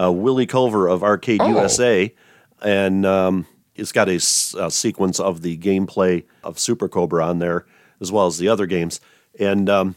uh, 0.01 0.13
Willie 0.13 0.47
Culver 0.47 0.87
of 0.89 1.03
Arcade 1.03 1.41
Oh. 1.41 1.49
USA, 1.49 2.15
and 2.61 3.07
um, 3.07 3.47
it's 3.75 3.93
got 3.93 4.09
a, 4.11 4.17
s- 4.17 4.55
a 4.59 4.71
sequence 4.71 5.19
of 5.19 5.41
the 5.41 5.57
gameplay 5.57 6.25
of 6.43 6.59
Super 6.59 6.89
Cobra 6.89 7.27
on 7.27 7.39
there, 7.39 7.65
as 8.01 8.13
well 8.13 8.27
as 8.27 8.37
the 8.39 8.49
other 8.49 8.67
games. 8.67 9.01
And 9.41 9.71
um, 9.71 9.97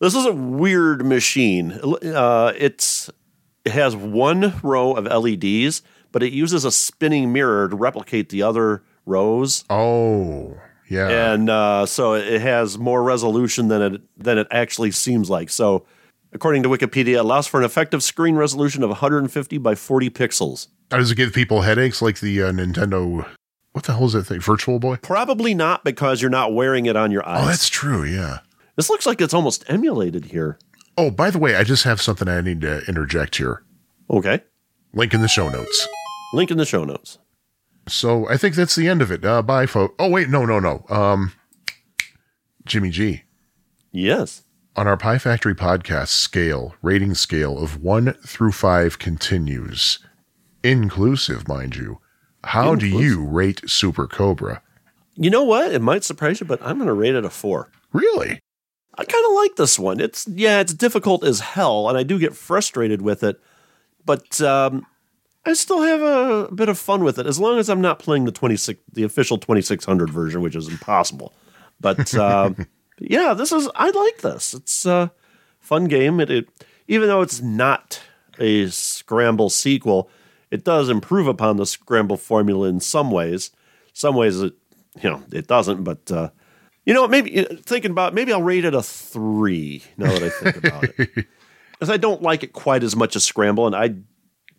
this 0.00 0.14
is 0.14 0.26
a 0.26 0.32
weird 0.32 1.04
machine. 1.04 1.72
Uh, 1.72 2.52
it's 2.56 3.10
it 3.64 3.72
has 3.72 3.94
one 3.94 4.54
row 4.62 4.92
of 4.94 5.04
LEDs, 5.04 5.82
but 6.12 6.22
it 6.22 6.32
uses 6.32 6.64
a 6.64 6.70
spinning 6.72 7.32
mirror 7.32 7.68
to 7.68 7.76
replicate 7.76 8.30
the 8.30 8.42
other 8.42 8.82
rows 9.06 9.64
Oh, 9.70 10.56
yeah. 10.88 11.32
and 11.32 11.50
uh, 11.50 11.86
so 11.86 12.14
it 12.14 12.40
has 12.40 12.78
more 12.78 13.02
resolution 13.02 13.68
than 13.68 13.82
it 13.94 14.00
than 14.16 14.38
it 14.38 14.46
actually 14.50 14.90
seems 14.92 15.28
like. 15.30 15.50
So, 15.50 15.84
according 16.32 16.62
to 16.64 16.68
Wikipedia, 16.68 17.14
it 17.14 17.20
allows 17.20 17.46
for 17.46 17.60
an 17.60 17.64
effective 17.66 18.02
screen 18.02 18.36
resolution 18.36 18.82
of 18.82 18.90
150 18.90 19.58
by 19.58 19.74
40 19.74 20.10
pixels. 20.10 20.68
How 20.90 20.96
does 20.98 21.10
it 21.10 21.16
give 21.16 21.32
people 21.32 21.60
headaches 21.62 22.00
like 22.02 22.20
the 22.20 22.42
uh, 22.42 22.52
Nintendo? 22.52 23.26
What 23.72 23.84
the 23.84 23.92
hell 23.94 24.06
is 24.06 24.14
that 24.14 24.24
thing? 24.24 24.40
Virtual 24.40 24.80
Boy? 24.80 24.96
Probably 24.96 25.54
not 25.54 25.84
because 25.84 26.20
you're 26.20 26.30
not 26.30 26.52
wearing 26.54 26.86
it 26.86 26.96
on 26.96 27.12
your 27.12 27.24
eyes. 27.28 27.44
Oh, 27.44 27.46
that's 27.46 27.68
true. 27.68 28.02
Yeah. 28.04 28.38
This 28.80 28.88
looks 28.88 29.04
like 29.04 29.20
it's 29.20 29.34
almost 29.34 29.62
emulated 29.68 30.24
here. 30.24 30.58
Oh, 30.96 31.10
by 31.10 31.30
the 31.30 31.38
way, 31.38 31.54
I 31.54 31.64
just 31.64 31.84
have 31.84 32.00
something 32.00 32.28
I 32.28 32.40
need 32.40 32.62
to 32.62 32.80
interject 32.88 33.36
here. 33.36 33.62
Okay, 34.08 34.40
Link 34.94 35.12
in 35.12 35.20
the 35.20 35.28
show 35.28 35.50
notes. 35.50 35.86
link 36.32 36.50
in 36.50 36.56
the 36.56 36.64
show 36.64 36.84
notes. 36.84 37.18
So 37.86 38.26
I 38.30 38.38
think 38.38 38.54
that's 38.54 38.74
the 38.74 38.88
end 38.88 39.02
of 39.02 39.12
it. 39.12 39.22
Uh, 39.22 39.42
bye, 39.42 39.66
folks. 39.66 39.94
Oh 39.98 40.08
wait, 40.08 40.30
no, 40.30 40.46
no, 40.46 40.60
no. 40.60 40.86
Um, 40.88 41.32
Jimmy 42.64 42.88
G 42.88 43.24
Yes, 43.92 44.44
on 44.76 44.88
our 44.88 44.96
Pie 44.96 45.18
Factory 45.18 45.54
podcast 45.54 46.08
scale 46.08 46.74
rating 46.80 47.12
scale 47.12 47.62
of 47.62 47.82
one 47.82 48.14
through 48.26 48.52
five 48.52 48.98
continues, 48.98 49.98
inclusive, 50.64 51.46
mind 51.46 51.76
you. 51.76 52.00
How 52.44 52.74
do 52.74 52.86
you 52.86 53.22
rate 53.26 53.60
Super 53.68 54.06
Cobra? 54.06 54.62
you 55.16 55.28
know 55.28 55.44
what? 55.44 55.70
It 55.74 55.82
might 55.82 56.02
surprise 56.02 56.40
you, 56.40 56.46
but 56.46 56.62
I'm 56.62 56.76
going 56.78 56.86
to 56.86 56.94
rate 56.94 57.14
it 57.14 57.26
a 57.26 57.30
four. 57.30 57.70
Really? 57.92 58.40
I 59.00 59.04
kind 59.04 59.24
of 59.26 59.32
like 59.32 59.56
this 59.56 59.78
one. 59.78 59.98
It's 59.98 60.28
yeah, 60.28 60.60
it's 60.60 60.74
difficult 60.74 61.24
as 61.24 61.40
hell, 61.40 61.88
and 61.88 61.96
I 61.96 62.02
do 62.02 62.18
get 62.18 62.36
frustrated 62.36 63.00
with 63.00 63.22
it, 63.22 63.40
but 64.04 64.42
um, 64.42 64.86
I 65.46 65.54
still 65.54 65.80
have 65.80 66.02
a 66.02 66.54
bit 66.54 66.68
of 66.68 66.78
fun 66.78 67.02
with 67.02 67.18
it 67.18 67.24
as 67.24 67.40
long 67.40 67.58
as 67.58 67.70
I'm 67.70 67.80
not 67.80 67.98
playing 67.98 68.26
the 68.26 68.32
twenty 68.32 68.56
six, 68.56 68.78
the 68.92 69.04
official 69.04 69.38
twenty 69.38 69.62
six 69.62 69.86
hundred 69.86 70.10
version, 70.10 70.42
which 70.42 70.54
is 70.54 70.68
impossible. 70.68 71.32
But 71.80 72.14
um, 72.14 72.66
yeah, 72.98 73.32
this 73.32 73.52
is 73.52 73.70
I 73.74 73.88
like 73.88 74.18
this. 74.18 74.52
It's 74.52 74.84
a 74.84 75.10
fun 75.60 75.86
game. 75.86 76.20
It, 76.20 76.30
it 76.30 76.48
even 76.86 77.08
though 77.08 77.22
it's 77.22 77.40
not 77.40 78.02
a 78.38 78.66
scramble 78.66 79.48
sequel, 79.48 80.10
it 80.50 80.62
does 80.62 80.90
improve 80.90 81.26
upon 81.26 81.56
the 81.56 81.64
scramble 81.64 82.18
formula 82.18 82.68
in 82.68 82.80
some 82.80 83.10
ways. 83.10 83.50
Some 83.94 84.14
ways 84.14 84.42
it 84.42 84.52
you 85.02 85.08
know 85.08 85.22
it 85.32 85.46
doesn't, 85.46 85.84
but. 85.84 86.12
Uh, 86.12 86.28
you 86.84 86.94
know, 86.94 87.06
maybe 87.06 87.44
thinking 87.62 87.90
about 87.90 88.14
maybe 88.14 88.32
I'll 88.32 88.42
rate 88.42 88.64
it 88.64 88.74
a 88.74 88.82
three. 88.82 89.82
Now 89.96 90.12
that 90.12 90.22
I 90.22 90.28
think 90.28 90.56
about 90.56 90.84
it, 90.84 91.14
because 91.72 91.90
I 91.90 91.96
don't 91.96 92.22
like 92.22 92.42
it 92.42 92.52
quite 92.52 92.82
as 92.82 92.96
much 92.96 93.16
as 93.16 93.24
Scramble, 93.24 93.66
and 93.66 93.76
I, 93.76 93.94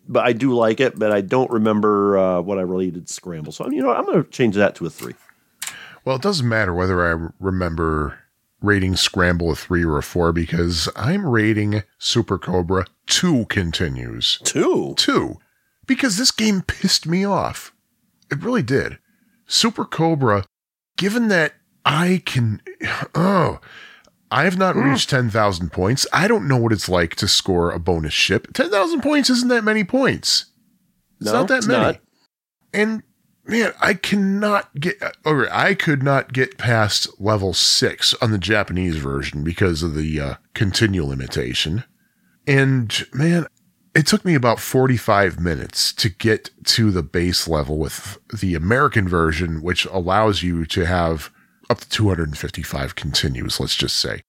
but 0.08 0.24
I 0.24 0.32
do 0.32 0.54
like 0.54 0.80
it, 0.80 0.98
but 0.98 1.12
I 1.12 1.20
don't 1.20 1.50
remember 1.50 2.18
uh, 2.18 2.40
what 2.40 2.58
I 2.58 2.62
rated 2.62 3.08
Scramble. 3.08 3.52
So 3.52 3.68
you 3.70 3.82
know, 3.82 3.92
I'm 3.92 4.06
going 4.06 4.22
to 4.22 4.30
change 4.30 4.54
that 4.56 4.74
to 4.76 4.86
a 4.86 4.90
three. 4.90 5.14
Well, 6.04 6.16
it 6.16 6.22
doesn't 6.22 6.48
matter 6.48 6.74
whether 6.74 7.06
I 7.06 7.30
remember 7.38 8.18
rating 8.60 8.96
Scramble 8.96 9.50
a 9.50 9.56
three 9.56 9.84
or 9.84 9.98
a 9.98 10.02
four 10.02 10.32
because 10.32 10.88
I'm 10.96 11.26
rating 11.26 11.82
Super 11.98 12.38
Cobra 12.38 12.86
two 13.06 13.46
continues. 13.46 14.38
Two. 14.44 14.94
Two. 14.96 15.38
Because 15.86 16.16
this 16.16 16.30
game 16.30 16.62
pissed 16.62 17.06
me 17.06 17.24
off. 17.24 17.74
It 18.30 18.42
really 18.42 18.62
did. 18.62 18.98
Super 19.46 19.84
Cobra, 19.84 20.44
given 20.96 21.28
that 21.28 21.54
I 21.84 22.22
can, 22.24 22.62
oh, 23.14 23.60
I 24.30 24.44
have 24.44 24.56
not 24.56 24.76
reached 24.76 25.10
10,000 25.10 25.70
points. 25.72 26.06
I 26.12 26.28
don't 26.28 26.48
know 26.48 26.56
what 26.56 26.72
it's 26.72 26.88
like 26.88 27.16
to 27.16 27.28
score 27.28 27.70
a 27.70 27.78
bonus 27.78 28.14
ship. 28.14 28.52
10,000 28.54 29.00
points 29.02 29.28
isn't 29.30 29.48
that 29.48 29.64
many 29.64 29.84
points. 29.84 30.46
It's 31.20 31.26
No, 31.26 31.40
not 31.40 31.48
that 31.48 31.58
it's 31.58 31.66
many. 31.66 31.82
not. 31.82 31.98
And 32.72 33.02
man, 33.44 33.72
I 33.80 33.94
cannot 33.94 34.74
get, 34.80 34.96
or 35.24 35.52
I 35.52 35.74
could 35.74 36.02
not 36.02 36.32
get 36.32 36.56
past 36.56 37.08
level 37.20 37.52
six 37.52 38.14
on 38.22 38.30
the 38.30 38.38
Japanese 38.38 38.96
version 38.96 39.44
because 39.44 39.82
of 39.82 39.94
the 39.94 40.20
uh, 40.20 40.34
continue 40.54 41.04
limitation. 41.04 41.84
And 42.46 43.04
man, 43.12 43.46
it 43.94 44.06
took 44.06 44.24
me 44.24 44.34
about 44.34 44.58
45 44.60 45.38
minutes 45.38 45.92
to 45.94 46.08
get 46.08 46.50
to 46.64 46.90
the 46.90 47.02
base 47.02 47.46
level 47.46 47.76
with 47.78 48.18
the 48.32 48.54
American 48.54 49.06
version, 49.06 49.60
which 49.62 49.84
allows 49.86 50.42
you 50.42 50.64
to 50.66 50.86
have 50.86 51.30
up 51.72 51.80
to 51.80 51.88
255 51.88 52.94
continues, 52.94 53.58
let's 53.58 53.74
just 53.74 53.96
say. 53.96 54.22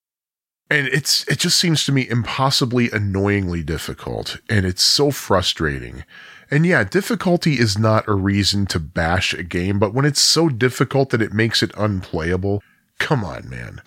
And 0.69 0.87
it's 0.87 1.27
it 1.27 1.39
just 1.39 1.59
seems 1.59 1.83
to 1.85 1.91
me 1.91 2.07
impossibly 2.09 2.89
annoyingly 2.89 3.61
difficult, 3.63 4.37
and 4.49 4.65
it's 4.65 4.81
so 4.81 5.11
frustrating. 5.11 6.05
And 6.49 6.65
yeah, 6.65 6.83
difficulty 6.83 7.59
is 7.59 7.77
not 7.77 8.07
a 8.07 8.13
reason 8.13 8.65
to 8.67 8.79
bash 8.79 9.33
a 9.33 9.43
game, 9.43 9.77
but 9.77 9.93
when 9.93 10.05
it's 10.05 10.21
so 10.21 10.47
difficult 10.47 11.09
that 11.09 11.21
it 11.21 11.33
makes 11.33 11.61
it 11.61 11.71
unplayable, 11.77 12.63
come 12.97 13.23
on, 13.23 13.49
man. 13.49 13.81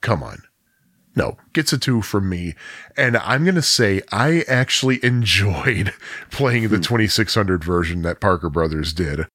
Come 0.00 0.22
on. 0.22 0.42
No, 1.14 1.36
gets 1.52 1.72
a 1.72 1.78
two 1.78 2.02
from 2.02 2.28
me. 2.28 2.54
And 2.96 3.16
I'm 3.16 3.44
going 3.44 3.56
to 3.56 3.62
say 3.62 4.02
I 4.10 4.44
actually 4.48 5.00
enjoyed 5.04 5.92
playing 6.30 6.68
the 6.68 6.76
hmm. 6.76 6.82
2600 6.82 7.64
version 7.64 8.02
that 8.02 8.20
Parker 8.20 8.48
Brothers 8.48 8.92
did. 8.92 9.26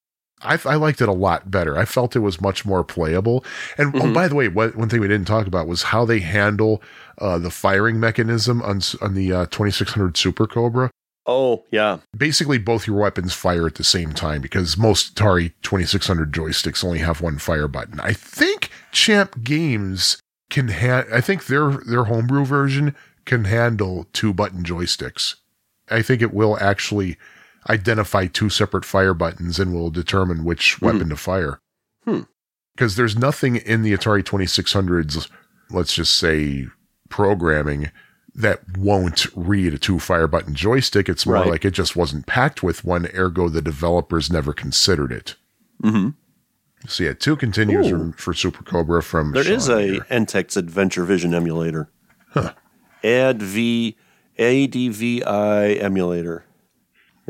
I, 0.42 0.60
I 0.66 0.76
liked 0.76 1.02
it 1.02 1.10
a 1.10 1.14
lot 1.14 1.50
better. 1.50 1.78
I 1.78 1.86
felt 1.86 2.16
it 2.16 2.20
was 2.20 2.40
much 2.40 2.66
more 2.66 2.84
playable. 2.84 3.44
And 3.78 3.96
oh, 3.96 4.14
by 4.14 4.28
the 4.28 4.36
way, 4.36 4.48
what, 4.48 4.76
one 4.76 4.88
thing 4.90 5.00
we 5.02 5.08
didn't 5.08 5.28
talk 5.28 5.48
about 5.48 5.68
was 5.68 5.84
how 5.84 6.06
they 6.06 6.20
handle 6.20 6.82
uh, 7.18 7.40
the 7.40 7.50
firing 7.50 8.00
mechanism 8.00 8.62
on, 8.62 8.82
on 9.02 9.16
the 9.16 9.34
uh, 9.34 9.46
2600 9.48 10.16
Super 10.16 10.46
Cobra 10.46 10.92
Oh, 11.30 11.66
yeah. 11.72 11.98
basically 12.16 12.58
both 12.58 12.88
your 12.88 12.98
weapons 12.98 13.34
fire 13.34 13.66
at 13.68 13.76
the 13.76 13.84
same 13.84 14.14
time 14.14 14.42
because 14.42 14.78
most 14.78 15.16
Atari 15.16 15.52
2600 15.62 16.32
joysticks 16.32 16.84
only 16.86 17.00
have 17.00 17.20
one 17.20 17.38
fire 17.38 17.68
button. 17.68 18.00
I 18.00 18.14
think 18.14 18.70
Champ 18.94 19.44
Games 19.44 20.22
can 20.50 20.70
ha- 20.70 21.04
I 21.12 21.20
think 21.20 21.48
their 21.48 21.72
their 21.86 22.06
homebrew 22.06 22.46
version 22.46 22.96
can 23.26 23.44
handle 23.44 24.06
two 24.14 24.34
button 24.34 24.64
joysticks. 24.64 25.36
I 25.90 26.02
think 26.02 26.22
it 26.22 26.34
will 26.34 26.58
actually 26.62 27.18
identify 27.70 28.28
two 28.28 28.50
separate 28.50 28.86
fire 28.86 29.14
buttons 29.14 29.60
and 29.60 29.74
will 29.74 29.90
determine 29.90 30.44
which 30.44 30.82
weapon 30.82 31.10
to 31.10 31.16
fire. 31.18 31.60
Hmm. 32.06 32.22
Because 32.76 32.96
there's 32.96 33.18
nothing 33.18 33.56
in 33.58 33.82
the 33.82 33.94
Atari 33.94 34.24
2600's 34.24 35.28
let's 35.70 35.94
just 35.94 36.16
say 36.16 36.68
programming 37.10 37.92
that 38.36 38.78
won't 38.78 39.26
read 39.36 39.74
a 39.74 39.78
two 39.78 40.00
fire 40.00 40.28
button 40.28 40.54
joystick. 40.54 41.10
It's 41.10 41.26
more 41.26 41.36
Right. 41.36 41.50
like 41.50 41.66
it 41.66 41.72
just 41.72 41.96
wasn't 41.96 42.28
packed 42.28 42.62
with 42.62 42.84
one, 42.86 43.08
ergo 43.16 43.50
the 43.50 43.62
developers 43.62 44.32
never 44.32 44.54
considered 44.54 45.12
it. 45.12 45.36
Mm-hmm. 45.84 46.10
So 46.88 47.04
yeah, 47.04 47.14
two 47.14 47.36
continues 47.36 47.92
Ooh. 47.92 48.14
for, 48.16 48.34
Super 48.34 48.64
Cobra 48.64 49.02
from 49.02 49.32
There 49.32 49.52
is 49.52 49.66
Sean 49.66 49.80
a 49.80 49.82
here. 49.82 50.06
Entex 50.12 50.56
Adventure 50.56 51.04
Vision 51.04 51.34
emulator. 51.34 51.90
Add 53.04 53.42
V 53.42 53.98
ADVI 54.38 55.82
emulator. 55.82 56.46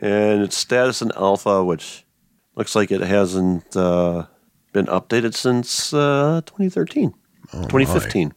And 0.02 0.44
it's 0.44 0.57
status 0.57 1.02
in 1.02 1.11
alpha, 1.15 1.64
which 1.64 2.06
looks 2.56 2.76
like 2.76 2.91
it 2.91 3.02
hasn't 3.02 3.76
uh, 3.76 4.28
been 4.74 4.86
updated 4.88 5.34
since 5.34 5.94
uh, 5.94 6.41
2013. 6.45 7.14
2015. 7.52 8.34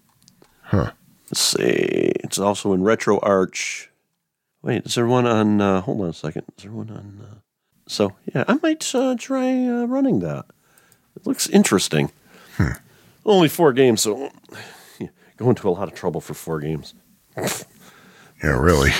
Huh. 0.62 0.92
Let's 1.30 1.40
see. 1.40 2.12
It's 2.22 2.38
also 2.38 2.72
in 2.72 2.80
RetroArch. 2.82 3.88
Wait, 4.62 4.84
is 4.86 4.94
there 4.94 5.06
one 5.06 5.26
on? 5.26 5.60
Uh, 5.60 5.80
hold 5.80 6.00
on 6.00 6.08
a 6.08 6.12
second. 6.12 6.44
Is 6.56 6.64
there 6.64 6.72
one 6.72 6.90
on? 6.90 7.20
Uh, 7.22 7.34
so 7.86 8.12
yeah, 8.34 8.44
I 8.46 8.58
might 8.62 8.94
uh, 8.94 9.16
try 9.18 9.66
uh, 9.66 9.84
running 9.86 10.20
that. 10.20 10.44
It 11.16 11.26
looks 11.26 11.48
interesting. 11.48 12.12
Only 13.26 13.48
four 13.48 13.72
games, 13.72 14.02
so 14.02 14.30
yeah, 14.98 15.08
go 15.36 15.50
into 15.50 15.68
a 15.68 15.70
lot 15.70 15.88
of 15.88 15.94
trouble 15.94 16.20
for 16.20 16.34
four 16.34 16.60
games. 16.60 16.94
Yeah, 17.36 18.58
really. 18.60 18.92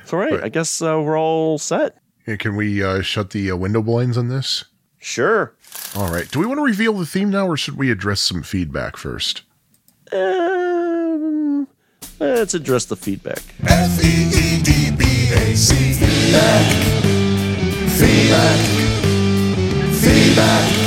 It's 0.00 0.12
all 0.12 0.18
right. 0.18 0.42
I 0.42 0.48
guess 0.48 0.82
uh, 0.82 1.00
we're 1.00 1.18
all 1.18 1.58
set. 1.58 1.98
Yeah, 2.26 2.36
can 2.36 2.54
we 2.54 2.82
uh, 2.82 3.02
shut 3.02 3.30
the 3.30 3.50
uh, 3.50 3.56
window 3.56 3.82
blinds 3.82 4.16
on 4.16 4.28
this? 4.28 4.64
Sure. 4.98 5.54
All 5.96 6.12
right. 6.12 6.30
Do 6.30 6.38
we 6.38 6.46
want 6.46 6.58
to 6.58 6.64
reveal 6.64 6.92
the 6.92 7.06
theme 7.06 7.30
now, 7.30 7.48
or 7.48 7.56
should 7.56 7.76
we 7.76 7.90
address 7.90 8.20
some 8.20 8.42
feedback 8.44 8.96
first? 8.96 9.42
Um, 10.12 11.66
let's 12.20 12.54
address 12.54 12.84
the 12.84 12.94
feedback. 12.94 13.42
F 13.64 14.04
E 14.04 14.06
E 14.06 14.62
D 14.62 14.90
B 14.96 15.04
A 15.32 15.56
C. 15.56 15.94
Feedback. 15.94 16.72
Feedback. 17.98 18.58
Feedback. 20.00 20.78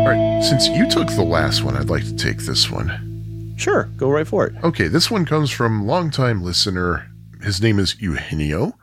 All 0.00 0.08
right. 0.10 0.44
Since 0.44 0.68
you 0.68 0.90
took 0.90 1.08
the 1.08 1.24
last 1.24 1.64
one, 1.64 1.76
I'd 1.78 1.88
like 1.88 2.04
to 2.04 2.14
take 2.14 2.38
this 2.40 2.70
one. 2.70 3.13
Sure, 3.56 3.84
go 3.96 4.10
right 4.10 4.26
for 4.26 4.46
it. 4.46 4.54
Okay, 4.64 4.88
this 4.88 5.10
one 5.10 5.24
comes 5.24 5.50
from 5.50 5.86
longtime 5.86 6.42
listener. 6.42 7.10
His 7.42 7.62
name 7.62 7.78
is 7.78 8.00
Eugenio. 8.00 8.76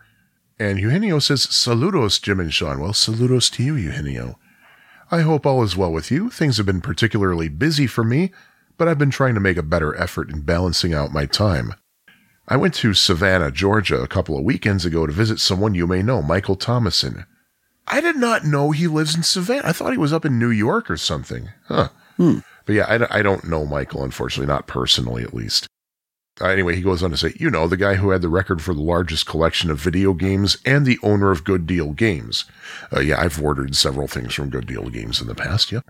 And 0.60 0.80
Eugenio 0.80 1.20
says, 1.20 1.46
Saludos, 1.48 2.22
Jim 2.22 2.40
and 2.40 2.54
Sean. 2.54 2.80
Well, 2.80 2.94
saludos 2.94 3.52
to 3.54 3.64
you, 3.64 3.76
Eugenio. 3.76 4.38
I 5.10 5.22
hope 5.22 5.46
all 5.46 5.64
is 5.64 5.76
well 5.76 5.92
with 5.92 6.12
you. 6.12 6.30
Things 6.30 6.58
have 6.58 6.66
been 6.66 6.82
particularly 6.82 7.50
busy 7.50 7.88
for 7.88 8.04
me, 8.04 8.32
but 8.78 8.88
I've 8.88 9.00
been 9.00 9.10
trying 9.10 9.34
to 9.34 9.42
make 9.42 9.58
a 9.58 9.64
better 9.64 9.96
effort 9.98 10.30
in 10.30 10.42
balancing 10.42 10.94
out 10.94 11.12
my 11.12 11.26
time. 11.26 11.74
I 12.48 12.58
went 12.58 12.74
to 12.76 12.94
Savannah, 12.94 13.52
Georgia 13.52 14.02
a 14.02 14.08
couple 14.08 14.38
of 14.38 14.44
weekends 14.44 14.86
ago 14.86 15.06
to 15.06 15.14
visit 15.14 15.40
someone 15.40 15.76
you 15.76 15.88
may 15.88 16.02
know, 16.02 16.22
Michael 16.22 16.56
Thomasson. 16.56 17.26
I 17.88 18.00
did 18.00 18.16
not 18.16 18.46
know 18.46 18.72
he 18.72 18.88
lives 18.88 19.16
in 19.16 19.24
Savannah. 19.24 19.68
I 19.68 19.74
thought 19.74 19.92
he 19.92 19.98
was 19.98 20.14
up 20.14 20.26
in 20.26 20.40
New 20.40 20.50
York 20.50 20.90
or 20.90 20.98
something. 20.98 21.50
Huh. 21.68 21.90
Hmm. 22.18 22.40
But 22.66 22.76
yeah, 22.76 23.08
I 23.10 23.22
don't 23.22 23.46
know 23.46 23.66
Michael, 23.66 24.04
unfortunately, 24.04 24.52
not 24.52 24.68
personally 24.68 25.24
at 25.24 25.34
least. 25.34 25.68
Uh, 26.40 26.48
anyway, 26.48 26.76
he 26.76 26.82
goes 26.82 27.04
on 27.04 27.12
to 27.12 27.18
say, 27.18 27.34
you 27.38 27.50
know, 27.50 27.68
the 27.68 27.78
guy 27.78 27.96
who 27.96 28.10
had 28.12 28.22
the 28.22 28.30
record 28.30 28.62
for 28.62 28.74
the 28.74 28.82
largest 28.82 29.26
collection 29.26 29.70
of 29.70 29.80
video 29.80 30.14
games 30.14 30.58
and 30.66 30.86
the 30.86 30.98
owner 31.04 31.30
of 31.30 31.44
Good 31.44 31.68
Deal 31.68 31.92
Games. 31.92 32.46
Uh, 32.96 33.02
yeah, 33.02 33.20
I've 33.20 33.42
ordered 33.42 33.76
several 33.76 34.08
things 34.08 34.34
from 34.34 34.50
Good 34.50 34.66
Deal 34.66 34.90
Games 34.90 35.22
in 35.22 35.28
the 35.28 35.36
past, 35.36 35.72
yeah. 35.72 35.82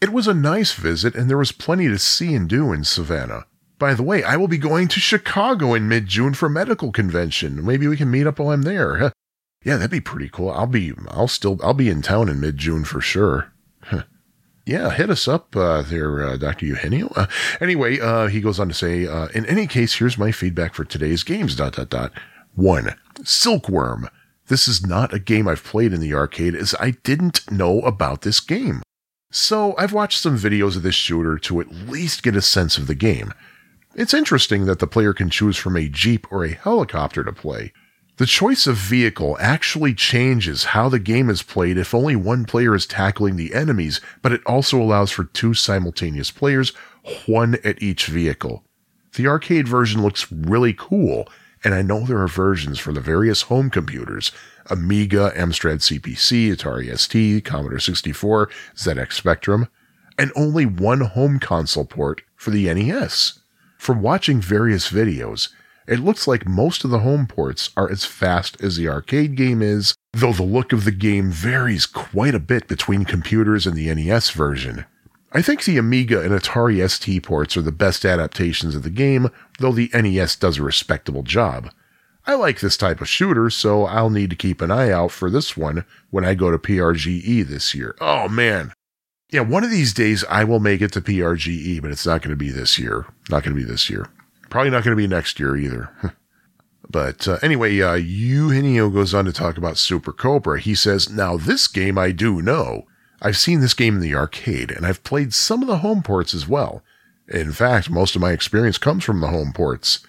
It 0.00 0.12
was 0.12 0.26
a 0.26 0.34
nice 0.34 0.72
visit, 0.72 1.14
and 1.14 1.28
there 1.28 1.38
was 1.38 1.52
plenty 1.52 1.88
to 1.88 1.98
see 1.98 2.34
and 2.34 2.48
do 2.48 2.72
in 2.72 2.84
Savannah. 2.84 3.44
By 3.78 3.94
the 3.94 4.02
way, 4.02 4.22
I 4.22 4.36
will 4.36 4.48
be 4.48 4.58
going 4.58 4.88
to 4.88 5.00
Chicago 5.00 5.74
in 5.74 5.88
mid 5.88 6.06
June 6.06 6.34
for 6.34 6.46
a 6.46 6.50
medical 6.50 6.92
convention. 6.92 7.64
Maybe 7.64 7.86
we 7.86 7.96
can 7.96 8.10
meet 8.10 8.26
up 8.26 8.38
while 8.38 8.50
I'm 8.50 8.62
there. 8.62 8.96
Huh. 8.96 9.10
Yeah, 9.64 9.76
that'd 9.76 9.90
be 9.90 10.00
pretty 10.00 10.28
cool. 10.28 10.50
I'll 10.50 10.66
be, 10.66 10.92
I'll 11.08 11.28
still, 11.28 11.58
I'll 11.62 11.74
be 11.74 11.88
in 11.88 12.02
town 12.02 12.28
in 12.28 12.40
mid 12.40 12.58
June 12.58 12.84
for 12.84 13.00
sure. 13.00 13.52
Huh. 13.82 14.04
Yeah, 14.64 14.90
hit 14.90 15.10
us 15.10 15.26
up 15.26 15.56
uh, 15.56 15.82
there, 15.82 16.22
uh, 16.22 16.36
Dr. 16.36 16.66
Eugenio. 16.66 17.12
Uh, 17.16 17.26
anyway, 17.60 17.98
uh, 17.98 18.28
he 18.28 18.40
goes 18.40 18.60
on 18.60 18.68
to 18.68 18.74
say, 18.74 19.06
uh, 19.06 19.26
in 19.34 19.44
any 19.46 19.66
case, 19.66 19.94
here's 19.94 20.16
my 20.16 20.30
feedback 20.30 20.74
for 20.74 20.84
today's 20.84 21.24
games. 21.24 21.56
Dot 21.56 21.74
dot 21.74 21.90
dot. 21.90 22.12
One, 22.54 22.94
Silkworm. 23.24 24.08
This 24.46 24.68
is 24.68 24.86
not 24.86 25.14
a 25.14 25.18
game 25.18 25.48
I've 25.48 25.64
played 25.64 25.92
in 25.92 26.00
the 26.00 26.14
arcade, 26.14 26.54
as 26.54 26.74
I 26.78 26.92
didn't 27.02 27.50
know 27.50 27.80
about 27.80 28.22
this 28.22 28.38
game. 28.38 28.82
So 29.32 29.74
I've 29.78 29.92
watched 29.92 30.20
some 30.20 30.38
videos 30.38 30.76
of 30.76 30.82
this 30.82 30.94
shooter 30.94 31.38
to 31.38 31.60
at 31.60 31.72
least 31.72 32.22
get 32.22 32.36
a 32.36 32.42
sense 32.42 32.76
of 32.76 32.86
the 32.86 32.94
game. 32.94 33.32
It's 33.94 34.14
interesting 34.14 34.66
that 34.66 34.78
the 34.78 34.86
player 34.86 35.12
can 35.12 35.30
choose 35.30 35.56
from 35.56 35.76
a 35.76 35.88
jeep 35.88 36.30
or 36.30 36.44
a 36.44 36.52
helicopter 36.52 37.24
to 37.24 37.32
play. 37.32 37.72
The 38.18 38.26
choice 38.26 38.66
of 38.66 38.76
vehicle 38.76 39.38
actually 39.40 39.94
changes 39.94 40.64
how 40.64 40.90
the 40.90 40.98
game 40.98 41.30
is 41.30 41.42
played 41.42 41.78
if 41.78 41.94
only 41.94 42.14
one 42.14 42.44
player 42.44 42.74
is 42.74 42.86
tackling 42.86 43.36
the 43.36 43.54
enemies, 43.54 44.02
but 44.20 44.32
it 44.32 44.44
also 44.44 44.80
allows 44.80 45.10
for 45.10 45.24
two 45.24 45.54
simultaneous 45.54 46.30
players, 46.30 46.74
one 47.26 47.56
at 47.64 47.80
each 47.82 48.06
vehicle. 48.06 48.64
The 49.14 49.26
arcade 49.26 49.66
version 49.66 50.02
looks 50.02 50.30
really 50.30 50.74
cool, 50.74 51.26
and 51.64 51.72
I 51.72 51.80
know 51.80 52.00
there 52.00 52.20
are 52.20 52.28
versions 52.28 52.78
for 52.78 52.92
the 52.92 53.00
various 53.00 53.42
home 53.42 53.70
computers 53.70 54.30
Amiga, 54.66 55.32
Amstrad 55.34 55.78
CPC, 55.78 56.54
Atari 56.54 56.96
ST, 56.96 57.44
Commodore 57.44 57.80
64, 57.80 58.48
ZX 58.76 59.12
Spectrum, 59.12 59.68
and 60.18 60.30
only 60.36 60.66
one 60.66 61.00
home 61.00 61.38
console 61.40 61.84
port 61.84 62.22
for 62.36 62.50
the 62.50 62.72
NES. 62.72 63.40
From 63.78 64.02
watching 64.02 64.40
various 64.40 64.90
videos, 64.90 65.48
it 65.86 66.00
looks 66.00 66.26
like 66.26 66.46
most 66.46 66.84
of 66.84 66.90
the 66.90 67.00
home 67.00 67.26
ports 67.26 67.70
are 67.76 67.90
as 67.90 68.04
fast 68.04 68.62
as 68.62 68.76
the 68.76 68.88
arcade 68.88 69.36
game 69.36 69.62
is, 69.62 69.94
though 70.12 70.32
the 70.32 70.42
look 70.42 70.72
of 70.72 70.84
the 70.84 70.92
game 70.92 71.30
varies 71.30 71.86
quite 71.86 72.34
a 72.34 72.40
bit 72.40 72.68
between 72.68 73.04
computers 73.04 73.66
and 73.66 73.76
the 73.76 73.92
NES 73.92 74.30
version. 74.30 74.84
I 75.32 75.40
think 75.40 75.64
the 75.64 75.78
Amiga 75.78 76.20
and 76.20 76.30
Atari 76.30 76.88
ST 76.88 77.22
ports 77.22 77.56
are 77.56 77.62
the 77.62 77.72
best 77.72 78.04
adaptations 78.04 78.74
of 78.74 78.82
the 78.82 78.90
game, 78.90 79.30
though 79.58 79.72
the 79.72 79.90
NES 79.94 80.36
does 80.36 80.58
a 80.58 80.62
respectable 80.62 81.22
job. 81.22 81.70
I 82.26 82.34
like 82.34 82.60
this 82.60 82.76
type 82.76 83.00
of 83.00 83.08
shooter, 83.08 83.50
so 83.50 83.84
I'll 83.84 84.10
need 84.10 84.30
to 84.30 84.36
keep 84.36 84.60
an 84.60 84.70
eye 84.70 84.90
out 84.90 85.10
for 85.10 85.30
this 85.30 85.56
one 85.56 85.84
when 86.10 86.24
I 86.24 86.34
go 86.34 86.50
to 86.50 86.58
PRGE 86.58 87.46
this 87.48 87.74
year. 87.74 87.96
Oh 88.00 88.28
man. 88.28 88.72
Yeah, 89.30 89.40
one 89.40 89.64
of 89.64 89.70
these 89.70 89.94
days 89.94 90.24
I 90.28 90.44
will 90.44 90.60
make 90.60 90.82
it 90.82 90.92
to 90.92 91.00
PRGE, 91.00 91.80
but 91.80 91.90
it's 91.90 92.06
not 92.06 92.20
going 92.20 92.30
to 92.30 92.36
be 92.36 92.50
this 92.50 92.78
year. 92.78 93.06
Not 93.30 93.42
going 93.42 93.56
to 93.56 93.60
be 93.60 93.68
this 93.68 93.88
year. 93.88 94.08
Probably 94.52 94.70
not 94.70 94.84
going 94.84 94.94
to 94.94 95.02
be 95.02 95.06
next 95.06 95.40
year 95.40 95.56
either. 95.56 95.90
But 96.90 97.26
uh, 97.26 97.38
anyway, 97.40 97.80
uh, 97.80 97.94
Eugenio 97.94 98.90
goes 98.90 99.14
on 99.14 99.24
to 99.24 99.32
talk 99.32 99.56
about 99.56 99.78
Super 99.78 100.12
Cobra. 100.12 100.60
He 100.60 100.74
says, 100.74 101.08
Now, 101.08 101.38
this 101.38 101.66
game 101.66 101.96
I 101.96 102.10
do 102.10 102.42
know. 102.42 102.82
I've 103.22 103.38
seen 103.38 103.60
this 103.60 103.72
game 103.72 103.94
in 103.94 104.02
the 104.02 104.14
arcade, 104.14 104.70
and 104.70 104.84
I've 104.84 105.02
played 105.02 105.32
some 105.32 105.62
of 105.62 105.68
the 105.68 105.78
home 105.78 106.02
ports 106.02 106.34
as 106.34 106.46
well. 106.46 106.82
In 107.28 107.52
fact, 107.52 107.88
most 107.88 108.14
of 108.14 108.20
my 108.20 108.32
experience 108.32 108.76
comes 108.76 109.04
from 109.04 109.20
the 109.20 109.28
home 109.28 109.54
ports. 109.54 110.00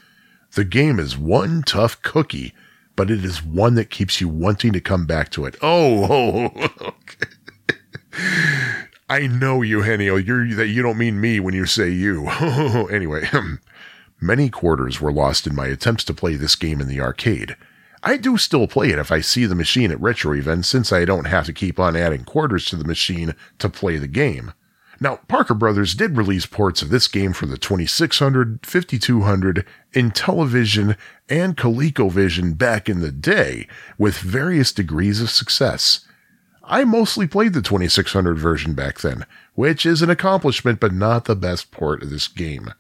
The 0.56 0.66
game 0.66 1.00
is 1.00 1.18
one 1.18 1.62
tough 1.62 2.02
cookie, 2.02 2.54
but 2.98 3.10
it 3.10 3.24
is 3.24 3.42
one 3.42 3.76
that 3.76 3.90
keeps 3.90 4.20
you 4.20 4.28
wanting 4.28 4.74
to 4.74 4.82
come 4.82 5.06
back 5.06 5.30
to 5.32 5.46
it. 5.46 5.56
Oh, 5.62 6.06
oh 6.12 6.70
okay. 6.82 7.32
I 9.10 9.28
know, 9.28 9.62
Eugenio, 9.62 10.18
you're, 10.18 10.54
that 10.56 10.68
you 10.68 10.82
don't 10.82 10.98
mean 10.98 11.22
me 11.22 11.40
when 11.40 11.54
you 11.54 11.66
say 11.66 11.90
you. 11.90 12.28
anyway, 12.92 13.30
Many 14.24 14.50
quarters 14.50 15.02
were 15.02 15.12
lost 15.12 15.48
in 15.48 15.54
my 15.54 15.66
attempts 15.66 16.06
to 16.06 16.14
play 16.14 16.36
this 16.36 16.56
game 16.56 16.80
in 16.80 16.88
the 16.88 17.02
arcade. 17.02 17.58
I 18.02 18.16
do 18.16 18.38
still 18.38 18.68
play 18.68 18.90
it 18.90 18.98
if 18.98 19.12
I 19.12 19.20
see 19.20 19.46
the 19.46 19.54
machine 19.54 19.92
at 19.92 20.00
retro 20.00 20.34
events 20.34 20.70
since 20.70 20.94
I 20.94 21.04
don't 21.04 21.26
have 21.26 21.46
to 21.48 21.52
keep 21.52 21.78
on 21.78 21.98
adding 21.98 22.24
quarters 22.24 22.64
to 22.68 22.78
the 22.78 22.86
machine 22.86 23.36
to 23.60 23.68
play 23.68 23.98
the 23.98 24.08
game. 24.08 24.54
Now, 25.02 25.18
Parker 25.28 25.54
Brothers 25.54 25.94
did 25.94 26.16
release 26.16 26.46
ports 26.46 26.82
of 26.82 26.88
this 26.88 27.10
game 27.10 27.34
for 27.34 27.48
the 27.48 27.58
2600, 27.58 28.66
5200, 28.66 29.66
Intellivision, 29.94 30.96
and 31.28 31.58
ColecoVision 31.58 32.58
back 32.58 32.88
in 32.88 33.02
the 33.02 33.12
day 33.12 33.68
with 33.98 34.20
various 34.20 34.72
degrees 34.72 35.20
of 35.20 35.32
success. 35.32 36.08
I 36.64 36.86
mostly 36.86 37.28
played 37.28 37.52
the 37.52 37.62
2600 37.62 38.40
version 38.40 38.74
back 38.74 39.02
then, 39.02 39.26
which 39.56 39.86
is 39.86 40.02
an 40.02 40.10
accomplishment 40.10 40.80
but 40.80 40.94
not 40.94 41.26
the 41.26 41.36
best 41.36 41.72
port 41.72 42.02
of 42.02 42.10
this 42.10 42.30
game. 42.30 42.74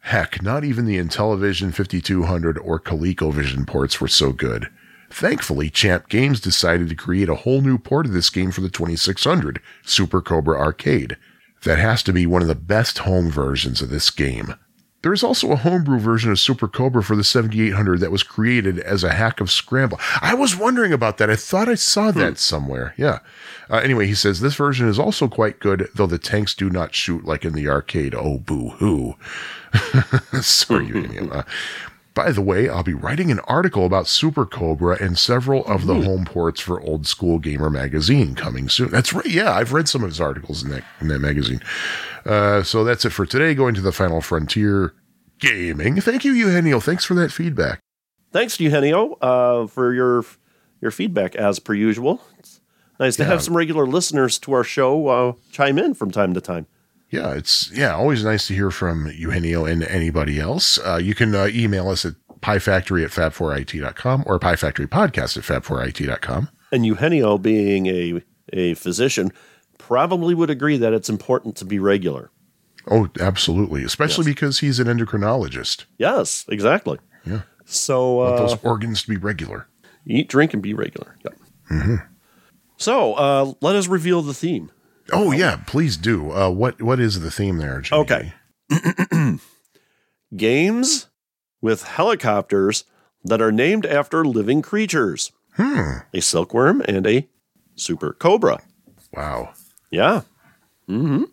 Heck, 0.00 0.42
not 0.42 0.64
even 0.64 0.86
the 0.86 0.98
Intellivision 0.98 1.74
5200 1.74 2.58
or 2.58 2.80
ColecoVision 2.80 3.66
ports 3.66 4.00
were 4.00 4.08
so 4.08 4.32
good. 4.32 4.70
Thankfully, 5.10 5.70
Champ 5.70 6.08
Games 6.08 6.40
decided 6.40 6.88
to 6.88 6.94
create 6.94 7.28
a 7.28 7.34
whole 7.34 7.60
new 7.60 7.78
port 7.78 8.06
of 8.06 8.12
this 8.12 8.30
game 8.30 8.50
for 8.50 8.60
the 8.60 8.70
2600, 8.70 9.60
Super 9.84 10.20
Cobra 10.20 10.58
Arcade. 10.58 11.16
That 11.64 11.78
has 11.78 12.02
to 12.04 12.12
be 12.12 12.26
one 12.26 12.42
of 12.42 12.48
the 12.48 12.54
best 12.54 12.98
home 12.98 13.30
versions 13.30 13.82
of 13.82 13.90
this 13.90 14.10
game. 14.10 14.54
There 15.02 15.12
is 15.14 15.22
also 15.22 15.50
a 15.50 15.56
homebrew 15.56 15.98
version 15.98 16.30
of 16.30 16.38
Super 16.38 16.68
Cobra 16.68 17.02
for 17.02 17.16
the 17.16 17.24
7800 17.24 18.00
that 18.00 18.10
was 18.10 18.22
created 18.22 18.78
as 18.78 19.02
a 19.02 19.12
hack 19.14 19.40
of 19.40 19.50
Scramble. 19.50 19.98
I 20.20 20.34
was 20.34 20.56
wondering 20.56 20.92
about 20.92 21.16
that. 21.18 21.30
I 21.30 21.36
thought 21.36 21.68
I 21.70 21.74
saw 21.74 22.10
that 22.10 22.38
somewhere. 22.38 22.92
Yeah. 22.98 23.20
Uh, 23.70 23.76
anyway, 23.76 24.06
he 24.06 24.14
says 24.14 24.40
this 24.40 24.56
version 24.56 24.88
is 24.88 24.98
also 24.98 25.26
quite 25.26 25.58
good, 25.58 25.88
though 25.94 26.06
the 26.06 26.18
tanks 26.18 26.54
do 26.54 26.68
not 26.68 26.94
shoot 26.94 27.24
like 27.24 27.46
in 27.46 27.54
the 27.54 27.68
arcade. 27.68 28.14
Oh, 28.14 28.38
boo 28.38 28.70
hoo. 28.70 29.14
Sorry, 30.42 30.86
Eugenio. 30.86 31.30
Uh, 31.30 31.42
by 32.14 32.32
the 32.32 32.42
way, 32.42 32.68
I'll 32.68 32.82
be 32.82 32.94
writing 32.94 33.30
an 33.30 33.38
article 33.40 33.86
about 33.86 34.06
Super 34.08 34.44
Cobra 34.44 34.96
and 35.02 35.16
several 35.18 35.64
of 35.66 35.86
the 35.86 35.94
home 36.02 36.24
ports 36.24 36.60
for 36.60 36.80
Old 36.80 37.06
School 37.06 37.38
Gamer 37.38 37.70
magazine 37.70 38.34
coming 38.34 38.68
soon. 38.68 38.90
That's 38.90 39.12
right. 39.12 39.26
Yeah, 39.26 39.52
I've 39.52 39.72
read 39.72 39.88
some 39.88 40.02
of 40.02 40.10
his 40.10 40.20
articles 40.20 40.62
in 40.64 40.70
that 40.70 40.82
in 41.00 41.08
that 41.08 41.20
magazine. 41.20 41.60
Uh, 42.26 42.62
so 42.62 42.84
that's 42.84 43.04
it 43.04 43.10
for 43.10 43.24
today. 43.26 43.54
Going 43.54 43.74
to 43.74 43.80
the 43.80 43.92
Final 43.92 44.20
Frontier 44.20 44.92
Gaming. 45.38 46.00
Thank 46.00 46.24
you, 46.24 46.32
Eugenio. 46.32 46.80
Thanks 46.80 47.04
for 47.04 47.14
that 47.14 47.32
feedback. 47.32 47.80
Thanks, 48.32 48.58
Eugenio, 48.60 49.14
uh, 49.14 49.66
for 49.66 49.94
your 49.94 50.24
your 50.80 50.90
feedback 50.90 51.34
as 51.36 51.58
per 51.58 51.74
usual. 51.74 52.22
It's 52.38 52.60
nice 52.98 53.16
to 53.16 53.22
Yeah. 53.22 53.28
have 53.30 53.42
some 53.42 53.56
regular 53.56 53.86
listeners 53.86 54.38
to 54.40 54.52
our 54.52 54.64
show 54.64 55.08
uh, 55.08 55.32
chime 55.52 55.78
in 55.78 55.94
from 55.94 56.10
time 56.10 56.34
to 56.34 56.40
time. 56.40 56.66
Yeah, 57.10 57.34
it's 57.34 57.70
yeah, 57.72 57.94
always 57.94 58.24
nice 58.24 58.46
to 58.46 58.54
hear 58.54 58.70
from 58.70 59.10
Eugenio 59.12 59.64
and 59.64 59.82
anybody 59.82 60.38
else. 60.38 60.78
Uh, 60.78 61.00
you 61.02 61.14
can 61.14 61.34
uh, 61.34 61.48
email 61.52 61.88
us 61.88 62.04
at 62.04 62.14
piefactory 62.40 63.04
at 63.04 63.10
fab4it.com 63.10 64.24
or 64.26 64.38
piefactorypodcast 64.38 65.36
at 65.36 65.62
fab4it.com. 65.62 66.48
And 66.72 66.86
Eugenio, 66.86 67.36
being 67.36 67.86
a 67.86 68.22
a 68.52 68.74
physician, 68.74 69.32
probably 69.78 70.34
would 70.34 70.50
agree 70.50 70.76
that 70.76 70.92
it's 70.92 71.08
important 71.08 71.56
to 71.56 71.64
be 71.64 71.78
regular. 71.78 72.30
Oh, 72.88 73.08
absolutely. 73.20 73.84
Especially 73.84 74.24
because 74.24 74.60
he's 74.60 74.80
an 74.80 74.86
endocrinologist. 74.86 75.84
Yes, 75.98 76.44
exactly. 76.48 76.98
Yeah. 77.24 77.42
So 77.64 78.20
uh, 78.20 78.36
those 78.38 78.56
organs 78.64 79.02
to 79.02 79.08
be 79.08 79.16
regular. 79.16 79.66
eat, 80.06 80.28
drink, 80.28 80.54
and 80.54 80.62
be 80.62 80.74
regular. 80.74 81.16
Yep. 81.24 82.00
So 82.76 83.14
uh, 83.14 83.52
let 83.60 83.76
us 83.76 83.86
reveal 83.86 84.22
the 84.22 84.34
theme. 84.34 84.70
Oh 85.12 85.32
yeah, 85.32 85.56
please 85.66 85.96
do. 85.96 86.30
Uh, 86.32 86.50
what 86.50 86.80
what 86.82 87.00
is 87.00 87.20
the 87.20 87.30
theme 87.30 87.58
there? 87.58 87.82
Okay. 87.92 88.32
Games 90.36 91.08
with 91.60 91.82
helicopters 91.82 92.84
that 93.24 93.40
are 93.42 93.52
named 93.52 93.84
after 93.84 94.24
living 94.24 94.62
creatures. 94.62 95.32
Hmm. 95.54 95.98
A 96.14 96.20
silkworm 96.20 96.82
and 96.86 97.06
a 97.06 97.28
super 97.74 98.12
cobra. 98.12 98.60
Wow. 99.12 99.52
Yeah. 99.90 100.22
Mm-hmm. 100.88 101.24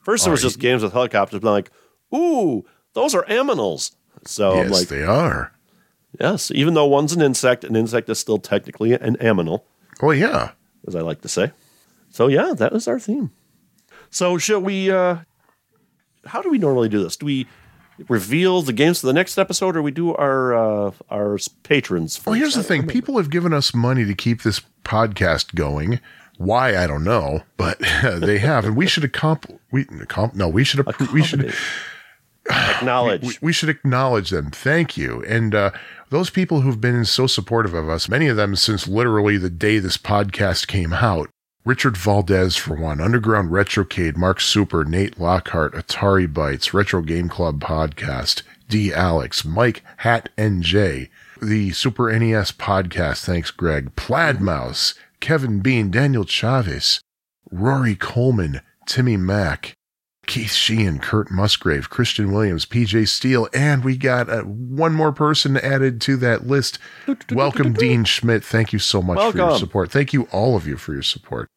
First, 0.00 0.26
it 0.26 0.30
was 0.30 0.40
just 0.42 0.60
games 0.60 0.82
with 0.84 0.92
helicopters, 0.92 1.40
but 1.40 1.48
I'm 1.48 1.52
like, 1.54 1.70
ooh, 2.14 2.64
those 2.94 3.14
are 3.14 3.24
aminals. 3.24 3.90
So 4.24 4.52
I'm 4.52 4.68
yes, 4.68 4.70
like, 4.72 4.88
they 4.88 5.02
are. 5.02 5.52
yes, 6.20 6.50
even 6.54 6.74
though 6.74 6.86
one's 6.86 7.12
an 7.12 7.20
insect, 7.22 7.64
an 7.64 7.74
insect 7.74 8.08
is 8.08 8.18
still 8.18 8.38
technically 8.38 8.92
an 8.92 9.16
aminal, 9.16 9.62
Oh 10.00 10.12
yeah. 10.12 10.52
as 10.86 10.94
I 10.94 11.00
like 11.00 11.20
to 11.22 11.28
say. 11.28 11.50
So 12.16 12.28
yeah, 12.28 12.54
that 12.56 12.72
is 12.72 12.88
our 12.88 12.98
theme. 12.98 13.30
So 14.08 14.38
shall 14.38 14.60
we? 14.62 14.90
uh 14.90 15.18
How 16.24 16.40
do 16.40 16.48
we 16.48 16.56
normally 16.56 16.88
do 16.88 17.02
this? 17.02 17.14
Do 17.14 17.26
we 17.26 17.46
reveal 18.08 18.62
the 18.62 18.72
games 18.72 19.00
for 19.00 19.06
the 19.06 19.12
next 19.12 19.36
episode, 19.36 19.76
or 19.76 19.82
we 19.82 19.90
do 19.90 20.14
our 20.14 20.54
uh 20.54 20.92
our 21.10 21.36
patrons? 21.62 22.16
First? 22.16 22.26
Well, 22.26 22.34
here's 22.36 22.54
the 22.54 22.62
thing: 22.62 22.86
people 22.86 23.18
have 23.18 23.28
given 23.28 23.52
us 23.52 23.74
money 23.74 24.06
to 24.06 24.14
keep 24.14 24.44
this 24.44 24.62
podcast 24.82 25.54
going. 25.54 26.00
Why 26.38 26.74
I 26.82 26.86
don't 26.86 27.04
know, 27.04 27.42
but 27.58 27.78
they 28.02 28.38
have, 28.38 28.64
and 28.64 28.78
we 28.78 28.86
should 28.86 29.04
accomplish. 29.04 29.58
We 29.70 29.84
accom- 29.84 30.34
no, 30.34 30.48
we 30.48 30.64
should. 30.64 30.86
appro- 30.86 31.12
We 31.12 31.22
should. 31.22 31.52
acknowledge. 32.48 33.22
We, 33.24 33.34
we 33.42 33.52
should 33.52 33.68
acknowledge 33.68 34.30
them. 34.30 34.50
Thank 34.52 34.96
you. 34.96 35.22
And 35.26 35.54
uh, 35.54 35.70
those 36.08 36.30
people 36.30 36.62
who've 36.62 36.80
been 36.80 37.04
so 37.04 37.26
supportive 37.26 37.74
of 37.74 37.90
us, 37.90 38.08
many 38.08 38.28
of 38.28 38.36
them 38.38 38.56
since 38.56 38.88
literally 38.88 39.36
the 39.36 39.50
day 39.50 39.80
this 39.80 39.98
podcast 39.98 40.66
came 40.66 40.94
out. 40.94 41.28
Richard 41.66 41.96
Valdez, 41.96 42.54
for 42.54 42.76
one, 42.76 43.00
Underground 43.00 43.50
Retrocade, 43.50 44.16
Mark 44.16 44.40
Super, 44.40 44.84
Nate 44.84 45.18
Lockhart, 45.18 45.74
Atari 45.74 46.32
Bytes, 46.32 46.72
Retro 46.72 47.02
Game 47.02 47.28
Club 47.28 47.60
Podcast, 47.60 48.42
D. 48.68 48.94
Alex, 48.94 49.44
Mike 49.44 49.82
Hat 49.96 50.28
NJ, 50.38 51.08
the 51.42 51.72
Super 51.72 52.16
NES 52.16 52.52
Podcast, 52.52 53.24
thanks 53.24 53.50
Greg, 53.50 53.96
Plaid 53.96 54.40
Mouse, 54.40 54.94
Kevin 55.18 55.58
Bean, 55.58 55.90
Daniel 55.90 56.24
Chavez, 56.24 57.00
Rory 57.50 57.96
Coleman, 57.96 58.60
Timmy 58.86 59.16
Mack, 59.16 59.74
Keith 60.28 60.52
Sheehan, 60.52 61.00
Kurt 61.00 61.32
Musgrave, 61.32 61.90
Christian 61.90 62.30
Williams, 62.30 62.64
PJ 62.64 63.08
Steele, 63.08 63.48
and 63.52 63.82
we 63.82 63.96
got 63.96 64.30
uh, 64.30 64.42
one 64.42 64.92
more 64.92 65.10
person 65.10 65.56
added 65.56 66.00
to 66.02 66.16
that 66.18 66.46
list. 66.46 66.78
Welcome, 67.32 67.72
Dean 67.74 68.04
Schmidt. 68.04 68.44
Thank 68.44 68.72
you 68.72 68.78
so 68.78 69.02
much 69.02 69.32
for 69.32 69.36
your 69.36 69.58
support. 69.58 69.90
Thank 69.90 70.12
you, 70.12 70.28
all 70.30 70.54
of 70.54 70.64
you, 70.64 70.76
for 70.76 70.92
your 70.92 71.02
support. 71.02 71.48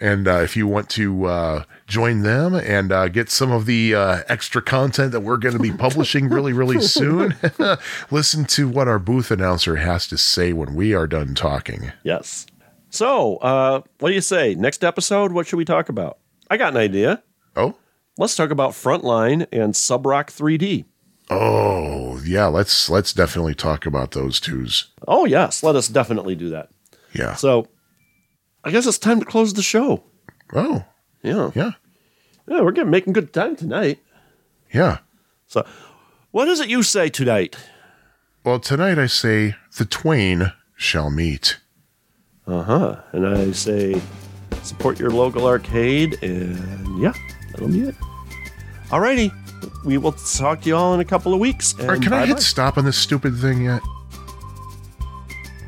And 0.00 0.28
uh, 0.28 0.40
if 0.42 0.56
you 0.56 0.66
want 0.66 0.88
to 0.90 1.24
uh, 1.24 1.64
join 1.86 2.22
them 2.22 2.54
and 2.54 2.92
uh, 2.92 3.08
get 3.08 3.30
some 3.30 3.50
of 3.50 3.66
the 3.66 3.94
uh, 3.94 4.22
extra 4.28 4.62
content 4.62 5.12
that 5.12 5.20
we're 5.20 5.36
going 5.38 5.54
to 5.56 5.60
be 5.60 5.72
publishing 5.76 6.28
really, 6.28 6.52
really 6.52 6.80
soon, 6.80 7.34
listen 8.10 8.44
to 8.46 8.68
what 8.68 8.86
our 8.88 8.98
booth 8.98 9.30
announcer 9.30 9.76
has 9.76 10.06
to 10.08 10.18
say 10.18 10.52
when 10.52 10.74
we 10.74 10.94
are 10.94 11.06
done 11.06 11.34
talking. 11.34 11.92
Yes. 12.04 12.46
So, 12.90 13.36
uh, 13.38 13.80
what 13.98 14.08
do 14.10 14.14
you 14.14 14.20
say? 14.20 14.54
Next 14.54 14.84
episode, 14.84 15.32
what 15.32 15.46
should 15.46 15.56
we 15.56 15.64
talk 15.64 15.88
about? 15.88 16.18
I 16.50 16.56
got 16.56 16.72
an 16.72 16.78
idea. 16.78 17.22
Oh, 17.56 17.74
Let's 18.16 18.34
talk 18.34 18.50
about 18.50 18.70
Frontline 18.72 19.46
and 19.52 19.74
SubRoc 19.74 20.26
3D. 20.26 20.84
oh, 21.30 22.20
yeah. 22.24 22.46
Let's 22.46 22.88
let's 22.90 23.12
definitely 23.12 23.54
talk 23.54 23.86
about 23.86 24.10
those 24.10 24.40
twos. 24.40 24.88
Oh, 25.06 25.24
yes. 25.24 25.62
Let 25.62 25.76
us 25.76 25.86
definitely 25.88 26.34
do 26.34 26.48
that. 26.50 26.70
Yeah. 27.12 27.34
So, 27.34 27.68
I 28.64 28.70
guess 28.70 28.86
it's 28.86 28.98
time 28.98 29.20
to 29.20 29.26
close 29.26 29.54
the 29.54 29.62
show. 29.62 30.04
Oh, 30.54 30.84
Yeah. 31.22 31.50
yeah, 31.54 31.72
Yeah, 32.46 32.60
we're 32.62 32.72
getting 32.72 32.90
making 32.90 33.12
good 33.12 33.32
time 33.32 33.56
tonight. 33.56 33.98
yeah. 34.72 34.98
So, 35.46 35.64
what 36.30 36.48
is 36.48 36.60
it 36.60 36.68
you 36.68 36.82
say 36.82 37.08
tonight? 37.08 37.56
Well, 38.44 38.58
tonight 38.60 38.98
I 38.98 39.06
say 39.06 39.54
the 39.76 39.84
twain 39.84 40.52
shall 40.76 41.10
meet. 41.10 41.58
Uh 42.46 42.62
huh. 42.62 42.96
And 43.12 43.26
I 43.26 43.52
say 43.52 44.00
support 44.62 44.98
your 44.98 45.10
local 45.10 45.46
arcade, 45.46 46.22
and 46.22 47.02
yeah, 47.02 47.12
that'll 47.52 47.68
be 47.68 47.80
it. 47.88 47.94
Alrighty. 48.88 49.30
We 49.84 49.98
will 49.98 50.12
talk 50.12 50.62
to 50.62 50.68
you 50.68 50.76
all 50.76 50.94
in 50.94 51.00
a 51.00 51.04
couple 51.04 51.32
of 51.34 51.40
weeks. 51.40 51.74
All 51.80 51.86
right, 51.86 52.00
can 52.00 52.12
I 52.12 52.20
bye-bye. 52.20 52.26
hit 52.26 52.40
stop 52.40 52.78
on 52.78 52.84
this 52.84 52.96
stupid 52.96 53.36
thing 53.38 53.64
yet? 53.64 53.82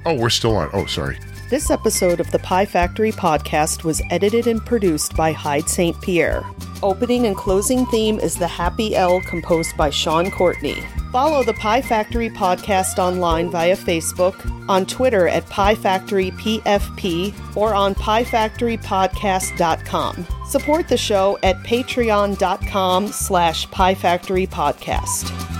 Oh, 0.06 0.14
we're 0.14 0.30
still 0.30 0.56
on. 0.56 0.70
Oh, 0.72 0.86
sorry. 0.86 1.18
This 1.50 1.70
episode 1.70 2.20
of 2.20 2.30
the 2.30 2.38
Pie 2.38 2.66
Factory 2.66 3.10
podcast 3.10 3.82
was 3.82 4.00
edited 4.08 4.46
and 4.46 4.64
produced 4.64 5.16
by 5.16 5.32
Hyde 5.32 5.68
St. 5.68 6.00
Pierre. 6.00 6.44
Opening 6.80 7.26
and 7.26 7.36
closing 7.36 7.84
theme 7.86 8.20
is 8.20 8.36
The 8.36 8.46
Happy 8.46 8.94
L 8.94 9.20
composed 9.22 9.76
by 9.76 9.90
Sean 9.90 10.30
Courtney. 10.30 10.80
Follow 11.10 11.42
the 11.42 11.54
Pie 11.54 11.82
Factory 11.82 12.30
podcast 12.30 13.00
online 13.00 13.50
via 13.50 13.76
Facebook, 13.76 14.36
on 14.68 14.86
Twitter 14.86 15.26
at 15.26 15.44
Pie 15.46 15.74
Factory 15.74 16.30
PFP, 16.30 17.56
or 17.56 17.74
on 17.74 17.96
piefactorypodcast.com. 17.96 20.26
Support 20.46 20.86
the 20.86 20.96
show 20.96 21.36
at 21.42 21.56
patreon.com 21.64 23.08
slash 23.08 23.66
piefactorypodcast. 23.70 25.59